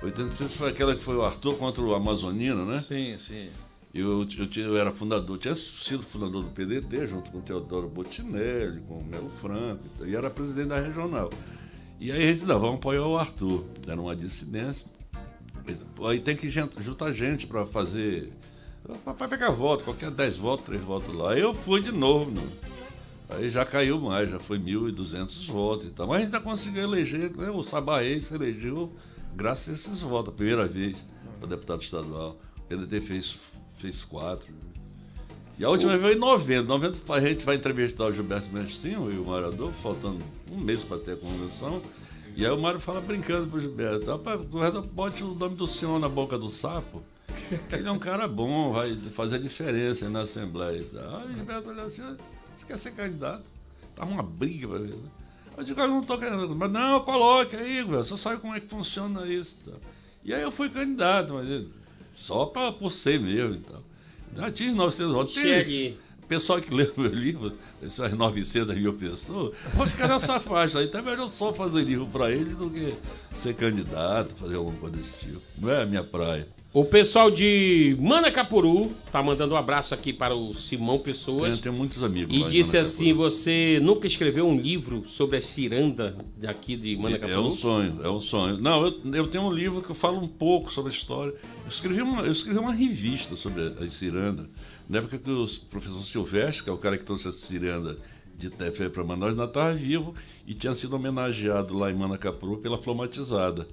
86 0.02 0.54
foi 0.56 0.70
aquela 0.72 0.96
que 0.96 1.04
foi 1.04 1.16
o 1.16 1.24
Arthur 1.24 1.54
contra 1.58 1.82
o 1.84 1.94
Amazonino, 1.94 2.66
né? 2.66 2.84
Sim, 2.88 3.16
sim. 3.20 3.50
Eu, 3.94 4.22
eu, 4.22 4.26
tinha- 4.48 4.66
eu 4.66 4.78
era 4.78 4.92
fundador, 4.92 5.38
tinha 5.38 5.54
sido 5.56 6.04
fundador 6.04 6.44
do 6.44 6.50
PDT, 6.52 7.08
junto 7.08 7.30
com 7.30 7.40
o 7.40 7.42
Teodoro 7.42 7.90
Botinelli, 7.90 8.80
com 8.88 9.00
o 9.00 9.04
Melo 9.04 9.30
Franco, 9.42 9.84
e 10.06 10.16
era 10.16 10.30
presidente 10.30 10.70
da 10.70 10.80
regional. 10.80 11.30
E 12.00 12.12
aí 12.12 12.24
a 12.30 12.34
gente, 12.34 12.46
não, 12.46 12.60
vamos 12.60 12.78
apoiar 12.78 13.06
o 13.06 13.18
Arthur. 13.18 13.66
Era 13.86 14.00
uma 14.00 14.16
dissidência. 14.16 14.82
Aí 16.10 16.20
tem 16.20 16.36
que 16.36 16.50
juntar 16.50 17.12
gente 17.12 17.46
para 17.46 17.66
fazer. 17.66 18.32
para 19.04 19.28
pegar 19.28 19.52
voto, 19.52 19.84
qualquer 19.84 20.10
10 20.10 20.38
votos, 20.38 20.66
3 20.66 20.82
votos 20.82 21.14
lá. 21.14 21.34
Aí 21.34 21.42
eu 21.42 21.54
fui 21.54 21.82
de 21.82 21.92
novo, 21.92 22.32
não. 22.32 22.72
Aí 23.38 23.50
já 23.52 23.64
caiu 23.66 24.00
mais, 24.00 24.30
já 24.32 24.40
foi 24.40 24.58
1.200 24.58 25.46
votos 25.48 25.88
e 25.88 25.92
tal. 25.92 26.08
Mas 26.08 26.18
a 26.18 26.20
gente 26.24 26.32
já 26.32 26.42
conseguiu 26.42 26.82
eleger, 26.84 27.36
né? 27.38 27.50
o 27.52 27.62
Sabaê 27.62 28.20
se 28.20 28.34
elegeu 28.34 28.92
graças 29.36 29.70
a 29.70 29.72
esses 29.74 30.02
votos, 30.02 30.34
a 30.34 30.36
primeira 30.36 30.68
vez, 30.68 30.98
para 31.40 31.50
deputado 31.50 31.82
estadual. 31.82 32.40
O 32.58 32.62
PDT 32.64 33.00
fez, 33.02 33.38
fez 33.82 34.04
quatro. 34.04 34.48
E 35.58 35.66
a 35.66 35.70
última 35.70 35.92
vez 35.92 36.02
foi 36.02 36.16
em 36.16 36.20
novembro. 36.20 36.68
Novembro 36.68 37.00
a 37.14 37.20
gente 37.20 37.44
vai 37.46 37.56
entrevistar 37.56 38.06
o 38.06 38.14
Gilberto 38.14 38.50
Mestinho 38.50 39.12
e 39.12 39.18
o 39.18 39.26
Mário 39.26 39.48
Adolfo, 39.48 39.80
faltando 39.82 40.24
um 40.52 40.58
mês 40.58 40.82
para 40.84 40.98
ter 40.98 41.14
a 41.14 41.18
convenção. 41.18 41.82
E 42.36 42.46
aí 42.46 42.52
o 42.52 42.60
Mário 42.60 42.80
fala 42.80 43.02
brincando 43.02 43.48
pro 43.48 43.60
Gilberto, 43.60 44.10
rapaz, 44.10 44.44
governador, 44.46 44.86
bote 44.88 45.24
o 45.24 45.36
nome 45.36 45.56
do 45.56 45.68
senhor 45.68 46.00
na 46.00 46.08
boca 46.08 46.38
do 46.38 46.50
sapo. 46.50 47.04
Ele 47.72 47.88
é 47.88 47.92
um 47.92 48.00
cara 48.00 48.28
bom, 48.28 48.72
vai 48.72 48.96
fazer 49.14 49.40
diferença 49.40 50.10
na 50.10 50.22
Assembleia 50.22 50.80
e 50.80 50.86
tal. 50.86 51.18
Aí 51.18 51.28
o 51.28 51.34
Gilberto 51.36 51.70
olhou 51.70 51.86
assim, 51.86 52.02
você 52.58 52.66
quer 52.66 52.80
ser 52.80 52.92
candidato? 52.92 53.44
Tá 53.96 54.06
uma 54.06 54.24
briga 54.24 54.68
pra 54.68 54.80
ver. 54.80 54.96
né? 54.96 55.10
Eu 55.58 55.64
digo, 55.64 55.80
eu 55.82 55.88
não 55.88 56.02
tô 56.02 56.18
querendo. 56.18 56.56
Mas 56.56 56.72
não, 56.72 57.02
coloque 57.02 57.56
aí, 57.56 57.84
velho. 57.84 58.04
Você 58.04 58.18
sabe 58.18 58.40
como 58.40 58.56
é 58.56 58.60
que 58.60 58.68
funciona 58.68 59.28
isso. 59.28 59.56
e. 59.68 60.30
E 60.30 60.34
aí 60.34 60.42
eu 60.42 60.52
fui 60.52 60.70
candidato, 60.70 61.34
mas 61.34 61.68
só 62.16 62.46
por 62.46 62.92
ser 62.92 63.20
mesmo 63.20 63.56
e 63.56 63.60
tal. 63.60 63.84
Já 64.36 64.52
tinha 64.52 64.72
900 64.74 65.14
votos. 65.14 65.34
Chegue. 65.34 65.98
O 66.24 66.28
pessoal 66.28 66.62
que 66.62 66.72
lê 66.74 66.84
o 66.96 67.02
meu 67.02 67.14
livro, 67.14 67.54
essas 67.84 68.14
900 68.14 68.76
mil 68.76 68.94
pessoas, 68.94 69.56
pode 69.76 69.92
ficar 69.92 70.08
nessa 70.08 70.40
faixa 70.40 70.80
aí. 70.80 70.86
Então 70.86 71.02
é 71.02 71.04
melhor 71.04 71.28
só 71.30 71.54
fazer 71.54 71.84
livro 71.84 72.08
para 72.08 72.32
eles 72.32 72.58
do 72.58 72.70
que 72.70 72.94
ser 73.38 73.54
candidato, 73.56 74.36
fazer 74.36 74.56
alguma 74.56 74.78
coisa 74.78 74.98
desse 74.98 75.18
tipo. 75.20 75.42
Não 75.58 75.70
é 75.70 75.84
a 75.84 75.86
minha 75.86 76.04
praia. 76.04 76.48
O 76.74 76.86
pessoal 76.86 77.30
de 77.30 77.98
Manacapuru 78.00 78.94
tá 79.12 79.22
mandando 79.22 79.56
um 79.56 79.58
abraço 79.58 79.94
aqui 79.94 80.14
para 80.14 80.34
o 80.34 80.54
Simão 80.54 81.00
Pessoas. 81.00 81.50
Tenho, 81.50 81.58
tenho 81.58 81.76
muitos 81.76 82.02
amigos. 82.02 82.34
E 82.34 82.50
disse 82.50 82.78
assim: 82.78 83.14
você 83.14 83.78
nunca 83.84 84.08
escreveu 84.08 84.48
um 84.48 84.58
livro 84.58 85.04
sobre 85.06 85.36
a 85.36 85.42
ciranda 85.42 86.16
daqui 86.38 86.78
de 86.78 86.94
É 86.94 86.98
Manacapuru? 86.98 87.48
um 87.48 87.52
sonho, 87.52 88.00
é 88.02 88.10
um 88.10 88.22
sonho. 88.22 88.58
Não, 88.58 88.86
eu, 88.86 89.02
eu 89.16 89.28
tenho 89.28 89.44
um 89.44 89.52
livro 89.52 89.82
que 89.82 89.90
eu 89.90 89.96
falo 89.96 90.18
um 90.24 90.28
pouco 90.30 90.72
sobre 90.72 90.94
a 90.94 90.96
história. 90.96 91.34
Eu 91.64 91.68
escrevi 91.68 92.02
uma, 92.02 92.22
eu 92.22 92.32
escrevi 92.32 92.58
uma 92.58 92.72
revista 92.72 93.36
sobre 93.36 93.64
a, 93.64 93.84
a 93.84 93.90
ciranda. 93.90 94.50
Na 94.90 95.00
época 95.00 95.18
que 95.18 95.30
o 95.30 95.46
professor 95.70 96.02
Silvestre, 96.04 96.64
que 96.64 96.70
é 96.70 96.74
o 96.74 96.78
cara 96.78 96.98
que 96.98 97.04
trouxe 97.04 97.28
a 97.28 97.34
ciranda 97.34 97.98
de 98.38 98.50
Tefé 98.50 98.88
para 98.88 99.04
Manaus, 99.04 99.32
ainda 99.32 99.44
estava 99.44 99.74
vivo 99.74 100.16
e 100.48 100.54
tinha 100.54 100.74
sido 100.74 100.96
homenageado 100.96 101.78
lá 101.78 101.92
em 101.92 101.96
Manacapuru 101.96 102.60
pela 102.60 102.78
Flomatizada. 102.78 103.68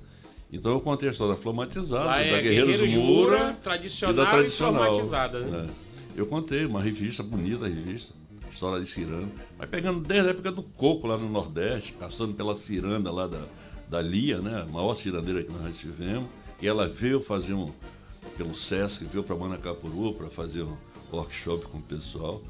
Então 0.52 0.72
eu 0.72 0.80
contei 0.80 1.08
a 1.08 1.12
história 1.12 1.34
da 1.34 1.50
Lá 1.50 2.14
da 2.14 2.20
é 2.20 2.42
Guerreiros, 2.42 2.80
Guerreiros 2.80 2.94
Moura, 2.94 3.38
Moura, 3.38 3.50
e 3.52 3.62
tradicional 3.62 4.16
da 4.16 4.22
e 4.22 4.30
tradicional. 4.30 4.84
Flomatizada, 4.84 5.40
né? 5.40 5.68
É. 5.68 6.20
Eu 6.20 6.26
contei 6.26 6.64
uma 6.64 6.82
revista, 6.82 7.22
bonita 7.22 7.68
revista, 7.68 8.12
história 8.50 8.82
de 8.82 8.90
ciranda. 8.90 9.28
Vai 9.58 9.66
pegando 9.66 10.00
desde 10.00 10.28
a 10.28 10.30
época 10.30 10.50
do 10.50 10.62
coco 10.62 11.06
lá 11.06 11.18
no 11.18 11.28
Nordeste, 11.28 11.92
passando 11.92 12.34
pela 12.34 12.54
ciranda 12.54 13.12
lá 13.12 13.26
da, 13.26 13.44
da 13.88 14.00
Lia, 14.00 14.40
né? 14.40 14.62
A 14.62 14.66
maior 14.66 14.94
cirandeira 14.96 15.42
que 15.42 15.52
nós 15.52 15.62
já 15.64 15.70
tivemos. 15.70 16.28
E 16.60 16.66
ela 16.66 16.88
veio 16.88 17.20
fazer 17.20 17.52
um, 17.52 17.70
pelo 18.36 18.54
Sesc, 18.54 19.04
veio 19.04 19.22
para 19.22 19.36
Manacapuru 19.36 20.14
para 20.14 20.28
fazer 20.28 20.62
um 20.62 20.76
workshop 21.12 21.66
com 21.66 21.78
o 21.78 21.82
pessoal. 21.82 22.42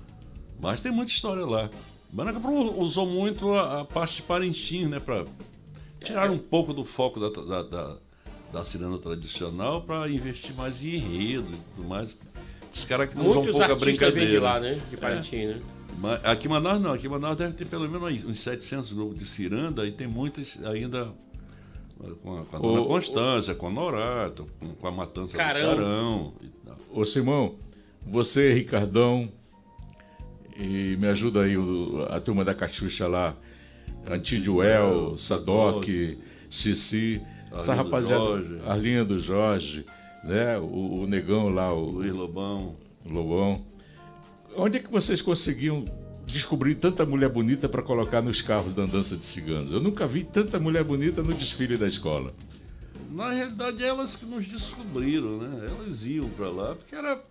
Mas 0.61 0.81
tem 0.81 0.93
muita 0.93 1.11
história 1.11 1.45
lá. 1.45 1.69
Manacapuru 2.13 2.81
usou 2.81 3.07
muito 3.07 3.53
a, 3.53 3.83
a 3.83 3.85
parte 3.85 4.17
de 4.17 4.23
Parintins, 4.23 4.89
né? 4.89 4.99
Para 5.01 5.27
tirar 6.03 6.31
um 6.31 6.39
pouco 6.39 6.73
do 6.73 6.85
foco 6.85 7.19
da, 7.21 7.29
da, 7.43 7.63
da, 7.63 7.97
da 8.53 8.65
ciranda 8.65 8.99
tradicional 8.99 9.83
para 9.83 10.09
investir 10.11 10.55
mais 10.55 10.83
em 10.83 10.97
enredos 10.97 11.55
e 11.59 11.63
tudo 11.75 11.89
mais. 11.89 12.19
Os 12.75 12.85
caras 12.85 13.09
que 13.09 13.17
não 13.17 13.25
vão 13.25 13.33
um 13.33 13.35
Muitos 13.37 13.53
pouco 13.57 13.71
a 13.73 13.75
artistas 13.75 14.15
vêm 14.15 14.27
de 14.27 14.39
brincadeira. 14.39 14.45
lá, 14.45 14.61
né? 14.61 14.81
De 14.89 14.95
É. 14.95 14.99
Parintins, 14.99 15.57
né? 15.57 16.21
Aqui 16.23 16.47
em 16.47 16.51
Manaus 16.51 16.81
não, 16.81 16.93
aqui 16.93 17.07
em 17.07 17.11
Manaus 17.11 17.37
deve 17.37 17.55
ter 17.55 17.67
pelo 17.67 17.89
menos 17.89 18.25
uns 18.25 18.41
700 18.41 18.93
grupos 18.93 19.19
de 19.19 19.25
ciranda 19.27 19.87
e 19.87 19.91
tem 19.91 20.07
muitas 20.07 20.57
ainda 20.65 21.13
eh, 22.05 22.11
com 22.23 22.39
a, 22.39 22.45
com 22.45 22.57
a 22.57 22.59
Dona 22.61 22.81
O- 22.83 22.87
Constância, 22.87 23.55
com 23.55 23.67
a 23.67 23.71
Norato, 23.71 24.47
com, 24.61 24.69
com 24.75 24.87
a 24.87 24.93
Matança 24.93 25.37
Carão. 25.37 25.71
do 25.71 25.77
Carão. 25.77 26.33
e 26.43 26.49
tal. 26.65 26.77
Ô 26.93 27.05
Simão, 27.05 27.57
você, 28.07 28.53
Ricardão, 28.53 29.29
e 30.57 30.97
me 30.99 31.09
ajuda 31.09 31.43
aí 31.43 31.57
o- 31.57 32.07
a 32.11 32.21
turma 32.21 32.45
da 32.45 32.55
Cachucha 32.55 33.09
lá, 33.09 33.35
Antídio 34.11 34.63
El, 34.63 35.19
Sadoc, 35.19 35.87
Cici, 36.51 37.21
essa 37.53 37.75
rapaziada, 37.75 38.25
Jorge. 38.25 38.61
Arlindo 38.67 39.19
Jorge, 39.19 39.85
né? 40.25 40.59
O, 40.59 41.03
o 41.03 41.07
Negão 41.07 41.49
lá, 41.49 41.73
o 41.73 41.91
Luiz 41.91 42.13
Lobão. 42.13 42.77
Lobão. 43.05 43.65
Onde 44.57 44.79
é 44.79 44.81
que 44.81 44.91
vocês 44.91 45.23
conseguiam 45.23 45.85
descobrir 46.27 46.75
tanta 46.75 47.07
mulher 47.07 47.29
bonita 47.29 47.69
para 47.69 47.83
colocar 47.83 48.21
nos 48.21 48.43
carros 48.43 48.75
da 48.75 48.85
dança 48.85 49.17
de 49.17 49.25
ciganos? 49.25 49.73
Eu 49.73 49.81
nunca 49.81 50.07
vi 50.07 50.25
tanta 50.25 50.59
mulher 50.59 50.85
bonita 50.85 51.23
no 51.23 51.33
desfile 51.33 51.77
da 51.77 51.87
escola. 51.89 52.35
Na 53.11 53.33
realidade, 53.33 53.83
elas 53.83 54.17
que 54.17 54.27
nos 54.27 54.47
descobriram, 54.47 55.39
né? 55.39 55.67
Elas 55.69 56.05
iam 56.05 56.29
para 56.31 56.51
lá, 56.51 56.75
porque 56.75 56.95
era, 56.95 57.23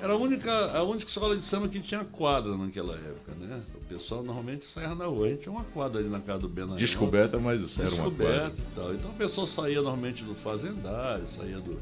era 0.00 0.12
a, 0.12 0.16
única, 0.16 0.52
a 0.76 0.82
única 0.82 1.08
escola 1.08 1.36
de 1.36 1.42
samba 1.42 1.68
que 1.68 1.80
tinha 1.80 2.04
quadra 2.04 2.56
naquela 2.56 2.94
época, 2.94 3.32
né? 3.38 3.62
O 3.74 3.84
pessoal 3.88 4.22
normalmente 4.22 4.66
saía 4.66 4.94
na 4.94 5.06
rua. 5.06 5.26
A 5.26 5.30
gente 5.30 5.42
tinha 5.42 5.52
uma 5.52 5.64
quadra 5.64 6.00
ali 6.00 6.08
na 6.08 6.20
casa 6.20 6.40
do 6.40 6.48
Benaião. 6.48 6.76
Descoberta, 6.76 7.38
mas 7.38 7.78
era 7.78 7.94
uma 7.94 8.10
quadra. 8.10 8.52
e 8.56 8.74
tal. 8.74 8.94
Então 8.94 9.10
a 9.10 9.14
pessoa 9.14 9.46
saía 9.46 9.80
normalmente 9.80 10.22
do 10.24 10.34
fazendário, 10.34 11.24
saía 11.36 11.58
do, 11.58 11.72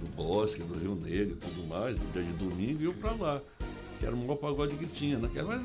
do 0.00 0.06
bosque, 0.16 0.62
do 0.62 0.78
Rio 0.78 0.94
Negro 0.96 1.34
e 1.34 1.36
tudo 1.36 1.68
mais, 1.68 1.98
no 1.98 2.06
dia 2.12 2.22
de 2.22 2.32
domingo, 2.32 2.82
e 2.82 2.86
ia 2.86 2.92
pra 2.94 3.12
lá. 3.12 3.40
Que 4.00 4.06
era 4.06 4.14
o 4.16 4.18
maior 4.18 4.36
pagode 4.36 4.74
que 4.74 4.86
tinha. 4.86 5.16
Naquela, 5.16 5.62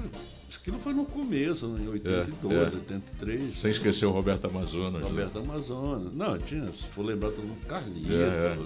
aquilo 0.56 0.78
foi 0.80 0.94
no 0.94 1.06
começo, 1.06 1.68
né, 1.70 1.84
em 1.84 1.88
82, 1.88 2.54
é. 2.54 2.76
83. 2.76 3.60
Sem 3.60 3.72
esquecer 3.72 4.06
o 4.06 4.12
Roberto 4.12 4.46
Amazonas. 4.46 5.02
né? 5.02 5.08
Roberto 5.08 5.40
Amazonas. 5.40 6.14
Não, 6.14 6.38
tinha, 6.38 6.68
se 6.68 6.88
for 6.94 7.04
lembrar 7.04 7.32
todo 7.32 7.44
mundo, 7.48 7.66
Carlito, 7.66 8.14
É, 8.14 8.16
é. 8.54 8.58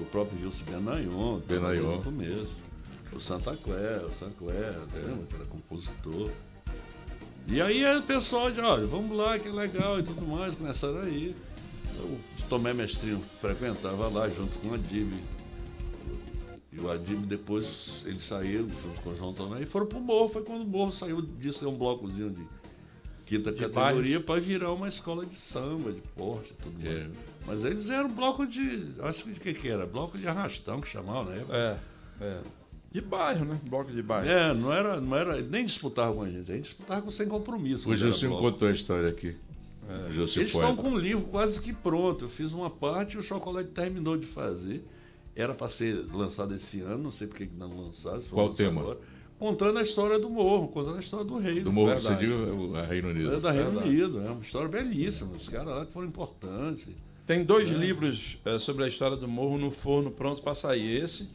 O 0.00 0.06
próprio 0.06 0.38
Gilson 0.38 0.64
Benayon, 0.64 1.40
Benayon. 1.40 2.02
começo. 2.02 2.48
O 3.12 3.20
Santa 3.20 3.56
Clara, 3.56 4.06
o 4.06 4.14
Santa 4.14 4.32
Clara, 4.38 4.86
lembra, 4.94 5.26
que 5.26 5.34
era 5.34 5.44
compositor. 5.46 6.30
E 7.48 7.60
aí 7.60 7.84
o 7.96 8.02
pessoal 8.02 8.52
já, 8.52 8.68
olha, 8.68 8.86
vamos 8.86 9.16
lá, 9.16 9.38
que 9.38 9.48
é 9.48 9.52
legal 9.52 9.98
e 9.98 10.02
tudo 10.02 10.24
mais, 10.26 10.54
começaram 10.54 11.00
a 11.00 11.08
ir. 11.08 11.34
O 11.98 12.18
Tomé 12.48 12.72
Mestrinho 12.72 13.18
frequentava 13.40 14.08
lá 14.08 14.28
junto 14.28 14.56
com 14.60 14.68
o 14.68 14.74
Adib. 14.74 15.12
E 16.72 16.80
o 16.80 16.88
Adib 16.88 17.26
depois 17.26 18.00
ele 18.04 18.20
saiu 18.20 18.68
junto 18.68 19.00
com 19.02 19.10
o 19.10 19.16
João 19.16 19.32
Tomé 19.32 19.62
e 19.62 19.66
foram 19.66 19.86
pro 19.86 20.00
morro. 20.00 20.28
Foi 20.28 20.44
quando 20.44 20.62
o 20.62 20.68
morro 20.68 20.92
saiu 20.92 21.20
disso, 21.20 21.64
é 21.64 21.68
um 21.68 21.76
blocozinho 21.76 22.30
de 22.30 22.46
quinta 23.30 23.52
De 23.52 23.58
categoria 23.60 24.20
para 24.20 24.40
virar 24.40 24.72
uma 24.72 24.88
escola 24.88 25.24
de 25.24 25.36
samba, 25.36 25.92
de 25.92 26.00
porte 26.16 26.50
e 26.50 26.62
tudo 26.62 26.82
mais. 26.82 26.96
É. 26.96 27.10
Mas 27.46 27.64
eles 27.64 27.88
eram 27.88 28.10
bloco 28.10 28.44
de. 28.44 28.88
Acho 29.00 29.24
que 29.24 29.32
de 29.32 29.40
que, 29.40 29.54
que 29.54 29.68
era? 29.68 29.86
Bloco 29.86 30.18
de 30.18 30.26
arrastão 30.26 30.80
que 30.80 30.88
chamavam 30.88 31.26
na 31.26 31.36
época. 31.36 31.56
É, 31.56 32.24
é. 32.24 32.40
De 32.90 33.00
bairro, 33.00 33.44
né? 33.44 33.60
Bloco 33.64 33.92
de 33.92 34.02
bairro. 34.02 34.28
É, 34.28 34.52
não 34.52 34.72
era, 34.72 35.00
não 35.00 35.16
era. 35.16 35.40
Nem 35.40 35.64
disputava 35.64 36.12
com 36.12 36.22
a 36.22 36.28
gente, 36.28 36.50
a 36.50 36.54
gente 36.56 36.64
disputava 36.64 37.02
com 37.02 37.10
sem 37.12 37.28
compromisso. 37.28 37.88
O 37.88 37.96
bloco. 37.96 38.50
contou 38.50 38.68
a 38.68 38.72
história 38.72 39.08
aqui. 39.08 39.36
O 39.88 40.12
Gilcinho 40.12 40.42
Eles 40.42 40.54
estão 40.54 40.76
com 40.76 40.90
um 40.90 40.98
livro 40.98 41.24
quase 41.24 41.60
que 41.60 41.72
pronto. 41.72 42.24
Eu 42.24 42.28
fiz 42.28 42.52
uma 42.52 42.70
parte 42.70 43.16
e 43.16 43.18
o 43.18 43.22
chocolate 43.22 43.70
terminou 43.70 44.16
de 44.16 44.26
fazer. 44.26 44.84
Era 45.34 45.54
para 45.54 45.68
ser 45.68 46.04
lançado 46.12 46.54
esse 46.54 46.80
ano, 46.80 47.04
não 47.04 47.12
sei 47.12 47.26
por 47.28 47.36
que 47.36 47.48
não 47.56 47.86
lançaram. 47.86 48.20
Qual 48.22 48.48
lançar 48.48 48.64
tema? 48.64 48.80
agora. 48.80 48.98
Contando 49.40 49.78
a 49.78 49.82
história 49.82 50.18
do 50.18 50.28
morro, 50.28 50.68
contando 50.68 50.98
a 50.98 51.00
história 51.00 51.24
do 51.24 51.38
rei. 51.38 51.60
Do 51.60 51.72
Morro 51.72 51.96
que 51.96 52.02
você 52.02 52.14
diz, 52.14 52.74
a 52.74 52.82
Reino 52.84 53.08
Unido. 53.08 53.32
É 53.32 53.40
da 53.40 53.50
Reino 53.50 53.70
Verdade. 53.70 53.88
Unido, 53.88 54.22
é 54.26 54.30
uma 54.30 54.42
história 54.42 54.68
belíssima. 54.68 55.30
Os 55.34 55.48
caras 55.48 55.68
lá 55.68 55.86
que 55.86 55.92
foram 55.92 56.08
importantes. 56.08 56.86
Tem 57.26 57.42
dois 57.42 57.70
livros 57.70 58.36
eh, 58.44 58.58
sobre 58.58 58.84
a 58.84 58.88
história 58.88 59.16
do 59.16 59.26
morro 59.26 59.56
no 59.56 59.70
forno 59.70 60.10
pronto 60.10 60.42
para 60.42 60.54
sair. 60.54 61.04
Esse, 61.04 61.26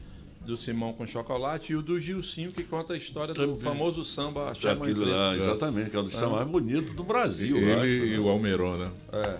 do 0.46 0.56
Simão 0.56 0.92
com 0.92 1.06
chocolate, 1.06 1.72
e 1.72 1.76
o 1.76 1.82
do 1.82 2.00
Gilcinho, 2.00 2.52
que 2.52 2.62
conta 2.62 2.94
a 2.94 2.96
história 2.96 3.34
do 3.34 3.40
Também. 3.46 3.60
famoso 3.60 4.04
samba 4.04 4.54
Chama 4.54 4.84
Aquilo 4.86 5.04
lá, 5.04 5.34
exatamente, 5.36 5.90
que 5.90 5.96
é 5.96 6.00
o 6.00 6.06
Ah. 6.06 6.10
samba 6.10 6.36
mais 6.36 6.48
bonito 6.48 6.92
do 6.94 7.02
Brasil. 7.04 7.56
Ele 7.58 7.72
acho, 7.72 7.84
e 7.86 8.10
né? 8.12 8.18
o 8.18 8.28
Almeron, 8.28 8.76
né? 8.76 8.90
É. 9.12 9.18
É. 9.18 9.38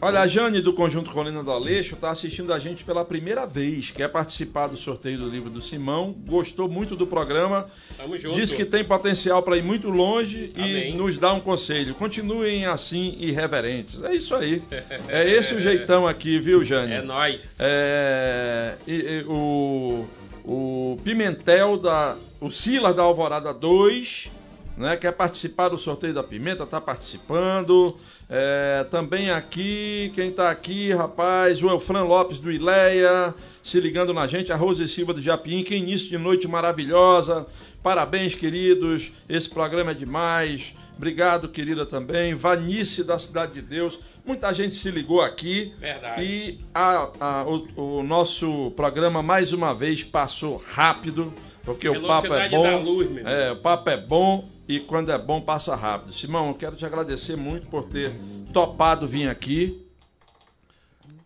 Olha, 0.00 0.20
a 0.20 0.26
Jane 0.28 0.60
do 0.62 0.72
Conjunto 0.72 1.10
Colina 1.10 1.42
do 1.42 1.50
Aleixo 1.50 1.94
está 1.94 2.10
assistindo 2.10 2.52
a 2.52 2.58
gente 2.60 2.84
pela 2.84 3.04
primeira 3.04 3.44
vez, 3.44 3.90
quer 3.90 4.08
participar 4.08 4.68
do 4.68 4.76
sorteio 4.76 5.18
do 5.18 5.28
livro 5.28 5.50
do 5.50 5.60
Simão, 5.60 6.14
gostou 6.28 6.68
muito 6.68 6.94
do 6.94 7.06
programa, 7.08 7.66
Tamo 7.96 8.16
junto. 8.16 8.36
diz 8.36 8.52
que 8.52 8.64
tem 8.64 8.84
potencial 8.84 9.42
para 9.42 9.56
ir 9.56 9.62
muito 9.64 9.90
longe 9.90 10.52
Amém. 10.54 10.92
e 10.92 10.96
nos 10.96 11.18
dá 11.18 11.32
um 11.32 11.40
conselho. 11.40 11.94
Continuem 11.96 12.66
assim 12.66 13.16
irreverentes. 13.18 14.00
É 14.04 14.14
isso 14.14 14.34
aí. 14.34 14.62
É 15.08 15.28
esse 15.28 15.54
o 15.54 15.60
jeitão 15.60 16.06
aqui, 16.06 16.38
viu, 16.38 16.62
Jane? 16.62 16.92
É 16.92 17.02
nóis. 17.02 17.56
É, 17.60 18.74
e- 18.86 18.92
e 18.92 19.24
o, 19.26 20.06
o 20.48 20.96
Pimentel 21.04 21.76
da. 21.76 22.16
O 22.40 22.50
Silas 22.50 22.96
da 22.96 23.02
Alvorada 23.02 23.52
2, 23.52 24.30
né? 24.78 24.96
Quer 24.96 25.12
participar 25.12 25.68
do 25.68 25.76
sorteio 25.76 26.14
da 26.14 26.22
pimenta, 26.22 26.64
tá 26.64 26.80
participando. 26.80 27.98
É, 28.30 28.86
também 28.90 29.30
aqui, 29.30 30.10
quem 30.14 30.30
tá 30.30 30.50
aqui, 30.50 30.92
rapaz, 30.92 31.62
o 31.62 31.68
Elfran 31.68 32.04
Lopes 32.04 32.40
do 32.40 32.50
Ileia, 32.50 33.34
se 33.62 33.78
ligando 33.78 34.14
na 34.14 34.26
gente, 34.26 34.50
a 34.50 34.56
Rose 34.56 34.86
Silva 34.88 35.12
do 35.12 35.20
Japim, 35.20 35.62
que 35.62 35.74
início 35.74 36.08
de 36.08 36.16
noite 36.16 36.48
maravilhosa. 36.48 37.46
Parabéns, 37.82 38.34
queridos. 38.34 39.12
Esse 39.28 39.50
programa 39.50 39.90
é 39.90 39.94
demais. 39.94 40.72
Obrigado, 40.98 41.48
querida, 41.48 41.86
também. 41.86 42.34
Vanice 42.34 43.02
da 43.02 43.18
Cidade 43.18 43.54
de 43.54 43.62
Deus. 43.62 43.98
Muita 44.26 44.52
gente 44.52 44.74
se 44.74 44.90
ligou 44.90 45.22
aqui. 45.22 45.72
Verdade. 45.78 46.22
E 46.22 46.58
a- 46.74 47.08
a- 47.20 47.44
o, 47.46 47.98
o 47.98 48.02
nosso 48.02 48.72
programa, 48.72 49.22
mais 49.22 49.52
uma 49.52 49.72
vez, 49.72 50.02
passou 50.04 50.56
rápido. 50.56 51.32
Porque 51.62 51.88
o 51.88 52.02
papo 52.06 52.34
é 52.34 52.48
bom. 52.48 52.62
da 52.62 52.76
luz, 52.78 53.10
meu 53.10 53.28
é, 53.28 53.52
o 53.52 53.56
papo 53.56 53.90
é 53.90 53.96
bom 53.96 54.48
e 54.66 54.80
quando 54.80 55.12
é 55.12 55.18
bom 55.18 55.40
passa 55.40 55.76
rápido. 55.76 56.12
Simão, 56.12 56.48
eu 56.48 56.54
quero 56.54 56.74
te 56.76 56.84
agradecer 56.84 57.36
muito 57.36 57.66
por 57.68 57.84
ter 57.88 58.10
topado 58.52 59.06
vir 59.06 59.28
aqui, 59.28 59.86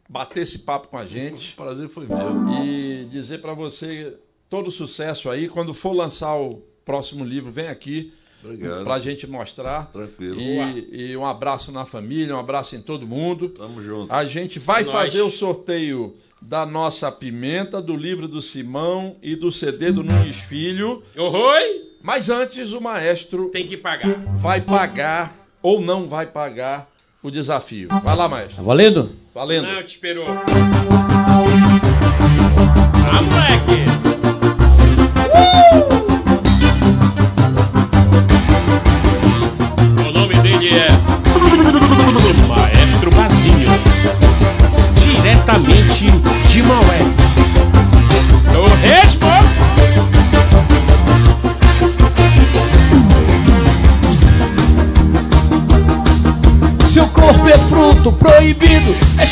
bater 0.08 0.42
esse 0.42 0.58
papo 0.58 0.88
com 0.88 0.98
a 0.98 1.06
gente 1.06 1.52
O 1.52 1.56
prazer 1.56 1.88
foi 1.88 2.06
meu. 2.06 2.48
e 2.64 3.04
dizer 3.10 3.40
para 3.40 3.54
você 3.54 4.16
todo 4.50 4.70
sucesso 4.70 5.30
aí. 5.30 5.48
Quando 5.48 5.72
for 5.72 5.92
lançar 5.92 6.34
o 6.36 6.56
próximo 6.84 7.24
livro, 7.24 7.50
vem 7.52 7.68
aqui 7.68 8.12
Obrigado. 8.44 8.84
pra 8.84 8.98
gente 9.00 9.26
mostrar. 9.26 9.90
Tranquilo. 9.92 10.40
E, 10.40 11.10
e 11.10 11.16
um 11.16 11.24
abraço 11.26 11.70
na 11.72 11.84
família, 11.84 12.34
um 12.34 12.38
abraço 12.38 12.74
em 12.76 12.80
todo 12.80 13.06
mundo. 13.06 13.48
Tamo 13.50 13.80
junto. 13.82 14.12
A 14.12 14.24
gente 14.24 14.58
vai 14.58 14.82
Nós. 14.84 14.92
fazer 14.92 15.22
o 15.22 15.30
sorteio 15.30 16.16
da 16.40 16.66
nossa 16.66 17.10
pimenta, 17.12 17.80
do 17.80 17.94
livro 17.96 18.26
do 18.26 18.42
Simão 18.42 19.16
e 19.22 19.36
do 19.36 19.52
CD 19.52 19.92
do 19.92 20.02
Nunes 20.02 20.36
Filho. 20.38 21.02
Oi? 21.16 21.90
Mas 22.02 22.28
antes 22.28 22.72
o 22.72 22.80
maestro 22.80 23.48
Tem 23.50 23.66
que 23.66 23.76
pagar. 23.76 24.08
vai 24.36 24.60
pagar 24.60 25.36
ou 25.62 25.80
não 25.80 26.08
vai 26.08 26.26
pagar 26.26 26.90
o 27.22 27.30
desafio. 27.30 27.86
Vai 28.02 28.16
lá, 28.16 28.28
maestro. 28.28 28.56
Tá 28.56 28.62
valendo? 28.62 29.12
Valendo. 29.32 29.68
Não, 29.68 29.82
te 29.84 29.90
esperou. 29.94 30.26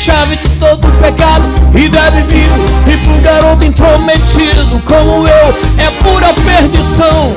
Chave 0.01 0.35
de 0.35 0.49
todo 0.57 0.87
pecado 0.99 1.43
e 1.75 1.87
deve 1.87 2.21
vir. 2.23 2.49
E 2.91 2.97
pro 2.97 3.21
garoto 3.21 3.63
intrometido 3.63 4.81
como 4.85 5.27
eu, 5.27 5.59
é 5.77 5.91
pura 6.01 6.33
perdição. 6.33 7.35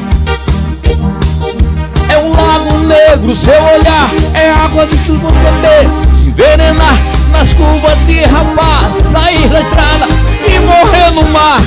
É 2.08 2.18
um 2.18 2.30
lago 2.30 2.78
negro, 2.86 3.36
seu 3.36 3.62
olhar 3.62 4.10
é 4.34 4.50
água 4.50 4.86
de 4.86 4.96
chuva 4.98 5.28
beber. 5.28 5.88
Se 6.16 6.28
envenenar 6.28 6.98
nas 7.30 7.52
curvas 7.52 7.98
de 8.06 8.22
rapaz, 8.22 9.12
sair 9.12 9.48
da 9.48 9.60
estrada 9.60 10.08
e 10.48 10.58
morrer 10.60 11.10
no 11.10 11.22
mar. 11.30 11.60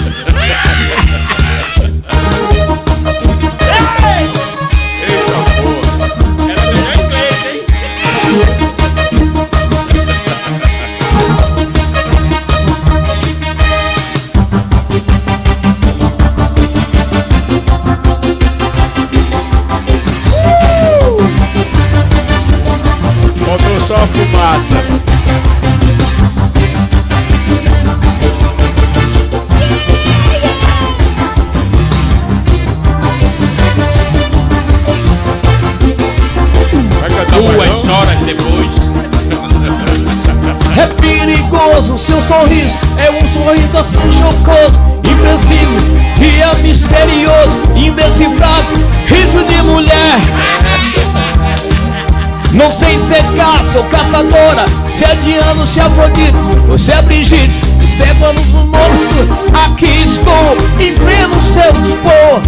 Não 53.07 53.15
sei 53.15 53.23
se 53.23 53.29
é 53.29 53.38
caça 53.38 53.77
ou 53.77 53.84
caçadora, 53.85 54.65
se 54.97 55.05
é 55.05 55.15
Diano, 55.23 55.65
se 55.65 55.79
é 55.79 55.84
Afrodite, 55.84 56.34
se 56.77 56.91
é 56.91 57.01
Brigitte, 57.03 57.61
Estefanos 57.81 58.45
do 58.47 58.65
Morto. 58.65 59.55
Aqui 59.65 60.03
estou, 60.03 60.57
em 60.77 60.93
pleno 60.93 61.34
seu 61.53 61.71
dispor, 61.84 62.41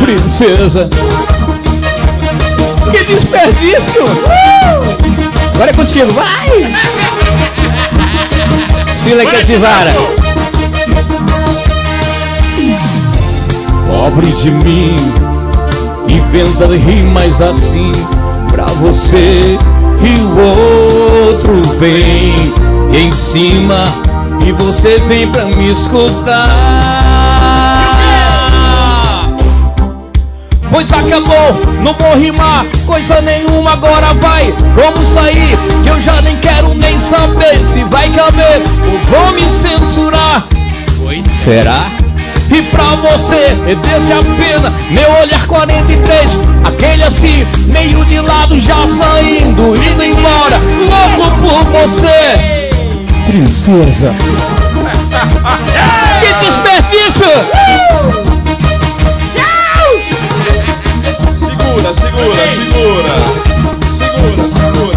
princesa. 0.00 0.90
Que 2.90 3.04
desperdício! 3.04 4.04
Uh! 4.06 5.54
Agora 5.54 5.70
é 5.70 5.72
contigo, 5.72 6.10
vai! 6.14 6.74
Fila 9.04 9.24
que 9.24 9.36
ativara. 9.36 9.94
Pobre 13.86 14.26
de 14.26 14.50
mim, 14.50 14.96
inventa 16.08 16.66
rimas 16.66 17.40
assim 17.40 18.19
pra 18.50 18.66
você 18.66 19.58
e 20.02 20.20
o 20.20 21.28
outro 21.28 21.62
vem 21.78 22.34
em 22.94 23.12
cima 23.12 23.84
e 24.44 24.52
você 24.52 24.98
vem 25.08 25.30
pra 25.30 25.44
me 25.44 25.72
escutar. 25.72 27.20
Pois 30.70 30.90
acabou, 30.92 31.82
não 31.82 31.94
vou 31.94 32.16
rimar 32.16 32.64
coisa 32.86 33.20
nenhuma, 33.20 33.72
agora 33.72 34.14
vai. 34.14 34.52
Vamos 34.74 35.14
sair, 35.14 35.58
que 35.82 35.88
eu 35.88 36.00
já 36.00 36.20
nem 36.22 36.36
quero 36.38 36.74
nem 36.74 36.98
saber 37.00 37.64
se 37.66 37.84
vai 37.84 38.08
caber 38.10 38.62
ou 38.84 38.98
vou 39.10 39.32
me 39.32 39.42
censurar. 39.62 40.46
Será? 41.44 41.99
E 42.52 42.62
pra 42.62 42.96
você, 42.96 43.54
desde 43.64 44.12
a 44.12 44.22
pena, 44.36 44.72
meu 44.90 45.08
olhar 45.22 45.46
43, 45.46 46.28
aquele 46.64 47.04
assim, 47.04 47.46
meio 47.66 48.04
de 48.06 48.18
lado 48.20 48.58
já 48.58 48.88
saindo, 48.88 49.72
indo 49.76 50.02
embora, 50.02 50.58
louco 50.90 51.30
por 51.40 51.64
você. 51.66 52.68
Princesa. 53.28 54.12
que 56.20 56.32
desperdício! 56.44 57.30
Segura, 61.38 61.94
segura, 61.94 62.42
segura. 62.56 63.14
Segura, 63.98 63.98
segura, 63.98 64.44
segura. 64.56 64.89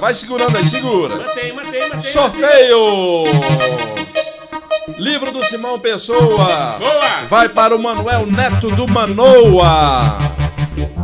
Vai 0.00 0.14
segurando 0.14 0.56
aí, 0.56 0.64
segura. 0.64 1.16
Mantém, 1.16 1.52
mantém, 1.52 1.88
mantém. 1.90 2.12
Sorteio! 2.12 3.24
Livro 4.98 5.30
do 5.30 5.42
Simão 5.44 5.78
Pessoa. 5.78 6.76
Boa! 6.78 7.24
Vai 7.28 7.48
para 7.48 7.76
o 7.76 7.82
Manuel 7.82 8.26
Neto 8.26 8.68
do 8.70 8.88
Manoa. 8.88 10.18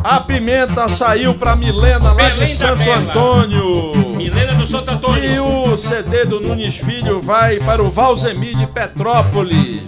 A 0.02 0.20
pimenta 0.20 0.88
saiu 0.88 1.34
para 1.34 1.56
Milena 1.56 2.10
lá 2.10 2.14
Belém 2.14 2.46
de 2.48 2.54
Santo 2.54 2.78
Bela. 2.78 2.96
Antônio. 2.96 3.92
Milena 4.16 4.54
do 4.54 4.66
Santo 4.66 4.90
E 4.90 4.94
Antônio. 4.94 5.72
o 5.72 5.78
CD 5.78 6.24
do 6.24 6.40
Nunes 6.40 6.76
Filho 6.76 7.20
vai 7.20 7.58
para 7.58 7.82
o 7.82 7.90
Valzemir 7.90 8.56
de 8.56 8.66
Petrópolis. 8.66 9.82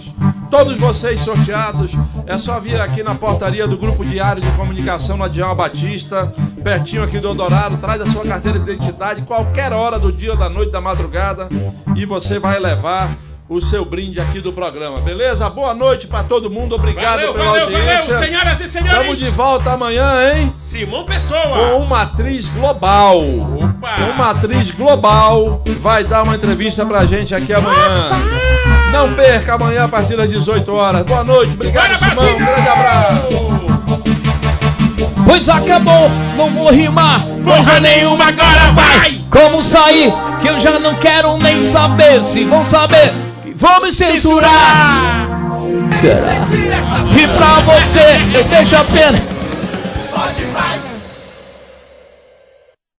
Todos 0.49 0.77
vocês 0.77 1.21
sorteados, 1.21 1.91
é 2.25 2.37
só 2.37 2.59
vir 2.59 2.81
aqui 2.81 3.03
na 3.03 3.13
portaria 3.13 3.67
do 3.67 3.77
Grupo 3.77 4.03
Diário 4.03 4.41
de 4.41 4.49
Comunicação 4.53 5.15
na 5.15 5.27
Dial 5.27 5.55
Batista, 5.55 6.33
pertinho 6.63 7.03
aqui 7.03 7.19
do 7.19 7.27
Eldorado, 7.27 7.77
traz 7.77 8.01
a 8.01 8.07
sua 8.07 8.25
carteira 8.25 8.57
de 8.57 8.71
identidade 8.71 9.21
qualquer 9.21 9.71
hora 9.71 9.99
do 9.99 10.11
dia, 10.11 10.35
da 10.35 10.49
noite, 10.49 10.71
da 10.71 10.81
madrugada 10.81 11.47
e 11.95 12.03
você 12.05 12.39
vai 12.39 12.59
levar 12.59 13.09
o 13.47 13.59
seu 13.61 13.83
brinde 13.85 14.19
aqui 14.19 14.41
do 14.41 14.51
programa, 14.53 14.99
beleza? 14.99 15.47
Boa 15.49 15.73
noite 15.73 16.07
para 16.07 16.23
todo 16.23 16.49
mundo, 16.49 16.75
obrigado 16.75 17.17
Valeu, 17.17 17.33
pela 17.33 17.45
valeu, 17.45 17.63
audiência. 17.65 18.13
valeu, 18.13 18.19
senhoras 18.19 18.59
e 18.59 18.67
senhores. 18.69 18.93
Estamos 18.95 19.19
de 19.19 19.29
volta 19.29 19.71
amanhã, 19.71 20.33
hein? 20.33 20.51
Simão 20.55 21.01
Com 21.01 21.05
Pessoa. 21.11 21.75
uma 21.77 22.01
atriz 22.01 22.47
global. 22.47 23.19
Opa. 23.21 23.95
Uma 24.13 24.31
atriz 24.31 24.71
global 24.71 25.63
vai 25.79 26.03
dar 26.03 26.23
uma 26.23 26.35
entrevista 26.35 26.85
pra 26.85 27.05
gente 27.05 27.33
aqui 27.33 27.53
amanhã. 27.53 28.09
Não 28.91 29.13
perca 29.13 29.53
amanhã 29.53 29.85
a 29.85 29.87
partir 29.87 30.17
das 30.17 30.29
18 30.29 30.73
horas. 30.73 31.03
Boa 31.03 31.23
noite, 31.23 31.53
obrigado, 31.53 31.97
Simão. 31.97 32.35
Um 32.35 32.37
grande 32.37 32.67
abraço. 32.67 33.69
Pois 35.25 35.47
acabou, 35.47 36.09
não 36.35 36.49
vou 36.49 36.71
rimar 36.71 37.23
Porra 37.43 37.79
nenhuma, 37.79 38.29
agora 38.29 38.71
vai! 38.73 39.21
Como 39.29 39.63
sair, 39.63 40.11
que 40.41 40.47
eu 40.47 40.59
já 40.59 40.79
não 40.79 40.95
quero 40.95 41.37
nem 41.37 41.71
saber 41.71 42.23
Se 42.23 42.43
vão 42.45 42.65
saber, 42.65 43.13
que 43.43 43.53
vão 43.53 43.79
me 43.79 43.93
censurar 43.93 45.29
Será? 46.01 46.33
E 47.15 47.27
pra 47.27 47.59
você, 47.59 48.37
eu 48.37 48.43
deixo 48.45 48.75
a 48.75 48.83
pena 48.85 49.21